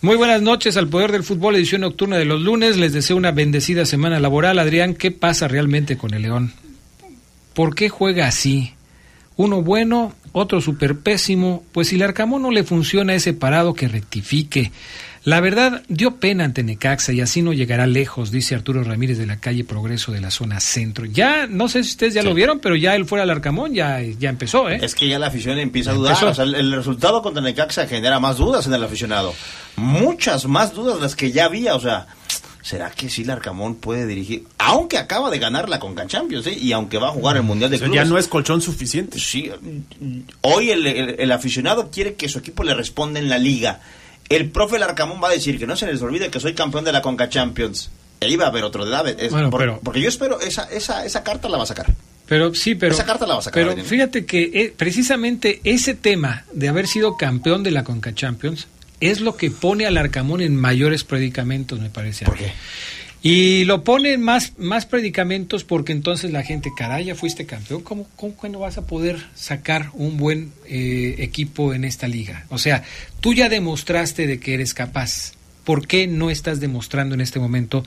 Muy 0.02 0.16
buenas 0.16 0.42
noches 0.42 0.78
al 0.78 0.88
Poder 0.88 1.12
del 1.12 1.24
Fútbol, 1.24 1.58
edición 1.58 1.82
nocturna 1.82 2.18
de 2.18 2.24
los 2.24 2.40
lunes. 2.40 2.78
Les 2.78 2.94
deseo 2.94 3.18
una 3.18 3.34
bendecida 3.34 3.84
semana 3.84 4.18
laboral. 4.22 4.58
Adrián, 4.58 4.94
¿qué 4.94 5.12
pasa 5.12 5.50
realmente 5.50 5.98
con 5.98 6.14
el 6.14 6.22
León? 6.22 6.54
¿Por 7.54 7.76
qué 7.76 7.90
juega 7.90 8.28
así? 8.28 8.72
Uno 9.36 9.62
bueno, 9.62 10.14
otro 10.38 10.60
súper 10.60 10.98
pésimo. 11.00 11.64
Pues 11.72 11.88
si 11.88 11.96
el 11.96 12.02
Arcamón 12.04 12.42
no 12.42 12.52
le 12.52 12.64
funciona 12.66 13.14
ese 13.16 13.34
parado, 13.34 13.74
que 13.74 13.88
rectifique. 13.88 14.72
La 15.24 15.40
verdad, 15.40 15.82
dio 15.88 16.18
pena 16.18 16.44
ante 16.44 16.62
Necaxa 16.62 17.12
y 17.14 17.20
así 17.22 17.42
no 17.42 17.52
llegará 17.54 17.88
lejos, 17.88 18.30
dice 18.30 18.54
Arturo 18.54 18.84
Ramírez 18.84 19.18
de 19.18 19.26
la 19.26 19.40
calle 19.40 19.64
Progreso 19.64 20.12
de 20.12 20.22
la 20.22 20.30
zona 20.30 20.60
centro. 20.60 21.06
Ya, 21.06 21.48
no 21.48 21.68
sé 21.68 21.84
si 21.84 21.92
ustedes 21.92 22.14
ya 22.14 22.22
Sí. 22.22 22.28
lo 22.28 22.36
vieron, 22.36 22.60
pero 22.60 22.76
ya 22.76 22.96
él 22.96 23.06
fuera 23.06 23.24
al 23.24 23.32
Arcamón 23.32 23.74
ya, 23.74 24.02
ya 24.02 24.30
empezó, 24.30 24.70
¿eh? 24.70 24.78
Es 24.84 24.94
que 24.94 25.08
ya 25.08 25.18
la 25.18 25.28
afición 25.28 25.58
empieza 25.58 25.92
a 25.92 25.94
dudar. 25.96 26.24
O 26.24 26.34
sea, 26.36 26.44
el, 26.44 26.54
el 26.54 26.74
resultado 26.74 27.24
contra 27.24 27.42
Necaxa 27.42 27.88
genera 27.88 28.20
más 28.20 28.38
dudas 28.38 28.68
en 28.68 28.74
el 28.76 28.84
aficionado. 28.84 29.34
Muchas 29.78 30.46
más 30.46 30.74
dudas 30.74 30.98
de 30.98 31.02
las 31.02 31.16
que 31.16 31.32
ya 31.32 31.46
había. 31.46 31.74
O 31.76 31.80
sea, 31.80 32.06
¿será 32.66 32.90
que 32.90 33.10
sí 33.10 33.24
Larcamón 33.24 33.76
puede 33.76 34.08
dirigir? 34.08 34.46
Aunque 34.58 34.98
acaba 34.98 35.30
de 35.30 35.38
ganar 35.38 35.70
la 35.70 35.80
Conca 35.80 36.08
Champions, 36.08 36.48
¿eh? 36.48 36.58
Y 36.60 36.72
aunque 36.72 36.98
va 36.98 37.10
a 37.10 37.12
jugar 37.12 37.38
el 37.38 37.44
Mundial 37.44 37.70
de 37.70 37.76
O 37.76 37.80
sea, 37.80 37.88
Clubes. 37.88 38.04
ya 38.04 38.10
no 38.10 38.18
es 38.18 38.28
colchón 38.28 38.62
suficiente. 38.62 39.20
Sí, 39.20 39.52
hoy 40.42 40.72
el, 40.72 40.86
el- 40.88 41.16
el 41.20 41.32
aficionado 41.32 41.90
quiere 41.92 42.16
que 42.16 42.30
su 42.30 42.40
equipo 42.40 42.64
le 42.64 42.74
responda 42.74 43.20
en 43.20 43.30
la 43.30 43.38
liga. 43.38 43.82
El 44.30 44.50
profe 44.50 44.80
Larcamón 44.80 45.22
va 45.24 45.28
a 45.30 45.32
decir 45.32 45.60
que 45.60 45.68
no 45.68 45.76
se 45.76 45.86
les 45.86 46.02
olvide 46.02 46.30
que 46.30 46.40
soy 46.40 46.54
campeón 46.56 46.84
de 46.84 46.92
la 46.92 47.02
Conca 47.02 47.30
Champions. 47.30 47.92
Ahí 48.22 48.36
va 48.38 48.46
a 48.46 48.48
haber 48.48 48.64
otro 48.64 48.84
de 48.86 48.92
David. 48.92 49.16
Es 49.20 49.32
Bueno, 49.32 49.50
por- 49.52 49.60
pero- 49.60 49.80
porque 49.84 50.02
yo 50.02 50.10
espero 50.10 50.40
esa, 50.40 50.64
esa, 50.72 51.06
esa 51.06 51.24
carta 51.24 51.48
la 51.50 51.58
va 51.58 51.64
a 51.64 51.68
sacar. 51.68 51.94
Pero 52.28 52.56
sí, 52.56 52.74
pero. 52.74 52.96
Esa 52.96 53.06
carta 53.06 53.28
la 53.28 53.36
va 53.36 53.40
a 53.42 53.44
sacar, 53.44 53.68
Pero 53.68 53.84
fíjate 53.84 54.26
que 54.26 54.50
eh, 54.56 54.74
precisamente 54.76 55.62
ese 55.64 55.94
tema 55.94 56.44
de 56.54 56.68
haber 56.70 56.88
sido 56.88 57.18
campeón 57.18 57.62
de 57.62 57.70
la 57.70 57.84
Conca 57.84 58.16
Champions 58.16 58.68
es 59.00 59.22
lo 59.22 59.36
que 59.38 59.52
pone 59.52 59.86
al 59.86 59.98
Arcamón 59.98 60.42
en 60.42 60.56
mayores 60.56 61.04
predicamentos, 61.04 61.80
me 61.80 61.90
parece. 61.90 62.26
¿Por 62.26 62.38
qué? 62.38 62.52
Y 63.28 63.66
lo 63.66 63.84
pone 63.84 64.14
en 64.14 64.22
más, 64.22 64.54
más 64.60 64.86
predicamentos 64.86 65.64
porque 65.64 65.92
entonces 65.92 66.32
la 66.32 66.44
gente, 66.44 66.70
caray, 66.78 67.06
ya 67.06 67.16
fuiste 67.16 67.48
campeón, 67.48 67.82
¿cómo, 67.82 68.08
cómo 68.16 68.60
vas 68.60 68.78
a 68.78 68.86
poder 68.86 69.18
sacar 69.34 69.90
un 69.94 70.18
buen 70.18 70.52
eh, 70.68 71.16
equipo 71.18 71.74
en 71.74 71.86
esta 71.86 72.08
liga? 72.08 72.46
O 72.50 72.60
sea, 72.60 72.84
tú 73.22 73.34
ya 73.34 73.50
demostraste 73.50 74.28
de 74.28 74.40
que 74.40 74.54
eres 74.54 74.76
capaz. 74.76 75.32
¿Por 75.64 75.88
qué 75.88 76.06
no 76.06 76.30
estás 76.30 76.60
demostrando 76.60 77.16
en 77.16 77.22
este 77.22 77.40
momento 77.40 77.84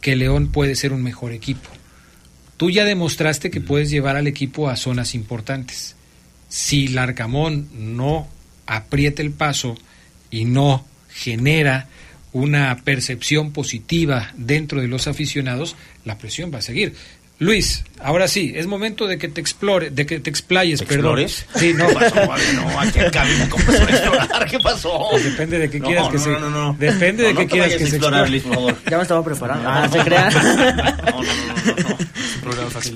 que 0.00 0.14
León 0.14 0.52
puede 0.52 0.76
ser 0.76 0.92
un 0.92 1.02
mejor 1.02 1.32
equipo? 1.32 1.68
Tú 2.56 2.70
ya 2.70 2.84
demostraste 2.84 3.50
que 3.50 3.60
puedes 3.60 3.90
llevar 3.90 4.14
al 4.14 4.28
equipo 4.28 4.68
a 4.68 4.76
zonas 4.76 5.16
importantes. 5.16 5.96
Si 6.48 6.86
Larcamón 6.86 7.68
no 7.74 8.28
aprieta 8.66 9.20
el 9.20 9.32
paso 9.32 9.76
y 10.30 10.44
no 10.44 10.84
genera 11.08 11.88
una 12.32 12.76
percepción 12.84 13.52
positiva 13.52 14.32
dentro 14.36 14.80
de 14.80 14.88
los 14.88 15.06
aficionados, 15.06 15.74
la 16.04 16.18
presión 16.18 16.52
va 16.52 16.58
a 16.58 16.62
seguir. 16.62 16.94
Luis, 17.38 17.84
ahora 18.00 18.28
sí, 18.28 18.54
es 18.56 18.66
momento 18.66 19.06
de 19.06 19.18
que 19.18 19.28
te 19.28 19.42
explore, 19.42 19.90
de 19.90 20.06
que 20.06 20.20
te 20.20 20.30
explayes, 20.30 20.80
¿Te 20.80 20.86
perdón. 20.86 21.18
explores? 21.18 21.46
Sí, 21.60 21.74
no, 21.74 21.86
¿Qué 21.88 21.94
pasó? 21.94 22.14
No, 22.54 22.80
aquí 22.80 22.98
en 22.98 23.10
cabina, 23.10 23.48
¿cómo 23.50 23.64
se 23.72 23.78
va 23.78 23.84
a 23.84 23.90
explorar? 23.90 24.46
¿Qué 24.50 24.58
pasó? 24.60 25.08
Pues 25.10 25.24
depende 25.24 25.58
de 25.58 25.68
qué 25.68 25.78
No, 25.78 25.86
quieras 25.86 26.08
que 26.08 26.16
no, 26.16 26.22
se- 26.24 26.30
no, 26.30 26.40
no, 26.40 26.50
no. 26.50 26.76
depende 26.78 27.24
de 27.24 27.34
No, 27.34 27.38
qué 27.40 27.44
no 27.44 27.48
te 27.50 27.52
quieras 27.52 27.72
que 27.74 27.86
se 27.86 27.96
explore. 27.96 28.30
Luis, 28.30 28.42
por 28.42 28.54
favor. 28.54 28.76
Ya 28.90 28.96
me 28.96 29.02
estaba 29.02 29.22
preparando. 29.24 29.68
Ah, 29.68 29.86
se 29.92 29.98
crean. 29.98 30.32
No, 30.32 30.42
no, 30.42 31.22
no, 31.22 31.22
no, 31.22 31.88
no. 31.90 31.96
Programa 32.42 32.70
fácil. 32.70 32.94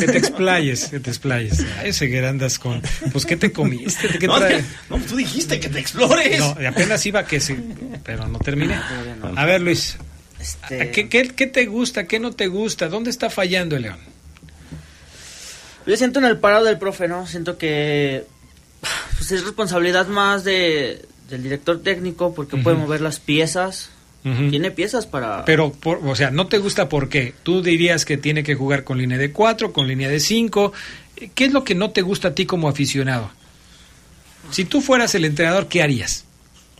Que 0.00 0.06
te 0.06 0.18
explayes, 0.18 0.86
que 0.88 0.98
te 0.98 1.10
explayes. 1.10 1.64
Ay, 1.80 1.92
Ceguera, 1.92 2.30
andas 2.30 2.58
con... 2.58 2.82
Pues, 3.12 3.24
¿qué 3.24 3.36
te 3.36 3.52
comiste? 3.52 4.08
¿Qué 4.18 4.26
No, 4.26 4.38
trae? 4.38 4.56
que- 4.58 4.64
no, 4.90 4.98
tú 4.98 5.14
dijiste 5.16 5.60
que 5.60 5.68
te 5.68 5.78
explores. 5.78 6.40
No, 6.40 6.56
y 6.60 6.64
apenas 6.66 7.04
iba 7.06 7.24
que 7.24 7.38
sí, 7.38 7.56
pero 8.02 8.26
no 8.26 8.38
terminé. 8.40 8.76
no. 9.22 9.38
A 9.38 9.44
ver, 9.44 9.60
Luis, 9.60 9.96
este... 10.44 10.90
¿Qué, 10.90 11.46
te 11.46 11.66
gusta? 11.66 12.06
¿Qué 12.06 12.20
no 12.20 12.32
te 12.32 12.48
gusta? 12.48 12.88
¿Dónde 12.88 13.08
está 13.08 13.30
fallando 13.30 13.76
el 13.76 13.82
León? 13.82 13.98
Yo 15.86 15.96
siento 15.96 16.18
en 16.18 16.26
el 16.26 16.38
parado 16.38 16.66
del 16.66 16.78
profe, 16.78 17.08
¿no? 17.08 17.26
Siento 17.26 17.56
que 17.56 18.26
pues 19.16 19.32
es 19.32 19.42
responsabilidad 19.42 20.06
más 20.06 20.44
de, 20.44 21.06
del 21.30 21.42
director 21.42 21.82
técnico 21.82 22.34
porque 22.34 22.58
puede 22.58 22.76
mover 22.76 23.00
las 23.00 23.20
piezas. 23.20 23.90
Tiene 24.22 24.70
piezas 24.70 25.04
para... 25.06 25.44
Pero, 25.44 25.70
por, 25.70 26.00
o 26.02 26.16
sea, 26.16 26.30
no 26.30 26.46
te 26.46 26.56
gusta 26.56 26.88
por 26.88 27.10
qué. 27.10 27.34
Tú 27.42 27.60
dirías 27.60 28.06
que 28.06 28.16
tiene 28.16 28.42
que 28.42 28.54
jugar 28.54 28.82
con 28.82 28.96
línea 28.96 29.18
de 29.18 29.32
4, 29.32 29.74
con 29.74 29.86
línea 29.86 30.08
de 30.08 30.18
5. 30.18 30.72
¿Qué 31.34 31.44
es 31.44 31.52
lo 31.52 31.62
que 31.62 31.74
no 31.74 31.90
te 31.90 32.00
gusta 32.00 32.28
a 32.28 32.34
ti 32.34 32.46
como 32.46 32.70
aficionado? 32.70 33.30
Si 34.50 34.64
tú 34.64 34.80
fueras 34.80 35.14
el 35.14 35.26
entrenador, 35.26 35.68
¿qué 35.68 35.82
harías? 35.82 36.24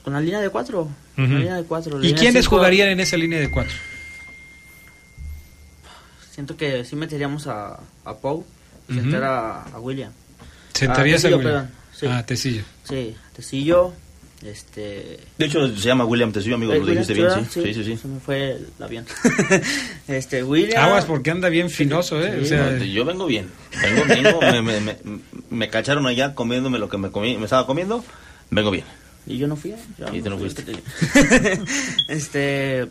Con 0.03 0.15
la 0.15 0.21
línea 0.21 0.41
de 0.41 0.49
4. 0.49 0.89
¿Y 1.17 2.15
quiénes 2.15 2.47
jugarían 2.47 2.89
en 2.89 3.01
esa 3.01 3.17
línea 3.17 3.39
de 3.39 3.51
cuatro? 3.51 3.75
Siento 6.31 6.57
que 6.57 6.85
sí 6.85 6.97
meteríamos 6.97 7.47
a, 7.47 7.79
a 8.05 8.17
Pau 8.17 8.45
y 8.89 8.99
uh 8.99 9.25
a, 9.25 9.79
William. 9.79 10.11
¿Sentarías 10.73 11.25
a, 11.25 11.29
William? 11.29 11.69
Sí. 11.93 12.07
Ah, 12.09 12.25
Tecillo. 12.27 12.63
Sí, 12.83 13.15
Tecillo. 13.35 13.93
Este... 14.43 15.21
De 15.39 15.47
hecho, 15.47 15.69
se 15.69 15.87
llama 15.87 16.05
William 16.05 16.33
Tecillo, 16.33 16.57
amigo, 16.57 16.73
eh, 16.75 16.81
lo 16.81 16.87
dijiste 16.87 17.15
bien, 17.15 17.31
¿sí? 17.49 17.63
Sí, 17.63 17.73
sí, 17.73 17.85
sí. 17.85 17.97
Se 17.97 18.09
me 18.09 18.21
fue 18.21 18.51
el 18.51 18.67
avión. 18.83 19.07
este, 20.09 20.43
William... 20.43 20.85
Aguas, 20.85 21.07
porque 21.07 21.31
anda 21.31 21.49
bien 21.49 21.71
finoso, 21.71 22.21
¿eh? 22.23 22.45
Yo 22.93 23.05
vengo 23.05 23.27
bien. 23.27 23.49
Vengo, 23.81 24.41
vengo 24.41 24.41
me, 25.51 25.71
cacharon 25.71 26.07
allá 26.07 26.35
comiéndome 26.35 26.79
lo 26.79 26.89
que 26.89 26.99
me, 26.99 27.11
comí, 27.11 27.39
me 27.39 27.45
estaba 27.45 27.67
comiendo. 27.67 28.05
Vengo 28.51 28.71
bien. 28.71 28.85
Y 29.27 29.39
yo 29.39 29.47
no 29.49 29.57
fui. 29.57 29.75
yo 29.99 30.15
Y 30.15 30.21
tú 30.23 30.31
no 30.31 30.39
fui. 30.39 30.51
fuiste. 30.51 30.65
este... 32.09 32.89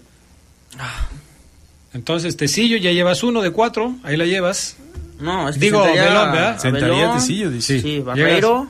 entonces 1.94 2.36
Tecillo 2.38 2.78
ya 2.78 2.92
llevas 2.92 3.24
uno 3.24 3.42
de 3.42 3.52
4, 3.52 3.96
ahí 4.04 4.18
la 4.18 4.26
llevas. 4.26 4.78
No, 5.20 5.48
es 5.48 5.56
que 5.56 5.62
Digo, 5.62 5.84
sentaría 5.84 6.04
Belón, 6.10 6.32
Belón, 6.74 7.16
Tecillo, 7.20 7.52
dice. 7.52 7.80
Sí, 7.82 7.88
Llegas. 7.90 8.06
Barreiro, 8.06 8.68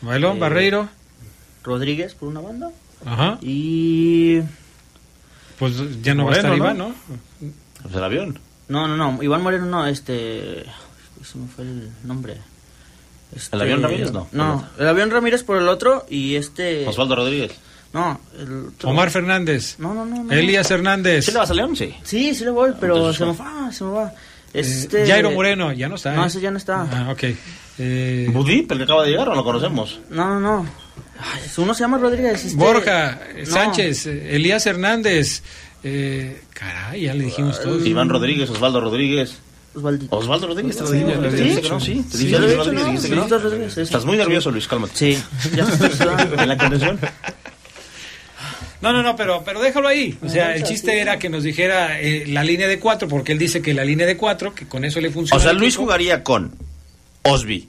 Bailón, 0.00 0.36
Eh, 0.36 0.40
Barreiro. 0.40 0.88
Rodríguez 1.62 2.14
por 2.14 2.28
una 2.28 2.40
banda. 2.40 2.70
Ajá. 3.06 3.38
Y... 3.40 4.40
Pues 5.58 5.72
ya 6.02 6.14
no 6.14 6.24
va 6.26 6.32
a 6.32 6.42
Moreno, 6.42 6.48
estar 6.48 6.50
¿no? 6.50 6.56
Iván, 6.56 6.78
¿no? 6.78 6.94
Pues 7.82 7.94
el 7.94 8.04
avión. 8.04 8.38
No, 8.68 8.88
no, 8.88 8.96
no. 8.96 9.22
Iván 9.22 9.42
Moreno 9.42 9.66
no, 9.66 9.86
este... 9.86 10.64
Se 11.24 11.38
me 11.38 11.46
fue 11.48 11.64
el 11.64 11.90
nombre. 12.02 12.36
Este- 13.34 13.56
¿El 13.56 13.62
avión 13.62 13.82
Ramírez? 13.82 14.12
No. 14.12 14.28
No, 14.32 14.68
el 14.78 14.88
avión 14.88 15.10
Ramírez 15.10 15.42
por 15.42 15.56
el 15.58 15.68
otro 15.68 16.06
y 16.08 16.36
este... 16.36 16.86
Osvaldo 16.86 17.16
Rodríguez. 17.16 17.52
No, 17.92 18.20
el 18.38 18.66
otro- 18.68 18.90
Omar 18.90 19.10
Fernández. 19.10 19.76
No, 19.78 19.94
no, 19.94 20.04
no. 20.04 20.24
no. 20.24 20.32
Elías 20.32 20.70
Hernández. 20.70 21.24
¿Sí 21.26 21.32
le 21.32 21.38
vas 21.38 21.50
a 21.50 21.54
León? 21.54 21.76
Sí. 21.76 21.94
Sí, 22.02 22.34
sí 22.34 22.44
le 22.44 22.50
voy, 22.50 22.72
pero 22.80 22.96
Entonces, 22.96 23.18
se 23.18 23.24
me 23.24 23.32
va, 23.32 23.72
se 23.72 23.84
me 23.84 23.90
va. 23.90 24.08
Eh, 24.52 24.60
Este... 24.60 25.06
Jairo 25.06 25.30
Moreno, 25.30 25.72
ya 25.72 25.88
no 25.88 25.94
está. 25.96 26.12
No, 26.14 26.24
¿eh? 26.24 26.26
ese 26.26 26.40
ya 26.40 26.50
no 26.50 26.58
está. 26.58 26.82
Ah, 26.90 27.10
ok. 27.12 27.22
Eh, 27.78 28.28
Budip, 28.32 28.70
el 28.72 28.78
que 28.78 28.84
acaba 28.84 29.04
de 29.04 29.10
llegar, 29.10 29.28
o 29.28 29.34
lo 29.34 29.44
conocemos. 29.44 30.00
No, 30.10 30.28
no, 30.28 30.40
no. 30.40 30.66
Ay, 31.20 31.40
uno 31.56 31.74
se 31.74 31.80
llama 31.80 31.98
Rodríguez. 31.98 32.44
este- 32.44 32.56
Borja, 32.56 33.20
eh, 33.34 33.44
No. 33.46 33.52
Sánchez, 33.52 34.06
Elías 34.06 34.66
Hernández. 34.66 35.42
Eh, 35.84 36.42
caray, 36.52 37.02
ya 37.02 37.14
le 37.14 37.24
dijimos 37.24 37.60
todos. 37.60 37.84
Iván 37.86 38.08
Rodríguez, 38.08 38.48
Osvaldo 38.50 38.80
Rodríguez. 38.80 39.38
Osvaldito. 39.74 40.16
Osvaldo 40.16 40.46
Rodríguez, 40.48 40.76
te 40.76 40.86
Sí, 40.86 41.00
lo 41.62 41.68
no, 41.68 41.80
sí. 41.80 42.04
Te 42.10 42.18
Sí, 42.18 42.26
dije 42.26 42.38
Rodríguez, 42.38 42.66
¿no? 42.66 42.84
dijiste 42.92 43.16
no. 43.16 43.26
Rodríguez, 43.38 43.74
sí. 43.74 43.80
Estás 43.80 44.04
muy 44.04 44.16
nervioso, 44.16 44.50
Luis, 44.50 44.68
cálmate. 44.68 44.92
Sí, 44.94 45.22
ya 45.54 45.64
estoy 45.70 45.90
sudando. 45.90 46.40
¿En 46.42 46.48
la 46.48 46.56
contención? 46.56 47.00
No, 48.80 48.92
no, 48.92 49.02
no, 49.02 49.16
pero, 49.16 49.42
pero 49.44 49.60
déjalo 49.62 49.88
ahí. 49.88 50.18
O 50.22 50.28
sea, 50.28 50.54
el 50.54 50.62
chiste 50.64 51.00
era 51.00 51.18
que 51.18 51.28
nos 51.30 51.42
dijera 51.42 52.00
eh, 52.00 52.24
la 52.28 52.44
línea 52.44 52.68
de 52.68 52.78
cuatro, 52.78 53.08
porque 53.08 53.32
él 53.32 53.38
dice 53.38 53.62
que 53.62 53.72
la 53.72 53.84
línea 53.84 54.06
de 54.06 54.16
cuatro, 54.16 54.54
que 54.54 54.66
con 54.66 54.84
eso 54.84 55.00
le 55.00 55.10
funciona. 55.10 55.40
O 55.40 55.42
sea, 55.42 55.52
Luis 55.54 55.74
equipo. 55.74 55.84
jugaría 55.84 56.22
con 56.22 56.52
Osby, 57.22 57.68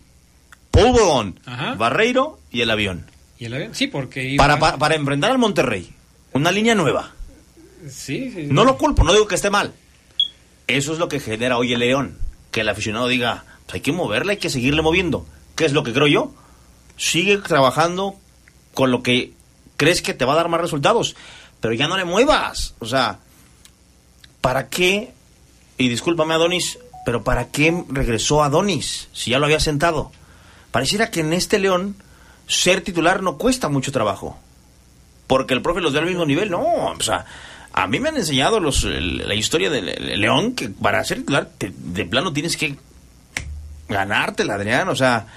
Paul 0.71 0.91
Bogón. 0.91 1.39
Barreiro 1.77 2.39
y 2.51 2.61
el 2.61 2.69
avión. 2.69 3.05
¿Y 3.39 3.45
el 3.45 3.53
avión? 3.53 3.69
Sí, 3.73 3.87
porque 3.87 4.23
iba- 4.29 4.43
Para, 4.43 4.59
para, 4.59 4.77
para 4.77 4.95
enfrentar 4.95 5.31
al 5.31 5.37
Monterrey. 5.37 5.89
Una 6.33 6.51
línea 6.51 6.75
nueva. 6.75 7.13
Sí, 7.89 8.31
sí. 8.35 8.47
No 8.49 8.65
lo 8.65 8.77
culpo, 8.77 9.03
no 9.05 9.13
digo 9.13 9.25
que 9.27 9.35
esté 9.35 9.49
mal. 9.49 9.71
Eso 10.67 10.93
es 10.93 10.99
lo 10.99 11.07
que 11.07 11.19
genera 11.19 11.57
hoy 11.57 11.73
el 11.73 11.79
León. 11.79 12.17
Que 12.51 12.61
el 12.61 12.69
aficionado 12.69 13.07
diga, 13.07 13.43
"Pues 13.65 13.75
hay 13.75 13.81
que 13.81 13.91
moverle, 13.91 14.33
hay 14.33 14.37
que 14.37 14.49
seguirle 14.49 14.81
moviendo. 14.81 15.25
¿Qué 15.55 15.65
es 15.65 15.73
lo 15.73 15.83
que 15.83 15.93
creo 15.93 16.07
yo? 16.07 16.33
Sigue 16.97 17.37
trabajando 17.37 18.15
con 18.73 18.91
lo 18.91 19.03
que 19.03 19.33
crees 19.77 20.01
que 20.01 20.13
te 20.13 20.25
va 20.25 20.33
a 20.33 20.37
dar 20.37 20.49
más 20.49 20.61
resultados. 20.61 21.15
Pero 21.61 21.73
ya 21.73 21.87
no 21.87 21.97
le 21.97 22.05
muevas. 22.05 22.75
O 22.79 22.85
sea, 22.85 23.19
¿para 24.41 24.67
qué? 24.69 25.13
Y 25.77 25.89
discúlpame, 25.89 26.33
Adonis, 26.33 26.79
pero 27.05 27.23
¿para 27.23 27.47
qué 27.49 27.83
regresó 27.89 28.43
Adonis 28.43 29.09
si 29.13 29.31
ya 29.31 29.39
lo 29.39 29.45
había 29.45 29.59
sentado? 29.59 30.11
Pareciera 30.71 31.11
que 31.11 31.21
en 31.21 31.33
este 31.33 31.59
León 31.59 31.95
ser 32.47 32.81
titular 32.81 33.23
no 33.23 33.37
cuesta 33.37 33.69
mucho 33.69 33.91
trabajo 33.91 34.37
porque 35.27 35.53
el 35.53 35.61
profe 35.61 35.81
los 35.81 35.93
da 35.93 35.99
al 35.99 36.05
mismo 36.05 36.25
nivel. 36.25 36.49
No, 36.49 36.61
o 36.61 37.01
sea, 37.01 37.25
a 37.77 37.87
mí 37.87 37.99
me 37.99 38.07
han 38.09 38.15
enseñado 38.17 38.59
los, 38.61 38.83
la 38.85 39.35
historia 39.35 39.67
el 39.67 40.19
León 40.21 40.55
que 40.55 40.69
para 40.69 41.03
ser 41.03 41.17
titular 41.19 41.49
te- 41.57 41.73
de 41.75 42.05
plano 42.05 42.31
tienes 42.31 42.55
que 42.55 42.77
ganártela, 43.89 44.55
Adrián. 44.55 44.87
O 44.89 44.95
sea, 44.95 45.27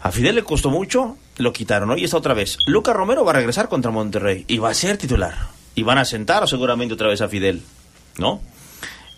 a 0.00 0.10
Fidel 0.12 0.34
le 0.34 0.44
costó 0.44 0.70
mucho, 0.70 1.16
lo 1.38 1.52
quitaron, 1.52 1.88
¿no? 1.88 1.96
Y 1.96 2.04
está 2.04 2.18
otra 2.18 2.34
vez. 2.34 2.58
Lucas 2.66 2.94
Romero 2.94 3.24
va 3.24 3.32
a 3.32 3.34
regresar 3.36 3.68
contra 3.68 3.90
Monterrey 3.90 4.44
y 4.46 4.58
va 4.58 4.70
a 4.70 4.74
ser 4.74 4.98
titular. 4.98 5.34
Y 5.74 5.82
van 5.82 5.98
a 5.98 6.04
sentar 6.04 6.46
seguramente 6.48 6.94
otra 6.94 7.08
vez 7.08 7.20
a 7.20 7.28
Fidel, 7.28 7.62
¿no? 8.18 8.40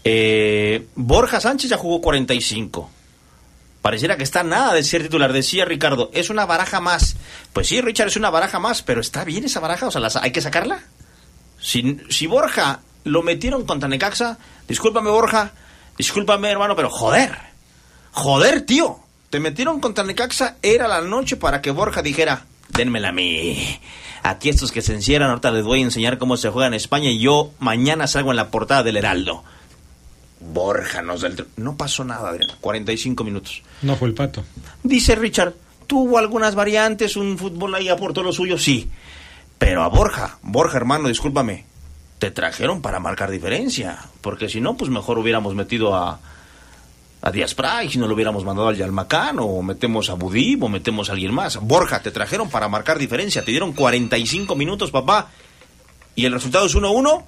Eh, 0.05 0.87
Borja 0.95 1.41
Sánchez 1.41 1.71
ya 1.71 1.77
jugó 1.77 2.01
45. 2.01 2.91
Pareciera 3.83 4.17
que 4.17 4.23
está 4.25 4.43
nada 4.43 4.73
de 4.75 4.83
ser 4.83 5.03
titular. 5.03 5.33
Decía 5.33 5.65
Ricardo, 5.65 6.11
es 6.15 6.31
una 6.31 6.47
baraja 6.47 6.81
más. 6.81 7.17
Pues 7.53 7.69
sí, 7.69 7.81
Richard, 7.81 8.09
es 8.09 8.17
una 8.17 8.31
baraja 8.31 8.59
más, 8.59 8.83
pero 8.83 9.01
está 9.01 9.25
bien 9.25 9.45
esa 9.45 9.61
baraja, 9.61 9.87
o 9.87 9.91
sea, 9.91 10.01
¿las- 10.01 10.17
¿hay 10.17 10.31
que 10.33 10.41
sacarla? 10.41 10.81
Si, 11.61 11.99
si 12.09 12.27
Borja 12.27 12.81
lo 13.05 13.23
metieron 13.23 13.65
contra 13.65 13.89
Necaxa, 13.89 14.39
discúlpame 14.67 15.11
Borja, 15.11 15.53
discúlpame 15.97 16.51
hermano, 16.51 16.77
pero 16.77 16.91
joder, 16.91 17.37
joder 18.13 18.63
tío, 18.63 19.01
te 19.31 19.41
metieron 19.41 19.81
contra 19.81 20.05
Necaxa, 20.05 20.57
era 20.63 20.89
la 20.89 21.01
noche 21.01 21.37
para 21.37 21.61
que 21.61 21.71
Borja 21.71 22.03
dijera, 22.03 22.45
denmela 22.69 23.09
a 23.09 23.13
mí. 23.13 23.81
Aquí 24.23 24.49
estos 24.49 24.73
que 24.73 24.83
se 24.83 24.95
encierran, 24.95 25.31
ahorita 25.31 25.51
les 25.51 25.65
voy 25.65 25.81
a 25.81 25.85
enseñar 25.85 26.19
cómo 26.19 26.37
se 26.37 26.51
juega 26.51 26.67
en 26.67 26.75
España 26.75 27.11
y 27.11 27.21
yo 27.21 27.53
mañana 27.61 28.07
salgo 28.07 28.31
en 28.31 28.37
la 28.37 28.51
portada 28.51 28.83
del 28.83 28.97
Heraldo. 28.97 29.45
Borja 30.41 31.03
nos 31.03 31.21
del... 31.21 31.47
No 31.57 31.77
pasó 31.77 32.05
nada, 32.05 32.31
Adrián. 32.31 32.57
45 32.61 33.25
minutos. 33.25 33.63
No 33.83 33.97
fue 33.97 34.09
el 34.09 34.15
pato. 34.15 34.45
Dice 34.83 35.15
Richard, 35.15 35.55
tuvo 35.87 36.19
algunas 36.19 36.55
variantes, 36.55 37.17
un 37.17 37.39
fútbol 37.39 37.75
ahí 37.75 37.89
aportó 37.89 38.23
lo 38.23 38.33
suyo, 38.33 38.59
sí. 38.59 38.89
Pero 39.59 39.83
a 39.83 39.89
Borja, 39.89 40.39
Borja 40.43 40.77
hermano, 40.77 41.09
discúlpame, 41.09 41.65
te 42.19 42.31
trajeron 42.31 42.81
para 42.83 43.01
marcar 43.01 43.31
diferencia. 43.31 43.99
Porque 44.21 44.49
si 44.49 44.61
no, 44.61 44.77
pues 44.77 44.91
mejor 44.91 45.19
hubiéramos 45.19 45.55
metido 45.55 45.95
a, 45.97 46.21
a 47.23 47.31
Díaz 47.33 47.55
Pray, 47.55 47.91
si 47.91 47.99
no 47.99 48.07
lo 48.07 48.15
hubiéramos 48.15 48.45
mandado 48.45 48.69
al 48.69 48.77
Yalmacán, 48.77 49.39
o 49.41 49.61
metemos 49.63 50.11
a 50.11 50.15
Budib, 50.15 50.65
o 50.65 50.69
metemos 50.69 51.09
a 51.09 51.13
alguien 51.13 51.35
más. 51.35 51.57
Borja, 51.57 52.01
te 52.03 52.11
trajeron 52.13 52.49
para 52.51 52.69
marcar 52.69 52.99
diferencia, 52.99 53.45
te 53.45 53.51
dieron 53.51 53.73
45 53.73 54.55
minutos, 54.55 54.91
papá, 54.91 55.29
y 56.15 56.25
el 56.25 56.33
resultado 56.33 56.67
es 56.67 56.75
1-1, 56.77 57.25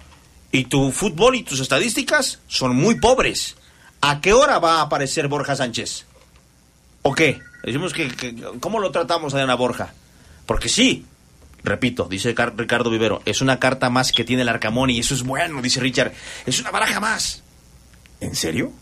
y 0.53 0.64
tu 0.64 0.91
fútbol 0.93 1.37
y 1.37 1.43
tus 1.43 1.61
estadísticas 1.61 2.41
son 2.49 2.76
muy 2.76 2.97
pobres. 2.97 3.57
¿A 4.01 4.20
qué 4.20 4.33
hora 4.33 4.59
va 4.59 4.78
a 4.78 4.83
aparecer 4.83 5.28
Borja 5.28 5.55
Sánchez? 5.57 6.07
¿O 7.03 7.12
qué? 7.14 7.41
Decimos 7.64 7.93
que, 7.93 8.09
que- 8.09 8.35
¿cómo 8.61 8.78
lo 8.81 8.91
tratamos 8.91 9.35
a 9.35 9.39
Diana 9.39 9.55
Borja? 9.55 9.93
Porque 10.47 10.68
sí, 10.68 11.05
repito, 11.64 12.06
dice 12.08 12.34
Car- 12.34 12.54
Ricardo 12.56 12.90
Vivero, 12.90 13.22
es 13.24 13.40
una 13.40 13.58
carta 13.58 13.90
más 13.90 14.12
que 14.12 14.24
tiene 14.24 14.42
el 14.42 14.48
Arcamón 14.48 14.90
y 14.90 14.98
eso 15.00 15.14
es 15.14 15.22
bueno, 15.22 15.61
dice 15.62 15.80
Richard, 15.80 16.12
es 16.46 16.61
una 16.61 16.70
baraja 16.70 17.00
más. 17.00 17.42
¿En 18.20 18.34
serio? 18.34 18.72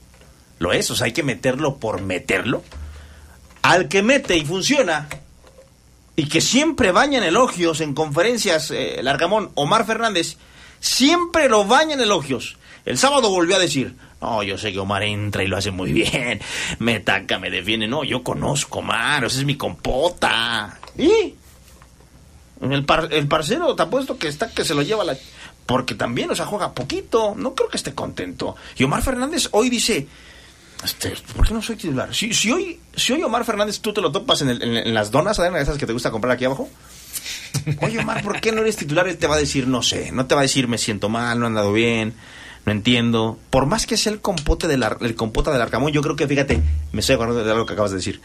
¿Lo 0.58 0.72
es? 0.72 0.90
O 0.90 0.96
sea, 0.96 1.06
hay 1.06 1.12
que 1.12 1.22
meterlo 1.22 1.76
por 1.76 2.00
meterlo. 2.02 2.62
Al 3.62 3.88
que 3.88 4.02
mete 4.02 4.36
y 4.36 4.44
funciona, 4.44 5.08
y 6.16 6.28
que 6.28 6.40
siempre 6.40 6.90
bañan 6.90 7.22
elogios 7.22 7.80
en 7.80 7.94
conferencias, 7.94 8.70
eh, 8.70 8.98
el 9.00 9.06
Arcamón, 9.08 9.50
Omar 9.54 9.86
Fernández, 9.86 10.36
siempre 10.80 11.48
lo 11.48 11.64
bañan 11.64 12.00
elogios. 12.00 12.56
El 12.84 12.98
sábado 12.98 13.28
volvió 13.30 13.56
a 13.56 13.58
decir, 13.60 13.94
no, 14.20 14.42
yo 14.42 14.56
sé 14.58 14.72
que 14.72 14.78
Omar 14.78 15.02
entra 15.02 15.42
y 15.44 15.46
lo 15.48 15.56
hace 15.56 15.70
muy 15.70 15.92
bien, 16.02 16.40
me 16.78 16.96
ataca, 16.96 17.38
me 17.38 17.50
defiende, 17.50 17.86
no, 17.86 18.02
yo 18.04 18.22
conozco 18.24 18.78
a 18.78 18.82
Omar, 18.82 19.24
esa 19.24 19.38
es 19.38 19.44
mi 19.44 19.56
compota. 19.56 20.78
¿Y? 20.96 21.34
El, 22.60 22.84
par- 22.84 23.08
el 23.12 23.28
parcero, 23.28 23.74
te 23.76 23.82
apuesto 23.82 24.18
que 24.18 24.28
está 24.28 24.50
que 24.50 24.64
se 24.64 24.74
lo 24.74 24.82
lleva 24.82 25.04
la... 25.04 25.16
Porque 25.66 25.94
también, 25.94 26.30
o 26.30 26.34
sea, 26.34 26.46
juega 26.46 26.72
poquito, 26.72 27.34
no 27.36 27.54
creo 27.54 27.68
que 27.68 27.76
esté 27.76 27.94
contento. 27.94 28.56
Y 28.76 28.84
Omar 28.84 29.02
Fernández 29.02 29.48
hoy 29.52 29.68
dice, 29.68 30.06
este, 30.82 31.14
¿por 31.36 31.46
qué 31.46 31.52
no 31.54 31.60
soy 31.60 31.76
titular? 31.76 32.14
Si, 32.14 32.32
si 32.32 32.50
hoy, 32.50 32.80
si 32.96 33.12
hoy 33.12 33.22
Omar 33.22 33.44
Fernández 33.44 33.80
tú 33.80 33.92
te 33.92 34.00
lo 34.00 34.10
topas 34.10 34.40
en, 34.42 34.48
el- 34.48 34.62
en- 34.62 34.94
las 34.94 35.10
donas, 35.10 35.36
¿saben? 35.36 35.54
Esas 35.56 35.76
que 35.76 35.86
te 35.86 35.92
gusta 35.92 36.10
comprar 36.10 36.32
aquí 36.32 36.44
abajo. 36.46 36.68
Oye, 37.82 37.98
Omar, 37.98 38.22
¿por 38.22 38.40
qué 38.40 38.50
no 38.52 38.60
eres 38.62 38.76
titular? 38.76 39.06
Él 39.08 39.18
te 39.18 39.26
va 39.26 39.34
a 39.34 39.38
decir, 39.38 39.66
no 39.68 39.82
sé, 39.82 40.10
no 40.12 40.26
te 40.26 40.34
va 40.34 40.40
a 40.40 40.42
decir, 40.42 40.68
me 40.68 40.78
siento 40.78 41.08
mal, 41.08 41.38
no 41.38 41.44
he 41.44 41.48
andado 41.48 41.72
bien, 41.72 42.14
no 42.64 42.72
entiendo. 42.72 43.38
Por 43.50 43.66
más 43.66 43.86
que 43.86 43.96
sea 43.96 44.12
el 44.12 44.20
compote 44.20 44.68
del, 44.68 44.84
el 45.00 45.14
compota 45.14 45.50
del 45.52 45.60
Arcamón, 45.60 45.92
yo 45.92 46.00
creo 46.02 46.16
que, 46.16 46.26
fíjate, 46.26 46.62
me 46.92 47.00
estoy 47.00 47.16
acordando 47.16 47.44
de 47.44 47.50
algo 47.50 47.66
que 47.66 47.74
acabas 47.74 47.90
de 47.90 47.98
decir. 47.98 48.20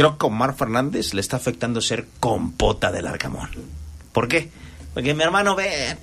Creo 0.00 0.16
que 0.16 0.24
Omar 0.24 0.56
Fernández 0.56 1.12
le 1.12 1.20
está 1.20 1.36
afectando 1.36 1.82
ser 1.82 2.06
compota 2.20 2.90
del 2.90 3.06
Arcamón. 3.06 3.50
¿Por 4.12 4.28
qué? 4.28 4.48
Porque 4.94 5.12
mi 5.12 5.22
hermano 5.22 5.54
ve, 5.54 5.94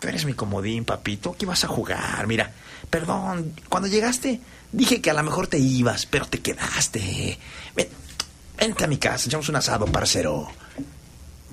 tú 0.00 0.08
eres 0.08 0.24
mi 0.24 0.32
comodín, 0.32 0.84
papito, 0.84 1.36
¿qué 1.38 1.46
vas 1.46 1.62
a 1.62 1.68
jugar? 1.68 2.26
Mira, 2.26 2.50
perdón, 2.90 3.54
cuando 3.68 3.88
llegaste 3.88 4.40
dije 4.72 5.00
que 5.00 5.10
a 5.10 5.14
lo 5.14 5.22
mejor 5.22 5.46
te 5.46 5.60
ibas, 5.60 6.06
pero 6.06 6.26
te 6.26 6.40
quedaste. 6.40 7.38
Ven, 7.76 7.86
vente 8.58 8.82
a 8.82 8.88
mi 8.88 8.96
casa, 8.96 9.28
echamos 9.28 9.48
un 9.48 9.54
asado, 9.54 9.86
parcero. 9.86 10.48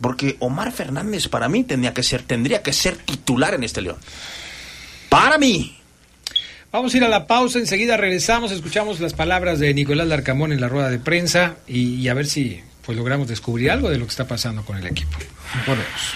Porque 0.01 0.37
Omar 0.39 0.71
Fernández 0.71 1.27
para 1.27 1.47
mí 1.47 1.63
tendría 1.63 1.93
que 1.93 2.01
ser, 2.01 2.23
tendría 2.23 2.63
que 2.63 2.73
ser 2.73 2.97
titular 2.97 3.53
en 3.53 3.65
este 3.65 3.83
León. 3.83 3.97
Para 5.09 5.37
mí. 5.37 5.77
Vamos 6.73 6.91
a 6.95 6.97
ir 6.97 7.03
a 7.03 7.07
la 7.07 7.27
pausa, 7.27 7.59
enseguida 7.59 7.97
regresamos, 7.97 8.51
escuchamos 8.51 8.99
las 8.99 9.13
palabras 9.13 9.59
de 9.59 9.71
Nicolás 9.75 10.07
Larcamón 10.07 10.51
en 10.51 10.59
la 10.59 10.67
rueda 10.67 10.89
de 10.89 10.97
prensa 10.97 11.57
y, 11.67 12.07
a 12.07 12.15
ver 12.15 12.25
si 12.25 12.61
pues 12.83 12.97
logramos 12.97 13.27
descubrir 13.27 13.69
algo 13.69 13.91
de 13.91 13.99
lo 13.99 14.05
que 14.05 14.09
está 14.09 14.27
pasando 14.27 14.65
con 14.65 14.79
el 14.79 14.87
equipo. 14.87 15.15
Volvemos. 15.67 16.15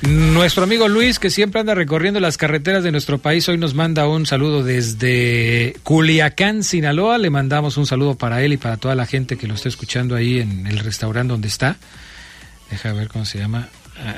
Nuestro 0.00 0.64
amigo 0.64 0.88
Luis, 0.88 1.18
que 1.18 1.28
siempre 1.28 1.60
anda 1.60 1.74
recorriendo 1.74 2.18
las 2.18 2.38
carreteras 2.38 2.82
de 2.82 2.92
nuestro 2.92 3.18
país, 3.18 3.46
hoy 3.46 3.58
nos 3.58 3.74
manda 3.74 4.08
un 4.08 4.24
saludo 4.24 4.62
desde 4.62 5.76
Culiacán, 5.82 6.62
Sinaloa. 6.62 7.18
Le 7.18 7.28
mandamos 7.28 7.76
un 7.76 7.84
saludo 7.84 8.14
para 8.14 8.42
él 8.42 8.54
y 8.54 8.56
para 8.56 8.78
toda 8.78 8.94
la 8.94 9.04
gente 9.04 9.36
que 9.36 9.46
lo 9.46 9.52
está 9.52 9.68
escuchando 9.68 10.16
ahí 10.16 10.40
en 10.40 10.66
el 10.66 10.78
restaurante 10.78 11.32
donde 11.32 11.48
está. 11.48 11.76
Deja 12.70 12.94
ver 12.94 13.08
cómo 13.08 13.26
se 13.26 13.38
llama. 13.38 13.68
Ah, 13.98 14.16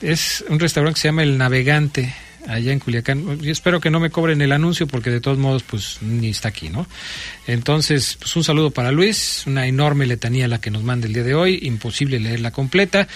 es 0.00 0.44
un 0.48 0.58
restaurante 0.58 0.96
que 0.96 1.00
se 1.00 1.08
llama 1.08 1.22
El 1.22 1.38
Navegante, 1.38 2.14
allá 2.46 2.72
en 2.72 2.78
Culiacán. 2.78 3.38
Yo 3.40 3.52
espero 3.52 3.80
que 3.80 3.90
no 3.90 4.00
me 4.00 4.10
cobren 4.10 4.40
el 4.40 4.52
anuncio 4.52 4.86
porque 4.86 5.10
de 5.10 5.20
todos 5.20 5.38
modos 5.38 5.62
pues 5.62 5.98
ni 6.00 6.30
está 6.30 6.48
aquí, 6.48 6.68
¿no? 6.68 6.86
Entonces, 7.46 8.16
pues 8.18 8.34
un 8.36 8.44
saludo 8.44 8.70
para 8.70 8.92
Luis, 8.92 9.44
una 9.46 9.66
enorme 9.66 10.06
letanía 10.06 10.48
la 10.48 10.60
que 10.60 10.70
nos 10.70 10.82
manda 10.82 11.06
el 11.06 11.12
día 11.12 11.24
de 11.24 11.34
hoy, 11.34 11.58
imposible 11.62 12.20
leerla 12.20 12.50
completa. 12.50 13.08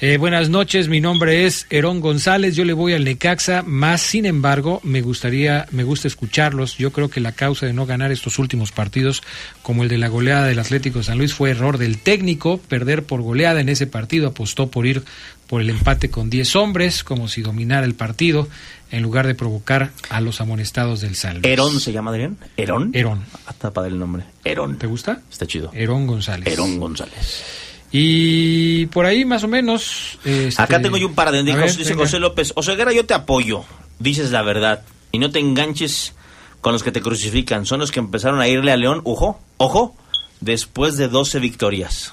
Eh, 0.00 0.16
buenas 0.16 0.48
noches, 0.48 0.88
mi 0.88 1.00
nombre 1.00 1.46
es 1.46 1.66
Herón 1.70 2.00
González, 2.00 2.54
yo 2.54 2.64
le 2.64 2.72
voy 2.72 2.92
al 2.92 3.04
Necaxa, 3.04 3.62
más 3.62 4.00
sin 4.00 4.26
embargo 4.26 4.80
me 4.84 5.00
gustaría, 5.00 5.66
me 5.70 5.84
gusta 5.84 6.06
escucharlos. 6.08 6.76
Yo 6.76 6.92
creo 6.92 7.08
que 7.08 7.20
la 7.20 7.32
causa 7.32 7.66
de 7.66 7.72
no 7.72 7.86
ganar 7.86 8.12
estos 8.12 8.38
últimos 8.38 8.72
partidos, 8.72 9.22
como 9.62 9.82
el 9.82 9.88
de 9.88 9.98
la 9.98 10.08
goleada 10.08 10.46
del 10.46 10.58
Atlético 10.58 10.98
de 10.98 11.04
San 11.04 11.18
Luis, 11.18 11.32
fue 11.32 11.50
error 11.50 11.78
del 11.78 11.98
técnico, 11.98 12.58
perder 12.58 13.04
por 13.04 13.22
goleada 13.22 13.60
en 13.60 13.68
ese 13.68 13.86
partido, 13.86 14.28
apostó 14.28 14.70
por 14.70 14.86
ir 14.86 15.02
por 15.48 15.62
el 15.62 15.70
empate 15.70 16.10
con 16.10 16.30
10 16.30 16.56
hombres, 16.56 17.02
como 17.02 17.26
si 17.26 17.40
dominara 17.42 17.86
el 17.86 17.94
partido, 17.94 18.48
en 18.90 19.02
lugar 19.02 19.26
de 19.26 19.34
provocar 19.34 19.90
a 20.10 20.20
los 20.20 20.40
amonestados 20.40 21.00
del 21.00 21.10
Luis. 21.10 21.40
Herón 21.42 21.80
se 21.80 21.92
llama 21.92 22.10
Adrián. 22.10 22.36
Herón. 22.56 22.90
Herón. 22.94 23.24
Hasta 23.46 23.72
para 23.72 23.88
el 23.88 23.98
nombre. 23.98 24.24
Herón. 24.44 24.78
¿Te 24.78 24.86
gusta? 24.86 25.22
Está 25.30 25.46
chido. 25.46 25.70
Herón 25.74 26.06
González. 26.06 26.52
Herón 26.52 26.78
González. 26.78 27.44
Y 27.90 28.86
por 28.86 29.06
ahí 29.06 29.24
más 29.24 29.42
o 29.44 29.48
menos... 29.48 30.18
este, 30.24 30.60
Acá 30.60 30.80
tengo 30.82 30.98
yo 30.98 31.06
un 31.06 31.14
par 31.14 31.32
de 31.32 31.42
dice 31.42 31.56
venga. 31.56 31.96
José 31.96 32.18
López. 32.18 32.52
Oseguera, 32.54 32.92
yo 32.92 33.06
te 33.06 33.14
apoyo. 33.14 33.64
Dices 33.98 34.30
la 34.30 34.42
verdad. 34.42 34.82
Y 35.12 35.18
no 35.18 35.30
te 35.30 35.38
enganches 35.38 36.14
con 36.60 36.72
los 36.74 36.82
que 36.82 36.92
te 36.92 37.00
crucifican. 37.00 37.64
Son 37.64 37.80
los 37.80 37.90
que 37.90 38.00
empezaron 38.00 38.40
a 38.40 38.48
irle 38.48 38.72
a 38.72 38.76
León. 38.76 39.00
Ojo, 39.04 39.40
ojo. 39.56 39.96
Después 40.40 40.98
de 40.98 41.08
12 41.08 41.38
victorias. 41.40 42.12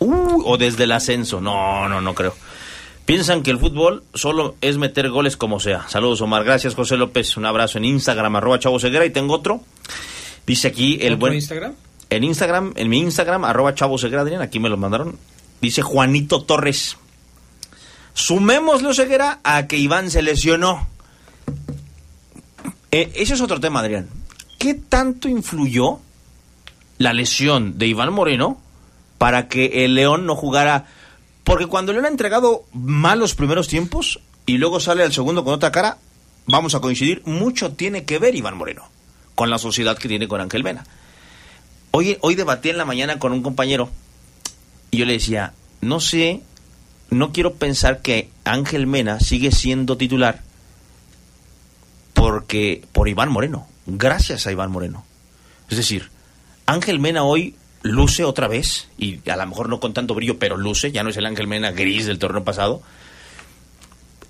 Uh, 0.00 0.42
o 0.44 0.58
desde 0.58 0.84
el 0.84 0.92
ascenso. 0.92 1.40
No, 1.40 1.88
no, 1.88 2.02
no 2.02 2.14
creo. 2.14 2.34
Piensan 3.04 3.42
que 3.42 3.50
el 3.50 3.58
fútbol 3.58 4.02
solo 4.14 4.56
es 4.62 4.78
meter 4.78 5.10
goles 5.10 5.36
como 5.36 5.60
sea. 5.60 5.86
Saludos, 5.88 6.22
Omar. 6.22 6.42
Gracias, 6.42 6.74
José 6.74 6.96
López. 6.96 7.36
Un 7.36 7.44
abrazo 7.44 7.76
en 7.76 7.84
Instagram, 7.84 8.36
arroba 8.36 8.58
Chavo 8.58 8.80
Ceguera. 8.80 9.04
Y 9.04 9.10
tengo 9.10 9.34
otro. 9.34 9.60
Dice 10.46 10.68
aquí 10.68 10.98
el 11.00 11.14
¿Otro 11.14 11.18
buen... 11.18 11.34
Instagram? 11.34 11.74
En 12.10 12.24
Instagram, 12.24 12.72
en 12.76 12.88
mi 12.88 13.00
Instagram, 13.00 13.44
arroba 13.44 13.74
Chavo 13.74 13.98
Ceguera, 13.98 14.22
Adrián, 14.22 14.40
aquí 14.40 14.58
me 14.58 14.68
lo 14.68 14.76
mandaron. 14.76 15.18
Dice 15.60 15.82
Juanito 15.82 16.44
Torres. 16.44 16.96
Sumémosle, 18.14 18.94
Ceguera, 18.94 19.40
a 19.42 19.66
que 19.66 19.76
Iván 19.76 20.10
se 20.10 20.22
lesionó. 20.22 20.86
Eh, 22.90 23.12
ese 23.16 23.34
es 23.34 23.40
otro 23.40 23.60
tema, 23.60 23.80
Adrián. 23.80 24.08
¿Qué 24.58 24.74
tanto 24.74 25.28
influyó 25.28 25.98
la 26.98 27.12
lesión 27.12 27.76
de 27.76 27.86
Iván 27.86 28.12
Moreno 28.12 28.60
para 29.18 29.48
que 29.48 29.84
el 29.84 29.94
León 29.94 30.24
no 30.24 30.36
jugara? 30.36 30.86
Porque 31.44 31.66
cuando 31.66 31.92
León 31.92 32.06
ha 32.06 32.08
entregado 32.08 32.64
mal 32.72 33.18
los 33.18 33.34
primeros 33.34 33.68
tiempos 33.68 34.20
y 34.46 34.56
luego 34.58 34.80
sale 34.80 35.02
al 35.02 35.12
segundo 35.12 35.44
con 35.44 35.54
otra 35.54 35.70
cara, 35.70 35.98
vamos 36.46 36.74
a 36.74 36.80
coincidir, 36.80 37.22
mucho 37.26 37.72
tiene 37.72 38.04
que 38.04 38.18
ver 38.18 38.34
Iván 38.34 38.56
Moreno 38.56 38.88
con 39.34 39.50
la 39.50 39.58
sociedad 39.58 39.98
que 39.98 40.08
tiene 40.08 40.26
con 40.26 40.40
Ángel 40.40 40.64
Mena. 40.64 40.84
Hoy, 41.90 42.18
hoy 42.22 42.34
debatí 42.34 42.70
en 42.70 42.78
la 42.78 42.84
mañana 42.84 43.18
con 43.18 43.32
un 43.32 43.42
compañero 43.42 43.90
y 44.90 44.98
yo 44.98 45.04
le 45.06 45.14
decía, 45.14 45.52
no 45.80 46.00
sé, 46.00 46.40
no 47.10 47.32
quiero 47.32 47.54
pensar 47.54 48.00
que 48.00 48.30
Ángel 48.44 48.86
Mena 48.86 49.20
sigue 49.20 49.52
siendo 49.52 49.96
titular 49.96 50.42
porque 52.14 52.82
por 52.92 53.08
Iván 53.08 53.30
Moreno, 53.30 53.66
gracias 53.86 54.46
a 54.46 54.52
Iván 54.52 54.70
Moreno. 54.70 55.04
Es 55.68 55.76
decir, 55.76 56.10
Ángel 56.66 56.98
Mena 56.98 57.24
hoy 57.24 57.54
luce 57.84 58.24
otra 58.24 58.48
vez, 58.48 58.88
y 58.98 59.20
a 59.30 59.36
lo 59.36 59.46
mejor 59.46 59.68
no 59.68 59.78
con 59.78 59.92
tanto 59.92 60.14
brillo, 60.14 60.38
pero 60.38 60.56
luce, 60.56 60.90
ya 60.90 61.04
no 61.04 61.10
es 61.10 61.16
el 61.16 61.26
Ángel 61.26 61.46
Mena 61.46 61.70
gris 61.70 62.06
del 62.06 62.18
torneo 62.18 62.42
pasado, 62.42 62.82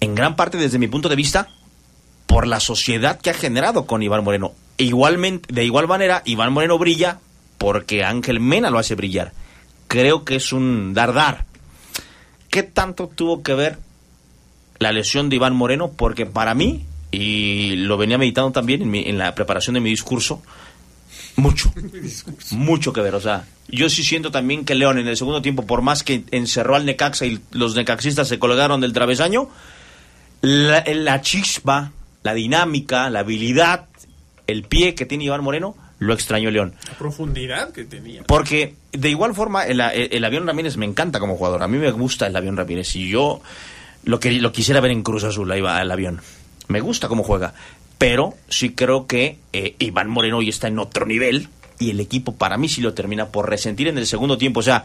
en 0.01 0.15
gran 0.15 0.37
parte 0.37 0.59
desde 0.59 0.79
mi 0.79 0.89
punto 0.89 1.09
de 1.09 1.17
vista, 1.17 1.49
por 2.27 2.47
la 2.47 2.61
sociedad 2.61 3.21
que 3.21 3.31
ha 3.31 3.35
generado 3.35 3.87
con 3.87 4.03
Iván 4.03 4.25
Moreno. 4.25 4.53
Igualmente, 4.77 5.55
de 5.55 5.65
igual 5.65 5.87
manera, 5.87 6.23
Iván 6.25 6.53
Moreno 6.53 6.79
brilla 6.79 7.21
porque 7.59 8.03
Ángel 8.05 8.41
Mena 8.41 8.71
lo 8.71 8.79
hace 8.79 8.97
brillar. 8.97 9.33
Creo 9.87 10.25
que 10.25 10.37
es 10.37 10.53
un 10.53 10.93
dar-dar. 10.95 11.45
¿Qué 12.51 12.65
tanto 12.65 13.09
tuvo 13.09 13.43
que 13.43 13.55
ver 13.55 13.79
la 14.81 14.93
lesión 14.93 15.29
de 15.29 15.37
Iván 15.37 15.55
Moreno? 15.55 15.93
Porque 15.93 16.27
para 16.27 16.55
mí, 16.55 16.85
y 17.13 17.77
lo 17.77 17.97
venía 17.97 18.19
meditando 18.19 18.51
también 18.51 18.95
en, 18.95 19.17
la 19.17 19.35
preparación 19.35 19.75
de 19.75 19.81
mi 19.81 19.91
discurso, 19.91 20.43
mucho, 21.37 21.73
mucho 22.53 22.93
que 22.93 23.01
ver. 23.01 23.15
O 23.15 23.21
sea, 23.21 23.45
yo 23.69 23.89
sí 23.89 24.03
siento 24.05 24.31
también 24.31 24.65
que 24.65 24.75
León 24.75 24.99
en 24.99 25.09
el 25.09 25.17
segundo 25.17 25.43
tiempo, 25.43 25.67
por 25.67 25.83
más 25.83 26.03
que 26.03 26.25
encerró 26.31 26.77
al 26.77 26.85
Necaxa 26.87 27.27
y 27.27 27.41
los 27.53 27.75
necaxistas 27.75 28.29
se 28.29 28.39
colgaron 28.39 28.81
del 28.81 28.93
travesaño, 28.93 29.49
la, 30.41 30.85
la 30.87 31.21
chispa, 31.21 31.93
la 32.23 32.35
dinámica, 32.35 33.09
la 33.11 33.21
habilidad, 33.21 33.87
el 34.47 34.65
pie 34.65 34.95
que 34.95 35.07
tiene 35.07 35.25
Iván 35.25 35.43
Moreno, 35.43 35.77
lo 35.99 36.13
extrañó 36.13 36.51
León. 36.51 36.75
La 36.89 36.99
profundidad 36.99 37.71
que 37.73 37.85
tenía. 37.85 38.23
Porque 38.25 38.75
de 38.93 39.09
igual 39.11 39.35
forma, 39.35 39.65
el, 39.65 39.81
el- 39.81 40.09
el 40.13 40.25
avión 40.25 40.47
Ramírez 40.47 40.77
me 40.77 40.85
encanta 40.87 41.19
como 41.21 41.37
jugador. 41.37 41.63
A 41.63 41.69
mí 41.69 41.79
me 41.79 41.91
gusta 41.93 42.27
el 42.27 42.37
avión 42.37 42.57
Ramírez. 42.57 42.95
Y 42.97 43.09
yo 43.09 43.41
lo, 44.05 44.21
que, 44.21 44.33
lo 44.33 44.53
quisiera 44.53 44.81
ver 44.81 44.91
en 44.91 45.03
Cruz 45.03 45.25
Azul, 45.25 45.51
ahí 45.51 45.61
va 45.63 45.81
el 45.81 45.91
avión. 45.91 46.21
Me 46.69 46.81
gusta 46.81 47.09
cómo 47.09 47.23
juega. 47.23 47.55
Pero 47.99 48.35
sí 48.49 48.75
creo 48.75 49.07
que 49.07 49.39
eh, 49.53 49.77
Iván 49.79 50.11
Moreno 50.11 50.39
hoy 50.39 50.49
está 50.49 50.69
en 50.69 50.79
otro 50.79 51.07
nivel. 51.07 51.49
Y 51.79 51.91
el 51.91 52.01
equipo 52.01 52.35
para 52.37 52.57
mí 52.57 52.69
sí 52.69 52.81
lo 52.81 52.95
termina 52.95 53.27
por 53.29 53.49
resentir 53.49 53.89
en 53.89 53.99
el 53.99 54.07
segundo 54.07 54.39
tiempo. 54.39 54.61
O 54.61 54.63
sea, 54.63 54.85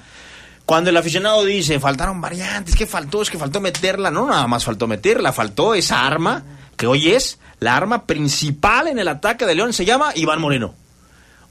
cuando 0.65 0.89
el 0.89 0.97
aficionado 0.97 1.43
dice, 1.45 1.79
faltaron 1.79 2.21
variantes, 2.21 2.75
que 2.75 2.85
faltó? 2.85 3.21
Es 3.21 3.29
que 3.29 3.37
faltó 3.37 3.61
meterla. 3.61 4.11
No, 4.11 4.27
nada 4.27 4.47
más 4.47 4.63
faltó 4.63 4.87
meterla. 4.87 5.33
Faltó 5.33 5.73
esa 5.73 6.05
arma 6.05 6.43
que 6.77 6.87
hoy 6.87 7.09
es 7.09 7.39
la 7.59 7.75
arma 7.75 8.05
principal 8.05 8.87
en 8.87 8.99
el 8.99 9.07
ataque 9.07 9.45
de 9.45 9.55
León. 9.55 9.73
Se 9.73 9.85
llama 9.85 10.11
Iván 10.15 10.41
Moreno. 10.41 10.75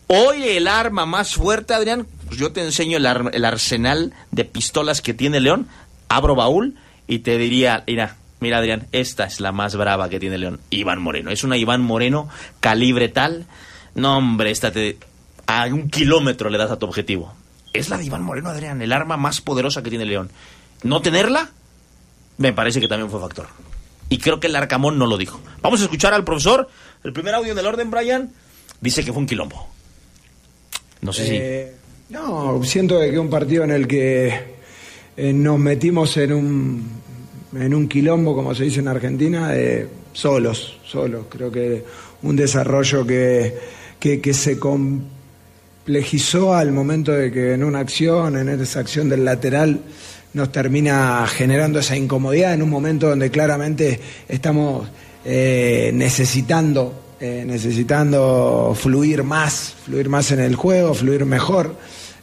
Hoy 0.07 0.43
el 0.43 0.67
arma 0.67 1.05
más 1.05 1.35
fuerte, 1.35 1.75
Adrián, 1.75 2.07
pues 2.27 2.41
yo 2.41 2.51
te 2.51 2.65
enseño 2.65 2.97
el, 2.97 3.07
el 3.33 3.45
arsenal 3.45 4.15
de 4.31 4.45
pistolas 4.45 5.03
que 5.03 5.13
tiene 5.13 5.39
León. 5.39 5.69
Abro 6.09 6.35
baúl 6.35 6.77
y 7.07 7.19
te 7.19 7.37
diría, 7.37 7.85
mira, 7.87 8.17
mira 8.41 8.59
Adrián, 8.59 8.87
esta 8.93 9.25
es 9.25 9.41
la 9.41 9.53
más 9.53 9.77
brava 9.77 10.09
que 10.09 10.21
tiene 10.21 10.39
León. 10.39 10.61
Iván 10.71 11.01
Moreno. 11.01 11.31
Es 11.31 11.45
una 11.45 11.57
Iván 11.57 11.83
Moreno 11.83 12.29
calibre 12.61 13.09
tal. 13.09 13.47
No, 13.95 14.19
hombre, 14.19 14.51
esta 14.51 14.71
te... 14.73 14.99
A 15.47 15.67
un 15.67 15.89
kilómetro 15.89 16.51
le 16.51 16.59
das 16.59 16.71
a 16.71 16.79
tu 16.79 16.87
objetivo. 16.87 17.35
Es 17.73 17.89
la 17.89 17.97
de 17.97 18.05
Iván 18.05 18.23
Moreno, 18.23 18.51
Adrián, 18.51 18.83
el 18.83 18.93
arma 18.93 19.17
más 19.17 19.41
poderosa 19.41 19.83
que 19.83 19.91
tiene 19.91 20.05
León. 20.05 20.31
No 20.83 21.01
tenerla, 21.01 21.51
me 22.37 22.53
parece 22.53 22.81
que 22.81 22.89
también 22.89 23.11
fue 23.11 23.21
factor. 23.21 23.47
Y 24.11 24.19
creo 24.19 24.41
que 24.41 24.47
el 24.47 24.57
Arcamón 24.57 24.99
no 24.99 25.07
lo 25.07 25.17
dijo. 25.17 25.41
Vamos 25.63 25.81
a 25.81 25.85
escuchar 25.85 26.15
al 26.15 26.25
profesor. 26.25 26.69
El 27.05 27.13
primer 27.13 27.35
audio 27.35 27.53
en 27.53 27.59
el 27.59 27.67
orden, 27.67 27.91
Brian, 27.91 28.31
dice 28.81 29.05
que 29.05 29.13
fue 29.13 29.21
un 29.21 29.27
quilombo. 29.27 29.69
No 31.01 31.13
sé 31.13 31.37
Eh, 31.37 31.75
No, 32.11 32.63
siento 32.65 32.99
que 33.01 33.19
un 33.19 33.31
partido 33.31 33.65
en 33.65 33.71
el 33.71 33.87
que 33.87 34.57
eh, 35.17 35.33
nos 35.33 35.59
metimos 35.59 36.17
en 36.17 36.33
un, 36.33 36.91
en 37.55 37.75
un 37.75 37.89
quilombo, 37.89 38.35
como 38.35 38.55
se 38.55 38.65
dice 38.65 38.81
en 38.81 38.89
Argentina, 38.89 39.55
eh, 39.55 39.87
solos, 40.13 40.79
solos. 40.85 41.27
Creo 41.29 41.51
que 41.51 41.85
un 42.23 42.37
desarrollo 42.37 43.07
que, 43.07 43.55
que, 43.99 44.21
que 44.21 44.35
se 44.35 44.59
complejizó 44.59 46.55
al 46.55 46.73
momento 46.73 47.13
de 47.13 47.33
que 47.33 47.55
en 47.55 47.65
una 47.65 47.81
acción, 47.81 48.37
en 48.37 48.49
esa 48.49 48.81
acción 48.81 49.09
del 49.09 49.25
lateral, 49.25 49.81
nos 50.35 50.53
termina 50.53 51.27
generando 51.27 51.79
esa 51.79 51.97
incomodidad 51.97 52.55
en 52.55 52.63
un 52.63 52.71
momento 52.71 53.09
donde 53.09 53.31
claramente 53.31 54.01
estamos 54.29 54.89
eh, 55.25 55.91
necesitando 55.95 57.05
eh, 57.21 57.43
necesitando 57.45 58.77
fluir 58.79 59.25
más, 59.25 59.75
fluir 59.85 60.09
más 60.09 60.31
en 60.31 60.39
el 60.39 60.55
juego, 60.55 60.95
fluir 60.95 61.25
mejor 61.25 61.75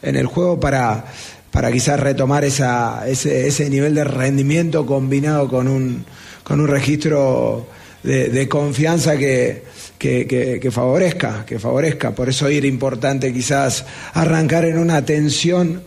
en 0.02 0.16
el 0.16 0.26
juego 0.26 0.58
para, 0.58 1.08
para 1.56 1.72
quizás 1.72 1.98
retomar 2.02 2.44
esa, 2.44 3.08
ese, 3.08 3.48
ese 3.48 3.70
nivel 3.70 3.96
de 3.96 4.04
rendimiento 4.04 4.86
combinado 4.86 5.48
con 5.48 5.70
un, 5.70 6.04
con 6.44 6.60
un 6.60 6.68
registro 6.68 7.66
de, 8.04 8.50
confianza 8.50 9.16
que, 9.18 9.64
que, 9.98 10.28
que- 10.62 10.70
favorezca, 10.70 11.46
que 11.46 11.58
favorezca. 11.58 12.14
Por 12.14 12.28
eso 12.28 12.50
era 12.50 12.68
importante 12.68 13.32
quizás 13.32 13.86
arrancar 14.16 14.66
en 14.66 14.78
una 14.78 15.06
tensión 15.06 15.82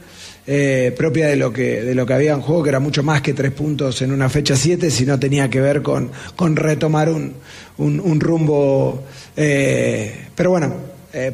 eh, 0.47 0.95
propia 0.97 1.29
de 1.29 1.37
lo 1.37 1.53
que 1.53 1.83
de 1.83 1.95
lo 1.95 2.07
que 2.07 2.15
había 2.15 2.33
en 2.33 2.41
juego, 2.41 2.63
que 2.63 2.71
era 2.71 2.81
mucho 2.81 3.03
más 3.03 3.21
que 3.21 3.35
tres 3.35 3.53
puntos 3.53 4.01
en 4.01 4.11
una 4.11 4.31
fecha 4.31 4.57
siete, 4.57 4.91
sino 4.91 5.19
tenía 5.19 5.51
que 5.51 5.61
ver 5.61 5.83
con, 5.83 6.11
con 6.35 6.57
retomar 6.57 7.11
un, 7.11 7.35
un, 7.77 8.01
un 8.01 8.19
rumbo. 8.21 9.05
eh, 9.37 10.29
pero 10.35 10.49
bueno, 10.49 10.73
eh, 11.13 11.33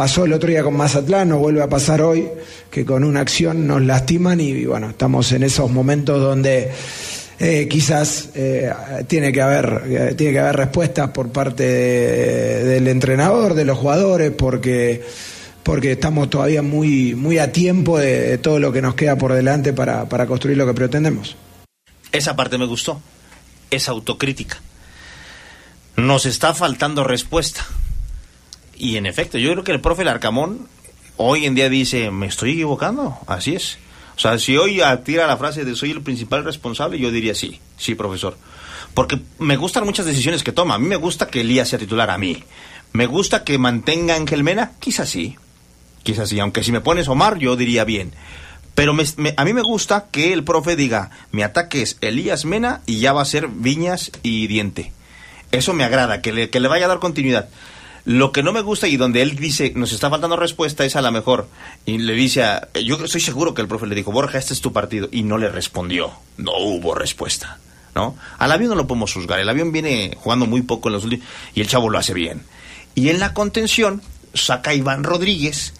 pasó 0.00 0.24
el 0.24 0.32
otro 0.32 0.48
día 0.48 0.62
con 0.62 0.74
Mazatlán, 0.78 1.28
nos 1.28 1.40
vuelve 1.40 1.62
a 1.62 1.68
pasar 1.68 2.00
hoy, 2.00 2.26
que 2.70 2.86
con 2.86 3.04
una 3.04 3.20
acción 3.20 3.66
nos 3.66 3.82
lastiman 3.82 4.40
y, 4.40 4.64
bueno, 4.64 4.88
estamos 4.88 5.30
en 5.32 5.42
esos 5.42 5.70
momentos 5.70 6.18
donde 6.22 6.70
eh, 7.38 7.68
quizás 7.68 8.30
eh, 8.34 8.72
tiene 9.08 9.30
que 9.30 9.42
haber 9.42 9.82
eh, 9.86 10.14
tiene 10.16 10.32
que 10.32 10.38
haber 10.38 10.56
respuestas 10.56 11.10
por 11.10 11.28
parte 11.30 11.64
de- 11.64 12.64
del 12.64 12.88
entrenador, 12.88 13.52
de 13.52 13.66
los 13.66 13.76
jugadores, 13.76 14.30
porque 14.30 15.04
porque 15.62 15.92
estamos 15.92 16.30
todavía 16.30 16.62
muy 16.62 17.14
muy 17.14 17.36
a 17.36 17.52
tiempo 17.52 17.98
de, 17.98 18.38
todo 18.38 18.58
lo 18.58 18.72
que 18.72 18.80
nos 18.80 18.94
queda 18.94 19.18
por 19.18 19.34
delante 19.34 19.74
para, 19.74 20.08
para 20.08 20.24
construir 20.26 20.56
lo 20.56 20.66
que 20.66 20.72
pretendemos. 20.72 21.36
Esa 22.10 22.34
parte 22.36 22.56
me 22.56 22.64
gustó. 22.64 23.02
Esa 23.70 23.90
autocrítica. 23.90 24.56
Nos 25.96 26.24
está 26.24 26.54
faltando 26.54 27.04
respuesta. 27.04 27.66
Y 28.82 28.96
en 28.96 29.04
efecto, 29.04 29.36
yo 29.36 29.52
creo 29.52 29.62
que 29.64 29.72
el 29.72 29.80
profe 29.80 30.04
Larcamón 30.04 30.66
hoy 31.18 31.44
en 31.44 31.54
día 31.54 31.68
dice, 31.68 32.10
me 32.10 32.26
estoy 32.26 32.52
equivocando. 32.52 33.14
Así 33.26 33.54
es. 33.54 33.76
O 34.16 34.18
sea, 34.18 34.38
si 34.38 34.56
hoy 34.56 34.80
tira 35.04 35.26
la 35.26 35.36
frase 35.36 35.64
de 35.66 35.74
soy 35.76 35.90
el 35.90 36.00
principal 36.02 36.44
responsable, 36.44 36.98
yo 36.98 37.10
diría 37.10 37.34
sí, 37.34 37.60
sí, 37.76 37.94
profesor. 37.94 38.36
Porque 38.94 39.20
me 39.38 39.56
gustan 39.56 39.84
muchas 39.84 40.06
decisiones 40.06 40.42
que 40.42 40.52
toma. 40.52 40.74
A 40.74 40.78
mí 40.78 40.86
me 40.88 40.96
gusta 40.96 41.26
que 41.28 41.42
Elías 41.42 41.68
sea 41.68 41.78
titular, 41.78 42.10
a 42.10 42.16
mí. 42.18 42.42
Me 42.92 43.04
gusta 43.06 43.44
que 43.44 43.58
mantenga 43.58 44.14
a 44.14 44.16
Ángel 44.16 44.42
Mena, 44.42 44.72
quizás 44.80 45.10
sí. 45.10 45.36
Quizás 46.02 46.30
sí, 46.30 46.40
aunque 46.40 46.64
si 46.64 46.72
me 46.72 46.80
pones 46.80 47.06
Omar, 47.08 47.38
yo 47.38 47.56
diría 47.56 47.84
bien. 47.84 48.12
Pero 48.74 48.94
me- 48.94 49.34
a 49.36 49.44
mí 49.44 49.52
me 49.52 49.60
gusta 49.62 50.06
que 50.10 50.32
el 50.32 50.42
profe 50.42 50.74
diga, 50.74 51.10
mi 51.32 51.42
ataque 51.42 51.82
es 51.82 51.98
Elías 52.00 52.46
Mena 52.46 52.80
y 52.86 52.98
ya 53.00 53.12
va 53.12 53.20
a 53.22 53.26
ser 53.26 53.48
Viñas 53.48 54.10
y 54.22 54.46
Diente. 54.46 54.92
Eso 55.52 55.74
me 55.74 55.84
agrada, 55.84 56.22
que 56.22 56.32
le, 56.32 56.48
que 56.50 56.60
le 56.60 56.68
vaya 56.68 56.86
a 56.86 56.88
dar 56.88 56.98
continuidad. 56.98 57.48
Lo 58.04 58.32
que 58.32 58.42
no 58.42 58.52
me 58.52 58.62
gusta 58.62 58.88
y 58.88 58.96
donde 58.96 59.22
él 59.22 59.36
dice, 59.36 59.72
nos 59.76 59.92
está 59.92 60.08
faltando 60.10 60.36
respuesta, 60.36 60.84
es 60.84 60.96
a 60.96 61.02
la 61.02 61.10
mejor. 61.10 61.48
Y 61.86 61.98
le 61.98 62.14
dice, 62.14 62.42
a- 62.44 62.68
yo 62.84 63.02
estoy 63.04 63.20
seguro 63.20 63.54
que 63.54 63.62
el 63.62 63.68
profe 63.68 63.86
le 63.86 63.94
dijo, 63.94 64.10
Borja, 64.12 64.38
este 64.38 64.54
es 64.54 64.60
tu 64.60 64.72
partido. 64.72 65.08
Y 65.12 65.22
no 65.22 65.36
le 65.38 65.48
respondió. 65.48 66.10
No 66.36 66.52
hubo 66.58 66.94
respuesta. 66.94 67.58
¿No? 67.94 68.16
Al 68.38 68.52
avión 68.52 68.70
no 68.70 68.76
lo 68.76 68.86
podemos 68.86 69.12
juzgar. 69.12 69.40
El 69.40 69.48
avión 69.48 69.72
viene 69.72 70.16
jugando 70.20 70.46
muy 70.46 70.62
poco 70.62 70.88
en 70.88 70.92
los 70.94 71.04
últimos. 71.04 71.26
Y 71.54 71.60
el 71.60 71.66
chavo 71.68 71.90
lo 71.90 71.98
hace 71.98 72.14
bien. 72.14 72.42
Y 72.94 73.08
en 73.08 73.18
la 73.18 73.34
contención, 73.34 74.00
saca 74.32 74.70
a 74.70 74.74
Iván 74.74 75.02
Rodríguez 75.04 75.74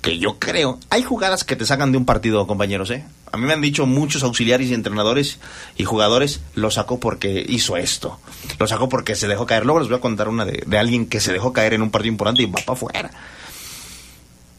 que 0.00 0.18
yo 0.18 0.40
creo, 0.40 0.80
hay 0.90 1.04
jugadas 1.04 1.44
que 1.44 1.54
te 1.54 1.64
sacan 1.64 1.92
de 1.92 1.98
un 1.98 2.04
partido, 2.04 2.44
compañeros, 2.48 2.90
¿eh? 2.90 3.04
A 3.32 3.38
mí 3.38 3.46
me 3.46 3.54
han 3.54 3.62
dicho 3.62 3.86
muchos 3.86 4.22
auxiliares 4.22 4.68
y 4.68 4.74
entrenadores 4.74 5.38
y 5.76 5.84
jugadores, 5.84 6.40
lo 6.54 6.70
sacó 6.70 7.00
porque 7.00 7.44
hizo 7.48 7.76
esto, 7.76 8.20
lo 8.58 8.66
sacó 8.66 8.88
porque 8.88 9.16
se 9.16 9.26
dejó 9.26 9.46
caer. 9.46 9.64
Luego 9.64 9.80
les 9.80 9.88
voy 9.88 9.98
a 9.98 10.00
contar 10.00 10.28
una 10.28 10.44
de, 10.44 10.62
de 10.66 10.78
alguien 10.78 11.06
que 11.06 11.20
se 11.20 11.32
dejó 11.32 11.52
caer 11.52 11.72
en 11.72 11.82
un 11.82 11.90
partido 11.90 12.12
importante 12.12 12.42
y 12.42 12.46
va 12.46 12.60
para 12.60 12.72
afuera. 12.74 13.10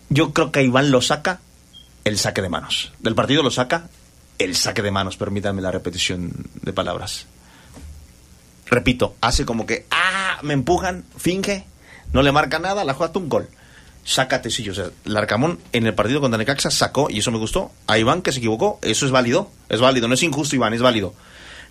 Yo 0.10 0.34
creo 0.34 0.52
que 0.52 0.64
Iván 0.64 0.91
lo 0.91 1.02
saca 1.02 1.40
el 2.04 2.18
saque 2.18 2.41
de 2.41 2.50
manos. 2.50 2.91
Del 3.00 3.16
partido 3.16 3.44
lo 3.44 3.52
saca 3.52 3.90
el 4.40 4.56
saque 4.56 4.82
de 4.82 4.91
manos, 4.91 5.18
permítanme 5.18 5.62
la 5.62 5.72
repetición 5.72 6.32
de 6.62 6.74
palabras. 6.74 7.28
Repito, 8.66 9.16
hace 9.22 9.45
como 9.45 9.66
que, 9.66 9.86
ah, 9.91 10.40
me 10.41 10.54
empujan, 10.54 11.06
finge, 11.18 11.66
no 12.12 12.22
le 12.24 12.32
marca 12.32 12.60
nada, 12.60 12.84
la 12.84 12.94
juega 12.94 13.18
un 13.20 13.30
gol. 13.30 13.50
Saca 14.06 14.42
Tecillo. 14.42 14.72
O 14.72 14.76
sea, 14.76 14.90
Larcamón 15.06 15.60
en 15.72 15.88
el 15.88 15.94
partido 15.94 16.22
contra 16.22 16.38
Necaxa 16.38 16.72
sacó, 16.72 17.10
y 17.10 17.20
eso 17.20 17.32
me 17.32 17.38
gustó, 17.38 17.72
a 17.88 17.98
Iván 17.98 18.22
que 18.22 18.32
se 18.32 18.40
equivocó. 18.40 18.80
Eso 18.82 19.06
es 19.06 19.12
válido, 19.12 19.50
es 19.70 19.80
válido, 19.80 20.08
no 20.08 20.14
es 20.14 20.24
injusto 20.24 20.56
Iván, 20.56 20.74
es 20.74 20.82
válido. 20.82 21.14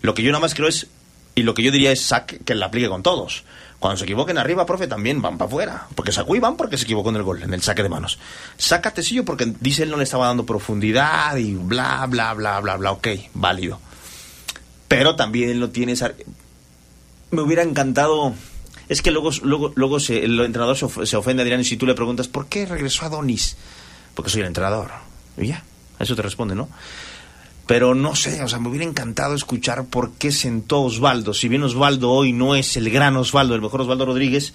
Lo 0.01 0.15
que 0.15 0.23
yo 0.23 0.31
nada 0.31 0.41
más 0.41 0.55
creo 0.55 0.69
es, 0.69 0.87
y 1.35 1.43
lo 1.43 1.55
que 1.55 1.63
yo 1.63 1.71
diría 1.71 1.93
es 1.93 2.03
saque, 2.03 2.39
que 2.39 2.55
la 2.55 2.67
aplique 2.67 2.89
con 2.89 3.03
todos. 3.03 3.45
Cuando 3.79 3.99
se 3.99 4.05
equivoquen 4.05 4.39
arriba, 4.39 4.65
profe, 4.65 4.87
también 4.87 5.21
van 5.21 5.39
para 5.39 5.49
afuera. 5.49 5.87
Porque 5.97 6.13
sacó 6.13 6.37
Iván 6.37 6.57
porque 6.57 6.79
se 6.79 6.85
equivocó 6.85 7.11
en 7.11 7.17
el 7.17 7.25
gol, 7.25 7.43
en 7.43 7.53
el 7.53 7.63
saque 7.63 7.83
de 7.83 7.89
manos. 7.89 8.19
Saca 8.57 8.93
Tecillo 8.93 9.25
porque 9.25 9.53
dice 9.59 9.83
él 9.83 9.91
no 9.91 9.97
le 9.97 10.05
estaba 10.05 10.29
dando 10.29 10.47
profundidad 10.47 11.37
y 11.37 11.55
bla, 11.55 12.07
bla, 12.07 12.33
bla, 12.35 12.61
bla, 12.61 12.77
bla. 12.77 12.93
Ok, 12.93 13.09
válido. 13.35 13.81
Pero 14.87 15.17
también 15.17 15.51
él 15.51 15.59
no 15.59 15.71
tiene 15.71 15.93
esa... 15.93 16.13
Me 17.31 17.43
hubiera 17.43 17.63
encantado... 17.63 18.35
Es 18.89 19.03
que 19.03 19.11
luego, 19.11 19.31
luego, 19.43 19.73
luego 19.75 19.99
el 20.09 20.41
entrenador 20.41 20.77
se, 20.77 20.85
of- 20.87 21.05
se 21.05 21.17
ofende, 21.17 21.43
Adrián, 21.43 21.61
y 21.61 21.65
si 21.65 21.77
tú 21.77 21.87
le 21.87 21.95
preguntas, 21.95 22.29
¿por 22.29 22.47
qué 22.47 22.67
regresó 22.67 23.05
a 23.07 23.09
Donis? 23.09 23.57
Porque 24.15 24.31
soy 24.31 24.41
el 24.43 24.49
entrenador. 24.49 24.91
Y 25.39 25.47
ya, 25.47 25.65
a 25.99 26.03
eso 26.03 26.15
te 26.17 26.23
responde, 26.23 26.55
¿no? 26.55 26.69
Pero 27.67 27.95
no 27.95 28.15
sé, 28.17 28.43
o 28.43 28.49
sea, 28.49 28.59
me 28.59 28.69
hubiera 28.69 28.85
encantado 28.85 29.35
escuchar 29.35 29.85
por 29.87 30.13
qué 30.13 30.33
sentó 30.33 30.83
Osvaldo. 30.83 31.33
Si 31.33 31.49
bien 31.49 31.63
Osvaldo 31.63 32.11
hoy 32.11 32.33
no 32.33 32.55
es 32.57 32.77
el 32.77 32.91
gran 32.91 33.17
Osvaldo, 33.17 33.55
el 33.55 33.63
mejor 33.63 33.83
Osvaldo 33.83 34.05
Rodríguez, 34.05 34.53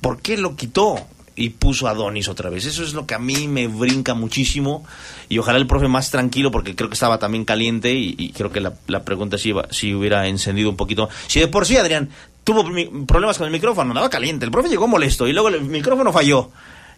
¿por 0.00 0.20
qué 0.20 0.36
lo 0.36 0.56
quitó 0.56 0.96
y 1.36 1.50
puso 1.50 1.86
a 1.88 1.94
Donis 1.94 2.28
otra 2.28 2.50
vez? 2.50 2.64
Eso 2.64 2.82
es 2.82 2.94
lo 2.94 3.06
que 3.06 3.14
a 3.14 3.18
mí 3.18 3.46
me 3.46 3.68
brinca 3.68 4.14
muchísimo. 4.14 4.84
Y 5.28 5.38
ojalá 5.38 5.58
el 5.58 5.66
profe 5.66 5.86
más 5.86 6.10
tranquilo, 6.10 6.50
porque 6.50 6.74
creo 6.74 6.88
que 6.88 6.94
estaba 6.94 7.18
también 7.18 7.44
caliente 7.44 7.92
y, 7.94 8.14
y 8.18 8.30
creo 8.32 8.50
que 8.50 8.60
la, 8.60 8.72
la 8.88 9.04
pregunta 9.04 9.38
sí, 9.38 9.50
iba- 9.50 9.68
sí 9.70 9.94
hubiera 9.94 10.26
encendido 10.26 10.70
un 10.70 10.76
poquito. 10.76 11.08
Si 11.28 11.40
de 11.40 11.48
por 11.48 11.66
sí, 11.66 11.76
Adrián, 11.76 12.08
tuvo 12.44 12.64
problemas 13.06 13.38
con 13.38 13.46
el 13.46 13.52
micrófono, 13.52 13.90
andaba 13.90 14.10
caliente. 14.10 14.44
El 14.44 14.50
profe 14.50 14.68
llegó 14.68 14.88
molesto 14.88 15.26
y 15.26 15.32
luego 15.32 15.48
el 15.48 15.62
micrófono 15.62 16.12
falló. 16.12 16.50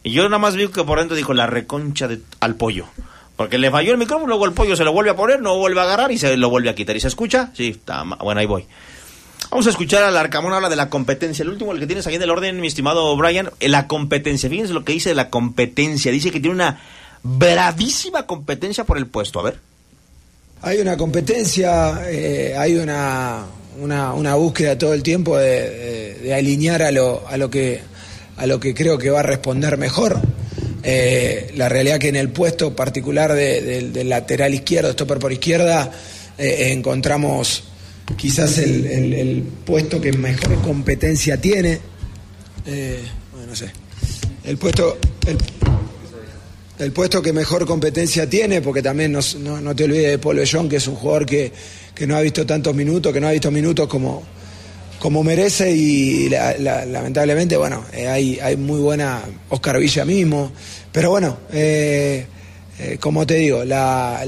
Y 0.03 0.13
yo 0.13 0.25
nada 0.25 0.39
más 0.39 0.57
vi 0.57 0.69
que 0.69 0.85
por 0.85 0.99
dentro 0.99 1.17
dijo 1.17 1.33
la 1.35 1.47
reconcha 1.47 2.09
al 2.41 2.57
pollo. 2.57 2.87
Porque 3.37 3.59
le 3.59 3.71
falló 3.71 3.93
el 3.93 3.99
micrófono, 3.99 4.29
luego 4.29 4.45
el 4.45 4.53
pollo 4.53 4.77
se 4.77 4.85
lo 4.85 4.93
vuelve 4.93 5.11
a 5.11 5.17
poner, 5.17 5.41
no 5.41 5.57
vuelve 5.59 5.81
a 5.81 5.85
agarrar 5.85 6.13
y 6.13 6.19
se 6.19 6.37
lo 6.37 6.51
vuelve 6.51 6.71
a 6.71 6.75
quitar. 6.75 6.97
¿Y 6.97 7.01
se 7.01 7.09
escucha? 7.09 7.51
Sí, 7.55 7.69
está 7.69 8.05
bueno, 8.21 8.41
ahí 8.41 8.47
voy. 8.47 8.65
Vamos 9.51 9.67
a 9.67 9.71
escuchar 9.71 10.03
al 10.03 10.17
Arcamón 10.17 10.53
habla 10.53 10.69
de 10.69 10.77
la 10.77 10.89
competencia. 10.89 11.43
El 11.43 11.49
último, 11.49 11.73
el 11.73 11.81
que 11.81 11.87
tienes 11.87 12.07
ahí 12.07 12.15
en 12.15 12.23
el 12.23 12.31
orden, 12.31 12.61
mi 12.61 12.69
estimado 12.69 13.17
Brian, 13.17 13.51
eh, 13.61 13.69
la 13.69 13.87
competencia. 13.87 14.49
Fíjense 14.49 14.73
lo 14.73 14.85
que 14.85 14.93
dice 14.93 15.11
de 15.11 15.15
la 15.15 15.31
competencia. 15.31 16.13
Dice 16.13 16.31
que 16.31 16.41
tiene 16.41 16.55
una 16.55 16.81
bravísima 17.23 18.27
competencia 18.27 18.85
por 18.85 18.99
el 18.99 19.07
puesto. 19.07 19.41
A 19.41 19.45
ver. 19.45 19.59
Hay 20.63 20.79
una 20.79 20.97
competencia, 20.97 22.09
eh, 22.11 22.57
hay 22.57 22.77
una, 22.77 23.45
una, 23.81 24.13
una 24.15 24.35
búsqueda 24.35 24.77
todo 24.79 24.95
el 24.95 25.03
tiempo 25.03 25.37
de, 25.37 25.71
de- 25.71 26.15
de 26.23 26.35
alinear 26.35 26.83
a 26.83 26.91
lo, 26.91 27.27
a, 27.29 27.37
lo 27.37 27.51
que, 27.51 27.81
a 28.37 28.47
lo 28.47 28.59
que 28.61 28.75
creo 28.75 28.97
que 28.99 29.11
va 29.11 29.21
a 29.21 29.23
responder 29.25 29.77
mejor. 29.79 30.21
Eh, 30.83 31.51
la 31.57 31.69
realidad 31.69 31.99
que 31.99 32.09
en 32.09 32.17
el 32.17 32.29
puesto 32.31 32.75
particular 32.77 33.33
de- 33.33 33.63
del- 33.63 33.93
del 33.93 34.09
lateral 34.09 34.53
izquierdo, 34.55 34.93
stopper 34.93 35.19
por 35.19 35.33
izquierda, 35.33 35.91
eh, 36.39 36.71
encontramos 36.73 37.65
quizás 38.17 38.59
el, 38.59 38.87
el- 38.87 39.15
el 39.15 39.43
puesto 39.65 40.01
que 40.01 40.13
mejor 40.13 40.61
competencia 40.63 41.41
tiene. 41.41 41.81
Eh, 42.67 43.01
bueno, 43.33 43.49
no 43.49 43.57
sé. 43.57 43.71
El 44.45 44.59
puesto, 44.59 44.99
el, 45.27 45.39
el 46.79 46.93
puesto 46.93 47.23
que 47.23 47.33
mejor 47.33 47.65
competencia 47.67 48.29
tiene, 48.29 48.61
porque 48.61 48.83
también 48.83 49.13
nos- 49.13 49.37
no, 49.37 49.61
no 49.61 49.75
te 49.75 49.85
olvides 49.85 50.11
de 50.11 50.19
Paul 50.19 50.37
Bellón, 50.37 50.69
que 50.69 50.77
es 50.77 50.87
un 50.87 50.97
jugador 50.97 51.25
que, 51.25 51.53
que 51.95 52.07
no 52.07 52.17
ha 52.17 52.21
visto 52.21 52.45
tantos 52.45 52.75
minutos, 52.75 53.13
que 53.13 53.21
no 53.21 53.29
ha 53.29 53.33
visto 53.33 53.51
minutos 53.51 53.87
como, 53.89 54.23
como 54.99 55.23
merece 55.23 55.71
y 55.73 56.29
la- 56.29 56.57
la- 56.59 56.85
lamentablemente, 56.87 57.57
bueno, 57.57 57.85
eh, 57.93 58.09
hay, 58.09 58.39
hay 58.41 58.57
muy 58.57 58.81
buena 58.81 59.23
Oscar 59.51 59.79
Villa 59.79 60.05
mismo, 60.05 60.51
pero 60.93 61.11
bueno, 61.11 61.39
eh, 61.53 62.27
eh, 62.81 62.97
como 63.01 63.27
te 63.27 63.35
digo, 63.35 63.65
la- 63.65 64.25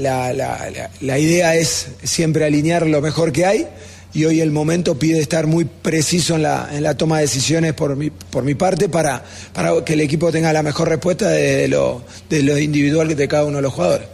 la 1.01 1.19
idea 1.19 1.55
es 1.55 1.87
siempre 2.03 2.45
alinear 2.45 2.87
lo 2.87 3.01
mejor 3.01 3.31
que 3.31 3.45
hay 3.45 3.67
y 4.13 4.23
hoy 4.25 4.39
el 4.39 4.51
momento 4.51 4.97
pide 4.97 5.19
estar 5.19 5.45
muy 5.47 5.65
preciso 5.65 6.35
en 6.35 6.43
la, 6.43 6.69
en 6.71 6.81
la 6.83 6.95
toma 6.95 7.17
de 7.17 7.23
decisiones 7.23 7.73
por 7.73 7.95
mi, 7.95 8.09
por 8.09 8.43
mi 8.43 8.55
parte 8.55 8.87
para, 8.89 9.23
para 9.53 9.83
que 9.83 9.93
el 9.93 10.01
equipo 10.01 10.31
tenga 10.31 10.53
la 10.53 10.63
mejor 10.63 10.87
respuesta 10.89 11.27
de 11.29 11.67
lo, 11.67 12.03
de 12.29 12.41
lo 12.43 12.57
individual 12.57 13.13
de 13.15 13.27
cada 13.27 13.43
uno 13.45 13.57
de 13.57 13.61
los 13.63 13.73
jugadores. 13.73 14.07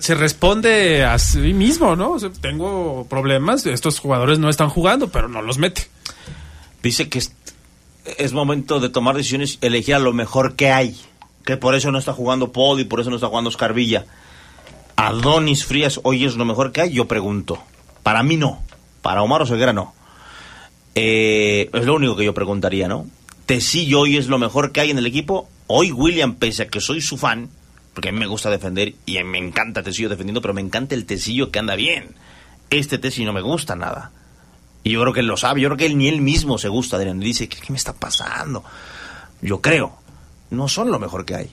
Se 0.00 0.14
responde 0.14 1.04
a 1.04 1.18
sí 1.18 1.52
mismo, 1.52 1.96
¿no? 1.96 2.12
O 2.12 2.18
sea, 2.18 2.30
tengo 2.30 3.06
problemas, 3.08 3.66
estos 3.66 3.98
jugadores 3.98 4.38
no 4.38 4.48
están 4.48 4.70
jugando, 4.70 5.08
pero 5.08 5.28
no 5.28 5.42
los 5.42 5.58
mete. 5.58 5.88
Dice 6.82 7.08
que 7.08 7.22
es, 8.18 8.32
momento 8.32 8.80
de 8.80 8.88
tomar 8.88 9.16
decisiones, 9.16 9.58
elegir 9.60 9.94
a 9.94 9.98
lo 9.98 10.12
mejor 10.12 10.54
que 10.56 10.70
hay. 10.70 10.98
Que 11.44 11.56
por 11.56 11.74
eso 11.74 11.90
no 11.90 11.98
está 11.98 12.12
jugando 12.12 12.52
Paul 12.52 12.80
y 12.80 12.84
por 12.84 13.00
eso 13.00 13.10
no 13.10 13.16
está 13.16 13.28
jugando 13.28 13.48
Oscar 13.48 13.74
Villa. 13.74 14.06
Adonis 14.96 15.64
Frías 15.64 16.00
hoy 16.04 16.24
es 16.24 16.36
lo 16.36 16.44
mejor 16.44 16.72
que 16.72 16.82
hay, 16.82 16.92
yo 16.92 17.06
pregunto. 17.06 17.62
Para 18.02 18.22
mí 18.22 18.36
no. 18.36 18.62
Para 19.02 19.22
Omar 19.22 19.42
Oseguera 19.42 19.72
no. 19.72 19.94
Eh, 20.94 21.70
es 21.72 21.84
lo 21.84 21.94
único 21.94 22.16
que 22.16 22.24
yo 22.24 22.34
preguntaría, 22.34 22.88
¿no? 22.88 23.06
Tecillo 23.46 24.00
hoy 24.00 24.16
es 24.16 24.28
lo 24.28 24.38
mejor 24.38 24.72
que 24.72 24.80
hay 24.80 24.90
en 24.90 24.98
el 24.98 25.06
equipo. 25.06 25.48
Hoy 25.66 25.92
William, 25.92 26.34
pese 26.34 26.64
a 26.64 26.68
que 26.68 26.80
soy 26.80 27.00
su 27.00 27.16
fan, 27.16 27.50
porque 27.94 28.08
a 28.08 28.12
mí 28.12 28.18
me 28.18 28.26
gusta 28.26 28.50
defender 28.50 28.94
y 29.06 29.22
me 29.24 29.38
encanta 29.38 29.82
Tecillo 29.82 30.08
defendiendo, 30.08 30.40
pero 30.40 30.54
me 30.54 30.60
encanta 30.60 30.94
el 30.94 31.04
Tecillo 31.04 31.50
que 31.50 31.58
anda 31.58 31.74
bien. 31.74 32.14
Este 32.70 32.98
Tecillo 32.98 33.26
no 33.26 33.32
me 33.32 33.42
gusta 33.42 33.76
nada. 33.76 34.10
Y 34.84 34.92
yo 34.92 35.00
creo 35.02 35.12
que 35.12 35.20
él 35.20 35.26
lo 35.26 35.36
sabe, 35.36 35.60
yo 35.60 35.68
creo 35.68 35.78
que 35.78 35.86
él 35.86 35.98
ni 35.98 36.08
él 36.08 36.20
mismo 36.20 36.58
se 36.58 36.68
gusta, 36.68 36.96
Adrián. 36.96 37.22
Y 37.22 37.26
dice, 37.26 37.48
¿qué, 37.48 37.58
qué 37.58 37.72
me 37.72 37.78
está 37.78 37.92
pasando? 37.92 38.64
Yo 39.40 39.60
creo, 39.60 39.96
no 40.50 40.68
son 40.68 40.90
lo 40.90 40.98
mejor 40.98 41.24
que 41.24 41.34
hay. 41.34 41.50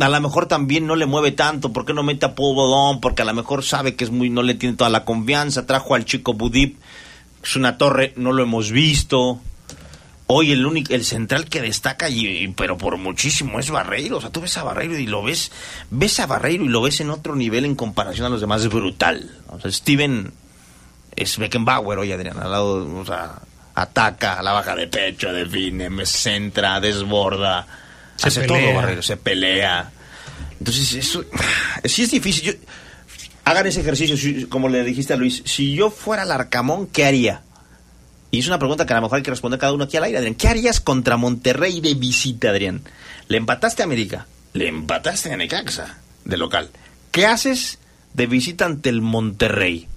A 0.00 0.08
lo 0.08 0.20
mejor 0.20 0.46
también 0.46 0.86
no 0.86 0.96
le 0.96 1.06
mueve 1.06 1.32
tanto, 1.32 1.72
¿por 1.72 1.84
qué 1.84 1.94
no 1.94 2.02
mete 2.02 2.26
a 2.26 2.34
Paul? 2.34 2.98
Porque 3.00 3.22
a 3.22 3.24
lo 3.24 3.34
mejor 3.34 3.64
sabe 3.64 3.94
que 3.94 4.04
es 4.04 4.10
muy, 4.10 4.30
no 4.30 4.42
le 4.42 4.54
tiene 4.54 4.76
toda 4.76 4.90
la 4.90 5.04
confianza, 5.04 5.66
trajo 5.66 5.94
al 5.94 6.04
chico 6.04 6.34
Budip, 6.34 6.78
es 7.42 7.56
una 7.56 7.78
torre, 7.78 8.12
no 8.16 8.32
lo 8.32 8.42
hemos 8.42 8.72
visto. 8.72 9.40
Hoy 10.28 10.50
el 10.50 10.66
único, 10.66 10.92
el 10.92 11.04
central 11.04 11.44
que 11.48 11.60
destaca, 11.62 12.08
y, 12.10 12.48
pero 12.56 12.76
por 12.76 12.96
muchísimo, 12.96 13.60
es 13.60 13.70
Barreiro. 13.70 14.16
O 14.16 14.20
sea, 14.20 14.30
tú 14.30 14.40
ves 14.40 14.56
a 14.56 14.64
Barreiro 14.64 14.98
y 14.98 15.06
lo 15.06 15.22
ves, 15.22 15.52
ves 15.90 16.18
a 16.18 16.26
Barreiro 16.26 16.64
y 16.64 16.68
lo 16.68 16.82
ves 16.82 17.00
en 17.00 17.10
otro 17.10 17.36
nivel 17.36 17.64
en 17.64 17.76
comparación 17.76 18.26
a 18.26 18.30
los 18.30 18.40
demás, 18.40 18.62
es 18.62 18.68
brutal. 18.68 19.30
O 19.48 19.60
sea, 19.60 19.70
Steven 19.70 20.32
es 21.14 21.38
Beckenbauer 21.38 21.98
hoy, 22.00 22.10
Adrián, 22.10 22.38
al 22.38 22.50
lado, 22.50 22.98
o 22.98 23.06
sea, 23.06 23.34
ataca, 23.76 24.42
la 24.42 24.50
baja 24.52 24.74
de 24.74 24.88
pecho, 24.88 25.32
define, 25.32 25.90
me 25.90 26.04
centra, 26.06 26.80
desborda, 26.80 27.66
Se 28.16 28.26
hace 28.28 28.40
pelea. 28.42 28.60
todo 28.64 28.74
Barreiro, 28.74 29.02
se 29.02 29.16
pelea. 29.16 29.92
Entonces, 30.58 30.92
eso, 30.94 31.24
sí 31.84 32.02
es 32.02 32.10
difícil. 32.10 32.44
Yo- 32.46 32.52
hagan 33.44 33.64
ese 33.68 33.80
ejercicio, 33.80 34.48
como 34.48 34.68
le 34.68 34.82
dijiste 34.82 35.12
a 35.12 35.16
Luis, 35.16 35.42
si 35.46 35.72
yo 35.76 35.90
fuera 35.90 36.24
el 36.24 36.32
Arcamón, 36.32 36.88
¿qué 36.88 37.04
haría? 37.04 37.42
Y 38.30 38.40
es 38.40 38.46
una 38.48 38.58
pregunta 38.58 38.86
que 38.86 38.92
a 38.92 38.96
lo 38.96 39.02
mejor 39.02 39.16
hay 39.16 39.22
que 39.22 39.30
responder 39.30 39.58
cada 39.58 39.72
uno 39.72 39.84
aquí 39.84 39.96
al 39.96 40.04
aire, 40.04 40.18
Adrián. 40.18 40.34
¿Qué 40.34 40.48
harías 40.48 40.80
contra 40.80 41.16
Monterrey 41.16 41.80
de 41.80 41.94
visita, 41.94 42.50
Adrián? 42.50 42.82
Le 43.28 43.38
empataste 43.38 43.82
a 43.82 43.84
América, 43.86 44.26
le 44.52 44.68
empataste 44.68 45.32
a 45.32 45.36
Necaxa, 45.36 45.98
de 46.24 46.36
local. 46.36 46.70
¿Qué 47.10 47.26
haces 47.26 47.78
de 48.14 48.26
visita 48.26 48.66
ante 48.66 48.88
el 48.88 49.00
Monterrey? 49.00 49.88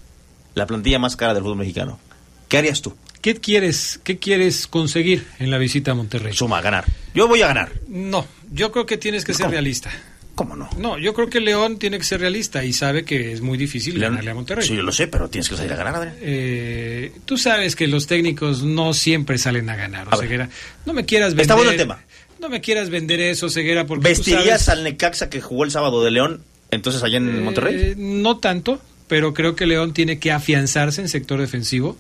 La 0.56 0.66
plantilla 0.68 1.00
más 1.00 1.16
cara 1.16 1.34
del 1.34 1.44
fútbol 1.44 1.58
mexicano. 1.58 2.00
¿Qué 2.48 2.58
harías 2.58 2.82
tú? 2.82 2.96
¿Qué 3.22 3.36
quieres, 3.36 4.00
¿Qué 4.04 4.18
quieres 4.18 4.68
conseguir 4.68 5.28
en 5.40 5.52
la 5.52 5.58
visita 5.58 5.92
a 5.92 5.94
Monterrey? 5.96 6.34
Suma, 6.34 6.62
ganar. 6.62 6.86
Yo 7.14 7.28
voy 7.28 7.42
a 7.42 7.48
ganar. 7.48 7.72
No, 7.88 8.26
yo 8.52 8.72
creo 8.72 8.86
que 8.86 8.98
tienes 8.98 9.26
que 9.26 9.34
ser 9.34 9.50
realista. 9.50 9.92
¿Cómo 10.40 10.56
no? 10.56 10.70
No, 10.78 10.98
yo 10.98 11.14
creo 11.14 11.30
que 11.30 11.42
León 11.42 11.78
tiene 11.80 11.98
que 11.98 12.06
ser 12.06 12.22
realista 12.22 12.64
y 12.64 12.72
sabe 12.72 13.04
que 13.04 13.34
es 13.34 13.42
muy 13.42 13.58
difícil 13.58 14.00
León- 14.00 14.12
ganarle 14.14 14.32
a 14.32 14.36
Monterrey. 14.36 14.66
Sí, 14.66 14.74
yo 14.76 14.84
lo 14.84 14.94
sé, 14.94 15.08
pero 15.08 15.30
tienes 15.30 15.50
que 15.50 15.58
salir 15.58 15.74
a 15.74 15.76
ganar, 15.76 15.96
Adrián. 15.96 16.16
Eh, 16.22 17.12
tú 17.26 17.38
sabes 17.38 17.76
que 17.76 17.88
los 17.88 18.08
técnicos 18.08 18.64
no 18.64 18.94
siempre 18.94 19.38
salen 19.38 19.70
a 19.70 19.76
ganar, 19.76 20.08
A 20.10 20.12
ver. 20.16 20.20
Ceguera. 20.28 20.50
No 20.86 20.94
me 20.94 21.04
quieras 21.06 21.32
vender. 21.32 21.42
Está 21.42 21.56
bueno 21.56 21.72
el 21.72 21.78
tema. 21.78 22.00
No 22.40 22.48
me 22.48 22.62
quieras 22.62 22.90
vender 22.90 23.20
eso, 23.20 23.50
Ceguera, 23.50 23.86
porque 23.86 24.04
tú 24.04 24.08
¿Vestirías 24.10 24.62
sabes- 24.64 24.70
al 24.70 24.84
Necaxa 24.86 25.30
que 25.30 25.42
jugó 25.42 25.66
el 25.66 25.72
sábado 25.72 26.02
de 26.06 26.12
León, 26.12 26.42
entonces 26.72 27.04
allá 27.04 27.18
en 27.18 27.44
Monterrey? 27.44 27.76
Eh, 27.76 27.96
no 27.98 28.38
tanto, 28.38 28.82
pero 29.10 29.34
creo 29.34 29.58
que 29.58 29.66
León 29.66 29.94
tiene 29.94 30.20
que 30.20 30.32
afianzarse 30.32 31.02
en 31.02 31.10
sector 31.10 31.42
defensivo. 31.42 31.98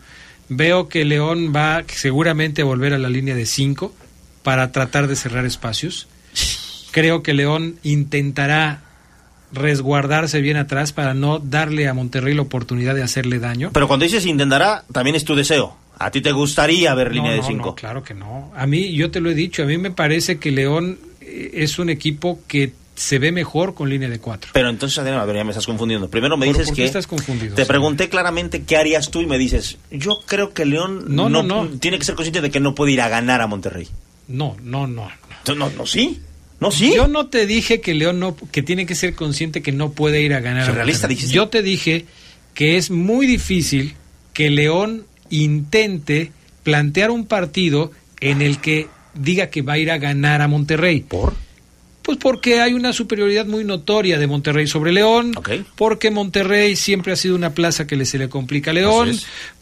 Veo 0.48 0.88
que 0.88 1.04
León 1.04 1.52
va 1.54 1.84
seguramente 1.88 2.62
a 2.62 2.66
volver 2.66 2.94
a 2.94 2.98
la 3.00 3.10
línea 3.10 3.36
de 3.36 3.46
5. 3.46 3.94
para 4.42 4.72
tratar 4.72 5.08
de 5.08 5.18
cerrar 5.18 5.46
espacios. 5.46 6.08
Creo 6.92 7.22
que 7.24 7.34
León 7.34 7.76
intentará 7.84 8.82
resguardarse 9.52 10.42
bien 10.42 10.58
atrás 10.58 10.94
para 10.94 11.14
no 11.14 11.40
darle 11.40 11.88
a 11.88 11.94
Monterrey 11.94 12.34
la 12.36 12.44
oportunidad 12.44 12.96
de 12.96 13.04
hacerle 13.04 13.40
daño. 13.40 13.72
Pero 13.74 13.88
cuando 13.88 14.04
dices 14.06 14.26
intentará, 14.26 14.84
también 14.92 15.16
es 15.16 15.26
tu 15.26 15.36
deseo. 15.36 15.76
¿A 15.98 16.12
ti 16.12 16.22
te 16.22 16.32
gustaría 16.32 16.94
ver 16.94 17.14
línea 17.14 17.32
No, 17.36 17.38
de 17.42 17.44
5? 17.48 17.66
no, 17.66 17.76
claro 17.76 18.04
que 18.04 18.14
no. 18.14 18.52
A 18.56 18.66
mí, 18.68 18.94
yo 18.94 19.12
te 19.12 19.20
lo 19.20 19.30
he 19.30 19.34
dicho, 19.36 19.64
a 19.64 19.66
mí 19.66 19.78
me 19.78 19.92
parece 19.92 20.38
que 20.40 20.52
León 20.52 20.98
eh, 21.20 21.52
es 21.56 21.78
un 21.80 21.90
equipo 21.90 22.40
que 22.48 22.72
se 22.96 23.18
ve 23.20 23.32
mejor 23.32 23.74
con 23.76 23.90
línea 23.90 24.08
de 24.10 24.20
cuatro. 24.20 24.52
Pero 24.54 24.70
entonces, 24.70 24.98
Adrián, 25.00 25.20
a 25.20 25.26
ver, 25.26 25.38
ya 25.38 25.44
me 25.44 25.50
estás 25.52 25.66
confundiendo. 25.66 26.10
Primero 26.10 26.38
me 26.38 26.46
¿Por- 26.46 26.56
dices 26.56 26.68
por 26.70 26.76
qué 26.76 26.82
que... 26.84 26.88
estás 26.88 27.08
confundido, 27.08 27.56
Te 27.56 27.64
señor? 27.64 27.68
pregunté 27.68 28.08
claramente 28.10 28.64
qué 28.64 28.78
harías 28.78 29.10
tú 29.10 29.22
y 29.22 29.26
me 29.26 29.38
dices, 29.38 29.78
yo 29.92 30.20
creo 30.26 30.54
que 30.54 30.66
León 30.66 31.04
No, 31.08 31.28
no, 31.30 31.44
no. 31.44 31.68
tiene 31.80 31.98
que 31.98 32.06
ser 32.06 32.16
consciente 32.16 32.42
de 32.42 32.52
que 32.52 32.60
no 32.60 32.76
puede 32.76 32.92
ir 32.94 33.02
a 33.02 33.10
ganar 33.10 33.42
a 33.42 33.48
Monterrey. 33.48 33.88
No, 34.28 34.56
no, 34.62 34.86
no. 34.88 35.10
No, 35.48 35.56
no, 35.56 35.70
no, 35.72 35.86
sí. 35.86 36.22
No, 36.60 36.72
sí. 36.72 36.94
Yo 36.96 37.08
no 37.08 37.28
te 37.28 37.46
dije 37.46 37.80
que 37.80 37.94
León 37.94 38.20
no, 38.20 38.36
que 38.52 38.62
tiene 38.62 38.86
que 38.86 38.96
ser 38.96 39.16
consciente 39.16 39.62
que 39.62 39.72
no 39.72 39.92
puede 39.92 40.22
ir 40.22 40.34
a 40.34 40.42
ganar. 40.42 40.74
Realista, 40.74 41.08
dijiste. 41.08 41.34
Yo 41.34 41.48
te 41.48 41.62
dije 41.62 42.06
que 42.54 42.78
es 42.78 42.92
muy 42.92 43.28
difícil 43.28 43.96
que 44.34 44.50
León 44.50 45.06
intente 45.30 46.32
plantear 46.64 47.12
un 47.12 47.26
partido 47.26 47.92
en 48.20 48.42
el 48.42 48.60
que 48.60 48.88
diga 49.14 49.50
que 49.50 49.62
va 49.62 49.74
a 49.74 49.78
ir 49.78 49.92
a 49.92 49.98
ganar 49.98 50.42
a 50.42 50.48
Monterrey. 50.48 51.02
¿Por? 51.02 51.34
Pues 52.02 52.18
porque 52.18 52.62
hay 52.62 52.74
una 52.74 52.94
superioridad 52.94 53.46
muy 53.46 53.64
notoria 53.64 54.18
de 54.18 54.26
Monterrey 54.26 54.66
sobre 54.68 54.92
León, 54.92 55.34
porque 55.76 56.10
Monterrey 56.12 56.76
siempre 56.76 57.14
ha 57.14 57.16
sido 57.16 57.36
una 57.36 57.54
plaza 57.54 57.86
que 57.86 57.96
le 57.96 58.06
se 58.06 58.18
le 58.18 58.30
complica 58.30 58.72
a 58.72 58.74
León, 58.74 59.12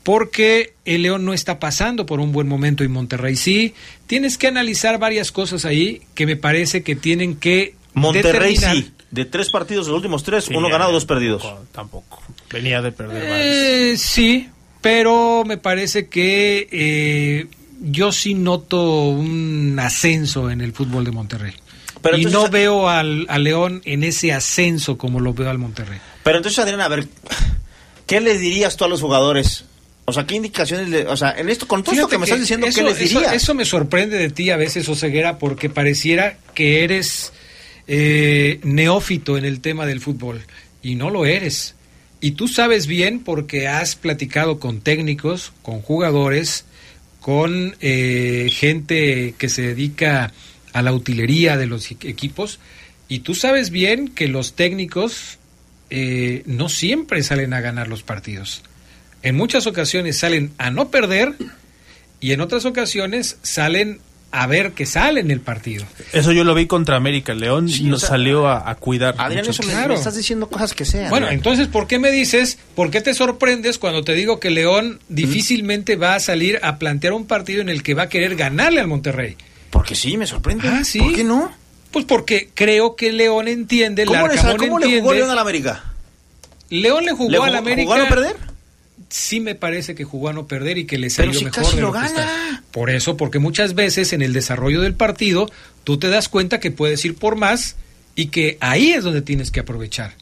porque 0.03 0.73
el 0.85 1.01
León 1.01 1.25
no 1.25 1.33
está 1.33 1.59
pasando 1.59 2.05
por 2.05 2.19
un 2.19 2.31
buen 2.31 2.47
momento 2.47 2.83
y 2.83 2.87
Monterrey 2.87 3.35
sí. 3.35 3.73
Tienes 4.05 4.37
que 4.37 4.47
analizar 4.47 4.99
varias 4.99 5.31
cosas 5.31 5.65
ahí 5.65 6.01
que 6.13 6.25
me 6.25 6.35
parece 6.37 6.83
que 6.83 6.95
tienen 6.95 7.35
que 7.35 7.75
Monterrey 7.93 8.53
determinar- 8.55 8.75
sí. 8.75 8.91
De 9.09 9.23
tres 9.23 9.49
partidos, 9.49 9.87
los 9.87 9.95
últimos 9.95 10.21
tres, 10.23 10.49
uno 10.49 10.69
ganado, 10.69 10.91
dos 10.91 11.05
perdidos. 11.05 11.41
Tampoco, 11.41 11.67
tampoco. 11.71 12.21
Venía 12.51 12.81
de 12.81 12.91
perder 12.91 13.21
varios. 13.29 13.55
Eh, 13.55 13.93
sí, 13.97 14.49
pero 14.81 15.43
me 15.45 15.57
parece 15.57 16.07
que 16.09 16.67
eh, 16.71 17.47
yo 17.81 18.11
sí 18.11 18.33
noto 18.33 19.07
un 19.09 19.77
ascenso 19.79 20.49
en 20.51 20.59
el 20.59 20.73
fútbol 20.73 21.05
de 21.05 21.11
Monterrey. 21.11 21.53
Pero 22.01 22.17
y 22.17 22.23
entonces- 22.23 22.41
no 22.41 22.49
veo 22.49 22.89
al, 22.89 23.25
al 23.29 23.43
León 23.43 23.81
en 23.85 24.03
ese 24.03 24.33
ascenso 24.33 24.97
como 24.97 25.19
lo 25.19 25.33
veo 25.33 25.49
al 25.49 25.57
Monterrey. 25.57 25.99
Pero 26.23 26.37
entonces, 26.37 26.59
Adrián, 26.59 26.81
a 26.81 26.87
ver, 26.87 27.07
¿qué 28.05 28.21
les 28.21 28.39
dirías 28.39 28.75
tú 28.77 28.85
a 28.85 28.87
los 28.87 29.01
jugadores? 29.01 29.65
O 30.05 30.13
sea, 30.13 30.25
¿qué 30.25 30.35
indicaciones 30.35 30.87
le, 30.89 31.05
o 31.07 31.17
sea, 31.17 31.31
en 31.37 31.49
esto, 31.49 31.67
con 31.67 31.83
todo 31.83 31.93
esto 31.95 32.07
que 32.07 32.17
me 32.17 32.23
estás 32.25 32.39
diciendo, 32.39 32.65
eso, 32.67 32.79
¿qué 32.79 32.85
les 32.85 33.01
eso- 33.01 33.19
dirías? 33.19 33.33
Eso, 33.33 33.53
me 33.53 33.65
sorprende 33.65 34.17
de 34.17 34.29
ti 34.29 34.49
a 34.51 34.57
veces, 34.57 34.87
Oseguera, 34.87 35.37
porque 35.37 35.69
pareciera 35.69 36.37
que 36.53 36.83
eres 36.85 37.33
eh, 37.87 38.59
neófito 38.63 39.37
en 39.37 39.45
el 39.45 39.59
tema 39.61 39.85
del 39.85 39.99
fútbol. 39.99 40.41
Y 40.81 40.95
no 40.95 41.09
lo 41.09 41.25
eres. 41.25 41.75
Y 42.21 42.31
tú 42.31 42.47
sabes 42.47 42.87
bien 42.87 43.19
porque 43.19 43.67
has 43.67 43.95
platicado 43.95 44.59
con 44.59 44.79
técnicos, 44.81 45.51
con 45.61 45.81
jugadores, 45.81 46.65
con 47.19 47.75
eh, 47.81 48.49
gente 48.53 49.35
que 49.37 49.49
se 49.49 49.61
dedica 49.61 50.31
a 50.77 50.81
la 50.81 50.93
utilería 50.93 51.57
de 51.57 51.65
los 51.65 51.89
equ- 51.91 52.09
equipos. 52.09 52.59
Y 53.07 53.19
tú 53.19 53.33
sabes 53.35 53.69
bien 53.69 54.09
que 54.09 54.27
los 54.27 54.53
técnicos 54.53 55.37
eh, 55.89 56.43
no 56.45 56.67
siempre 56.69 57.23
salen 57.23 57.53
a 57.53 57.61
ganar 57.61 57.87
los 57.87 58.03
partidos. 58.03 58.61
En 59.23 59.35
muchas 59.35 59.65
ocasiones 59.67 60.17
salen 60.19 60.51
a 60.57 60.69
no 60.71 60.89
perder 60.89 61.33
y 62.19 62.31
en 62.31 62.41
otras 62.41 62.65
ocasiones 62.65 63.37
salen 63.41 63.99
a 64.29 64.45
ver 64.45 64.73
que 64.73 64.85
sale 64.85 65.21
en 65.21 65.31
el 65.31 65.39
partido. 65.39 65.85
Eso 66.11 66.33
yo 66.33 66.43
lo 66.43 66.53
vi 66.53 66.67
contra 66.67 66.97
América. 66.97 67.33
León 67.33 67.69
Sí, 67.69 67.83
nos 67.85 67.99
o 67.99 67.99
sea, 68.01 68.09
salió 68.09 68.47
a, 68.47 68.69
a 68.69 68.75
cuidar. 68.75 69.15
Adrián, 69.17 69.45
mucho. 69.45 69.51
eso 69.51 69.63
me, 69.63 69.69
Claro. 69.71 69.87
me 69.89 69.95
estás 69.95 70.17
diciendo 70.17 70.49
cosas 70.49 70.73
que 70.73 70.83
sean. 70.83 71.09
Bueno, 71.09 71.27
Adrián. 71.27 71.39
entonces, 71.39 71.67
¿por 71.67 71.87
qué 71.87 71.97
me 71.97 72.11
dices, 72.11 72.57
por 72.75 72.91
qué 72.91 72.99
te 72.99 73.13
sorprendes 73.13 73.77
cuando 73.77 74.03
te 74.03 74.13
digo 74.15 74.39
que 74.41 74.49
León 74.49 74.99
difícilmente 75.07 75.95
va 75.95 76.15
a 76.15 76.19
salir 76.19 76.59
a 76.61 76.77
plantear 76.77 77.13
un 77.13 77.25
partido 77.25 77.61
en 77.61 77.69
el 77.69 77.83
que 77.83 77.93
va 77.93 78.03
a 78.03 78.09
querer 78.09 78.35
ganarle 78.35 78.81
al 78.81 78.87
Monterrey? 78.87 79.37
Porque 79.69 79.95
sí, 79.95 80.17
me 80.17 80.25
sorprende. 80.27 80.67
Ah, 80.67 80.83
¿sí? 80.83 80.99
¿Por 80.99 81.13
qué 81.15 81.23
no? 81.23 81.51
Pues 81.91 82.05
porque 82.05 82.49
creo 82.53 82.95
que 82.95 83.11
León 83.11 83.47
entiende, 83.47 84.03
el 84.03 84.07
¿Cómo, 84.07 84.27
le, 84.27 84.33
Arcamón 84.33 84.57
¿cómo 84.57 84.79
le 84.79 84.85
entiende. 84.85 85.01
jugó 85.01 85.13
León 85.13 85.29
al 85.29 85.39
América? 85.39 85.83
León 86.69 87.05
le 87.05 87.11
jugó 87.13 87.29
¿Le 87.31 87.37
al 87.37 87.43
jugó- 87.45 87.57
América. 87.57 87.83
jugó 87.91 87.93
a 87.93 87.97
no 88.03 88.09
perder? 88.09 88.35
sí 89.09 89.39
me 89.39 89.55
parece 89.55 89.95
que 89.95 90.03
jugó 90.03 90.27
a 90.29 90.33
no 90.33 90.47
perder 90.47 90.77
y 90.77 90.85
que 90.85 90.97
le 90.97 91.07
Pero 91.07 91.15
salió 91.31 91.33
si 91.39 91.45
mejor 91.45 91.63
casi 91.63 91.75
de 91.77 91.81
lo 91.81 91.87
lo 91.87 91.93
que 91.93 91.99
gana. 91.99 92.07
está. 92.09 92.63
Por 92.71 92.89
eso, 92.89 93.15
porque 93.15 93.39
muchas 93.39 93.73
veces 93.73 94.11
en 94.11 94.21
el 94.21 94.33
desarrollo 94.33 94.81
del 94.81 94.95
partido 94.95 95.49
tú 95.85 95.97
te 95.97 96.09
das 96.09 96.27
cuenta 96.27 96.59
que 96.59 96.71
puedes 96.71 97.03
ir 97.05 97.15
por 97.15 97.37
más 97.37 97.77
y 98.15 98.27
que 98.27 98.57
ahí 98.59 98.91
es 98.91 99.05
donde 99.05 99.21
tienes 99.21 99.49
que 99.49 99.61
aprovechar. 99.61 100.15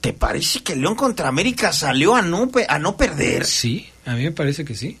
¿Te 0.00 0.14
parece 0.14 0.62
que 0.62 0.74
León 0.74 0.94
contra 0.94 1.28
América 1.28 1.74
salió 1.74 2.14
a 2.14 2.22
no, 2.22 2.50
a 2.68 2.78
no 2.78 2.96
perder? 2.96 3.44
Sí, 3.44 3.90
a 4.06 4.14
mí 4.14 4.22
me 4.22 4.32
parece 4.32 4.64
que 4.64 4.74
sí. 4.74 4.96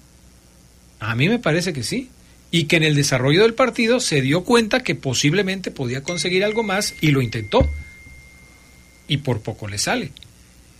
A 0.98 1.14
mí 1.14 1.30
me 1.30 1.38
parece 1.38 1.72
que 1.72 1.82
sí. 1.82 2.10
Y 2.50 2.64
que 2.64 2.76
en 2.76 2.82
el 2.82 2.94
desarrollo 2.94 3.42
del 3.42 3.54
partido 3.54 4.00
se 4.00 4.20
dio 4.22 4.42
cuenta 4.44 4.82
que 4.82 4.94
posiblemente 4.94 5.70
podía 5.70 6.02
conseguir 6.02 6.44
algo 6.44 6.62
más 6.62 6.94
y 7.00 7.08
lo 7.08 7.22
intentó. 7.22 7.68
Y 9.06 9.18
por 9.18 9.40
poco 9.40 9.68
le 9.68 9.78
sale. 9.78 10.12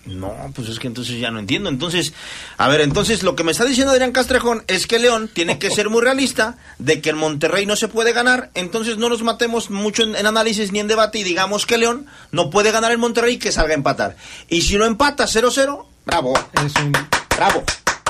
No, 0.07 0.35
pues 0.55 0.69
es 0.69 0.79
que 0.79 0.87
entonces 0.87 1.21
ya 1.21 1.31
no 1.31 1.39
entiendo. 1.39 1.69
Entonces, 1.69 2.15
a 2.57 2.69
ver, 2.69 2.81
entonces 2.81 3.23
lo 3.23 3.37
que 3.37 3.45
me 3.45 3.53
está 3.53 3.65
diciendo 3.67 3.93
Adrián 3.93 4.13
Castrejón 4.13 4.65
es 4.67 4.87
que 4.87 4.99
León 4.99 5.31
tiene 5.33 5.59
que 5.59 5.71
ser 5.71 5.91
muy 5.91 6.03
realista 6.03 6.57
de 6.79 7.01
que 7.01 7.11
en 7.11 7.19
Monterrey 7.19 7.67
no 7.67 7.77
se 7.77 7.89
puede 7.89 8.13
ganar. 8.13 8.51
Entonces 8.55 8.97
no 8.97 9.09
nos 9.09 9.23
matemos 9.23 9.69
mucho 9.71 10.03
en, 10.03 10.17
en 10.17 10.27
análisis 10.27 10.73
ni 10.73 10.81
en 10.81 10.89
debate 10.89 11.19
y 11.19 11.23
digamos 11.23 11.67
que 11.67 11.77
León 11.77 12.07
no 12.33 12.49
puede 12.51 12.73
ganar 12.73 12.93
en 12.93 13.01
Monterrey 13.01 13.35
y 13.35 13.39
que 13.39 13.53
salga 13.53 13.73
a 13.73 13.77
empatar. 13.77 14.17
Y 14.49 14.63
si 14.63 14.77
lo 14.77 14.87
empata 14.87 15.25
0-0, 15.25 15.85
bravo, 16.07 16.33
Es 16.65 16.75
un... 16.83 16.93
bravo, 17.37 17.63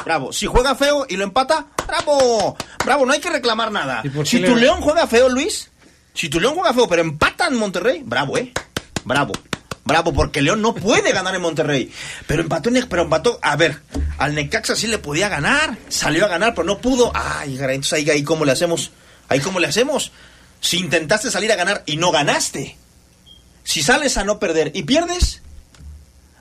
bravo. 0.04 0.32
Si 0.32 0.46
juega 0.46 0.74
feo 0.74 1.06
y 1.08 1.16
lo 1.16 1.24
empata, 1.24 1.66
bravo, 1.86 2.56
bravo, 2.84 3.06
no 3.06 3.12
hay 3.12 3.20
que 3.20 3.30
reclamar 3.30 3.70
nada. 3.72 4.00
¿Y 4.04 4.08
por 4.10 4.24
qué 4.24 4.30
Si 4.30 4.38
le- 4.38 4.48
tu 4.48 4.56
León 4.56 4.80
juega 4.80 5.06
feo, 5.06 5.28
Luis, 5.28 5.70
si 6.14 6.28
tu 6.28 6.40
León 6.40 6.54
juega 6.54 6.72
feo 6.74 6.88
pero 6.88 7.02
empata 7.02 7.46
en 7.46 7.56
Monterrey, 7.56 8.02
bravo, 8.04 8.36
eh, 8.38 8.52
bravo. 9.04 9.32
Bravo, 9.82 10.12
porque 10.12 10.40
León 10.42 10.62
no 10.62 10.72
puede 10.74 11.10
ganar 11.10 11.34
en 11.34 11.40
Monterrey. 11.42 11.90
Pero 12.28 12.42
empató, 12.42 12.68
en- 12.68 12.86
pero 12.88 13.02
empató. 13.02 13.38
A 13.42 13.56
ver, 13.56 13.80
al 14.18 14.34
Necaxa 14.36 14.76
sí 14.76 14.86
le 14.86 14.98
podía 14.98 15.28
ganar. 15.28 15.76
Salió 15.88 16.26
a 16.26 16.28
ganar, 16.28 16.54
pero 16.54 16.64
no 16.66 16.78
pudo. 16.78 17.10
Ay, 17.14 17.56
entonces 17.58 17.94
ahí, 17.94 18.08
ahí 18.08 18.22
cómo 18.22 18.44
le 18.44 18.52
hacemos. 18.52 18.92
Ahí 19.28 19.40
cómo 19.40 19.58
le 19.58 19.66
hacemos. 19.66 20.12
Si 20.60 20.78
intentaste 20.78 21.30
salir 21.30 21.50
a 21.50 21.56
ganar 21.56 21.82
y 21.86 21.96
no 21.96 22.12
ganaste. 22.12 22.76
Si 23.64 23.82
sales 23.82 24.16
a 24.16 24.22
no 24.22 24.38
perder 24.38 24.70
y 24.74 24.82
pierdes. 24.84 25.42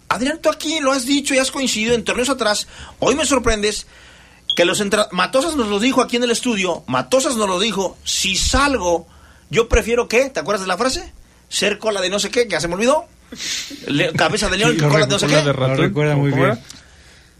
Adrián, 0.10 0.40
tú 0.42 0.50
aquí 0.50 0.80
lo 0.80 0.92
has 0.92 1.06
dicho 1.06 1.34
y 1.34 1.38
has 1.38 1.52
coincidido 1.52 1.94
en 1.96 2.04
torneos 2.04 2.30
atrás. 2.30 2.68
Hoy 3.00 3.16
me 3.16 3.26
sorprendes 3.26 3.86
que 4.56 4.66
los 4.66 4.82
entra... 4.82 5.08
Matosas 5.12 5.56
nos 5.56 5.68
lo 5.68 5.80
dijo 5.80 6.02
aquí 6.02 6.16
en 6.18 6.24
el 6.24 6.32
estudio. 6.32 6.84
Matosas 6.88 7.36
nos 7.36 7.48
lo 7.48 7.60
dijo. 7.60 7.98
Si 8.04 8.36
salgo, 8.36 9.08
yo 9.50 9.70
prefiero 9.70 10.08
que, 10.08 10.30
¿te 10.30 10.40
acuerdas 10.40 10.62
de 10.62 10.68
la 10.68 10.78
frase? 10.78 11.14
Ser 11.48 11.78
cola 11.80 12.02
de 12.02 12.10
no 12.10 12.20
sé 12.20 12.30
qué, 12.30 12.44
que 12.44 12.52
ya 12.54 12.60
se 12.60 12.68
me 12.68 12.74
olvidó. 12.76 13.06
Le- 13.88 14.12
cabeza 14.14 14.50
de 14.50 14.58
león, 14.58 14.78
cola 14.78 15.06
de 15.06 15.12
no 15.14 15.20
sé 15.20 15.28
qué. 15.28 15.36
de 15.36 15.44
Lo 15.44 15.54
ratón. 15.54 15.78
recuerda 15.78 16.16
muy 16.16 16.32
¿Cómo 16.32 16.44
bien. 16.44 16.56
era? 16.58 16.64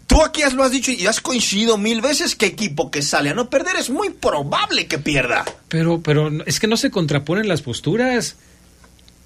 Tú 0.06 0.22
aquí 0.22 0.42
has- 0.42 0.54
lo 0.54 0.62
has 0.64 0.70
dicho 0.72 0.90
y 0.92 1.06
has 1.06 1.20
coincidido 1.20 1.76
mil 1.78 2.00
veces 2.00 2.34
que 2.36 2.46
equipo 2.46 2.90
que 2.90 3.02
sale 3.02 3.30
a 3.30 3.34
no 3.34 3.50
perder 3.50 3.76
es 3.76 3.90
muy 3.90 4.10
probable 4.10 4.86
que 4.86 4.98
pierda. 4.98 5.44
Pero, 5.68 6.00
pero 6.00 6.30
no- 6.30 6.44
es 6.46 6.58
que 6.60 6.66
no 6.68 6.76
se 6.76 6.90
contraponen 6.92 7.48
las 7.48 7.62
posturas. 7.62 8.36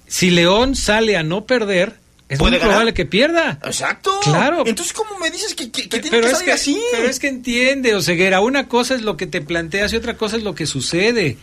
Si 0.07 0.29
León 0.31 0.75
sale 0.75 1.17
a 1.17 1.23
no 1.23 1.45
perder, 1.45 1.97
es 2.27 2.39
¿Puede 2.39 2.51
muy 2.51 2.59
ganar? 2.59 2.73
probable 2.73 2.93
que 2.93 3.05
pierda. 3.05 3.59
Exacto. 3.63 4.19
Claro. 4.23 4.63
Entonces, 4.65 4.93
¿cómo 4.93 5.19
me 5.19 5.29
dices 5.29 5.53
que, 5.53 5.69
que, 5.69 5.83
que 5.87 5.99
tiene 5.99 6.09
pero, 6.09 6.27
que 6.27 6.27
es 6.27 6.37
salir 6.39 6.45
que, 6.45 6.51
así? 6.53 6.81
pero 6.91 7.07
es 7.07 7.19
que 7.19 7.27
entiende, 7.27 7.93
Oseguera, 7.93 8.41
una 8.41 8.67
cosa 8.67 8.95
es 8.95 9.01
lo 9.01 9.15
que 9.15 9.27
te 9.27 9.41
planteas 9.41 9.93
y 9.93 9.95
otra 9.95 10.17
cosa 10.17 10.37
es 10.37 10.43
lo 10.43 10.55
que 10.55 10.65
sucede. 10.65 11.37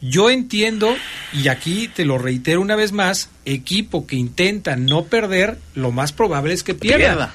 Yo 0.00 0.30
entiendo, 0.30 0.94
y 1.32 1.48
aquí 1.48 1.88
te 1.88 2.04
lo 2.04 2.18
reitero 2.18 2.60
una 2.60 2.76
vez 2.76 2.92
más, 2.92 3.30
equipo 3.44 4.06
que 4.06 4.16
intenta 4.16 4.76
no 4.76 5.04
perder, 5.04 5.58
lo 5.74 5.90
más 5.90 6.12
probable 6.12 6.54
es 6.54 6.62
que 6.62 6.74
pierda. 6.74 6.98
Pierda. 6.98 7.34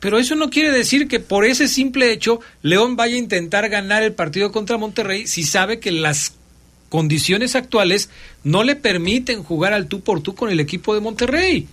Pero 0.00 0.18
eso 0.18 0.34
no 0.34 0.48
quiere 0.48 0.72
decir 0.72 1.08
que 1.08 1.20
por 1.20 1.44
ese 1.44 1.68
simple 1.68 2.10
hecho 2.10 2.40
León 2.62 2.96
vaya 2.96 3.14
a 3.14 3.18
intentar 3.18 3.68
ganar 3.68 4.02
el 4.02 4.14
partido 4.14 4.50
contra 4.50 4.78
Monterrey 4.78 5.26
si 5.26 5.44
sabe 5.44 5.78
que 5.78 5.92
las 5.92 6.32
condiciones 6.88 7.54
actuales 7.54 8.08
no 8.42 8.64
le 8.64 8.76
permiten 8.76 9.44
jugar 9.44 9.74
al 9.74 9.86
tú 9.86 10.00
por 10.00 10.22
tú 10.22 10.34
con 10.34 10.50
el 10.50 10.58
equipo 10.58 10.94
de 10.94 11.00
Monterrey. 11.00 11.68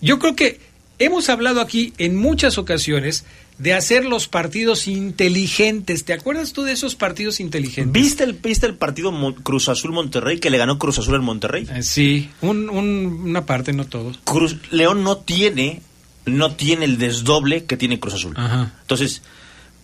Yo 0.00 0.18
creo 0.18 0.34
que 0.36 0.60
hemos 0.98 1.28
hablado 1.28 1.60
aquí 1.60 1.92
en 1.98 2.16
muchas 2.16 2.58
ocasiones 2.58 3.24
de 3.58 3.74
hacer 3.74 4.04
los 4.04 4.28
partidos 4.28 4.86
inteligentes. 4.86 6.04
¿Te 6.04 6.12
acuerdas 6.12 6.52
tú 6.52 6.62
de 6.62 6.72
esos 6.72 6.94
partidos 6.94 7.40
inteligentes? 7.40 7.92
¿Viste 7.92 8.22
el, 8.24 8.34
¿Viste 8.34 8.66
el 8.66 8.74
partido 8.76 9.10
Mon- 9.10 9.34
Cruz 9.34 9.68
Azul 9.68 9.90
Monterrey 9.92 10.38
que 10.38 10.50
le 10.50 10.58
ganó 10.58 10.78
Cruz 10.78 10.98
Azul 10.98 11.16
en 11.16 11.24
Monterrey? 11.24 11.66
Eh, 11.72 11.82
sí, 11.82 12.30
un- 12.40 12.70
un- 12.70 13.22
una 13.24 13.46
parte, 13.46 13.72
no 13.72 13.84
todo. 13.86 14.12
Cruz, 14.24 14.56
León 14.70 15.02
no 15.02 15.16
tiene, 15.18 15.82
no 16.24 16.52
tiene 16.54 16.84
el 16.84 16.98
desdoble 16.98 17.64
que 17.64 17.76
tiene 17.76 17.98
Cruz 17.98 18.14
Azul. 18.14 18.34
Ajá. 18.36 18.72
Entonces, 18.82 19.22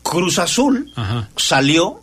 Cruz 0.05 0.39
Azul 0.39 0.93
Ajá. 0.95 1.29
salió 1.37 2.01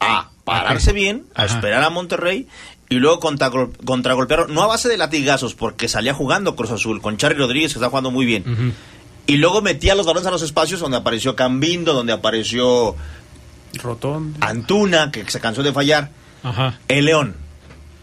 a 0.00 0.30
pararse 0.44 0.92
bien, 0.92 1.26
a 1.34 1.42
Ajá. 1.44 1.54
esperar 1.56 1.82
a 1.82 1.90
Monterrey 1.90 2.46
y 2.90 2.96
luego 2.96 3.20
contra, 3.20 3.50
contragolpear, 3.84 4.50
no 4.50 4.62
a 4.62 4.66
base 4.66 4.88
de 4.88 4.98
latigazos, 4.98 5.54
porque 5.54 5.88
salía 5.88 6.12
jugando 6.12 6.56
Cruz 6.56 6.72
Azul 6.72 7.00
con 7.00 7.16
Charly 7.16 7.38
Rodríguez, 7.38 7.72
que 7.72 7.78
está 7.78 7.88
jugando 7.88 8.10
muy 8.10 8.26
bien. 8.26 8.74
Y 9.26 9.36
luego 9.36 9.62
metía 9.62 9.94
los 9.94 10.04
balones 10.06 10.26
a 10.26 10.30
los 10.32 10.42
espacios 10.42 10.80
donde 10.80 10.96
apareció 10.98 11.36
Cambindo, 11.36 11.94
donde 11.94 12.12
apareció 12.12 12.96
Rotón. 13.82 14.34
Antuna, 14.40 15.10
que 15.12 15.24
se 15.30 15.38
cansó 15.40 15.62
de 15.62 15.72
fallar. 15.72 16.10
Ajá. 16.42 16.78
El 16.88 17.04
León, 17.04 17.36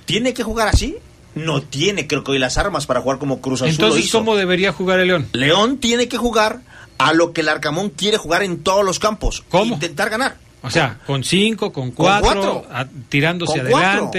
¿tiene 0.06 0.34
que 0.34 0.44
jugar 0.44 0.70
así? 0.70 0.96
No 1.36 1.62
tiene, 1.62 2.08
creo 2.08 2.24
que 2.24 2.32
hoy 2.32 2.40
las 2.40 2.58
armas 2.58 2.86
para 2.86 3.02
jugar 3.02 3.20
como 3.20 3.42
Cruz 3.42 3.62
Azul 3.62 3.72
Entonces, 3.72 4.06
hizo. 4.06 4.20
¿cómo 4.20 4.36
debería 4.38 4.72
jugar 4.72 5.00
el 5.02 5.08
León? 5.10 5.28
León 5.34 5.78
tiene 5.80 6.08
que 6.08 6.18
jugar 6.18 6.62
a 6.98 7.14
lo 7.14 7.34
que 7.34 7.42
el 7.42 7.50
Arcamón 7.50 7.90
quiere 7.90 8.18
jugar 8.18 8.42
en 8.44 8.64
todos 8.64 8.84
los 8.86 8.98
campos. 9.00 9.44
¿Cómo? 9.50 9.74
Intentar 9.74 10.10
ganar. 10.10 10.38
O 10.64 10.72
sea, 10.72 11.00
con 11.06 11.24
cinco, 11.24 11.72
con 11.72 11.92
cuatro, 11.92 12.24
cuatro. 12.24 12.66
a- 12.72 12.88
tirándose 13.10 13.60
Con 13.62 13.70
cuatro. 13.70 14.12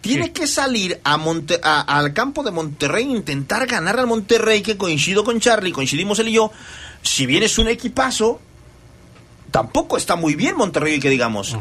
Tiene 0.00 0.32
que 0.32 0.46
salir 0.46 0.98
a 1.04 1.16
Monte- 1.18 1.60
a- 1.62 1.80
al 1.82 2.14
campo 2.14 2.42
de 2.42 2.50
Monterrey 2.50 3.04
e 3.04 3.16
intentar 3.16 3.66
ganar 3.66 3.98
al 3.98 4.06
Monterrey, 4.06 4.62
que 4.62 4.76
coincido 4.78 5.24
con 5.24 5.40
Charlie, 5.40 5.72
coincidimos 5.72 6.18
él 6.20 6.28
y 6.28 6.32
yo. 6.32 6.50
Si 7.02 7.26
bien 7.26 7.42
es 7.42 7.58
un 7.58 7.68
equipazo, 7.68 8.40
tampoco 9.50 9.96
está 9.96 10.16
muy 10.16 10.34
bien 10.36 10.56
Monterrey, 10.56 11.00
que 11.00 11.10
digamos. 11.10 11.54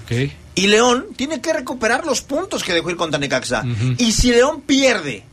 Y 0.56 0.68
León 0.68 1.08
tiene 1.16 1.42
que 1.42 1.52
recuperar 1.54 2.06
los 2.06 2.22
puntos 2.22 2.64
que 2.64 2.74
dejó 2.74 2.90
ir 2.90 2.96
contra 2.98 3.20
Necaxa. 3.20 3.64
Y 3.98 4.12
si 4.14 4.30
León 4.32 4.62
pierde 4.62 5.24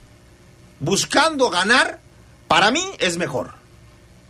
buscando 0.80 1.50
ganar, 1.50 2.00
para 2.48 2.70
mí 2.70 2.82
es 2.98 3.16
mejor. 3.18 3.54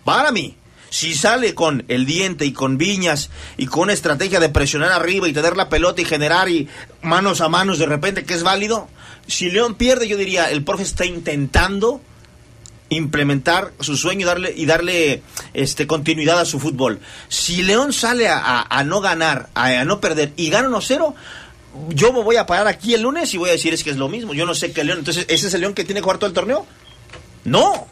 Para 0.05 0.33
mí. 0.33 0.57
Si 0.99 1.15
sale 1.15 1.55
con 1.55 1.85
el 1.89 2.07
diente 2.07 2.47
y 2.47 2.53
con 2.53 2.79
viñas 2.79 3.29
y 3.59 3.67
con 3.67 3.91
estrategia 3.91 4.41
de 4.41 4.49
presionar 4.49 4.93
arriba 4.93 5.29
y 5.29 5.33
tener 5.35 5.55
la 5.57 5.69
pelota 5.69 6.01
y 6.01 6.05
generar 6.07 6.49
y 6.49 6.69
manos 7.03 7.41
a 7.43 7.49
manos 7.49 7.79
de 7.79 7.85
repente 7.87 8.25
que 8.25 8.33
es 8.35 8.43
válido, 8.43 8.89
si 9.27 9.51
León 9.51 9.75
pierde 9.75 10.09
yo 10.09 10.17
diría 10.17 10.51
el 10.51 10.65
profe 10.65 10.85
está 10.85 11.05
intentando 11.05 12.01
implementar 12.89 13.73
su 13.81 13.97
sueño 13.97 14.21
y 14.23 14.25
darle 14.25 14.55
y 14.57 14.65
darle 14.65 15.23
este 15.55 15.87
continuidad 15.87 16.39
a 16.41 16.45
su 16.45 16.61
fútbol. 16.61 17.01
Si 17.29 17.63
León 17.63 17.93
sale 17.93 18.29
a, 18.29 18.39
a- 18.39 18.67
a 18.79 18.85
no 18.85 19.01
ganar, 19.01 19.49
a, 19.55 19.67
a 19.81 19.85
no 19.85 20.01
perder 20.01 20.33
y 20.37 20.51
gana 20.51 20.69
1-0, 20.69 21.15
yo 21.91 22.13
me 22.13 22.23
voy 22.23 22.37
a 22.37 22.47
parar 22.47 22.69
aquí 22.69 22.95
el 22.95 23.03
lunes 23.03 23.35
y 23.35 23.39
voy 23.39 23.51
a 23.51 23.53
decir 23.53 23.75
es 23.75 23.83
que 23.85 23.91
es 23.91 23.97
lo 23.97 24.09
mismo. 24.09 24.33
Yo 24.35 24.47
no 24.47 24.55
sé 24.55 24.73
qué 24.73 24.85
León. 24.85 25.01
Entonces, 25.01 25.27
¿ese 25.29 25.49
es 25.49 25.55
el 25.55 25.61
León 25.63 25.75
que 25.75 25.85
tiene 25.85 26.01
que 26.01 26.05
jugar 26.05 26.19
todo 26.19 26.29
el 26.29 26.35
torneo? 26.35 26.65
No. 27.45 27.87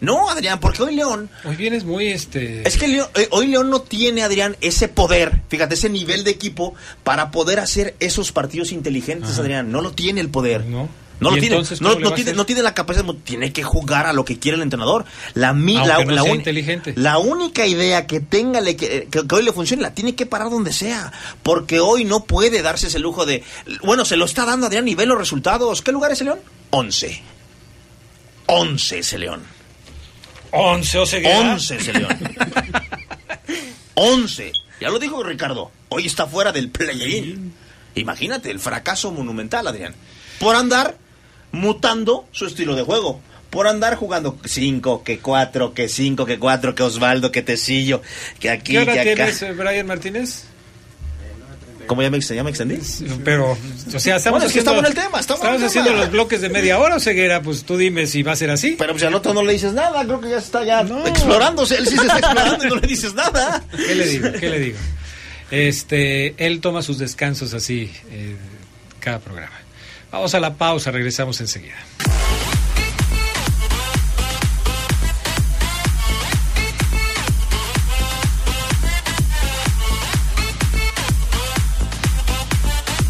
No, 0.00 0.28
Adrián, 0.30 0.60
porque 0.60 0.82
hoy 0.82 0.94
León 0.94 1.30
Hoy 1.44 1.56
vienes 1.56 1.84
muy 1.84 2.08
este. 2.08 2.66
es 2.68 2.76
que 2.76 2.86
León- 2.86 3.08
eh, 3.14 3.28
hoy 3.30 3.46
León 3.46 3.70
no 3.70 3.80
tiene, 3.80 4.22
Adrián, 4.22 4.56
ese 4.60 4.88
poder, 4.88 5.40
fíjate, 5.48 5.74
ese 5.74 5.88
nivel 5.88 6.22
de 6.22 6.30
equipo 6.32 6.74
para 7.02 7.30
poder 7.30 7.60
hacer 7.60 7.94
esos 7.98 8.30
partidos 8.30 8.72
inteligentes, 8.72 9.30
Ajá. 9.32 9.40
Adrián. 9.40 9.72
No 9.72 9.80
lo 9.80 9.92
tiene 9.92 10.20
el 10.20 10.28
poder. 10.28 10.66
No. 10.66 10.88
No 11.18 11.30
¿Y 11.30 11.36
lo 11.36 11.40
tiene, 11.40 11.56
no, 11.80 11.94
no 11.98 12.12
tiene, 12.12 12.34
no 12.34 12.44
tiene 12.44 12.62
la 12.62 12.74
capacidad, 12.74 13.06
tiene 13.24 13.50
que 13.50 13.62
jugar 13.62 14.04
a 14.04 14.12
lo 14.12 14.26
que 14.26 14.38
quiere 14.38 14.56
el 14.56 14.62
entrenador. 14.62 15.06
La, 15.32 15.54
la, 15.86 16.04
no 16.04 16.14
la 16.94 17.16
única 17.16 17.64
idea 17.66 18.06
que 18.06 18.20
tenga 18.20 18.60
le- 18.60 18.76
que, 18.76 19.08
que- 19.10 19.34
hoy 19.34 19.42
le 19.42 19.50
funcione, 19.54 19.80
la 19.80 19.94
tiene 19.94 20.14
que 20.14 20.26
parar 20.26 20.50
donde 20.50 20.74
sea. 20.74 21.10
Porque 21.42 21.80
hoy 21.80 22.04
no 22.04 22.24
puede 22.24 22.60
darse 22.60 22.88
ese 22.88 22.98
lujo 22.98 23.24
de. 23.24 23.42
Bueno, 23.82 24.04
se 24.04 24.18
lo 24.18 24.26
está 24.26 24.44
dando 24.44 24.66
Adrián, 24.66 24.84
nivel 24.84 25.08
los 25.08 25.16
resultados. 25.16 25.80
¿Qué 25.80 25.90
lugar 25.90 26.12
es 26.12 26.20
el 26.20 26.26
León? 26.26 26.40
11. 26.68 27.22
11 28.46 28.98
ese 28.98 29.18
León. 29.18 29.40
11 30.50 30.98
o 30.98 31.02
11 31.02 31.76
ese 31.76 31.92
León. 31.92 32.18
11. 33.94 34.52
Ya 34.80 34.90
lo 34.90 34.98
dijo 34.98 35.22
Ricardo. 35.22 35.70
Hoy 35.88 36.06
está 36.06 36.26
fuera 36.26 36.52
del 36.52 36.70
play-in. 36.70 37.52
Imagínate 37.94 38.50
el 38.50 38.60
fracaso 38.60 39.10
monumental, 39.10 39.66
Adrián. 39.66 39.94
Por 40.38 40.54
andar 40.54 40.96
mutando 41.52 42.26
su 42.32 42.46
estilo 42.46 42.74
de 42.74 42.82
juego. 42.82 43.20
Por 43.50 43.68
andar 43.68 43.96
jugando 43.96 44.38
5, 44.44 45.02
que 45.02 45.18
4, 45.20 45.72
que 45.72 45.88
5, 45.88 46.26
que 46.26 46.38
4, 46.38 46.74
que 46.74 46.82
Osvaldo, 46.82 47.32
que 47.32 47.42
Tecillo, 47.42 48.02
que 48.38 48.50
aquí, 48.50 48.72
¿Qué 48.72 48.80
hora 48.80 48.92
que 48.92 49.00
acá. 49.00 49.14
tienes, 49.14 49.42
eh, 49.42 49.52
Brian 49.52 49.86
Martínez? 49.86 50.44
¿Cómo 51.86 52.02
ya 52.02 52.10
me, 52.10 52.20
ya 52.20 52.42
me 52.44 52.50
extendí? 52.50 52.78
Pero, 53.24 53.52
o 53.52 53.98
sea, 53.98 54.16
estamos 54.16 54.38
Bueno, 54.40 54.46
es 54.48 54.52
que 54.52 54.58
estamos 54.58 54.80
en 54.80 54.86
el 54.86 54.94
tema, 54.94 55.20
estamos 55.20 55.42
en 55.44 55.54
el 55.54 55.64
haciendo 55.64 55.90
tema. 55.90 56.02
los 56.02 56.10
bloques 56.12 56.40
de 56.40 56.48
media 56.48 56.78
hora 56.78 56.98
ceguera, 57.00 57.42
pues 57.42 57.64
tú 57.64 57.76
dime 57.76 58.06
si 58.06 58.22
va 58.22 58.32
a 58.32 58.36
ser 58.36 58.50
así. 58.50 58.76
Pero 58.78 58.92
pues 58.92 59.04
al 59.04 59.14
otro 59.14 59.32
no 59.34 59.42
le 59.42 59.52
dices 59.52 59.72
nada, 59.72 60.04
creo 60.04 60.20
que 60.20 60.30
ya 60.30 60.38
está 60.38 60.64
ya 60.64 60.82
No. 60.82 61.06
explorándose. 61.06 61.76
Él 61.76 61.86
sí 61.86 61.96
se 61.96 62.02
está 62.06 62.18
explorando 62.18 62.64
y 62.66 62.68
no 62.68 62.76
le 62.76 62.86
dices 62.86 63.14
nada. 63.14 63.62
¿Qué 63.74 63.94
le 63.94 64.06
digo? 64.06 64.28
¿Qué 64.38 64.48
le 64.50 64.58
digo? 64.58 64.78
Este, 65.50 66.34
él 66.44 66.60
toma 66.60 66.82
sus 66.82 66.98
descansos 66.98 67.54
así 67.54 67.90
eh, 68.10 68.36
cada 69.00 69.18
programa. 69.20 69.54
Vamos 70.10 70.34
a 70.34 70.40
la 70.40 70.54
pausa, 70.54 70.90
regresamos 70.90 71.40
enseguida. 71.40 71.74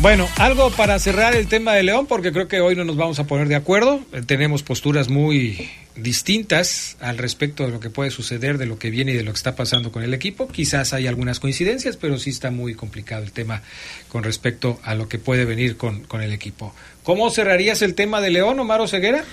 Bueno, 0.06 0.28
algo 0.36 0.70
para 0.70 1.00
cerrar 1.00 1.34
el 1.34 1.48
tema 1.48 1.72
de 1.72 1.82
León, 1.82 2.06
porque 2.06 2.30
creo 2.30 2.46
que 2.46 2.60
hoy 2.60 2.76
no 2.76 2.84
nos 2.84 2.94
vamos 2.94 3.18
a 3.18 3.24
poner 3.24 3.48
de 3.48 3.56
acuerdo. 3.56 3.98
Eh, 4.12 4.22
Tenemos 4.24 4.62
posturas 4.62 5.08
muy 5.08 5.68
distintas 5.96 6.96
al 7.00 7.18
respecto 7.18 7.64
de 7.64 7.70
lo 7.70 7.80
que 7.80 7.90
puede 7.90 8.12
suceder, 8.12 8.56
de 8.56 8.66
lo 8.66 8.78
que 8.78 8.90
viene 8.90 9.10
y 9.10 9.14
de 9.16 9.24
lo 9.24 9.32
que 9.32 9.36
está 9.36 9.56
pasando 9.56 9.90
con 9.90 10.04
el 10.04 10.14
equipo. 10.14 10.46
Quizás 10.46 10.92
hay 10.92 11.08
algunas 11.08 11.40
coincidencias, 11.40 11.96
pero 11.96 12.20
sí 12.20 12.30
está 12.30 12.52
muy 12.52 12.76
complicado 12.76 13.24
el 13.24 13.32
tema 13.32 13.62
con 14.08 14.22
respecto 14.22 14.78
a 14.84 14.94
lo 14.94 15.08
que 15.08 15.18
puede 15.18 15.44
venir 15.44 15.76
con, 15.76 16.04
con 16.04 16.22
el 16.22 16.32
equipo. 16.32 16.72
¿Cómo 17.02 17.28
cerrarías 17.30 17.82
el 17.82 17.96
tema 17.96 18.20
de 18.20 18.30
León, 18.30 18.60
Omar 18.60 18.88
Ceguera? 18.88 19.24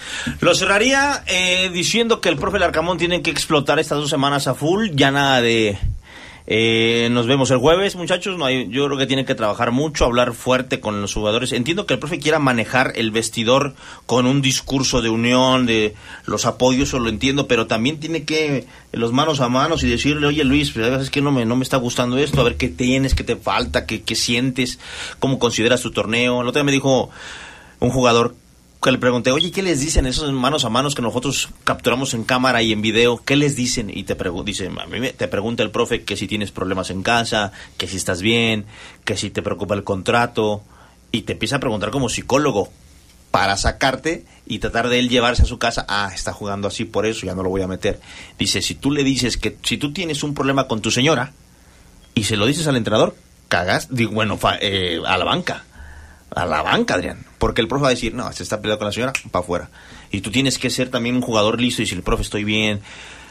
Lo 0.42 0.56
cerraría 0.56 1.24
eh, 1.28 1.70
diciendo 1.72 2.20
que 2.20 2.30
el 2.30 2.38
profe 2.38 2.58
Larcamón 2.58 2.98
tiene 2.98 3.22
que 3.22 3.30
explotar 3.30 3.78
estas 3.78 4.00
dos 4.00 4.10
semanas 4.10 4.48
a 4.48 4.56
full, 4.56 4.90
ya 4.96 5.12
nada 5.12 5.40
de... 5.40 5.78
eh, 6.46 7.08
nos 7.12 7.26
vemos 7.26 7.52
el 7.52 7.58
jueves, 7.58 7.96
muchachos. 7.96 8.38
No 8.38 8.46
hay, 8.46 8.68
yo 8.70 8.86
creo 8.86 8.98
que 8.98 9.06
tiene 9.06 9.26
que 9.26 9.36
trabajar 9.36 9.72
mucho, 9.72 10.06
hablar 10.06 10.34
fuerte 10.34 10.80
con 10.80 11.02
los 11.02 11.14
jugadores. 11.14 11.54
Entiendo 11.54 11.86
que 11.86 11.94
el 11.94 12.00
profe 12.00 12.20
quiera 12.20 12.40
manejar 12.40 12.94
el 12.96 13.12
vestidor 13.12 13.76
con 14.06 14.26
un 14.26 14.42
discurso 14.42 15.02
de 15.02 15.10
unión, 15.10 15.66
de 15.66 15.96
los 16.26 16.46
apoyos, 16.46 16.90
eso 16.90 17.00
lo 17.00 17.10
entiendo, 17.10 17.48
pero 17.48 17.68
también 17.68 18.00
tiene 18.00 18.24
que 18.24 18.68
los 18.92 19.14
manos 19.14 19.40
a 19.40 19.50
manos 19.50 19.84
y 19.84 19.90
decirle, 19.90 20.28
oye 20.28 20.44
Luis, 20.44 20.76
a 20.76 20.82
veces 20.82 21.10
que 21.10 21.22
no 21.22 21.32
me, 21.32 21.46
no 21.46 21.56
me 21.56 21.64
está 21.64 21.78
gustando 21.78 22.18
esto, 22.18 22.42
a 22.42 22.44
ver 22.44 22.58
qué 22.58 22.68
tienes, 22.68 23.16
qué 23.16 23.24
te 23.24 23.36
falta, 23.36 23.86
qué, 23.86 24.02
qué 24.02 24.16
sientes, 24.16 24.80
cómo 25.20 25.40
consideras 25.40 25.82
tu 25.82 25.92
torneo. 25.92 26.42
El 26.42 26.48
otro 26.48 26.60
día 26.60 26.66
me 26.66 26.72
dijo 26.72 27.10
un 27.80 27.90
jugador 27.90 28.36
que 28.84 28.92
le 28.92 28.98
pregunté, 29.00 29.32
oye, 29.32 29.52
¿qué 29.52 29.64
les 29.64 29.80
dicen 29.80 30.06
esos 30.06 30.32
manos 30.34 30.66
a 30.66 30.70
manos 30.70 30.94
que 30.94 31.02
nosotros 31.02 31.50
capturamos 31.64 32.14
en 32.14 32.24
cámara 32.24 32.62
y 32.62 32.72
en 32.74 32.82
video? 32.82 33.22
¿Qué 33.24 33.36
les 33.36 33.56
dicen? 33.56 33.90
Y 33.90 34.04
te 34.04 34.16
dice, 34.46 34.70
te 35.18 35.28
pregunta 35.28 35.64
el 35.64 35.72
profe 35.72 36.04
que 36.04 36.18
si 36.18 36.28
tienes 36.28 36.52
problemas 36.52 36.90
en 36.90 37.02
casa, 37.02 37.52
que 37.78 37.88
si 37.88 37.98
estás 37.98 38.22
bien, 38.22 38.66
que 39.06 39.18
si 39.18 39.30
te 39.30 39.42
preocupa 39.42 39.74
el 39.74 39.84
contrato, 39.84 40.62
y 41.12 41.22
te 41.24 41.34
empieza 41.34 41.56
a 41.56 41.60
preguntar 41.60 41.92
como 41.92 42.10
psicólogo 42.10 42.70
para 43.32 43.56
sacarte 43.58 44.26
y 44.46 44.60
tratar 44.60 44.90
de 44.90 45.00
él 45.00 45.10
llevarse 45.10 45.44
a 45.44 45.46
su 45.46 45.58
casa, 45.58 45.86
ah, 45.88 46.12
está 46.14 46.34
jugando 46.34 46.68
así, 46.68 46.86
por 46.86 47.06
eso 47.06 47.26
ya 47.26 47.34
no 47.36 47.42
lo 47.44 47.50
voy 47.50 47.62
a 47.62 47.68
meter. 47.68 48.00
Dice, 48.38 48.62
si 48.62 48.76
tú 48.76 48.92
le 48.92 49.04
dices 49.04 49.38
que 49.38 49.58
si 49.64 49.78
tú 49.78 49.94
tienes 49.94 50.24
un 50.24 50.34
problema 50.34 50.68
con 50.68 50.82
tu 50.82 50.92
señora 50.92 51.32
y 52.16 52.26
se 52.26 52.36
lo 52.38 52.46
dices 52.46 52.68
al 52.68 52.76
entrenador, 52.76 53.16
cagas, 53.48 53.88
digo, 53.90 54.12
bueno, 54.12 54.38
fa- 54.38 54.58
eh, 54.60 55.00
a 55.06 55.18
la 55.18 55.26
banca 55.26 55.64
a 56.36 56.46
la 56.46 56.62
banca, 56.62 56.96
Adrián. 56.96 57.26
Porque 57.38 57.62
el 57.62 57.68
profe 57.68 57.84
va 57.84 57.88
a 57.90 57.92
decir, 57.92 58.14
no, 58.14 58.32
se 58.34 58.44
está 58.44 58.62
peleando 58.62 58.80
con 58.80 58.88
la 58.88 58.92
señora, 58.92 59.14
para 59.32 59.44
afuera. 59.44 59.70
Y 60.12 60.22
tú 60.22 60.32
tienes 60.32 60.58
que 60.58 60.70
ser 60.70 60.90
también 60.90 61.16
un 61.16 61.22
jugador 61.22 61.60
listo 61.60 61.82
y 61.82 61.86
decir, 61.86 62.02
profe, 62.04 62.24
estoy 62.24 62.44
bien, 62.44 62.82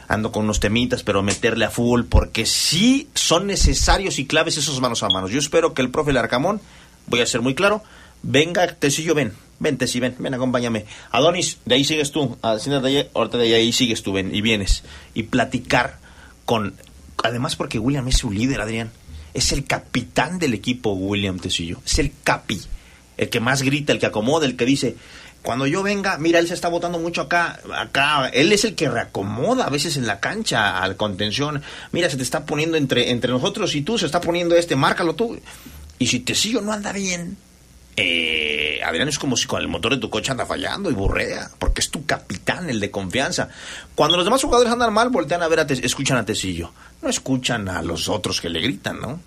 ando 0.07 0.31
con 0.31 0.43
unos 0.43 0.59
temitas, 0.59 1.03
pero 1.03 1.23
meterle 1.23 1.65
a 1.65 1.69
full, 1.69 2.03
porque 2.03 2.45
sí 2.45 3.09
son 3.13 3.47
necesarios 3.47 4.19
y 4.19 4.25
claves 4.25 4.57
esos 4.57 4.79
manos 4.81 5.03
a 5.03 5.09
manos. 5.09 5.31
Yo 5.31 5.39
espero 5.39 5.73
que 5.73 5.81
el 5.81 5.89
profe 5.89 6.13
Larcamón, 6.13 6.61
voy 7.07 7.21
a 7.21 7.25
ser 7.25 7.41
muy 7.41 7.55
claro, 7.55 7.83
venga, 8.21 8.67
Tecillo, 8.67 9.15
ven, 9.15 9.33
ven, 9.59 9.77
Teci, 9.77 9.99
ven, 9.99 10.15
ven, 10.19 10.33
acompáñame. 10.33 10.85
Adonis, 11.11 11.57
de 11.65 11.75
ahí 11.75 11.83
sigues 11.83 12.11
tú, 12.11 12.37
siéntate 12.59 12.87
ahí, 12.87 13.09
ahorita 13.13 13.37
de 13.37 13.55
ahí 13.55 13.71
sigues 13.71 14.03
tú, 14.03 14.13
ven, 14.13 14.33
y 14.33 14.41
vienes. 14.41 14.83
Y 15.13 15.23
platicar 15.23 15.99
con... 16.45 16.75
Además 17.23 17.55
porque 17.55 17.79
William 17.79 18.07
es 18.09 18.17
su 18.17 18.31
líder, 18.31 18.59
Adrián. 18.59 18.91
Es 19.33 19.51
el 19.51 19.65
capitán 19.65 20.39
del 20.39 20.53
equipo, 20.53 20.91
William 20.91 21.39
Tecillo. 21.39 21.79
Es 21.85 21.99
el 21.99 22.11
capi 22.23 22.59
el 23.17 23.29
que 23.29 23.39
más 23.39 23.61
grita, 23.61 23.91
el 23.93 23.99
que 23.99 24.05
acomoda, 24.05 24.45
el 24.45 24.55
que 24.55 24.65
dice, 24.65 24.95
cuando 25.41 25.67
yo 25.67 25.83
venga, 25.83 26.17
mira, 26.17 26.39
él 26.39 26.47
se 26.47 26.53
está 26.53 26.69
votando 26.69 26.99
mucho 26.99 27.21
acá, 27.21 27.59
acá, 27.75 28.29
él 28.29 28.51
es 28.53 28.63
el 28.65 28.75
que 28.75 28.89
reacomoda 28.89 29.65
a 29.65 29.69
veces 29.69 29.97
en 29.97 30.07
la 30.07 30.19
cancha 30.19 30.79
al 30.81 30.95
contención, 30.95 31.61
mira, 31.91 32.09
se 32.09 32.17
te 32.17 32.23
está 32.23 32.45
poniendo 32.45 32.77
entre, 32.77 33.11
entre 33.11 33.31
nosotros 33.31 33.75
y 33.75 33.81
tú, 33.81 33.97
se 33.97 34.05
está 34.05 34.21
poniendo 34.21 34.55
este, 34.55 34.75
márcalo 34.75 35.15
tú, 35.15 35.37
y 35.99 36.07
si 36.07 36.21
Tecillo 36.21 36.61
no 36.61 36.71
anda 36.71 36.91
bien, 36.93 37.35
eh, 37.95 38.79
Adrián 38.83 39.07
es 39.07 39.19
como 39.19 39.37
si 39.37 39.45
con 39.45 39.61
el 39.61 39.67
motor 39.67 39.93
de 39.93 39.99
tu 39.99 40.09
coche 40.09 40.31
anda 40.31 40.45
fallando 40.45 40.89
y 40.89 40.93
burrea, 40.93 41.49
porque 41.59 41.81
es 41.81 41.91
tu 41.91 42.05
capitán, 42.05 42.69
el 42.69 42.79
de 42.79 42.89
confianza. 42.89 43.49
Cuando 43.95 44.17
los 44.17 44.25
demás 44.25 44.41
jugadores 44.41 44.73
andan 44.73 44.91
mal, 44.93 45.09
voltean 45.09 45.43
a 45.43 45.47
ver, 45.47 45.59
a 45.59 45.67
Te- 45.67 45.85
escuchan 45.85 46.17
a 46.17 46.25
Tecillo, 46.25 46.71
no 47.01 47.09
escuchan 47.09 47.69
a 47.69 47.81
los 47.83 48.09
otros 48.09 48.41
que 48.41 48.49
le 48.49 48.61
gritan, 48.61 48.99
¿no? 48.99 49.19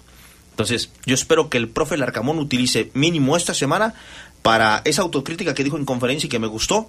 Entonces, 0.57 0.89
yo 1.05 1.15
espero 1.15 1.51
que 1.51 1.59
el 1.59 1.69
profe 1.69 1.99
Larcamón 1.99 2.39
utilice 2.39 2.91
mínimo 2.95 3.37
esta 3.37 3.53
semana 3.53 3.93
para 4.41 4.81
esa 4.87 5.03
autocrítica 5.03 5.53
que 5.53 5.65
dijo 5.65 5.77
en 5.77 5.85
conferencia 5.85 6.28
y 6.28 6.31
que 6.31 6.39
me 6.39 6.47
gustó, 6.47 6.89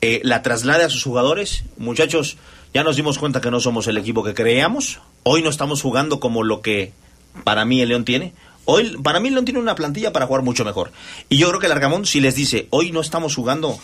eh, 0.00 0.22
la 0.24 0.40
traslade 0.40 0.84
a 0.84 0.88
sus 0.88 1.02
jugadores. 1.02 1.64
Muchachos, 1.76 2.38
ya 2.72 2.82
nos 2.82 2.96
dimos 2.96 3.18
cuenta 3.18 3.42
que 3.42 3.50
no 3.50 3.60
somos 3.60 3.86
el 3.86 3.98
equipo 3.98 4.24
que 4.24 4.32
creíamos. 4.32 5.00
Hoy 5.24 5.42
no 5.42 5.50
estamos 5.50 5.82
jugando 5.82 6.20
como 6.20 6.42
lo 6.42 6.62
que 6.62 6.94
para 7.44 7.66
mí 7.66 7.82
el 7.82 7.90
León 7.90 8.06
tiene. 8.06 8.32
Hoy, 8.64 8.96
para 9.02 9.20
mí 9.20 9.28
el 9.28 9.34
León 9.34 9.44
tiene 9.44 9.60
una 9.60 9.74
plantilla 9.74 10.14
para 10.14 10.26
jugar 10.26 10.42
mucho 10.42 10.64
mejor. 10.64 10.90
Y 11.28 11.36
yo 11.36 11.48
creo 11.48 11.60
que 11.60 11.66
el 11.66 11.72
Argamón, 11.72 12.06
si 12.06 12.22
les 12.22 12.34
dice, 12.34 12.66
hoy 12.70 12.92
no 12.92 13.02
estamos 13.02 13.34
jugando 13.34 13.78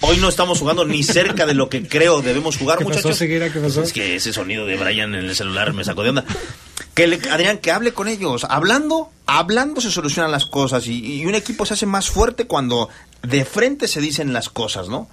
Hoy 0.00 0.18
no 0.18 0.28
estamos 0.28 0.58
jugando 0.58 0.84
ni 0.84 1.02
cerca 1.02 1.46
de 1.46 1.54
lo 1.54 1.68
que 1.68 1.86
creo 1.86 2.20
debemos 2.20 2.58
jugar, 2.58 2.78
¿Qué 2.78 2.84
pasó, 2.84 2.98
muchachos. 2.98 3.16
Seguera? 3.16 3.50
¿Qué 3.50 3.60
pasó? 3.60 3.82
Es 3.82 3.92
que 3.92 4.16
ese 4.16 4.32
sonido 4.32 4.66
de 4.66 4.76
Brian 4.76 5.14
en 5.14 5.24
el 5.24 5.36
celular 5.36 5.72
me 5.72 5.84
sacó 5.84 6.02
de 6.02 6.10
onda. 6.10 6.24
Que 6.94 7.06
le- 7.06 7.20
Adrián, 7.30 7.58
que 7.58 7.70
hable 7.70 7.92
con 7.92 8.08
ellos. 8.08 8.44
Hablando, 8.48 9.10
hablando 9.26 9.80
se 9.80 9.90
solucionan 9.90 10.30
las 10.32 10.46
cosas 10.46 10.86
y, 10.86 11.24
un 11.26 11.34
equipo 11.34 11.66
se 11.66 11.74
hace 11.74 11.86
más 11.86 12.10
fuerte 12.10 12.46
cuando 12.46 12.88
de 13.22 13.44
frente 13.44 13.88
se 13.88 14.00
dicen 14.00 14.32
las 14.32 14.48
cosas, 14.48 14.88
¿no? 14.88 15.08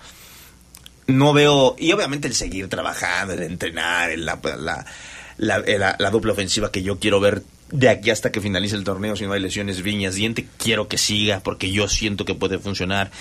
No 1.07 1.33
veo, 1.33 1.75
y 1.77 1.91
obviamente 1.91 2.27
el 2.27 2.35
seguir 2.35 2.67
trabajando, 2.69 3.33
el 3.33 3.43
entrenar, 3.43 4.11
el- 4.11 4.25
la, 4.25 4.39
la, 4.59 4.85
la, 5.37 5.59
la- 5.59 5.95
la 5.99 6.09
doble 6.11 6.31
ofensiva 6.31 6.71
que 6.71 6.83
yo 6.83 6.99
quiero 6.99 7.19
ver 7.19 7.43
de 7.71 7.89
aquí 7.89 8.09
hasta 8.09 8.31
que 8.31 8.41
finalice 8.41 8.75
el 8.75 8.83
torneo, 8.83 9.15
si 9.15 9.25
no 9.25 9.33
hay 9.33 9.41
lesiones, 9.41 9.81
viñas, 9.81 10.15
diente, 10.15 10.47
quiero 10.57 10.87
que 10.87 10.97
siga 10.97 11.39
porque 11.41 11.71
yo 11.71 11.87
siento 11.87 12.25
que 12.25 12.35
puede 12.35 12.59
funcionar. 12.59 13.11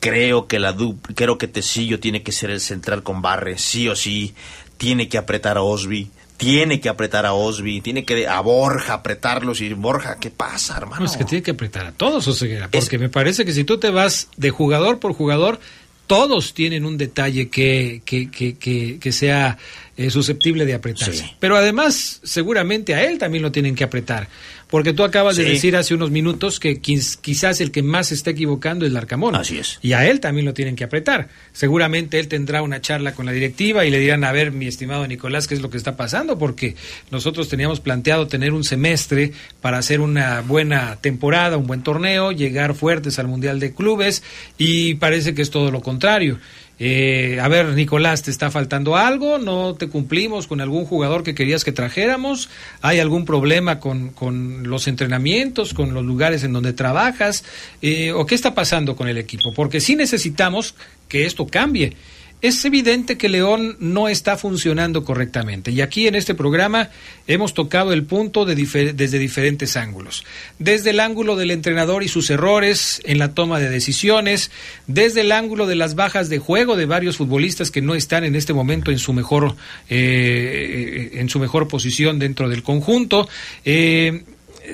Creo 0.00 0.46
que 0.48 0.58
la 0.58 0.72
du- 0.72 0.98
creo 1.14 1.38
que 1.38 1.48
Tecillo 1.48 1.98
tiene 2.00 2.22
que 2.22 2.32
ser 2.32 2.50
el 2.50 2.60
central 2.60 3.02
con 3.02 3.22
Barre, 3.22 3.58
sí 3.58 3.88
o 3.88 3.96
sí. 3.96 4.34
Tiene 4.76 5.08
que 5.08 5.16
apretar 5.18 5.56
a 5.56 5.62
Osby, 5.62 6.10
tiene 6.36 6.80
que 6.80 6.88
apretar 6.88 7.26
a 7.26 7.32
Osby, 7.32 7.80
tiene 7.80 8.04
que 8.04 8.26
a 8.26 8.40
Borja 8.40 8.94
apretarlos 8.94 9.60
y 9.60 9.72
Borja, 9.72 10.18
¿qué 10.18 10.30
pasa, 10.30 10.76
hermano? 10.76 11.00
No, 11.00 11.06
es 11.06 11.16
que 11.16 11.24
tiene 11.24 11.42
que 11.42 11.52
apretar 11.52 11.86
a 11.86 11.92
todos, 11.92 12.26
Oseguera, 12.26 12.68
porque 12.70 12.98
me 12.98 13.08
parece 13.08 13.44
que 13.44 13.52
si 13.52 13.64
tú 13.64 13.78
te 13.78 13.90
vas 13.90 14.28
de 14.36 14.50
jugador 14.50 14.98
por 14.98 15.14
jugador, 15.14 15.60
todos 16.06 16.52
tienen 16.52 16.84
un 16.84 16.98
detalle 16.98 17.48
que, 17.48 18.02
que, 18.04 18.30
que, 18.30 18.56
que, 18.56 18.98
que 18.98 19.12
sea 19.12 19.56
eh, 19.96 20.10
susceptible 20.10 20.66
de 20.66 20.74
apretarse. 20.74 21.24
Sí. 21.24 21.30
Pero 21.38 21.56
además, 21.56 22.20
seguramente 22.22 22.94
a 22.94 23.04
él 23.04 23.18
también 23.18 23.42
lo 23.42 23.52
tienen 23.52 23.74
que 23.74 23.84
apretar. 23.84 24.28
Porque 24.70 24.92
tú 24.92 25.04
acabas 25.04 25.36
de 25.36 25.44
decir 25.44 25.76
hace 25.76 25.94
unos 25.94 26.10
minutos 26.10 26.58
que 26.58 26.80
quiz- 26.80 27.16
quizás 27.20 27.60
el 27.60 27.70
que 27.70 27.82
más 27.82 28.08
se 28.08 28.14
está 28.14 28.30
equivocando 28.30 28.84
es 28.86 28.92
Larcamón. 28.92 29.36
Así 29.36 29.58
es. 29.58 29.78
Y 29.82 29.92
a 29.92 30.08
él 30.08 30.20
también 30.20 30.44
lo 30.46 30.54
tienen 30.54 30.74
que 30.74 30.84
apretar. 30.84 31.28
Seguramente 31.52 32.18
él 32.18 32.26
tendrá 32.28 32.62
una 32.62 32.80
charla 32.80 33.14
con 33.14 33.26
la 33.26 33.32
directiva 33.32 33.84
y 33.84 33.90
le 33.90 33.98
dirán, 33.98 34.24
a 34.24 34.32
ver, 34.32 34.50
mi 34.52 34.66
estimado 34.66 35.06
Nicolás, 35.06 35.46
¿qué 35.46 35.54
es 35.54 35.60
lo 35.62 35.70
que 35.70 35.76
está 35.76 35.96
pasando? 35.96 36.38
Porque 36.38 36.74
nosotros 37.10 37.48
teníamos 37.48 37.80
planteado 37.80 38.26
tener 38.26 38.52
un 38.52 38.64
semestre 38.64 39.32
para 39.60 39.78
hacer 39.78 40.00
una 40.00 40.40
buena 40.40 40.96
temporada, 41.00 41.56
un 41.56 41.66
buen 41.66 41.82
torneo, 41.82 42.32
llegar 42.32 42.74
fuertes 42.74 43.18
al 43.18 43.28
Mundial 43.28 43.60
de 43.60 43.72
Clubes 43.74 44.22
y 44.58 44.94
parece 44.94 45.34
que 45.34 45.42
es 45.42 45.50
todo 45.50 45.70
lo 45.70 45.80
contrario. 45.82 46.38
Eh, 46.78 47.38
a 47.40 47.46
ver, 47.48 47.68
Nicolás, 47.68 48.22
¿te 48.22 48.30
está 48.30 48.50
faltando 48.50 48.96
algo? 48.96 49.38
¿No 49.38 49.74
te 49.74 49.88
cumplimos 49.88 50.46
con 50.46 50.60
algún 50.60 50.86
jugador 50.86 51.22
que 51.22 51.34
querías 51.34 51.64
que 51.64 51.72
trajéramos? 51.72 52.48
¿Hay 52.82 52.98
algún 52.98 53.24
problema 53.24 53.78
con, 53.78 54.10
con 54.10 54.68
los 54.68 54.88
entrenamientos, 54.88 55.72
con 55.72 55.94
los 55.94 56.04
lugares 56.04 56.42
en 56.42 56.52
donde 56.52 56.72
trabajas? 56.72 57.44
Eh, 57.80 58.12
¿O 58.12 58.26
qué 58.26 58.34
está 58.34 58.54
pasando 58.54 58.96
con 58.96 59.08
el 59.08 59.18
equipo? 59.18 59.54
Porque 59.54 59.80
sí 59.80 59.94
necesitamos 59.94 60.74
que 61.08 61.26
esto 61.26 61.46
cambie. 61.46 61.96
Es 62.40 62.62
evidente 62.66 63.16
que 63.16 63.30
León 63.30 63.76
no 63.80 64.08
está 64.08 64.36
funcionando 64.36 65.02
correctamente 65.02 65.70
y 65.70 65.80
aquí 65.80 66.06
en 66.06 66.14
este 66.14 66.34
programa 66.34 66.90
hemos 67.26 67.54
tocado 67.54 67.94
el 67.94 68.04
punto 68.04 68.44
desde 68.44 69.18
diferentes 69.18 69.78
ángulos. 69.78 70.24
Desde 70.58 70.90
el 70.90 71.00
ángulo 71.00 71.36
del 71.36 71.50
entrenador 71.50 72.02
y 72.02 72.08
sus 72.08 72.28
errores 72.28 73.00
en 73.04 73.18
la 73.18 73.32
toma 73.32 73.60
de 73.60 73.70
decisiones, 73.70 74.50
desde 74.86 75.22
el 75.22 75.32
ángulo 75.32 75.66
de 75.66 75.76
las 75.76 75.94
bajas 75.94 76.28
de 76.28 76.38
juego 76.38 76.76
de 76.76 76.84
varios 76.84 77.16
futbolistas 77.16 77.70
que 77.70 77.80
no 77.80 77.94
están 77.94 78.24
en 78.24 78.36
este 78.36 78.52
momento 78.52 78.90
en 78.90 78.98
su 78.98 79.14
mejor, 79.14 79.56
eh, 79.88 81.12
en 81.14 81.30
su 81.30 81.38
mejor 81.38 81.66
posición 81.66 82.18
dentro 82.18 82.50
del 82.50 82.62
conjunto. 82.62 83.26
eh, 83.64 84.22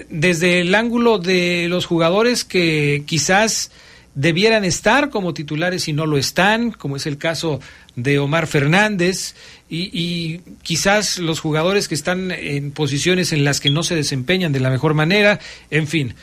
desde 0.08 0.60
el 0.60 0.74
ángulo 0.74 1.18
de 1.18 1.66
los 1.68 1.86
jugadores 1.86 2.44
que 2.44 3.02
quizás 3.06 3.70
debieran 4.14 4.64
estar 4.64 5.10
como 5.10 5.34
titulares 5.34 5.88
y 5.88 5.92
no 5.92 6.06
lo 6.06 6.18
están, 6.18 6.72
como 6.72 6.96
es 6.96 7.06
el 7.06 7.18
caso 7.18 7.60
de 7.96 8.18
Omar 8.18 8.46
Fernández, 8.46 9.34
y, 9.68 10.40
quizás 10.62 11.18
los 11.18 11.40
jugadores 11.40 11.86
que 11.86 11.94
están 11.94 12.32
en 12.32 12.72
posiciones 12.72 13.32
en 13.32 13.44
las 13.44 13.60
que 13.60 13.70
no 13.70 13.82
se 13.82 13.94
desempeñan 13.94 14.52
de 14.52 14.60
la 14.60 14.70
mejor 14.70 14.94
manera, 14.94 15.38
en 15.70 15.86
fin. 15.86 16.14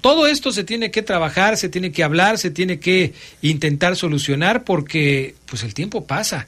Todo 0.00 0.26
esto 0.26 0.52
se 0.52 0.64
tiene 0.64 0.90
que 0.90 1.02
trabajar, 1.02 1.56
se 1.56 1.68
tiene 1.68 1.90
que 1.90 2.04
hablar, 2.04 2.38
se 2.38 2.50
tiene 2.50 2.78
que 2.78 3.12
intentar 3.42 3.96
solucionar 3.96 4.64
porque 4.64 5.34
pues 5.46 5.62
el 5.62 5.74
tiempo 5.74 6.06
pasa. 6.06 6.46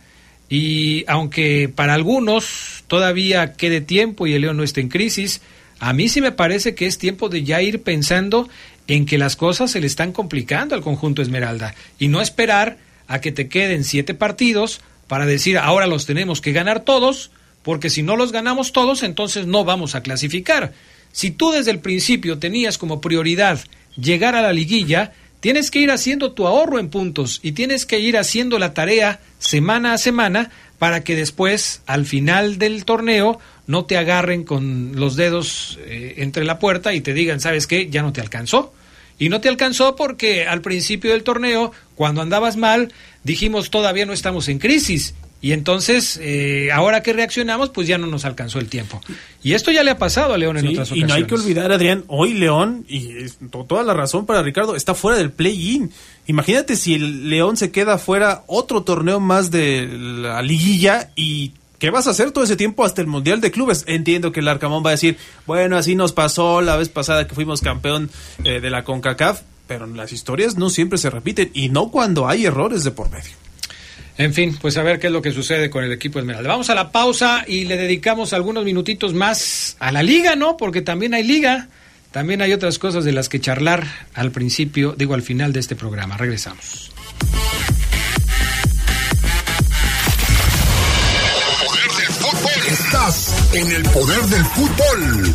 Y 0.48 1.04
aunque 1.08 1.68
para 1.74 1.94
algunos 1.94 2.84
todavía 2.86 3.54
quede 3.54 3.80
tiempo 3.80 4.26
y 4.26 4.34
el 4.34 4.42
León 4.42 4.56
no 4.58 4.62
esté 4.62 4.80
en 4.80 4.88
crisis, 4.88 5.40
a 5.80 5.92
mí 5.92 6.08
sí 6.08 6.20
me 6.20 6.32
parece 6.32 6.74
que 6.74 6.86
es 6.86 6.98
tiempo 6.98 7.28
de 7.28 7.44
ya 7.44 7.60
ir 7.60 7.82
pensando 7.82 8.48
en 8.88 9.06
que 9.06 9.18
las 9.18 9.36
cosas 9.36 9.70
se 9.70 9.80
le 9.80 9.86
están 9.86 10.12
complicando 10.12 10.74
al 10.74 10.82
conjunto 10.82 11.22
Esmeralda 11.22 11.74
y 11.98 12.08
no 12.08 12.20
esperar 12.20 12.78
a 13.06 13.20
que 13.20 13.30
te 13.30 13.48
queden 13.48 13.84
siete 13.84 14.14
partidos 14.14 14.80
para 15.06 15.26
decir 15.26 15.58
ahora 15.58 15.86
los 15.86 16.06
tenemos 16.06 16.40
que 16.40 16.52
ganar 16.52 16.80
todos, 16.80 17.30
porque 17.62 17.90
si 17.90 18.02
no 18.02 18.16
los 18.16 18.32
ganamos 18.32 18.72
todos, 18.72 19.02
entonces 19.02 19.46
no 19.46 19.64
vamos 19.64 19.94
a 19.94 20.02
clasificar. 20.02 20.72
Si 21.12 21.30
tú 21.30 21.50
desde 21.50 21.70
el 21.70 21.80
principio 21.80 22.38
tenías 22.38 22.78
como 22.78 23.00
prioridad 23.00 23.60
llegar 23.96 24.34
a 24.34 24.42
la 24.42 24.52
liguilla, 24.52 25.12
tienes 25.40 25.70
que 25.70 25.80
ir 25.80 25.90
haciendo 25.90 26.32
tu 26.32 26.46
ahorro 26.46 26.78
en 26.78 26.90
puntos 26.90 27.40
y 27.42 27.52
tienes 27.52 27.86
que 27.86 28.00
ir 28.00 28.16
haciendo 28.16 28.58
la 28.58 28.74
tarea 28.74 29.20
semana 29.38 29.92
a 29.92 29.98
semana 29.98 30.50
para 30.78 31.02
que 31.02 31.16
después, 31.16 31.82
al 31.86 32.06
final 32.06 32.58
del 32.58 32.84
torneo, 32.84 33.40
no 33.68 33.84
te 33.84 33.96
agarren 33.96 34.42
con 34.42 34.92
los 34.96 35.14
dedos 35.14 35.78
eh, 35.82 36.14
entre 36.16 36.44
la 36.44 36.58
puerta 36.58 36.94
y 36.94 37.00
te 37.00 37.14
digan, 37.14 37.38
¿sabes 37.38 37.68
qué? 37.68 37.88
Ya 37.88 38.02
no 38.02 38.12
te 38.12 38.20
alcanzó. 38.20 38.72
Y 39.20 39.28
no 39.28 39.40
te 39.40 39.48
alcanzó 39.48 39.94
porque 39.94 40.46
al 40.46 40.60
principio 40.62 41.12
del 41.12 41.22
torneo, 41.22 41.70
cuando 41.94 42.22
andabas 42.22 42.56
mal, 42.56 42.92
dijimos 43.24 43.70
todavía 43.70 44.06
no 44.06 44.12
estamos 44.12 44.48
en 44.48 44.58
crisis. 44.58 45.14
Y 45.40 45.52
entonces, 45.52 46.18
eh, 46.20 46.70
ahora 46.72 47.02
que 47.02 47.12
reaccionamos, 47.12 47.68
pues 47.70 47.86
ya 47.86 47.96
no 47.98 48.06
nos 48.08 48.24
alcanzó 48.24 48.58
el 48.58 48.68
tiempo. 48.68 49.00
Y 49.42 49.52
esto 49.52 49.70
ya 49.70 49.84
le 49.84 49.90
ha 49.92 49.98
pasado 49.98 50.34
a 50.34 50.38
León 50.38 50.56
en 50.56 50.62
Sí, 50.62 50.68
otras 50.70 50.88
y 50.88 50.90
ocasiones. 50.92 51.08
no 51.08 51.14
hay 51.14 51.24
que 51.24 51.34
olvidar, 51.34 51.70
Adrián, 51.70 52.04
hoy 52.08 52.34
León, 52.34 52.84
y 52.88 53.08
toda 53.68 53.84
la 53.84 53.94
razón 53.94 54.26
para 54.26 54.42
Ricardo, 54.42 54.74
está 54.74 54.94
fuera 54.94 55.16
del 55.18 55.30
play-in. 55.30 55.92
Imagínate 56.26 56.74
si 56.74 56.94
el 56.94 57.28
León 57.30 57.56
se 57.56 57.70
queda 57.70 57.98
fuera 57.98 58.42
otro 58.48 58.82
torneo 58.82 59.20
más 59.20 59.50
de 59.52 59.86
la 59.88 60.42
liguilla 60.42 61.10
y 61.14 61.52
¿qué 61.78 61.90
vas 61.90 62.06
a 62.06 62.10
hacer 62.10 62.30
todo 62.30 62.44
ese 62.44 62.56
tiempo 62.56 62.84
hasta 62.84 63.00
el 63.00 63.06
Mundial 63.06 63.40
de 63.40 63.50
Clubes? 63.50 63.84
Entiendo 63.86 64.32
que 64.32 64.40
el 64.40 64.48
Arcamón 64.48 64.84
va 64.84 64.90
a 64.90 64.92
decir, 64.92 65.16
bueno, 65.46 65.76
así 65.76 65.94
nos 65.94 66.12
pasó 66.12 66.60
la 66.60 66.76
vez 66.76 66.88
pasada 66.88 67.26
que 67.26 67.34
fuimos 67.34 67.60
campeón 67.60 68.10
eh, 68.44 68.60
de 68.60 68.70
la 68.70 68.84
CONCACAF, 68.84 69.42
pero 69.66 69.86
las 69.86 70.12
historias 70.12 70.56
no 70.56 70.70
siempre 70.70 70.98
se 70.98 71.10
repiten 71.10 71.50
y 71.54 71.68
no 71.68 71.90
cuando 71.90 72.28
hay 72.28 72.46
errores 72.46 72.84
de 72.84 72.90
por 72.90 73.10
medio. 73.10 73.32
En 74.16 74.34
fin, 74.34 74.58
pues 74.60 74.76
a 74.76 74.82
ver 74.82 74.98
qué 74.98 75.06
es 75.06 75.12
lo 75.12 75.22
que 75.22 75.30
sucede 75.30 75.70
con 75.70 75.84
el 75.84 75.92
equipo 75.92 76.18
Esmeralda. 76.18 76.48
Vamos 76.48 76.70
a 76.70 76.74
la 76.74 76.90
pausa 76.90 77.44
y 77.46 77.66
le 77.66 77.76
dedicamos 77.76 78.32
algunos 78.32 78.64
minutitos 78.64 79.14
más 79.14 79.76
a 79.78 79.92
la 79.92 80.02
liga, 80.02 80.34
¿no? 80.34 80.56
Porque 80.56 80.82
también 80.82 81.14
hay 81.14 81.22
liga, 81.22 81.68
también 82.10 82.42
hay 82.42 82.52
otras 82.52 82.80
cosas 82.80 83.04
de 83.04 83.12
las 83.12 83.28
que 83.28 83.40
charlar 83.40 83.86
al 84.14 84.32
principio, 84.32 84.96
digo 84.98 85.14
al 85.14 85.22
final 85.22 85.52
de 85.52 85.60
este 85.60 85.76
programa. 85.76 86.16
Regresamos. 86.16 86.90
Estás 92.88 93.34
en 93.52 93.70
el 93.70 93.82
poder 93.90 94.22
del 94.28 94.44
fútbol. 94.46 95.34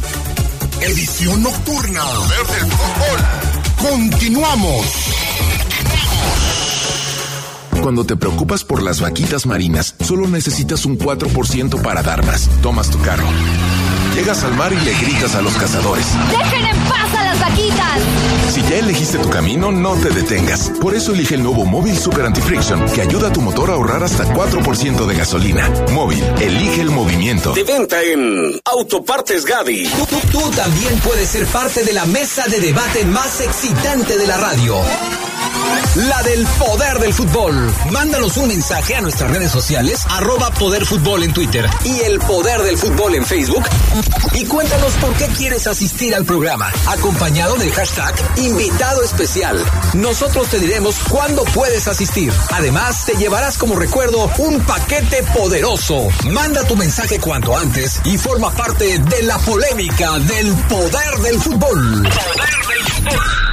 Edición 0.81 1.43
nocturna. 1.43 2.03
Poder 2.03 2.47
del 2.47 2.71
fútbol. 2.71 3.91
Continuamos. 3.91 4.85
Cuando 7.83 8.05
te 8.07 8.15
preocupas 8.15 8.63
por 8.63 8.81
las 8.81 9.01
vaquitas 9.01 9.45
marinas, 9.45 9.93
solo 9.99 10.27
necesitas 10.27 10.83
un 10.85 10.97
4% 10.97 11.79
para 11.83 12.01
dar 12.01 12.25
más. 12.25 12.49
Tomas 12.63 12.89
tu 12.89 12.99
carro. 13.01 13.27
Llegas 14.15 14.43
al 14.43 14.53
mar 14.55 14.71
y 14.71 14.79
le 14.79 14.93
gritas 14.93 15.33
a 15.35 15.41
los 15.41 15.53
cazadores. 15.55 16.05
¡Dejen 16.29 16.65
en 16.65 16.77
paz 16.83 17.13
a 17.17 17.23
las 17.23 17.39
vaquitas! 17.39 17.99
Si 18.53 18.61
ya 18.61 18.75
elegiste 18.77 19.17
tu 19.17 19.29
camino, 19.29 19.71
no 19.71 19.95
te 19.95 20.09
detengas. 20.11 20.71
Por 20.79 20.93
eso 20.93 21.13
elige 21.13 21.35
el 21.35 21.43
nuevo 21.43 21.65
Móvil 21.65 21.97
Super 21.97 22.25
Anti-Friction, 22.27 22.85
que 22.93 23.01
ayuda 23.01 23.29
a 23.29 23.33
tu 23.33 23.41
motor 23.41 23.71
a 23.71 23.73
ahorrar 23.73 24.03
hasta 24.03 24.25
4% 24.33 25.05
de 25.07 25.15
gasolina. 25.15 25.67
Móvil, 25.91 26.23
elige 26.39 26.81
el 26.81 26.91
movimiento. 26.91 27.53
De 27.53 27.63
venta 27.63 28.01
en 28.03 28.59
Autopartes 28.65 29.45
Gadi. 29.45 29.87
Tú, 29.87 30.05
tú- 30.05 30.27
tú 30.31 30.51
también 30.51 30.93
puedes 30.99 31.29
ser 31.29 31.45
parte 31.47 31.83
de 31.83 31.93
la 31.93 32.05
mesa 32.05 32.45
de 32.47 32.59
debate 32.59 33.05
más 33.05 33.41
excitante 33.41 34.17
de 34.17 34.27
la 34.27 34.37
radio. 34.37 34.75
La 35.95 36.23
del 36.23 36.43
poder 36.57 36.97
del 36.99 37.13
fútbol. 37.13 37.71
Mándanos 37.91 38.37
un 38.37 38.47
mensaje 38.47 38.95
a 38.95 39.01
nuestras 39.01 39.29
redes 39.29 39.51
sociales, 39.51 40.03
arroba 40.09 40.49
poder 40.49 40.85
fútbol 40.85 41.21
en 41.21 41.33
Twitter 41.33 41.69
y 41.83 41.99
el 42.01 42.17
poder 42.19 42.63
del 42.63 42.77
fútbol 42.79 43.13
en 43.13 43.23
Facebook. 43.23 43.63
Y 44.33 44.45
cuéntanos 44.45 44.93
por 44.93 45.13
qué 45.13 45.27
quieres 45.27 45.67
asistir 45.67 46.15
al 46.15 46.25
programa, 46.25 46.71
acompañado 46.87 47.55
del 47.57 47.71
hashtag 47.71 48.15
invitado 48.37 49.03
especial. 49.03 49.63
Nosotros 49.93 50.49
te 50.49 50.59
diremos 50.59 50.95
cuándo 51.09 51.43
puedes 51.45 51.87
asistir. 51.87 52.33
Además, 52.51 53.05
te 53.05 53.15
llevarás 53.15 53.59
como 53.59 53.75
recuerdo 53.75 54.31
un 54.39 54.61
paquete 54.61 55.21
poderoso. 55.35 56.07
Manda 56.25 56.63
tu 56.63 56.75
mensaje 56.75 57.19
cuanto 57.19 57.55
antes 57.55 57.99
y 58.05 58.17
forma 58.17 58.49
parte 58.51 58.97
de 58.97 59.23
la 59.23 59.37
polémica 59.37 60.17
del 60.19 60.53
poder 60.67 61.17
del 61.21 61.39
fútbol. 61.39 62.01
Poder 62.01 62.67
del 62.67 62.93
fútbol. 62.93 63.52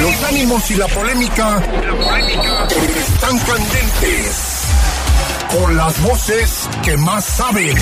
Los 0.00 0.24
ánimos 0.24 0.70
y 0.70 0.74
la 0.74 0.88
polémica, 0.88 1.62
están 2.96 3.38
candentes. 3.38 4.68
Con 5.50 5.76
las 5.76 6.00
voces 6.02 6.68
que 6.82 6.96
más 6.96 7.24
saben. 7.24 7.76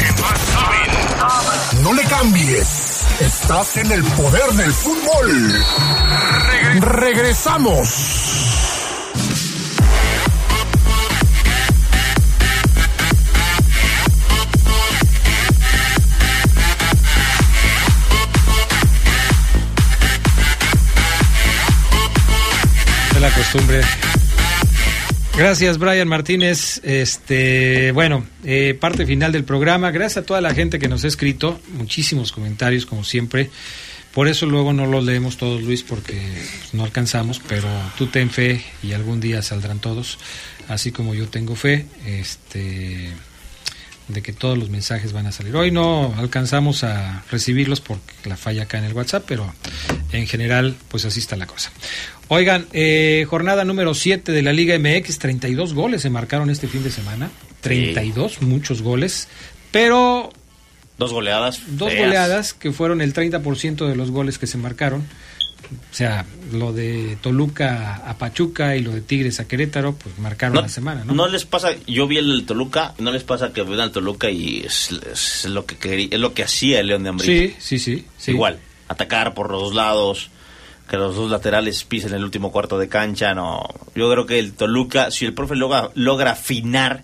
No 1.81 1.95
le 1.95 2.03
cambies. 2.05 3.07
Estás 3.19 3.77
en 3.79 3.93
el 3.93 4.05
poder 4.05 4.51
del 4.53 4.73
fútbol. 4.73 5.65
Regresamos. 6.81 8.52
La 23.23 23.31
costumbre. 23.31 23.81
Gracias, 25.37 25.79
Brian 25.79 26.09
Martínez. 26.09 26.81
Este, 26.83 27.93
bueno, 27.93 28.27
eh, 28.45 28.77
parte 28.79 29.07
final 29.07 29.31
del 29.31 29.45
programa. 29.45 29.93
Gracias 29.93 30.25
a 30.25 30.27
toda 30.27 30.41
la 30.41 30.53
gente 30.55 30.81
que 30.81 30.89
nos 30.89 31.05
ha 31.05 31.07
escrito. 31.07 31.61
Muchísimos 31.75 32.33
comentarios, 32.33 32.85
como 32.85 33.05
siempre. 33.05 33.49
Por 34.13 34.27
eso 34.27 34.47
luego 34.47 34.73
no 34.73 34.87
los 34.87 35.05
leemos 35.05 35.37
todos, 35.37 35.63
Luis, 35.63 35.85
porque 35.85 36.21
no 36.73 36.83
alcanzamos, 36.83 37.41
pero 37.47 37.69
tú 37.97 38.09
ten 38.09 38.29
fe 38.29 38.65
y 38.83 38.93
algún 38.93 39.21
día 39.21 39.41
saldrán 39.41 39.79
todos, 39.79 40.19
así 40.67 40.91
como 40.91 41.15
yo 41.15 41.29
tengo 41.29 41.55
fe. 41.55 41.87
Este 42.05 43.13
de 44.13 44.23
que 44.23 44.33
todos 44.33 44.59
los 44.59 44.71
mensajes 44.71 45.13
van 45.13 45.27
a 45.27 45.33
salir. 45.33 45.55
Hoy 45.57 45.71
no 45.71 46.15
alcanzamos 46.17 46.85
a 46.85 47.25
recibirlos 47.31 47.81
por 47.81 47.99
la 48.25 48.37
falla 48.37 48.65
acá 48.65 48.79
en 48.79 48.85
el 48.85 48.93
WhatsApp, 48.93 49.25
pero 49.27 49.53
en 50.13 50.27
general, 50.27 50.77
pues 50.89 51.05
así 51.05 51.21
está 51.21 51.37
la 51.37 51.47
cosa. 51.47 51.71
Oigan, 52.29 52.67
eh, 52.73 53.27
jornada 53.29 53.65
número 53.65 53.95
7 53.95 54.33
de 54.33 54.43
la 54.43 54.53
Liga 54.53 54.79
MX, 54.79 55.19
32 55.19 55.75
goles 55.75 56.03
se 56.03 56.11
marcaron 56.11 56.51
este 56.51 56.67
fin 56.69 56.83
de 56.83 56.91
semana. 56.91 57.31
32, 57.61 58.37
sí. 58.39 58.45
muchos 58.45 58.83
goles, 58.83 59.29
pero... 59.71 60.33
Dos 60.99 61.13
goleadas. 61.13 61.61
Dos 61.67 61.91
feas. 61.91 62.07
goleadas 62.07 62.55
que 62.55 62.73
fueron 62.73 63.01
el 63.01 63.13
30% 63.13 63.87
de 63.87 63.97
los 63.97 64.11
goles 64.11 64.39
que 64.39 64.47
se 64.47 64.59
marcaron. 64.59 65.05
O 65.91 65.95
sea, 65.95 66.25
lo 66.53 66.73
de 66.73 67.17
Toluca 67.21 67.97
a 67.97 68.19
Pachuca 68.19 68.77
y 68.77 68.81
lo 68.81 68.93
de 68.93 69.01
Tigres 69.01 69.41
a 69.41 69.49
Querétaro, 69.49 69.95
pues 69.95 70.19
marcaron 70.19 70.55
no, 70.55 70.63
la 70.63 70.69
semana, 70.69 71.05
¿no? 71.05 71.15
No 71.15 71.29
les 71.29 71.45
pasa, 71.45 71.71
yo 71.87 72.07
vi 72.07 72.19
el 72.19 72.45
Toluca, 72.47 72.95
no 72.99 73.11
les 73.13 73.25
pasa 73.25 73.53
que 73.53 73.63
ven 73.63 73.81
al 73.81 73.93
Toluca 73.93 74.31
y 74.31 74.61
es, 74.61 74.91
es 75.13 75.45
lo 75.47 75.67
que 75.67 75.77
quería, 75.77 76.09
es 76.11 76.21
lo 76.21 76.35
que 76.35 76.43
hacía 76.43 76.81
el 76.81 76.89
León 76.89 77.03
de 77.03 77.09
Ambrito. 77.09 77.55
Sí, 77.59 77.79
sí, 77.79 77.79
sí, 77.79 78.07
sí. 78.17 78.31
Igual, 78.33 78.59
atacar 78.89 79.35
por 79.35 79.51
los 79.51 79.63
dos 79.63 79.75
lados, 79.75 80.31
que 80.89 80.97
los 80.97 81.17
dos 81.17 81.31
laterales 81.31 81.85
pisen 81.85 82.13
el 82.15 82.25
último 82.25 82.53
cuarto 82.53 82.79
de 82.79 82.89
cancha, 82.89 83.35
no. 83.35 83.63
Yo 83.95 84.11
creo 84.11 84.27
que 84.27 84.39
el 84.39 84.53
Toluca, 84.53 85.11
si 85.11 85.25
el 85.25 85.35
profe 85.35 85.57
logra, 85.57 85.91
logra 85.95 86.33
afinar 86.33 87.03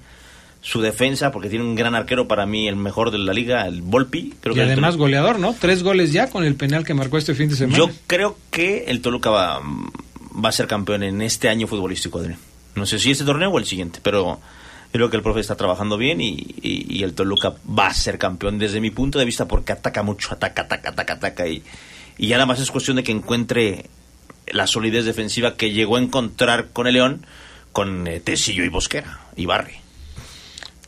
su 0.61 0.81
defensa, 0.81 1.31
porque 1.31 1.49
tiene 1.49 1.65
un 1.65 1.75
gran 1.75 1.95
arquero 1.95 2.29
para 2.29 2.47
mí, 2.47 2.69
el 2.69 2.77
mejor 2.77 3.11
de 3.11 3.19
la 3.19 3.33
liga, 3.33 3.67
el 3.67 3.83
Volpi. 3.83 4.35
Creo 4.41 4.55
y 4.55 4.57
que 4.57 4.63
además 4.63 4.93
Toluca, 4.93 5.05
goleador, 5.05 5.39
¿no? 5.39 5.55
Tres 5.59 5.83
goles 5.83 6.13
ya 6.13 6.29
con 6.29 6.45
el 6.45 6.55
penal 6.57 6.85
que 6.85 6.95
marcó 6.95 7.19
este 7.19 7.35
fin 7.35 7.49
de 7.49 7.57
semana. 7.57 7.79
Yo 7.79 7.91
creo 8.07 8.37
que 8.51 8.85
el 8.89 9.01
Toluca 9.01 9.31
va, 9.31 9.61
va 9.63 10.49
a 10.49 10.53
ser 10.53 10.67
campeón 10.67 11.03
en 11.03 11.23
este 11.23 11.49
año 11.49 11.67
futbolístico, 11.67 12.19
Adrián. 12.19 12.39
No 12.75 12.87
sé 12.87 12.99
si 12.99 13.11
este 13.11 13.25
torneo 13.25 13.51
o 13.51 13.59
el 13.59 13.67
siguiente, 13.67 14.01
pero 14.03 14.41
creo 14.93 15.11
que 15.11 15.17
el 15.17 15.23
profe 15.23 15.41
está 15.41 15.57
trabajando 15.57 15.97
bien 15.97 16.21
y, 16.21 16.55
y, 16.63 16.99
y, 16.99 17.03
el 17.03 17.15
Toluca 17.15 17.55
va 17.69 17.89
a 17.89 17.95
ser 17.95 18.19
campeón 18.19 18.59
desde 18.59 18.81
mi 18.81 18.91
punto 18.91 19.19
de 19.19 19.25
vista 19.25 19.47
porque 19.47 19.73
ataca 19.73 20.03
mucho, 20.03 20.33
ataca, 20.33 20.63
ataca, 20.63 20.91
ataca, 20.91 21.13
ataca 21.15 21.49
y, 21.49 21.63
y 22.17 22.29
ya 22.29 22.37
nada 22.37 22.47
más 22.47 22.61
es 22.61 22.71
cuestión 22.71 22.97
de 22.97 23.03
que 23.03 23.13
encuentre 23.13 23.87
la 24.47 24.67
solidez 24.67 25.05
defensiva 25.05 25.57
que 25.57 25.73
llegó 25.73 25.97
a 25.97 26.01
encontrar 26.01 26.69
con 26.73 26.87
el 26.87 26.95
León, 26.95 27.27
con 27.73 28.07
eh, 28.07 28.21
Tecillo 28.21 28.65
y 28.65 28.69
Bosquera 28.69 29.21
y 29.37 29.47
Barry. 29.47 29.75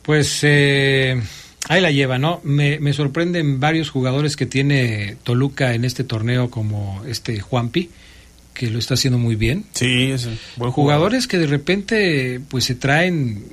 Pues 0.01 0.39
eh, 0.43 1.21
ahí 1.67 1.81
la 1.81 1.91
lleva, 1.91 2.17
¿no? 2.17 2.41
Me, 2.43 2.79
me, 2.79 2.93
sorprenden 2.93 3.59
varios 3.59 3.89
jugadores 3.89 4.35
que 4.35 4.45
tiene 4.45 5.17
Toluca 5.23 5.73
en 5.73 5.85
este 5.85 6.03
torneo, 6.03 6.49
como 6.49 7.03
este 7.05 7.39
Juanpi, 7.39 7.89
que 8.53 8.69
lo 8.69 8.79
está 8.79 8.95
haciendo 8.95 9.17
muy 9.17 9.35
bien. 9.35 9.65
Sí, 9.73 10.11
es 10.11 10.27
buen 10.57 10.71
Jugadores 10.71 11.27
que 11.27 11.37
de 11.37 11.47
repente 11.47 12.39
pues 12.49 12.65
se 12.65 12.75
traen 12.75 13.43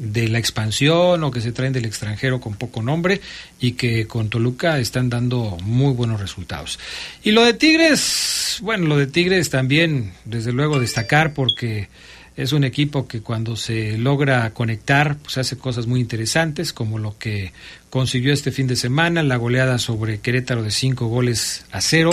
de 0.00 0.28
la 0.28 0.38
expansión 0.38 1.22
o 1.22 1.30
que 1.30 1.42
se 1.42 1.52
traen 1.52 1.74
del 1.74 1.84
extranjero 1.84 2.40
con 2.40 2.54
poco 2.54 2.82
nombre 2.82 3.20
y 3.60 3.72
que 3.72 4.06
con 4.06 4.30
Toluca 4.30 4.78
están 4.78 5.10
dando 5.10 5.58
muy 5.62 5.92
buenos 5.92 6.20
resultados. 6.20 6.78
Y 7.22 7.32
lo 7.32 7.44
de 7.44 7.52
Tigres, 7.52 8.58
bueno, 8.62 8.86
lo 8.86 8.96
de 8.96 9.06
Tigres 9.06 9.50
también, 9.50 10.12
desde 10.24 10.52
luego, 10.52 10.80
destacar 10.80 11.34
porque 11.34 11.88
es 12.36 12.52
un 12.52 12.64
equipo 12.64 13.06
que 13.06 13.20
cuando 13.20 13.56
se 13.56 13.98
logra 13.98 14.50
conectar, 14.50 15.16
pues 15.18 15.38
hace 15.38 15.58
cosas 15.58 15.86
muy 15.86 16.00
interesantes, 16.00 16.72
como 16.72 16.98
lo 16.98 17.18
que 17.18 17.52
consiguió 17.90 18.32
este 18.32 18.52
fin 18.52 18.66
de 18.66 18.76
semana, 18.76 19.22
la 19.22 19.36
goleada 19.36 19.78
sobre 19.78 20.20
Querétaro 20.20 20.62
de 20.62 20.70
cinco 20.70 21.06
goles 21.06 21.64
a 21.70 21.80
cero, 21.80 22.10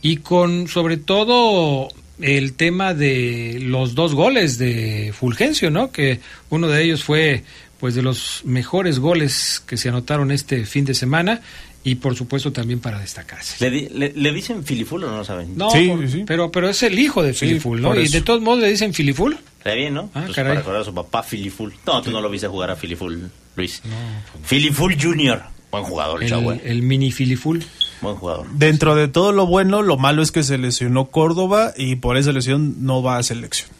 y 0.00 0.18
con 0.18 0.68
sobre 0.68 0.96
todo 0.96 1.88
el 2.20 2.54
tema 2.54 2.94
de 2.94 3.58
los 3.62 3.94
dos 3.94 4.14
goles 4.14 4.58
de 4.58 5.12
Fulgencio, 5.14 5.70
¿no? 5.70 5.90
Que 5.90 6.20
uno 6.50 6.68
de 6.68 6.82
ellos 6.82 7.04
fue 7.04 7.44
pues 7.80 7.96
de 7.96 8.02
los 8.02 8.42
mejores 8.44 9.00
goles 9.00 9.60
que 9.66 9.76
se 9.76 9.88
anotaron 9.88 10.30
este 10.30 10.66
fin 10.66 10.84
de 10.84 10.94
semana 10.94 11.40
y 11.84 11.96
por 11.96 12.14
supuesto 12.14 12.52
también 12.52 12.80
para 12.80 12.98
destacarse. 12.98 13.70
¿Le, 13.70 13.90
le, 13.90 14.12
le 14.14 14.32
dicen 14.32 14.64
Filiful 14.64 15.02
o 15.04 15.10
no 15.10 15.18
lo 15.18 15.24
saben? 15.24 15.56
No, 15.56 15.70
sí, 15.70 15.88
por, 15.88 16.08
sí. 16.08 16.24
Pero, 16.26 16.52
pero 16.52 16.68
es 16.68 16.82
el 16.82 16.98
hijo 16.98 17.22
de 17.22 17.34
Filiful, 17.34 17.78
sí, 17.78 17.82
¿no? 17.82 17.94
Y 17.98 18.08
de 18.08 18.20
todos 18.20 18.40
modos 18.40 18.60
le 18.60 18.70
dicen 18.70 18.94
Filiful. 18.94 19.36
Está 19.58 19.74
bien, 19.74 19.94
¿no? 19.94 20.10
Ah, 20.14 20.22
pues 20.24 20.36
caray. 20.36 20.50
para 20.50 20.60
recordar 20.60 20.82
a 20.82 20.84
su 20.84 20.94
papá 20.94 21.22
Filiful. 21.22 21.74
No, 21.86 22.02
tú 22.02 22.10
no 22.10 22.20
lo 22.20 22.30
viste 22.30 22.46
jugar 22.46 22.70
a 22.70 22.76
Filiful, 22.76 23.30
Luis. 23.56 23.82
No, 23.84 23.96
pues... 24.32 24.46
Filiful 24.46 24.96
Jr. 25.00 25.42
Buen 25.70 25.84
jugador, 25.84 26.22
el, 26.22 26.28
chavo. 26.28 26.52
El 26.52 26.82
mini 26.82 27.10
Filiful. 27.10 27.64
Buen 28.00 28.16
jugador. 28.16 28.46
Dentro 28.52 28.94
de 28.94 29.08
todo 29.08 29.32
lo 29.32 29.46
bueno, 29.46 29.82
lo 29.82 29.96
malo 29.96 30.22
es 30.22 30.30
que 30.30 30.42
se 30.42 30.58
lesionó 30.58 31.06
Córdoba 31.06 31.72
y 31.76 31.96
por 31.96 32.16
esa 32.16 32.32
lesión 32.32 32.84
no 32.84 33.02
va 33.02 33.16
a 33.16 33.22
selección. 33.22 33.70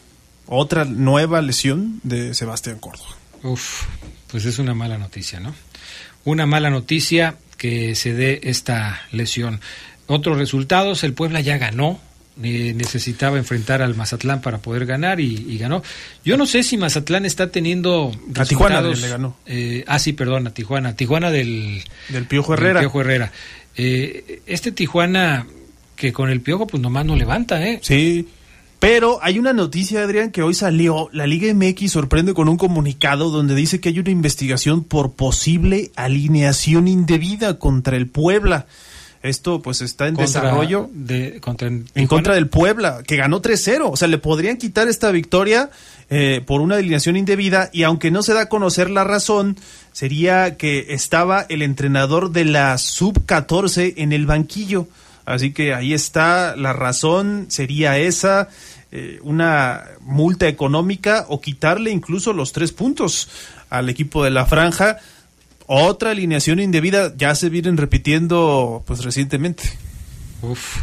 Otra 0.47 0.85
nueva 0.85 1.41
lesión 1.43 2.01
de 2.03 2.35
Sebastián 2.35 2.79
Córdoba. 2.79 3.11
Uf, 3.43 3.85
pues 4.29 4.45
es 4.45 4.59
una 4.59 4.74
mala 4.74 4.99
noticia, 4.99 5.41
¿no? 5.41 5.55
Una 6.24 6.47
mala 6.47 6.70
noticia 6.70 7.37
que 7.62 7.94
se 7.94 8.12
dé 8.12 8.40
esta 8.43 9.02
lesión. 9.12 9.60
Otros 10.09 10.36
resultados, 10.36 11.05
el 11.05 11.14
Puebla 11.14 11.40
ya 11.40 11.59
ganó, 11.59 12.01
eh, 12.43 12.74
necesitaba 12.74 13.39
enfrentar 13.39 13.82
al 13.82 13.94
Mazatlán 13.94 14.40
para 14.40 14.59
poder 14.59 14.84
ganar 14.84 15.20
y, 15.20 15.47
y, 15.48 15.59
ganó. 15.59 15.80
Yo 16.24 16.36
no 16.36 16.47
sé 16.47 16.64
si 16.64 16.76
Mazatlán 16.76 17.24
está 17.24 17.52
teniendo 17.52 18.10
a 18.34 18.44
Tijuana 18.44 18.80
le 18.80 19.09
ganó. 19.09 19.36
Eh, 19.47 19.84
ah, 19.86 20.01
sí, 20.01 20.12
perdón, 20.12 20.48
a 20.48 20.55
Tijuana. 20.55 20.97
Tijuana 20.97 21.30
del, 21.30 21.84
del 22.09 22.24
Piojo 22.24 22.55
Herrera. 22.55 22.80
Del 22.80 22.89
Piojo 22.89 23.01
Herrera. 23.02 23.30
Eh, 23.76 24.40
este 24.44 24.72
Tijuana 24.72 25.47
que 25.94 26.12
con 26.12 26.30
el 26.30 26.40
Piojo 26.40 26.66
pues 26.66 26.82
nomás 26.82 27.06
no 27.06 27.14
levanta, 27.14 27.64
¿eh? 27.64 27.78
Sí. 27.80 28.26
Pero 28.82 29.20
hay 29.22 29.38
una 29.38 29.52
noticia, 29.52 30.02
Adrián, 30.02 30.32
que 30.32 30.42
hoy 30.42 30.54
salió. 30.54 31.09
La 31.12 31.24
Liga 31.28 31.54
MX 31.54 31.92
sorprende 31.92 32.34
con 32.34 32.48
un 32.48 32.56
comunicado 32.56 33.30
donde 33.30 33.54
dice 33.54 33.78
que 33.80 33.90
hay 33.90 34.00
una 34.00 34.10
investigación 34.10 34.82
por 34.82 35.12
posible 35.12 35.92
alineación 35.94 36.88
indebida 36.88 37.60
contra 37.60 37.96
el 37.96 38.09
Puebla. 38.09 38.66
Esto 39.22 39.62
pues 39.62 39.82
está 39.82 40.09
en 40.09 40.16
Contra- 40.16 40.40
desarrollo 40.42 40.90
de, 40.92 41.38
contra 41.40 41.68
en 41.68 42.06
contra 42.09 42.34
del 42.34 42.48
Puebla, 42.48 43.04
que 43.06 43.14
ganó 43.14 43.40
3-0. 43.40 43.88
O 43.88 43.96
sea, 43.96 44.09
le 44.09 44.18
podrían 44.18 44.56
quitar 44.56 44.88
esta 44.88 45.12
victoria 45.12 45.70
eh, 46.10 46.42
por 46.44 46.60
una 46.60 46.74
alineación 46.74 47.16
indebida 47.16 47.70
y 47.72 47.84
aunque 47.84 48.10
no 48.10 48.24
se 48.24 48.34
da 48.34 48.40
a 48.40 48.48
conocer 48.48 48.90
la 48.90 49.04
razón, 49.04 49.56
sería 49.92 50.56
que 50.56 50.86
estaba 50.88 51.46
el 51.48 51.62
entrenador 51.62 52.32
de 52.32 52.46
la 52.46 52.76
sub-14 52.78 53.94
en 53.98 54.12
el 54.12 54.26
banquillo. 54.26 54.88
Así 55.24 55.52
que 55.52 55.72
ahí 55.72 55.94
está, 55.94 56.56
la 56.56 56.72
razón 56.72 57.46
sería 57.46 57.96
esa, 57.96 58.48
eh, 58.94 59.19
una 59.23 59.85
multa 60.01 60.47
económica 60.48 61.24
o 61.31 61.40
quitarle 61.40 61.90
incluso 61.90 62.35
los 62.35 62.52
tres 62.52 62.73
puntos 62.73 63.28
al 63.70 63.89
equipo 63.89 64.23
de 64.23 64.31
la 64.31 64.44
franja. 64.44 64.98
Otra 65.66 66.10
alineación 66.10 66.60
indebida 66.60 67.16
ya 67.16 67.35
se 67.35 67.48
vienen 67.48 67.78
repitiendo 67.78 68.82
pues 68.86 69.02
recientemente. 69.02 69.62
Uf. 70.43 70.82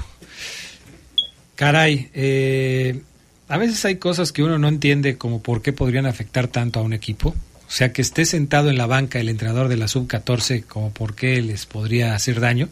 Caray, 1.54 2.10
eh, 2.16 3.02
a 3.48 3.58
veces 3.60 3.86
hay 3.86 3.98
cosas 3.98 4.32
que 4.32 4.42
uno 4.42 4.58
no 4.58 4.70
entiende 4.70 5.20
como 5.20 5.44
por 5.44 5.62
qué 5.62 5.72
podrían 5.72 6.08
afectar 6.08 6.48
tanto 6.48 6.80
a 6.80 6.84
un 6.84 6.94
equipo. 6.94 7.30
O 7.30 7.72
sea, 7.72 7.94
que 7.94 8.02
esté 8.02 8.26
sentado 8.26 8.72
en 8.72 8.80
la 8.80 8.88
banca 8.88 9.20
el 9.20 9.30
entrenador 9.30 9.68
de 9.68 9.78
la 9.78 9.88
sub-14 9.88 10.64
como 10.64 10.92
por 10.92 11.14
qué 11.14 11.44
les 11.44 11.68
podría 11.68 12.16
hacer 12.16 12.40
daño. 12.40 12.70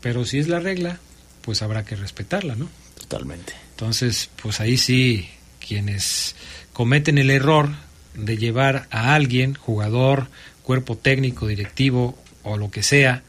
Pero 0.00 0.24
si 0.24 0.38
es 0.38 0.48
la 0.48 0.58
regla, 0.58 0.98
pues 1.42 1.62
habrá 1.62 1.84
que 1.84 1.94
respetarla, 1.94 2.56
¿no? 2.56 2.68
Totalmente. 2.98 3.67
Entonces, 3.78 4.28
pues 4.42 4.58
ahí 4.58 4.76
sí, 4.76 5.28
quienes 5.64 6.34
cometen 6.72 7.16
el 7.16 7.30
error 7.30 7.68
de 8.12 8.36
llevar 8.36 8.88
a 8.90 9.14
alguien, 9.14 9.54
jugador, 9.54 10.26
cuerpo 10.64 10.96
técnico, 10.96 11.46
directivo 11.46 12.18
o 12.42 12.56
lo 12.56 12.72
que 12.72 12.82
sea, 12.82 13.22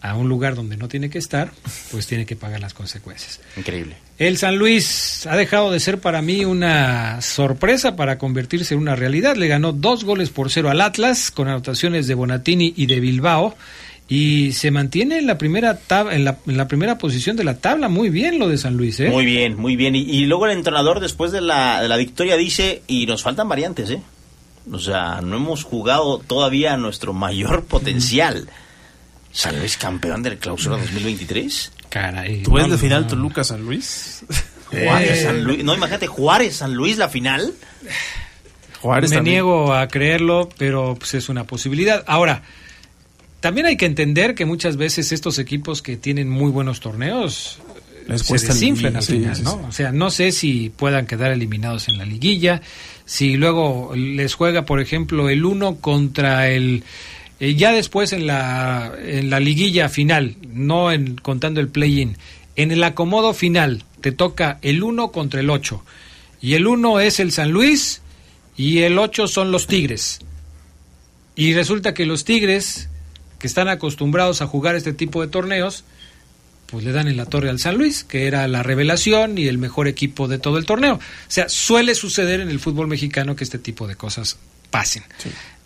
a 0.00 0.16
un 0.16 0.30
lugar 0.30 0.54
donde 0.54 0.78
no 0.78 0.88
tiene 0.88 1.10
que 1.10 1.18
estar, 1.18 1.52
pues 1.90 2.06
tiene 2.06 2.24
que 2.24 2.34
pagar 2.34 2.60
las 2.60 2.72
consecuencias. 2.72 3.40
Increíble. 3.58 3.94
El 4.16 4.38
San 4.38 4.56
Luis 4.56 5.26
ha 5.26 5.36
dejado 5.36 5.70
de 5.70 5.80
ser 5.80 6.00
para 6.00 6.22
mí 6.22 6.46
una 6.46 7.20
sorpresa 7.20 7.94
para 7.94 8.16
convertirse 8.16 8.72
en 8.72 8.80
una 8.80 8.96
realidad. 8.96 9.36
Le 9.36 9.48
ganó 9.48 9.72
dos 9.74 10.04
goles 10.04 10.30
por 10.30 10.50
cero 10.50 10.70
al 10.70 10.80
Atlas 10.80 11.30
con 11.30 11.46
anotaciones 11.46 12.06
de 12.06 12.14
Bonatini 12.14 12.72
y 12.74 12.86
de 12.86 13.00
Bilbao 13.00 13.54
y 14.10 14.50
se 14.52 14.70
mantiene 14.72 15.18
en 15.18 15.26
la 15.28 15.38
primera 15.38 15.78
tab- 15.88 16.12
en, 16.12 16.24
la, 16.24 16.36
en 16.46 16.56
la 16.58 16.66
primera 16.68 16.98
posición 16.98 17.36
de 17.36 17.44
la 17.44 17.58
tabla. 17.58 17.88
Muy 17.88 18.10
bien 18.10 18.38
lo 18.40 18.48
de 18.48 18.58
San 18.58 18.76
Luis, 18.76 18.98
¿eh? 19.00 19.08
Muy 19.08 19.24
bien, 19.24 19.56
muy 19.56 19.76
bien. 19.76 19.94
Y, 19.94 20.00
y 20.00 20.26
luego 20.26 20.46
el 20.46 20.52
entrenador 20.58 20.98
después 21.00 21.30
de 21.32 21.40
la, 21.40 21.80
de 21.80 21.88
la 21.88 21.96
victoria 21.96 22.36
dice, 22.36 22.82
y 22.88 23.06
nos 23.06 23.22
faltan 23.22 23.48
variantes, 23.48 23.88
¿eh? 23.90 24.02
O 24.70 24.78
sea, 24.80 25.20
no 25.22 25.36
hemos 25.36 25.62
jugado 25.64 26.18
todavía 26.18 26.74
a 26.74 26.76
nuestro 26.76 27.12
mayor 27.12 27.64
potencial. 27.64 28.48
San 29.32 29.58
Luis 29.60 29.76
campeón 29.76 30.22
del 30.24 30.38
clausura 30.38 30.76
2023. 30.76 31.72
Caray. 31.88 32.42
¿Tú 32.42 32.52
ves 32.54 32.66
no, 32.66 32.72
de 32.72 32.78
final 32.78 33.02
no. 33.02 33.06
Toluca 33.08 33.44
San 33.44 33.62
Luis? 33.62 34.24
Juárez, 34.66 35.20
Eh. 35.20 35.22
San 35.22 35.44
Luis. 35.44 35.62
No, 35.64 35.72
imagínate, 35.74 36.08
Juárez, 36.08 36.56
San 36.56 36.74
Luis, 36.74 36.98
la 36.98 37.08
final. 37.08 37.54
Juárez 38.80 39.10
Me 39.10 39.16
también. 39.16 39.34
niego 39.36 39.72
a 39.74 39.86
creerlo, 39.88 40.48
pero 40.58 40.94
pues 40.98 41.14
es 41.14 41.28
una 41.28 41.44
posibilidad. 41.44 42.02
Ahora, 42.06 42.42
también 43.40 43.66
hay 43.66 43.76
que 43.76 43.86
entender 43.86 44.34
que 44.34 44.44
muchas 44.44 44.76
veces 44.76 45.12
estos 45.12 45.38
equipos 45.38 45.82
que 45.82 45.96
tienen 45.96 46.28
muy 46.28 46.50
buenos 46.50 46.80
torneos 46.80 47.58
Les 48.06 48.22
se 48.22 48.34
desinflan 48.34 48.96
al 48.96 49.02
sí, 49.02 49.14
final, 49.14 49.36
sí, 49.36 49.42
¿no? 49.42 49.52
sí. 49.52 49.58
O 49.68 49.72
sea, 49.72 49.92
no 49.92 50.10
sé 50.10 50.32
si 50.32 50.70
puedan 50.70 51.06
quedar 51.06 51.32
eliminados 51.32 51.88
en 51.88 51.98
la 51.98 52.04
liguilla, 52.04 52.62
si 53.04 53.36
luego 53.36 53.92
les 53.96 54.34
juega, 54.34 54.64
por 54.64 54.80
ejemplo, 54.80 55.28
el 55.28 55.44
uno 55.44 55.76
contra 55.76 56.48
el 56.48 56.84
eh, 57.40 57.54
ya 57.54 57.72
después 57.72 58.12
en 58.12 58.26
la 58.26 58.92
en 59.02 59.30
la 59.30 59.40
liguilla 59.40 59.88
final, 59.88 60.36
no 60.52 60.92
en 60.92 61.16
contando 61.16 61.60
el 61.60 61.68
play-in, 61.68 62.16
en 62.56 62.70
el 62.70 62.84
acomodo 62.84 63.32
final 63.32 63.84
te 64.02 64.12
toca 64.12 64.58
el 64.60 64.82
1 64.82 65.12
contra 65.12 65.40
el 65.40 65.48
8 65.48 65.82
y 66.42 66.54
el 66.54 66.66
1 66.66 67.00
es 67.00 67.20
el 67.20 67.32
San 67.32 67.50
Luis 67.50 68.02
y 68.56 68.80
el 68.80 68.98
8 68.98 69.26
son 69.28 69.50
los 69.50 69.66
Tigres. 69.66 70.20
Y 71.36 71.54
resulta 71.54 71.94
que 71.94 72.04
los 72.04 72.26
Tigres, 72.26 72.89
que 73.40 73.48
están 73.48 73.68
acostumbrados 73.68 74.42
a 74.42 74.46
jugar 74.46 74.76
este 74.76 74.92
tipo 74.92 75.20
de 75.22 75.28
torneos, 75.28 75.82
pues 76.66 76.84
le 76.84 76.92
dan 76.92 77.08
en 77.08 77.16
la 77.16 77.26
torre 77.26 77.50
al 77.50 77.58
San 77.58 77.76
Luis, 77.76 78.04
que 78.04 78.28
era 78.28 78.46
la 78.46 78.62
revelación 78.62 79.36
y 79.38 79.48
el 79.48 79.58
mejor 79.58 79.88
equipo 79.88 80.28
de 80.28 80.38
todo 80.38 80.58
el 80.58 80.66
torneo. 80.66 80.94
O 80.94 81.00
sea, 81.26 81.48
suele 81.48 81.96
suceder 81.96 82.40
en 82.40 82.48
el 82.48 82.60
fútbol 82.60 82.86
mexicano 82.86 83.34
que 83.34 83.42
este 83.42 83.58
tipo 83.58 83.88
de 83.88 83.96
cosas 83.96 84.38
pasen. 84.70 85.02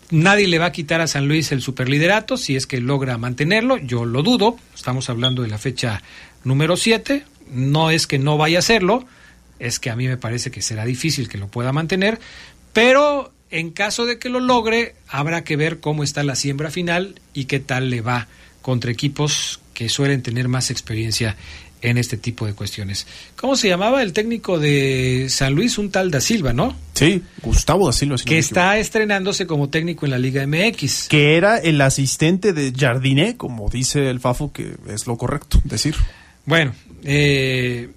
Nadie 0.09 0.47
le 0.47 0.57
va 0.57 0.67
a 0.67 0.71
quitar 0.71 1.01
a 1.01 1.07
San 1.07 1.27
Luis 1.27 1.51
el 1.51 1.61
superliderato 1.61 2.37
si 2.37 2.55
es 2.55 2.65
que 2.65 2.79
logra 2.79 3.17
mantenerlo, 3.17 3.77
yo 3.77 4.05
lo 4.05 4.23
dudo, 4.23 4.57
estamos 4.73 5.09
hablando 5.09 5.41
de 5.43 5.49
la 5.49 5.57
fecha 5.57 6.01
número 6.43 6.77
7, 6.77 7.23
no 7.51 7.91
es 7.91 8.07
que 8.07 8.17
no 8.17 8.37
vaya 8.37 8.57
a 8.57 8.59
hacerlo, 8.59 9.05
es 9.59 9.79
que 9.79 9.89
a 9.89 9.95
mí 9.95 10.07
me 10.07 10.17
parece 10.17 10.49
que 10.51 10.61
será 10.61 10.85
difícil 10.85 11.27
que 11.27 11.37
lo 11.37 11.47
pueda 11.47 11.71
mantener, 11.71 12.19
pero 12.71 13.31
en 13.55 13.71
caso 13.71 14.05
de 14.05 14.19
que 14.19 14.27
lo 14.27 14.41
logre, 14.41 14.95
habrá 15.07 15.45
que 15.45 15.55
ver 15.55 15.79
cómo 15.79 16.03
está 16.03 16.23
la 16.23 16.35
siembra 16.35 16.71
final 16.71 17.21
y 17.33 17.45
qué 17.45 17.61
tal 17.61 17.89
le 17.89 18.01
va 18.01 18.27
contra 18.61 18.91
equipos 18.91 19.61
que 19.73 19.87
suelen 19.87 20.21
tener 20.21 20.49
más 20.49 20.71
experiencia 20.71 21.37
en 21.81 21.97
este 21.97 22.17
tipo 22.17 22.45
de 22.45 22.51
cuestiones. 22.53 23.07
¿Cómo 23.37 23.55
se 23.55 23.69
llamaba 23.69 24.03
el 24.03 24.11
técnico 24.11 24.59
de 24.59 25.27
San 25.29 25.53
Luis? 25.55 25.77
Un 25.77 25.89
tal 25.89 26.11
Da 26.11 26.19
Silva, 26.19 26.51
¿no? 26.51 26.75
Sí, 26.95 27.21
Gustavo 27.41 27.85
da 27.85 27.93
Silva. 27.93 28.17
si 28.17 28.25
que 28.25 28.39
está 28.39 28.77
estrenándose 28.77 29.47
como 29.47 29.69
técnico 29.69 30.05
en 30.05 30.11
la 30.11 30.19
Liga 30.19 30.45
MX. 30.45 31.07
que 31.07 31.37
era 31.37 31.57
el 31.57 31.79
asistente 31.79 32.51
de 32.51 32.73
Jardiné, 32.75 33.37
como 33.37 33.69
dice 33.69 34.09
el 34.09 34.19
Fafo, 34.19 34.51
que 34.51 34.75
es 34.89 35.07
lo 35.07 35.17
correcto 35.17 35.61
decir. 35.63 35.95
Bueno, 36.45 36.75
eh, 37.05 37.89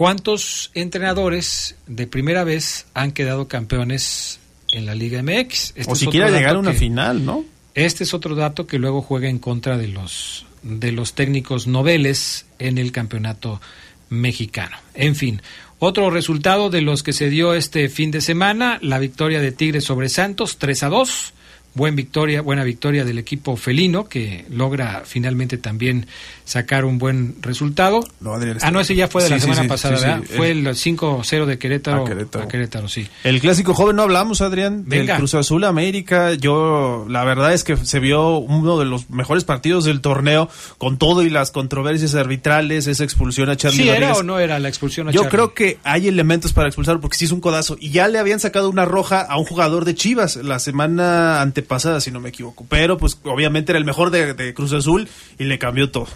¿cuántos 0.00 0.70
entrenadores 0.72 1.76
de 1.86 2.06
primera 2.06 2.42
vez 2.42 2.86
han 2.94 3.12
quedado 3.12 3.48
campeones 3.48 4.40
en 4.72 4.86
la 4.86 4.94
Liga 4.94 5.22
MX? 5.22 5.74
Este 5.76 5.92
o 5.92 5.94
siquiera 5.94 6.30
llegar 6.30 6.56
a 6.56 6.58
una 6.58 6.72
que- 6.72 6.78
final, 6.78 7.22
¿no? 7.26 7.44
Este 7.74 8.04
es 8.04 8.14
otro 8.14 8.34
dato 8.34 8.66
que 8.66 8.78
luego 8.78 9.02
juega 9.02 9.28
en 9.28 9.38
contra 9.38 9.76
de 9.76 9.88
los 9.88 10.46
de 10.62 10.92
los 10.92 11.12
técnicos 11.12 11.66
noveles 11.66 12.46
en 12.58 12.78
el 12.78 12.92
campeonato 12.92 13.60
mexicano. 14.08 14.78
En 14.94 15.16
fin, 15.16 15.42
otro 15.78 16.08
resultado 16.08 16.70
de 16.70 16.80
los 16.80 17.02
que 17.02 17.12
se 17.12 17.28
dio 17.28 17.52
este 17.52 17.90
fin 17.90 18.10
de 18.10 18.22
semana, 18.22 18.78
la 18.80 18.98
victoria 18.98 19.38
de 19.42 19.52
Tigres 19.52 19.84
sobre 19.84 20.08
Santos 20.08 20.56
3 20.56 20.82
a 20.82 20.88
2. 20.88 21.34
Buen 21.74 21.94
victoria, 21.94 22.40
buena 22.40 22.64
victoria 22.64 23.04
del 23.04 23.18
equipo 23.18 23.54
felino 23.54 24.08
que 24.08 24.46
logra 24.48 25.02
finalmente 25.04 25.58
también 25.58 26.06
sacar 26.50 26.84
un 26.84 26.98
buen 26.98 27.36
resultado. 27.42 28.00
No, 28.18 28.34
Adrián, 28.34 28.58
ah, 28.62 28.72
no, 28.72 28.80
ese 28.80 28.96
ya 28.96 29.06
fue 29.06 29.22
de 29.22 29.30
la 29.30 29.36
sí, 29.36 29.42
semana 29.42 29.62
sí, 29.62 29.68
pasada, 29.68 29.96
sí, 29.96 30.02
sí. 30.02 30.08
¿verdad? 30.08 30.24
Fue 30.36 30.50
el 30.50 30.66
5-0 30.66 31.46
de 31.46 31.58
Querétaro 31.60 32.02
A 32.02 32.08
Querétaro. 32.08 32.44
a 32.44 32.48
Querétaro, 32.48 32.88
sí. 32.88 33.06
El 33.22 33.40
clásico 33.40 33.72
joven 33.72 33.94
no 33.94 34.02
hablamos, 34.02 34.40
Adrián, 34.40 34.82
Venga. 34.84 35.12
del 35.12 35.18
Cruz 35.18 35.34
Azul 35.34 35.62
América. 35.62 36.34
Yo, 36.34 37.06
la 37.08 37.22
verdad 37.22 37.54
es 37.54 37.62
que 37.62 37.76
se 37.76 38.00
vio 38.00 38.38
uno 38.38 38.80
de 38.80 38.84
los 38.84 39.10
mejores 39.10 39.44
partidos 39.44 39.84
del 39.84 40.00
torneo, 40.00 40.48
con 40.76 40.98
todo 40.98 41.22
y 41.22 41.30
las 41.30 41.52
controversias 41.52 42.16
arbitrales, 42.16 42.88
esa 42.88 43.04
expulsión 43.04 43.48
a 43.48 43.56
Charlie 43.56 43.84
¿Sí 43.84 43.88
era 43.88 44.14
o 44.14 44.24
no 44.24 44.40
era 44.40 44.58
la 44.58 44.68
expulsión 44.68 45.08
a 45.08 45.12
Yo 45.12 45.22
Charlie? 45.22 45.30
creo 45.30 45.54
que 45.54 45.78
hay 45.84 46.08
elementos 46.08 46.52
para 46.52 46.66
expulsarlo 46.66 47.00
porque 47.00 47.16
sí 47.16 47.26
es 47.26 47.32
un 47.32 47.40
codazo. 47.40 47.76
Y 47.78 47.90
ya 47.90 48.08
le 48.08 48.18
habían 48.18 48.40
sacado 48.40 48.68
una 48.70 48.84
roja 48.86 49.20
a 49.20 49.38
un 49.38 49.44
jugador 49.44 49.84
de 49.84 49.94
Chivas 49.94 50.34
la 50.34 50.58
semana 50.58 51.42
antepasada, 51.42 52.00
si 52.00 52.10
no 52.10 52.18
me 52.18 52.30
equivoco. 52.30 52.66
Pero 52.68 52.98
pues 52.98 53.20
obviamente 53.22 53.70
era 53.70 53.78
el 53.78 53.84
mejor 53.84 54.10
de, 54.10 54.34
de 54.34 54.52
Cruz 54.52 54.72
Azul 54.72 55.08
y 55.38 55.44
le 55.44 55.56
cambió 55.60 55.92
todo. 55.92 56.08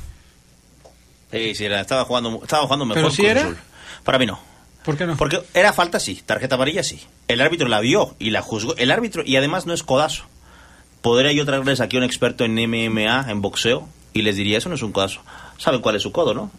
Sí, 1.34 1.54
sí, 1.54 1.64
era, 1.64 1.80
estaba 1.80 2.04
jugando, 2.04 2.40
estaba 2.42 2.64
jugando 2.64 2.86
mejor. 2.86 3.02
¿Pero 3.02 3.14
Cruz 3.14 3.26
era? 3.26 3.40
Azul. 3.42 3.56
Para 4.04 4.18
mí 4.18 4.26
no. 4.26 4.38
¿Por 4.84 4.96
qué 4.96 5.06
no? 5.06 5.16
Porque 5.16 5.42
era 5.54 5.72
falta, 5.72 5.98
sí. 5.98 6.22
Tarjeta 6.24 6.56
amarilla, 6.56 6.82
sí. 6.82 7.00
El 7.26 7.40
árbitro 7.40 7.68
la 7.68 7.80
vio 7.80 8.14
y 8.18 8.30
la 8.30 8.42
juzgó. 8.42 8.76
El 8.76 8.90
árbitro, 8.90 9.22
y 9.24 9.36
además 9.36 9.66
no 9.66 9.72
es 9.72 9.82
codazo. 9.82 10.24
Podría 11.00 11.32
yo 11.32 11.44
traerles 11.44 11.80
aquí 11.80 11.96
a 11.96 12.00
un 12.00 12.04
experto 12.04 12.44
en 12.44 12.54
MMA, 12.54 13.30
en 13.30 13.40
boxeo, 13.40 13.88
y 14.12 14.22
les 14.22 14.36
diría, 14.36 14.58
eso 14.58 14.68
no 14.68 14.74
es 14.74 14.82
un 14.82 14.92
codazo. 14.92 15.20
Saben 15.58 15.80
cuál 15.80 15.96
es 15.96 16.02
su 16.02 16.12
codo, 16.12 16.34
¿no? 16.34 16.50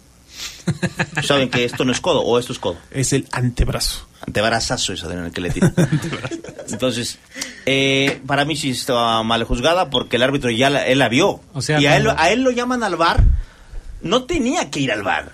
Saben 1.23 1.49
que 1.49 1.63
esto 1.63 1.85
no 1.85 1.91
es 1.91 2.01
codo, 2.01 2.21
o 2.21 2.39
esto 2.39 2.51
es 2.51 2.59
codo. 2.59 2.77
Es 2.91 3.13
el 3.13 3.27
antebrazo. 3.31 4.07
Antebrazazo 4.25 4.93
es 4.93 5.03
en 5.03 5.25
el 5.25 5.31
que 5.31 5.41
le 5.41 5.51
tira. 5.51 5.71
Entonces, 6.69 7.19
eh, 7.65 8.21
para 8.25 8.45
mí 8.45 8.55
sí 8.55 8.71
estaba 8.71 9.21
mal 9.23 9.43
juzgada 9.43 9.89
porque 9.89 10.15
el 10.15 10.23
árbitro 10.23 10.49
ya 10.49 10.69
la, 10.69 10.85
él 10.87 10.99
la 10.99 11.09
vio. 11.09 11.41
O 11.53 11.61
sea, 11.61 11.79
y 11.79 11.85
a 11.85 11.95
él, 11.95 12.07
a 12.15 12.31
él 12.31 12.41
lo 12.41 12.51
llaman 12.51 12.83
al 12.83 12.95
bar. 12.95 13.23
No 14.05 14.25
tenía 14.25 14.69
que 14.69 14.79
ir 14.79 14.91
al 14.91 15.01
bar. 15.01 15.31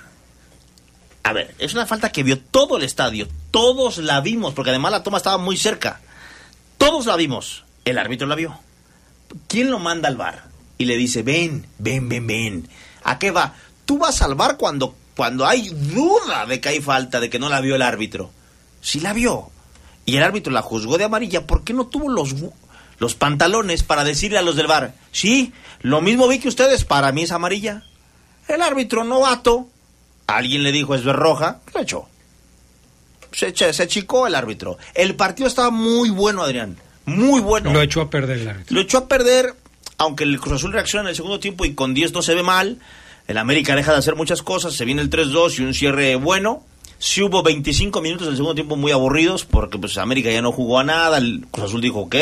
A 1.24 1.34
ver, 1.34 1.54
es 1.60 1.74
una 1.74 1.86
falta 1.86 2.14
que 2.14 2.24
vio 2.24 2.40
todo 2.40 2.78
el 2.78 2.84
estadio. 2.84 3.28
Todos 3.52 3.98
la 3.98 4.22
vimos, 4.22 4.54
porque 4.54 4.70
además 4.70 4.94
la 4.94 5.04
toma 5.04 5.18
estaba 5.18 5.38
muy 5.38 5.58
cerca. 5.58 6.00
Todos 6.78 7.06
la 7.06 7.18
vimos. 7.18 7.66
El 7.84 7.98
árbitro 7.98 8.28
la 8.28 8.36
vio. 8.36 8.58
¿Quién 9.50 9.70
lo 9.70 9.80
manda 9.80 10.08
al 10.08 10.16
bar? 10.16 10.46
Y 10.78 10.86
le 10.86 10.96
dice, 10.96 11.22
ven, 11.22 11.68
ven, 11.80 12.08
ven, 12.08 12.26
ven. 12.26 12.70
¿A 13.04 13.20
qué 13.20 13.32
va? 13.32 13.56
Tú 13.86 13.98
vas 13.98 14.22
al 14.22 14.36
bar 14.36 14.56
cuando, 14.56 14.96
cuando 15.18 15.46
hay 15.46 15.68
duda 15.68 16.46
de 16.46 16.62
que 16.62 16.70
hay 16.70 16.80
falta, 16.80 17.20
de 17.20 17.30
que 17.30 17.40
no 17.40 17.50
la 17.50 17.60
vio 17.60 17.76
el 17.76 17.82
árbitro. 17.82 18.32
Sí 18.80 19.02
la 19.02 19.12
vio. 19.12 19.52
Y 20.06 20.16
el 20.16 20.24
árbitro 20.24 20.54
la 20.54 20.62
juzgó 20.62 20.98
de 20.98 21.04
amarilla. 21.04 21.46
¿Por 21.46 21.66
qué 21.66 21.74
no 21.74 21.88
tuvo 21.88 22.08
los, 22.08 22.34
los 23.00 23.16
pantalones 23.16 23.84
para 23.84 24.06
decirle 24.06 24.38
a 24.38 24.44
los 24.44 24.56
del 24.56 24.68
bar, 24.68 24.94
sí, 25.12 25.52
lo 25.82 26.00
mismo 26.00 26.30
vi 26.30 26.40
que 26.40 26.48
ustedes, 26.48 26.86
para 26.86 27.12
mí 27.12 27.24
es 27.24 27.32
amarilla. 27.34 27.84
El 28.48 28.62
árbitro 28.62 29.04
novato, 29.04 29.68
alguien 30.28 30.64
le 30.64 30.72
dijo 30.72 30.96
es 30.96 31.04
roja, 31.04 31.60
lo 31.74 31.82
echó. 31.82 32.08
Se, 33.32 33.54
se 33.56 33.84
achicó 33.84 34.28
el 34.28 34.36
árbitro. 34.36 34.78
El 34.94 35.16
partido 35.16 35.48
estaba 35.48 35.70
muy 35.70 36.10
bueno, 36.10 36.44
Adrián. 36.44 36.78
Muy 37.06 37.40
bueno. 37.42 37.72
Lo 37.72 37.82
echó 37.82 38.02
a 38.02 38.10
perder 38.10 38.40
el 38.40 38.50
árbitro. 38.50 38.76
Lo 38.76 38.82
echó 38.82 38.98
a 39.00 39.08
perder, 39.08 39.56
aunque 39.98 40.24
el 40.24 40.40
Cruz 40.40 40.56
Azul 40.56 40.74
reacciona 40.74 41.04
en 41.04 41.10
el 41.10 41.16
segundo 41.16 41.40
tiempo 41.40 41.66
y 41.66 41.74
con 41.74 41.94
10 41.94 42.14
no 42.14 42.22
se 42.22 42.36
ve 42.36 42.44
mal. 42.44 42.80
El 43.28 43.38
América 43.38 43.76
deja 43.76 43.92
de 43.92 44.00
hacer 44.00 44.16
muchas 44.16 44.42
cosas, 44.42 44.74
se 44.74 44.86
viene 44.86 45.02
el 45.02 45.10
3-2 45.10 45.60
y 45.60 45.64
un 45.64 45.74
cierre 45.74 46.16
bueno. 46.16 46.64
Sí 47.00 47.24
hubo 47.24 47.42
25 47.42 48.02
minutos 48.02 48.28
del 48.28 48.36
segundo 48.36 48.56
tiempo 48.56 48.76
muy 48.76 48.92
aburridos 48.92 49.46
porque 49.46 49.80
pues 49.80 49.98
América 49.98 50.30
ya 50.30 50.42
no 50.42 50.52
jugó 50.52 50.80
a 50.80 50.84
nada, 50.84 51.18
el 51.18 51.46
Cruz 51.50 51.68
Azul 51.68 51.82
dijo, 51.82 52.02
ok, 52.02 52.16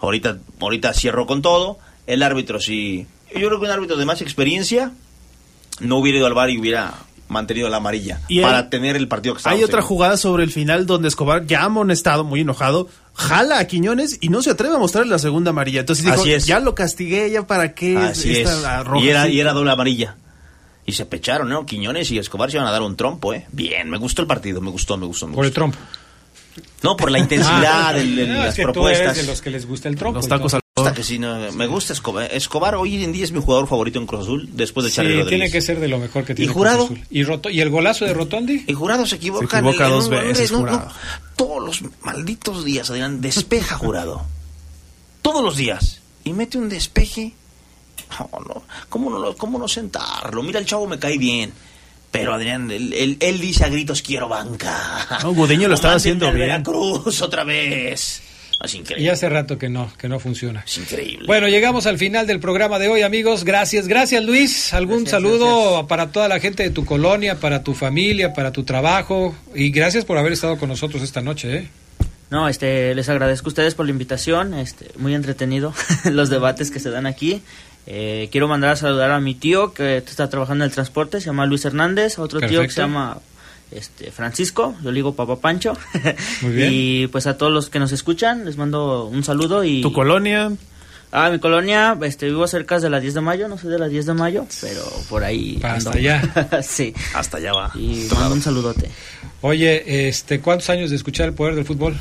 ahorita, 0.00 0.38
ahorita 0.60 0.92
cierro 0.92 1.26
con 1.26 1.42
todo. 1.42 1.78
El 2.06 2.22
árbitro 2.22 2.60
sí, 2.60 3.06
yo 3.34 3.46
creo 3.48 3.60
que 3.60 3.66
un 3.66 3.70
árbitro 3.70 3.96
de 3.96 4.04
más 4.04 4.20
experiencia 4.20 4.92
no 5.82 5.98
hubiera 5.98 6.18
ido 6.18 6.26
al 6.26 6.34
bar 6.34 6.50
y 6.50 6.58
hubiera 6.58 6.94
mantenido 7.28 7.68
la 7.70 7.78
amarilla 7.78 8.20
Y 8.28 8.38
hay- 8.38 8.44
para 8.44 8.68
tener 8.68 8.94
el 8.96 9.08
partido 9.08 9.34
que 9.34 9.38
estaba. 9.38 9.56
Hay 9.56 9.64
otra 9.64 9.80
jugada 9.82 10.16
sobre 10.16 10.44
el 10.44 10.50
final 10.50 10.84
donde 10.86 11.08
Escobar, 11.08 11.46
ya 11.46 11.62
amonestado, 11.64 12.24
muy 12.24 12.40
enojado, 12.40 12.88
jala 13.14 13.58
a 13.58 13.66
Quiñones 13.66 14.18
y 14.20 14.28
no 14.28 14.42
se 14.42 14.50
atreve 14.50 14.74
a 14.74 14.78
mostrarle 14.78 15.10
la 15.12 15.18
segunda 15.18 15.50
amarilla. 15.50 15.80
Entonces 15.80 16.04
dijo, 16.04 16.20
Así 16.20 16.32
es. 16.32 16.46
ya 16.46 16.60
lo 16.60 16.74
castigué, 16.74 17.30
ya 17.30 17.46
para 17.46 17.74
qué 17.74 17.96
Así 17.96 18.36
es. 18.40 18.50
roja. 18.84 19.04
Y 19.04 19.08
era, 19.08 19.28
y 19.28 19.40
era 19.40 19.52
doble 19.54 19.70
amarilla. 19.72 20.16
Y 20.84 20.92
se 20.92 21.06
pecharon, 21.06 21.48
¿no? 21.48 21.64
Quiñones 21.64 22.10
y 22.10 22.18
Escobar 22.18 22.50
se 22.50 22.56
iban 22.58 22.66
a 22.66 22.72
dar 22.72 22.82
un 22.82 22.96
trompo, 22.96 23.32
¿eh? 23.32 23.46
Bien, 23.52 23.88
me 23.88 23.96
gustó 23.98 24.20
el 24.22 24.28
partido, 24.28 24.60
me 24.60 24.70
gustó, 24.70 24.96
me 24.98 25.06
gustó. 25.06 25.26
Me 25.28 25.34
Por 25.34 25.44
el 25.44 25.50
gustó. 25.50 25.60
trompo. 25.60 25.78
No, 26.82 26.96
por 26.96 27.10
la 27.10 27.18
intensidad, 27.20 27.96
el- 27.98 28.18
el- 28.18 28.28
No, 28.32 28.38
las 28.40 28.48
es 28.50 28.54
que 28.56 28.62
tú 28.66 28.72
propuestas. 28.72 29.06
eres 29.16 29.16
de 29.18 29.22
los 29.32 29.40
que 29.40 29.50
les 29.50 29.66
gusta 29.66 29.88
el 29.88 29.96
trompo. 29.96 30.18
Los 30.18 30.28
tacos 30.28 30.52
gusta 30.92 31.00
que 31.02 31.04
sí, 31.06 31.18
no, 31.18 31.52
me 31.52 31.66
gusta 31.66 31.92
Escobar. 31.92 32.30
Escobar 32.32 32.74
hoy 32.76 33.02
en 33.02 33.12
día 33.12 33.24
es 33.24 33.32
mi 33.32 33.40
jugador 33.40 33.66
favorito 33.68 33.98
en 33.98 34.06
Cruz 34.06 34.22
Azul, 34.22 34.48
después 34.52 34.84
de 34.84 34.90
Sí, 34.90 34.96
Charlie 34.96 35.10
tiene 35.12 35.24
Rodríguez. 35.24 35.52
que 35.52 35.60
ser 35.60 35.80
de 35.80 35.88
lo 35.88 35.98
mejor 35.98 36.24
que 36.24 36.32
¿Y 36.32 36.36
tiene 36.36 36.52
Jurado? 36.52 36.86
Cruz 36.86 36.98
Azul. 37.00 37.06
¿Y, 37.10 37.24
Roto- 37.24 37.50
¿Y 37.50 37.60
el 37.60 37.70
golazo 37.70 38.04
de 38.04 38.14
Rotondi? 38.14 38.64
Y 38.66 38.72
Jurado 38.72 39.06
se 39.06 39.16
equivoca. 39.16 39.48
Se 39.48 39.56
equivoca 39.58 39.88
dos 39.88 40.08
veces, 40.08 40.52
no, 40.52 40.58
no, 40.60 40.64
Jurado. 40.68 40.92
todos 41.36 41.62
los 41.64 41.82
malditos 42.02 42.64
días, 42.64 42.88
Adrián, 42.90 43.20
despeja 43.20 43.76
Jurado. 43.76 44.24
Todos 45.22 45.42
los 45.44 45.56
días. 45.56 46.00
Y 46.24 46.32
mete 46.32 46.58
un 46.58 46.68
despeje. 46.68 47.32
No. 48.18 48.62
¿Cómo 48.88 49.10
no, 49.10 49.34
cómo 49.36 49.58
no 49.58 49.66
sentarlo? 49.68 50.42
Mira, 50.42 50.58
el 50.60 50.66
chavo 50.66 50.86
me 50.86 50.98
cae 50.98 51.16
bien. 51.18 51.52
Pero 52.10 52.34
Adrián, 52.34 52.70
él, 52.70 52.92
él- 52.92 53.16
él 53.20 53.40
dice 53.40 53.64
a 53.64 53.68
gritos, 53.70 54.02
quiero 54.02 54.28
banca. 54.28 55.18
No, 55.22 55.32
Gudiño 55.32 55.66
lo 55.68 55.74
estaba 55.76 55.94
haciendo 55.94 56.26
bien. 56.26 56.40
Veracruz 56.48 57.22
otra 57.22 57.42
vez. 57.44 58.22
Es 58.64 58.74
Y 58.74 58.78
increíble. 58.78 59.10
hace 59.10 59.28
rato 59.28 59.58
que 59.58 59.68
no, 59.68 59.92
que 59.98 60.08
no 60.08 60.18
funciona. 60.20 60.62
Es 60.66 60.78
increíble. 60.78 61.26
Bueno, 61.26 61.48
llegamos 61.48 61.86
al 61.86 61.98
final 61.98 62.26
del 62.26 62.40
programa 62.40 62.78
de 62.78 62.88
hoy, 62.88 63.02
amigos. 63.02 63.44
Gracias, 63.44 63.88
gracias 63.88 64.22
Luis. 64.24 64.72
¿Algún 64.72 65.06
saludo 65.06 65.86
para 65.88 66.12
toda 66.12 66.28
la 66.28 66.38
gente 66.40 66.62
de 66.62 66.70
tu 66.70 66.84
colonia, 66.84 67.40
para 67.40 67.62
tu 67.62 67.74
familia, 67.74 68.32
para 68.32 68.52
tu 68.52 68.64
trabajo? 68.64 69.34
Y 69.54 69.70
gracias 69.70 70.04
por 70.04 70.18
haber 70.18 70.32
estado 70.32 70.58
con 70.58 70.68
nosotros 70.68 71.02
esta 71.02 71.20
noche, 71.20 71.56
¿eh? 71.56 71.68
No, 72.30 72.48
este, 72.48 72.94
les 72.94 73.08
agradezco 73.10 73.48
a 73.48 73.50
ustedes 73.50 73.74
por 73.74 73.84
la 73.84 73.92
invitación, 73.92 74.54
este, 74.54 74.86
muy 74.96 75.14
entretenido 75.14 75.74
los 76.10 76.30
debates 76.30 76.70
que 76.70 76.80
se 76.80 76.88
dan 76.90 77.04
aquí. 77.06 77.42
Eh, 77.86 78.28
quiero 78.30 78.46
mandar 78.48 78.70
a 78.70 78.76
saludar 78.76 79.10
a 79.10 79.20
mi 79.20 79.34
tío 79.34 79.74
que 79.74 79.96
está 79.98 80.30
trabajando 80.30 80.64
en 80.64 80.70
el 80.70 80.74
transporte, 80.74 81.20
se 81.20 81.26
llama 81.26 81.44
Luis 81.46 81.64
Hernández, 81.64 82.18
a 82.18 82.22
otro 82.22 82.40
tío 82.40 82.62
que 82.62 82.70
se 82.70 82.80
llama 82.80 83.18
este, 83.74 84.10
Francisco, 84.10 84.74
yo 84.82 84.90
le 84.90 84.96
digo 84.96 85.14
Papá 85.14 85.36
Pancho. 85.36 85.76
Muy 86.42 86.52
bien. 86.52 86.68
y 86.72 87.06
pues 87.08 87.26
a 87.26 87.36
todos 87.36 87.52
los 87.52 87.70
que 87.70 87.78
nos 87.78 87.92
escuchan, 87.92 88.44
les 88.44 88.56
mando 88.56 89.06
un 89.06 89.24
saludo 89.24 89.64
y... 89.64 89.82
Tu 89.82 89.92
colonia, 89.92 90.50
Ah, 91.14 91.28
mi 91.28 91.38
colonia, 91.38 91.98
este, 92.04 92.24
vivo 92.24 92.46
cerca 92.46 92.80
de 92.80 92.88
la 92.88 92.98
10 92.98 93.12
de 93.12 93.20
mayo, 93.20 93.46
no 93.46 93.58
soy 93.58 93.70
de 93.70 93.78
la 93.78 93.86
10 93.86 94.06
de 94.06 94.14
mayo, 94.14 94.46
pero 94.62 94.82
por 95.10 95.22
ahí... 95.22 95.60
Ando. 95.62 95.90
hasta 95.90 95.90
allá. 95.90 96.62
sí, 96.62 96.94
Hasta 97.14 97.36
allá 97.36 97.52
va. 97.52 97.70
y 97.74 98.08
mando 98.14 98.34
un 98.36 98.40
saludote. 98.40 98.88
Oye, 99.42 100.08
este, 100.08 100.40
¿cuántos 100.40 100.70
años 100.70 100.88
de 100.88 100.96
escuchar 100.96 101.28
el 101.28 101.34
poder 101.34 101.54
del 101.54 101.66
fútbol? 101.66 101.94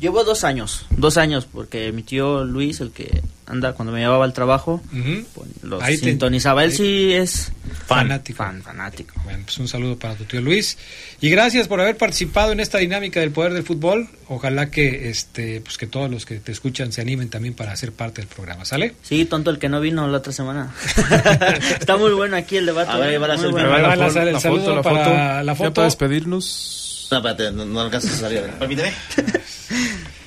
Llevo 0.00 0.24
dos 0.24 0.44
años, 0.44 0.86
dos 0.90 1.16
años, 1.18 1.46
porque 1.52 1.92
mi 1.92 2.02
tío 2.02 2.44
Luis, 2.44 2.80
el 2.80 2.90
que 2.90 3.20
anda 3.46 3.72
cuando 3.74 3.92
me 3.92 4.00
llevaba 4.00 4.24
al 4.24 4.32
trabajo, 4.32 4.80
Ujú. 4.92 5.26
los 5.62 5.82
Ahí 5.82 5.98
te- 5.98 6.06
sintonizaba. 6.06 6.64
Él 6.64 6.70
ahí- 6.70 6.76
sí 6.76 7.12
es 7.12 7.52
fan, 7.86 8.06
Fanático. 8.08 8.36
fan, 8.38 8.62
fanático. 8.62 9.14
Bueno, 9.24 9.40
pues 9.44 9.58
un 9.58 9.68
saludo 9.68 9.98
para 9.98 10.14
tu 10.14 10.24
tío 10.24 10.40
Luis. 10.40 10.78
Y 11.20 11.28
gracias 11.28 11.68
por 11.68 11.80
haber 11.80 11.96
participado 11.98 12.52
en 12.52 12.60
esta 12.60 12.78
dinámica 12.78 13.20
del 13.20 13.30
poder 13.32 13.52
del 13.52 13.62
fútbol. 13.64 14.08
Ojalá 14.28 14.70
que 14.70 15.10
este 15.10 15.60
pues 15.60 15.76
que 15.76 15.86
todos 15.86 16.10
los 16.10 16.24
que 16.24 16.36
te 16.40 16.52
escuchan 16.52 16.92
se 16.92 17.02
animen 17.02 17.28
también 17.28 17.52
para 17.54 17.76
ser 17.76 17.92
parte 17.92 18.22
del 18.22 18.28
programa, 18.28 18.64
¿sale? 18.64 18.94
Sí, 19.02 19.26
tonto 19.26 19.50
el 19.50 19.58
que 19.58 19.68
no 19.68 19.80
vino 19.80 20.06
la 20.08 20.18
otra 20.18 20.32
semana. 20.32 20.72
Está 21.78 21.96
muy 21.98 22.12
bueno 22.12 22.36
aquí 22.36 22.56
el 22.56 22.66
debate. 22.66 22.90
A 22.92 22.96
ver, 22.96 23.18
van 23.18 23.32
a 23.32 23.34
Muy 23.34 23.40
hacer- 23.42 23.50
bueno. 23.52 23.68
La, 23.68 23.82
van 23.88 24.00
a 24.00 24.04
fo- 24.04 24.08
hacer 24.08 24.28
el 24.28 24.32
la 24.34 24.40
saludo 24.40 24.60
foto, 24.62 24.76
la 24.76 24.82
para 24.82 25.04
foto. 25.04 25.10
la 25.16 25.42
Ya 25.44 25.54
foto. 25.56 25.72
para 25.74 25.84
despedirnos. 25.86 27.08
No, 27.10 27.16
espérate, 27.18 27.50
no, 27.50 27.64
no 27.66 27.80
alcanzas 27.80 28.12
a 28.12 28.16
salir. 28.18 28.42
Permíteme. 28.58 28.92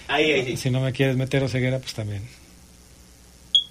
Ahí, 0.07 0.31
ahí, 0.31 0.45
sí. 0.45 0.57
Si 0.57 0.69
no 0.69 0.81
me 0.81 0.91
quieres 0.91 1.15
meter 1.15 1.43
o 1.43 1.49
ceguera, 1.49 1.79
pues 1.79 1.93
también. 1.93 2.21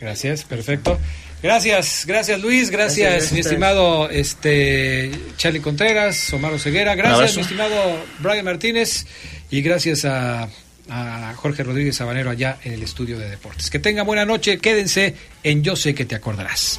Gracias, 0.00 0.44
perfecto. 0.44 0.98
Gracias, 1.42 2.04
gracias 2.06 2.40
Luis, 2.40 2.70
gracias, 2.70 3.32
mi 3.32 3.40
estimado 3.40 4.08
este 4.08 5.10
Charlie 5.36 5.60
Contreras, 5.60 6.32
Omar 6.32 6.56
Ceguera, 6.60 6.94
gracias 6.94 7.34
mi 7.34 7.42
estimado 7.42 7.76
Brian 8.20 8.44
Martínez 8.44 9.06
y 9.50 9.60
gracias 9.60 10.04
a, 10.04 10.48
a 10.88 11.34
Jorge 11.34 11.64
Rodríguez 11.64 11.96
Sabanero 11.96 12.30
allá 12.30 12.58
en 12.62 12.74
el 12.74 12.82
estudio 12.84 13.18
de 13.18 13.28
deportes. 13.28 13.70
Que 13.70 13.80
tengan 13.80 14.06
buena 14.06 14.24
noche, 14.24 14.58
quédense 14.58 15.16
en 15.42 15.64
Yo 15.64 15.74
sé 15.74 15.96
que 15.96 16.04
te 16.04 16.14
acordarás. 16.14 16.78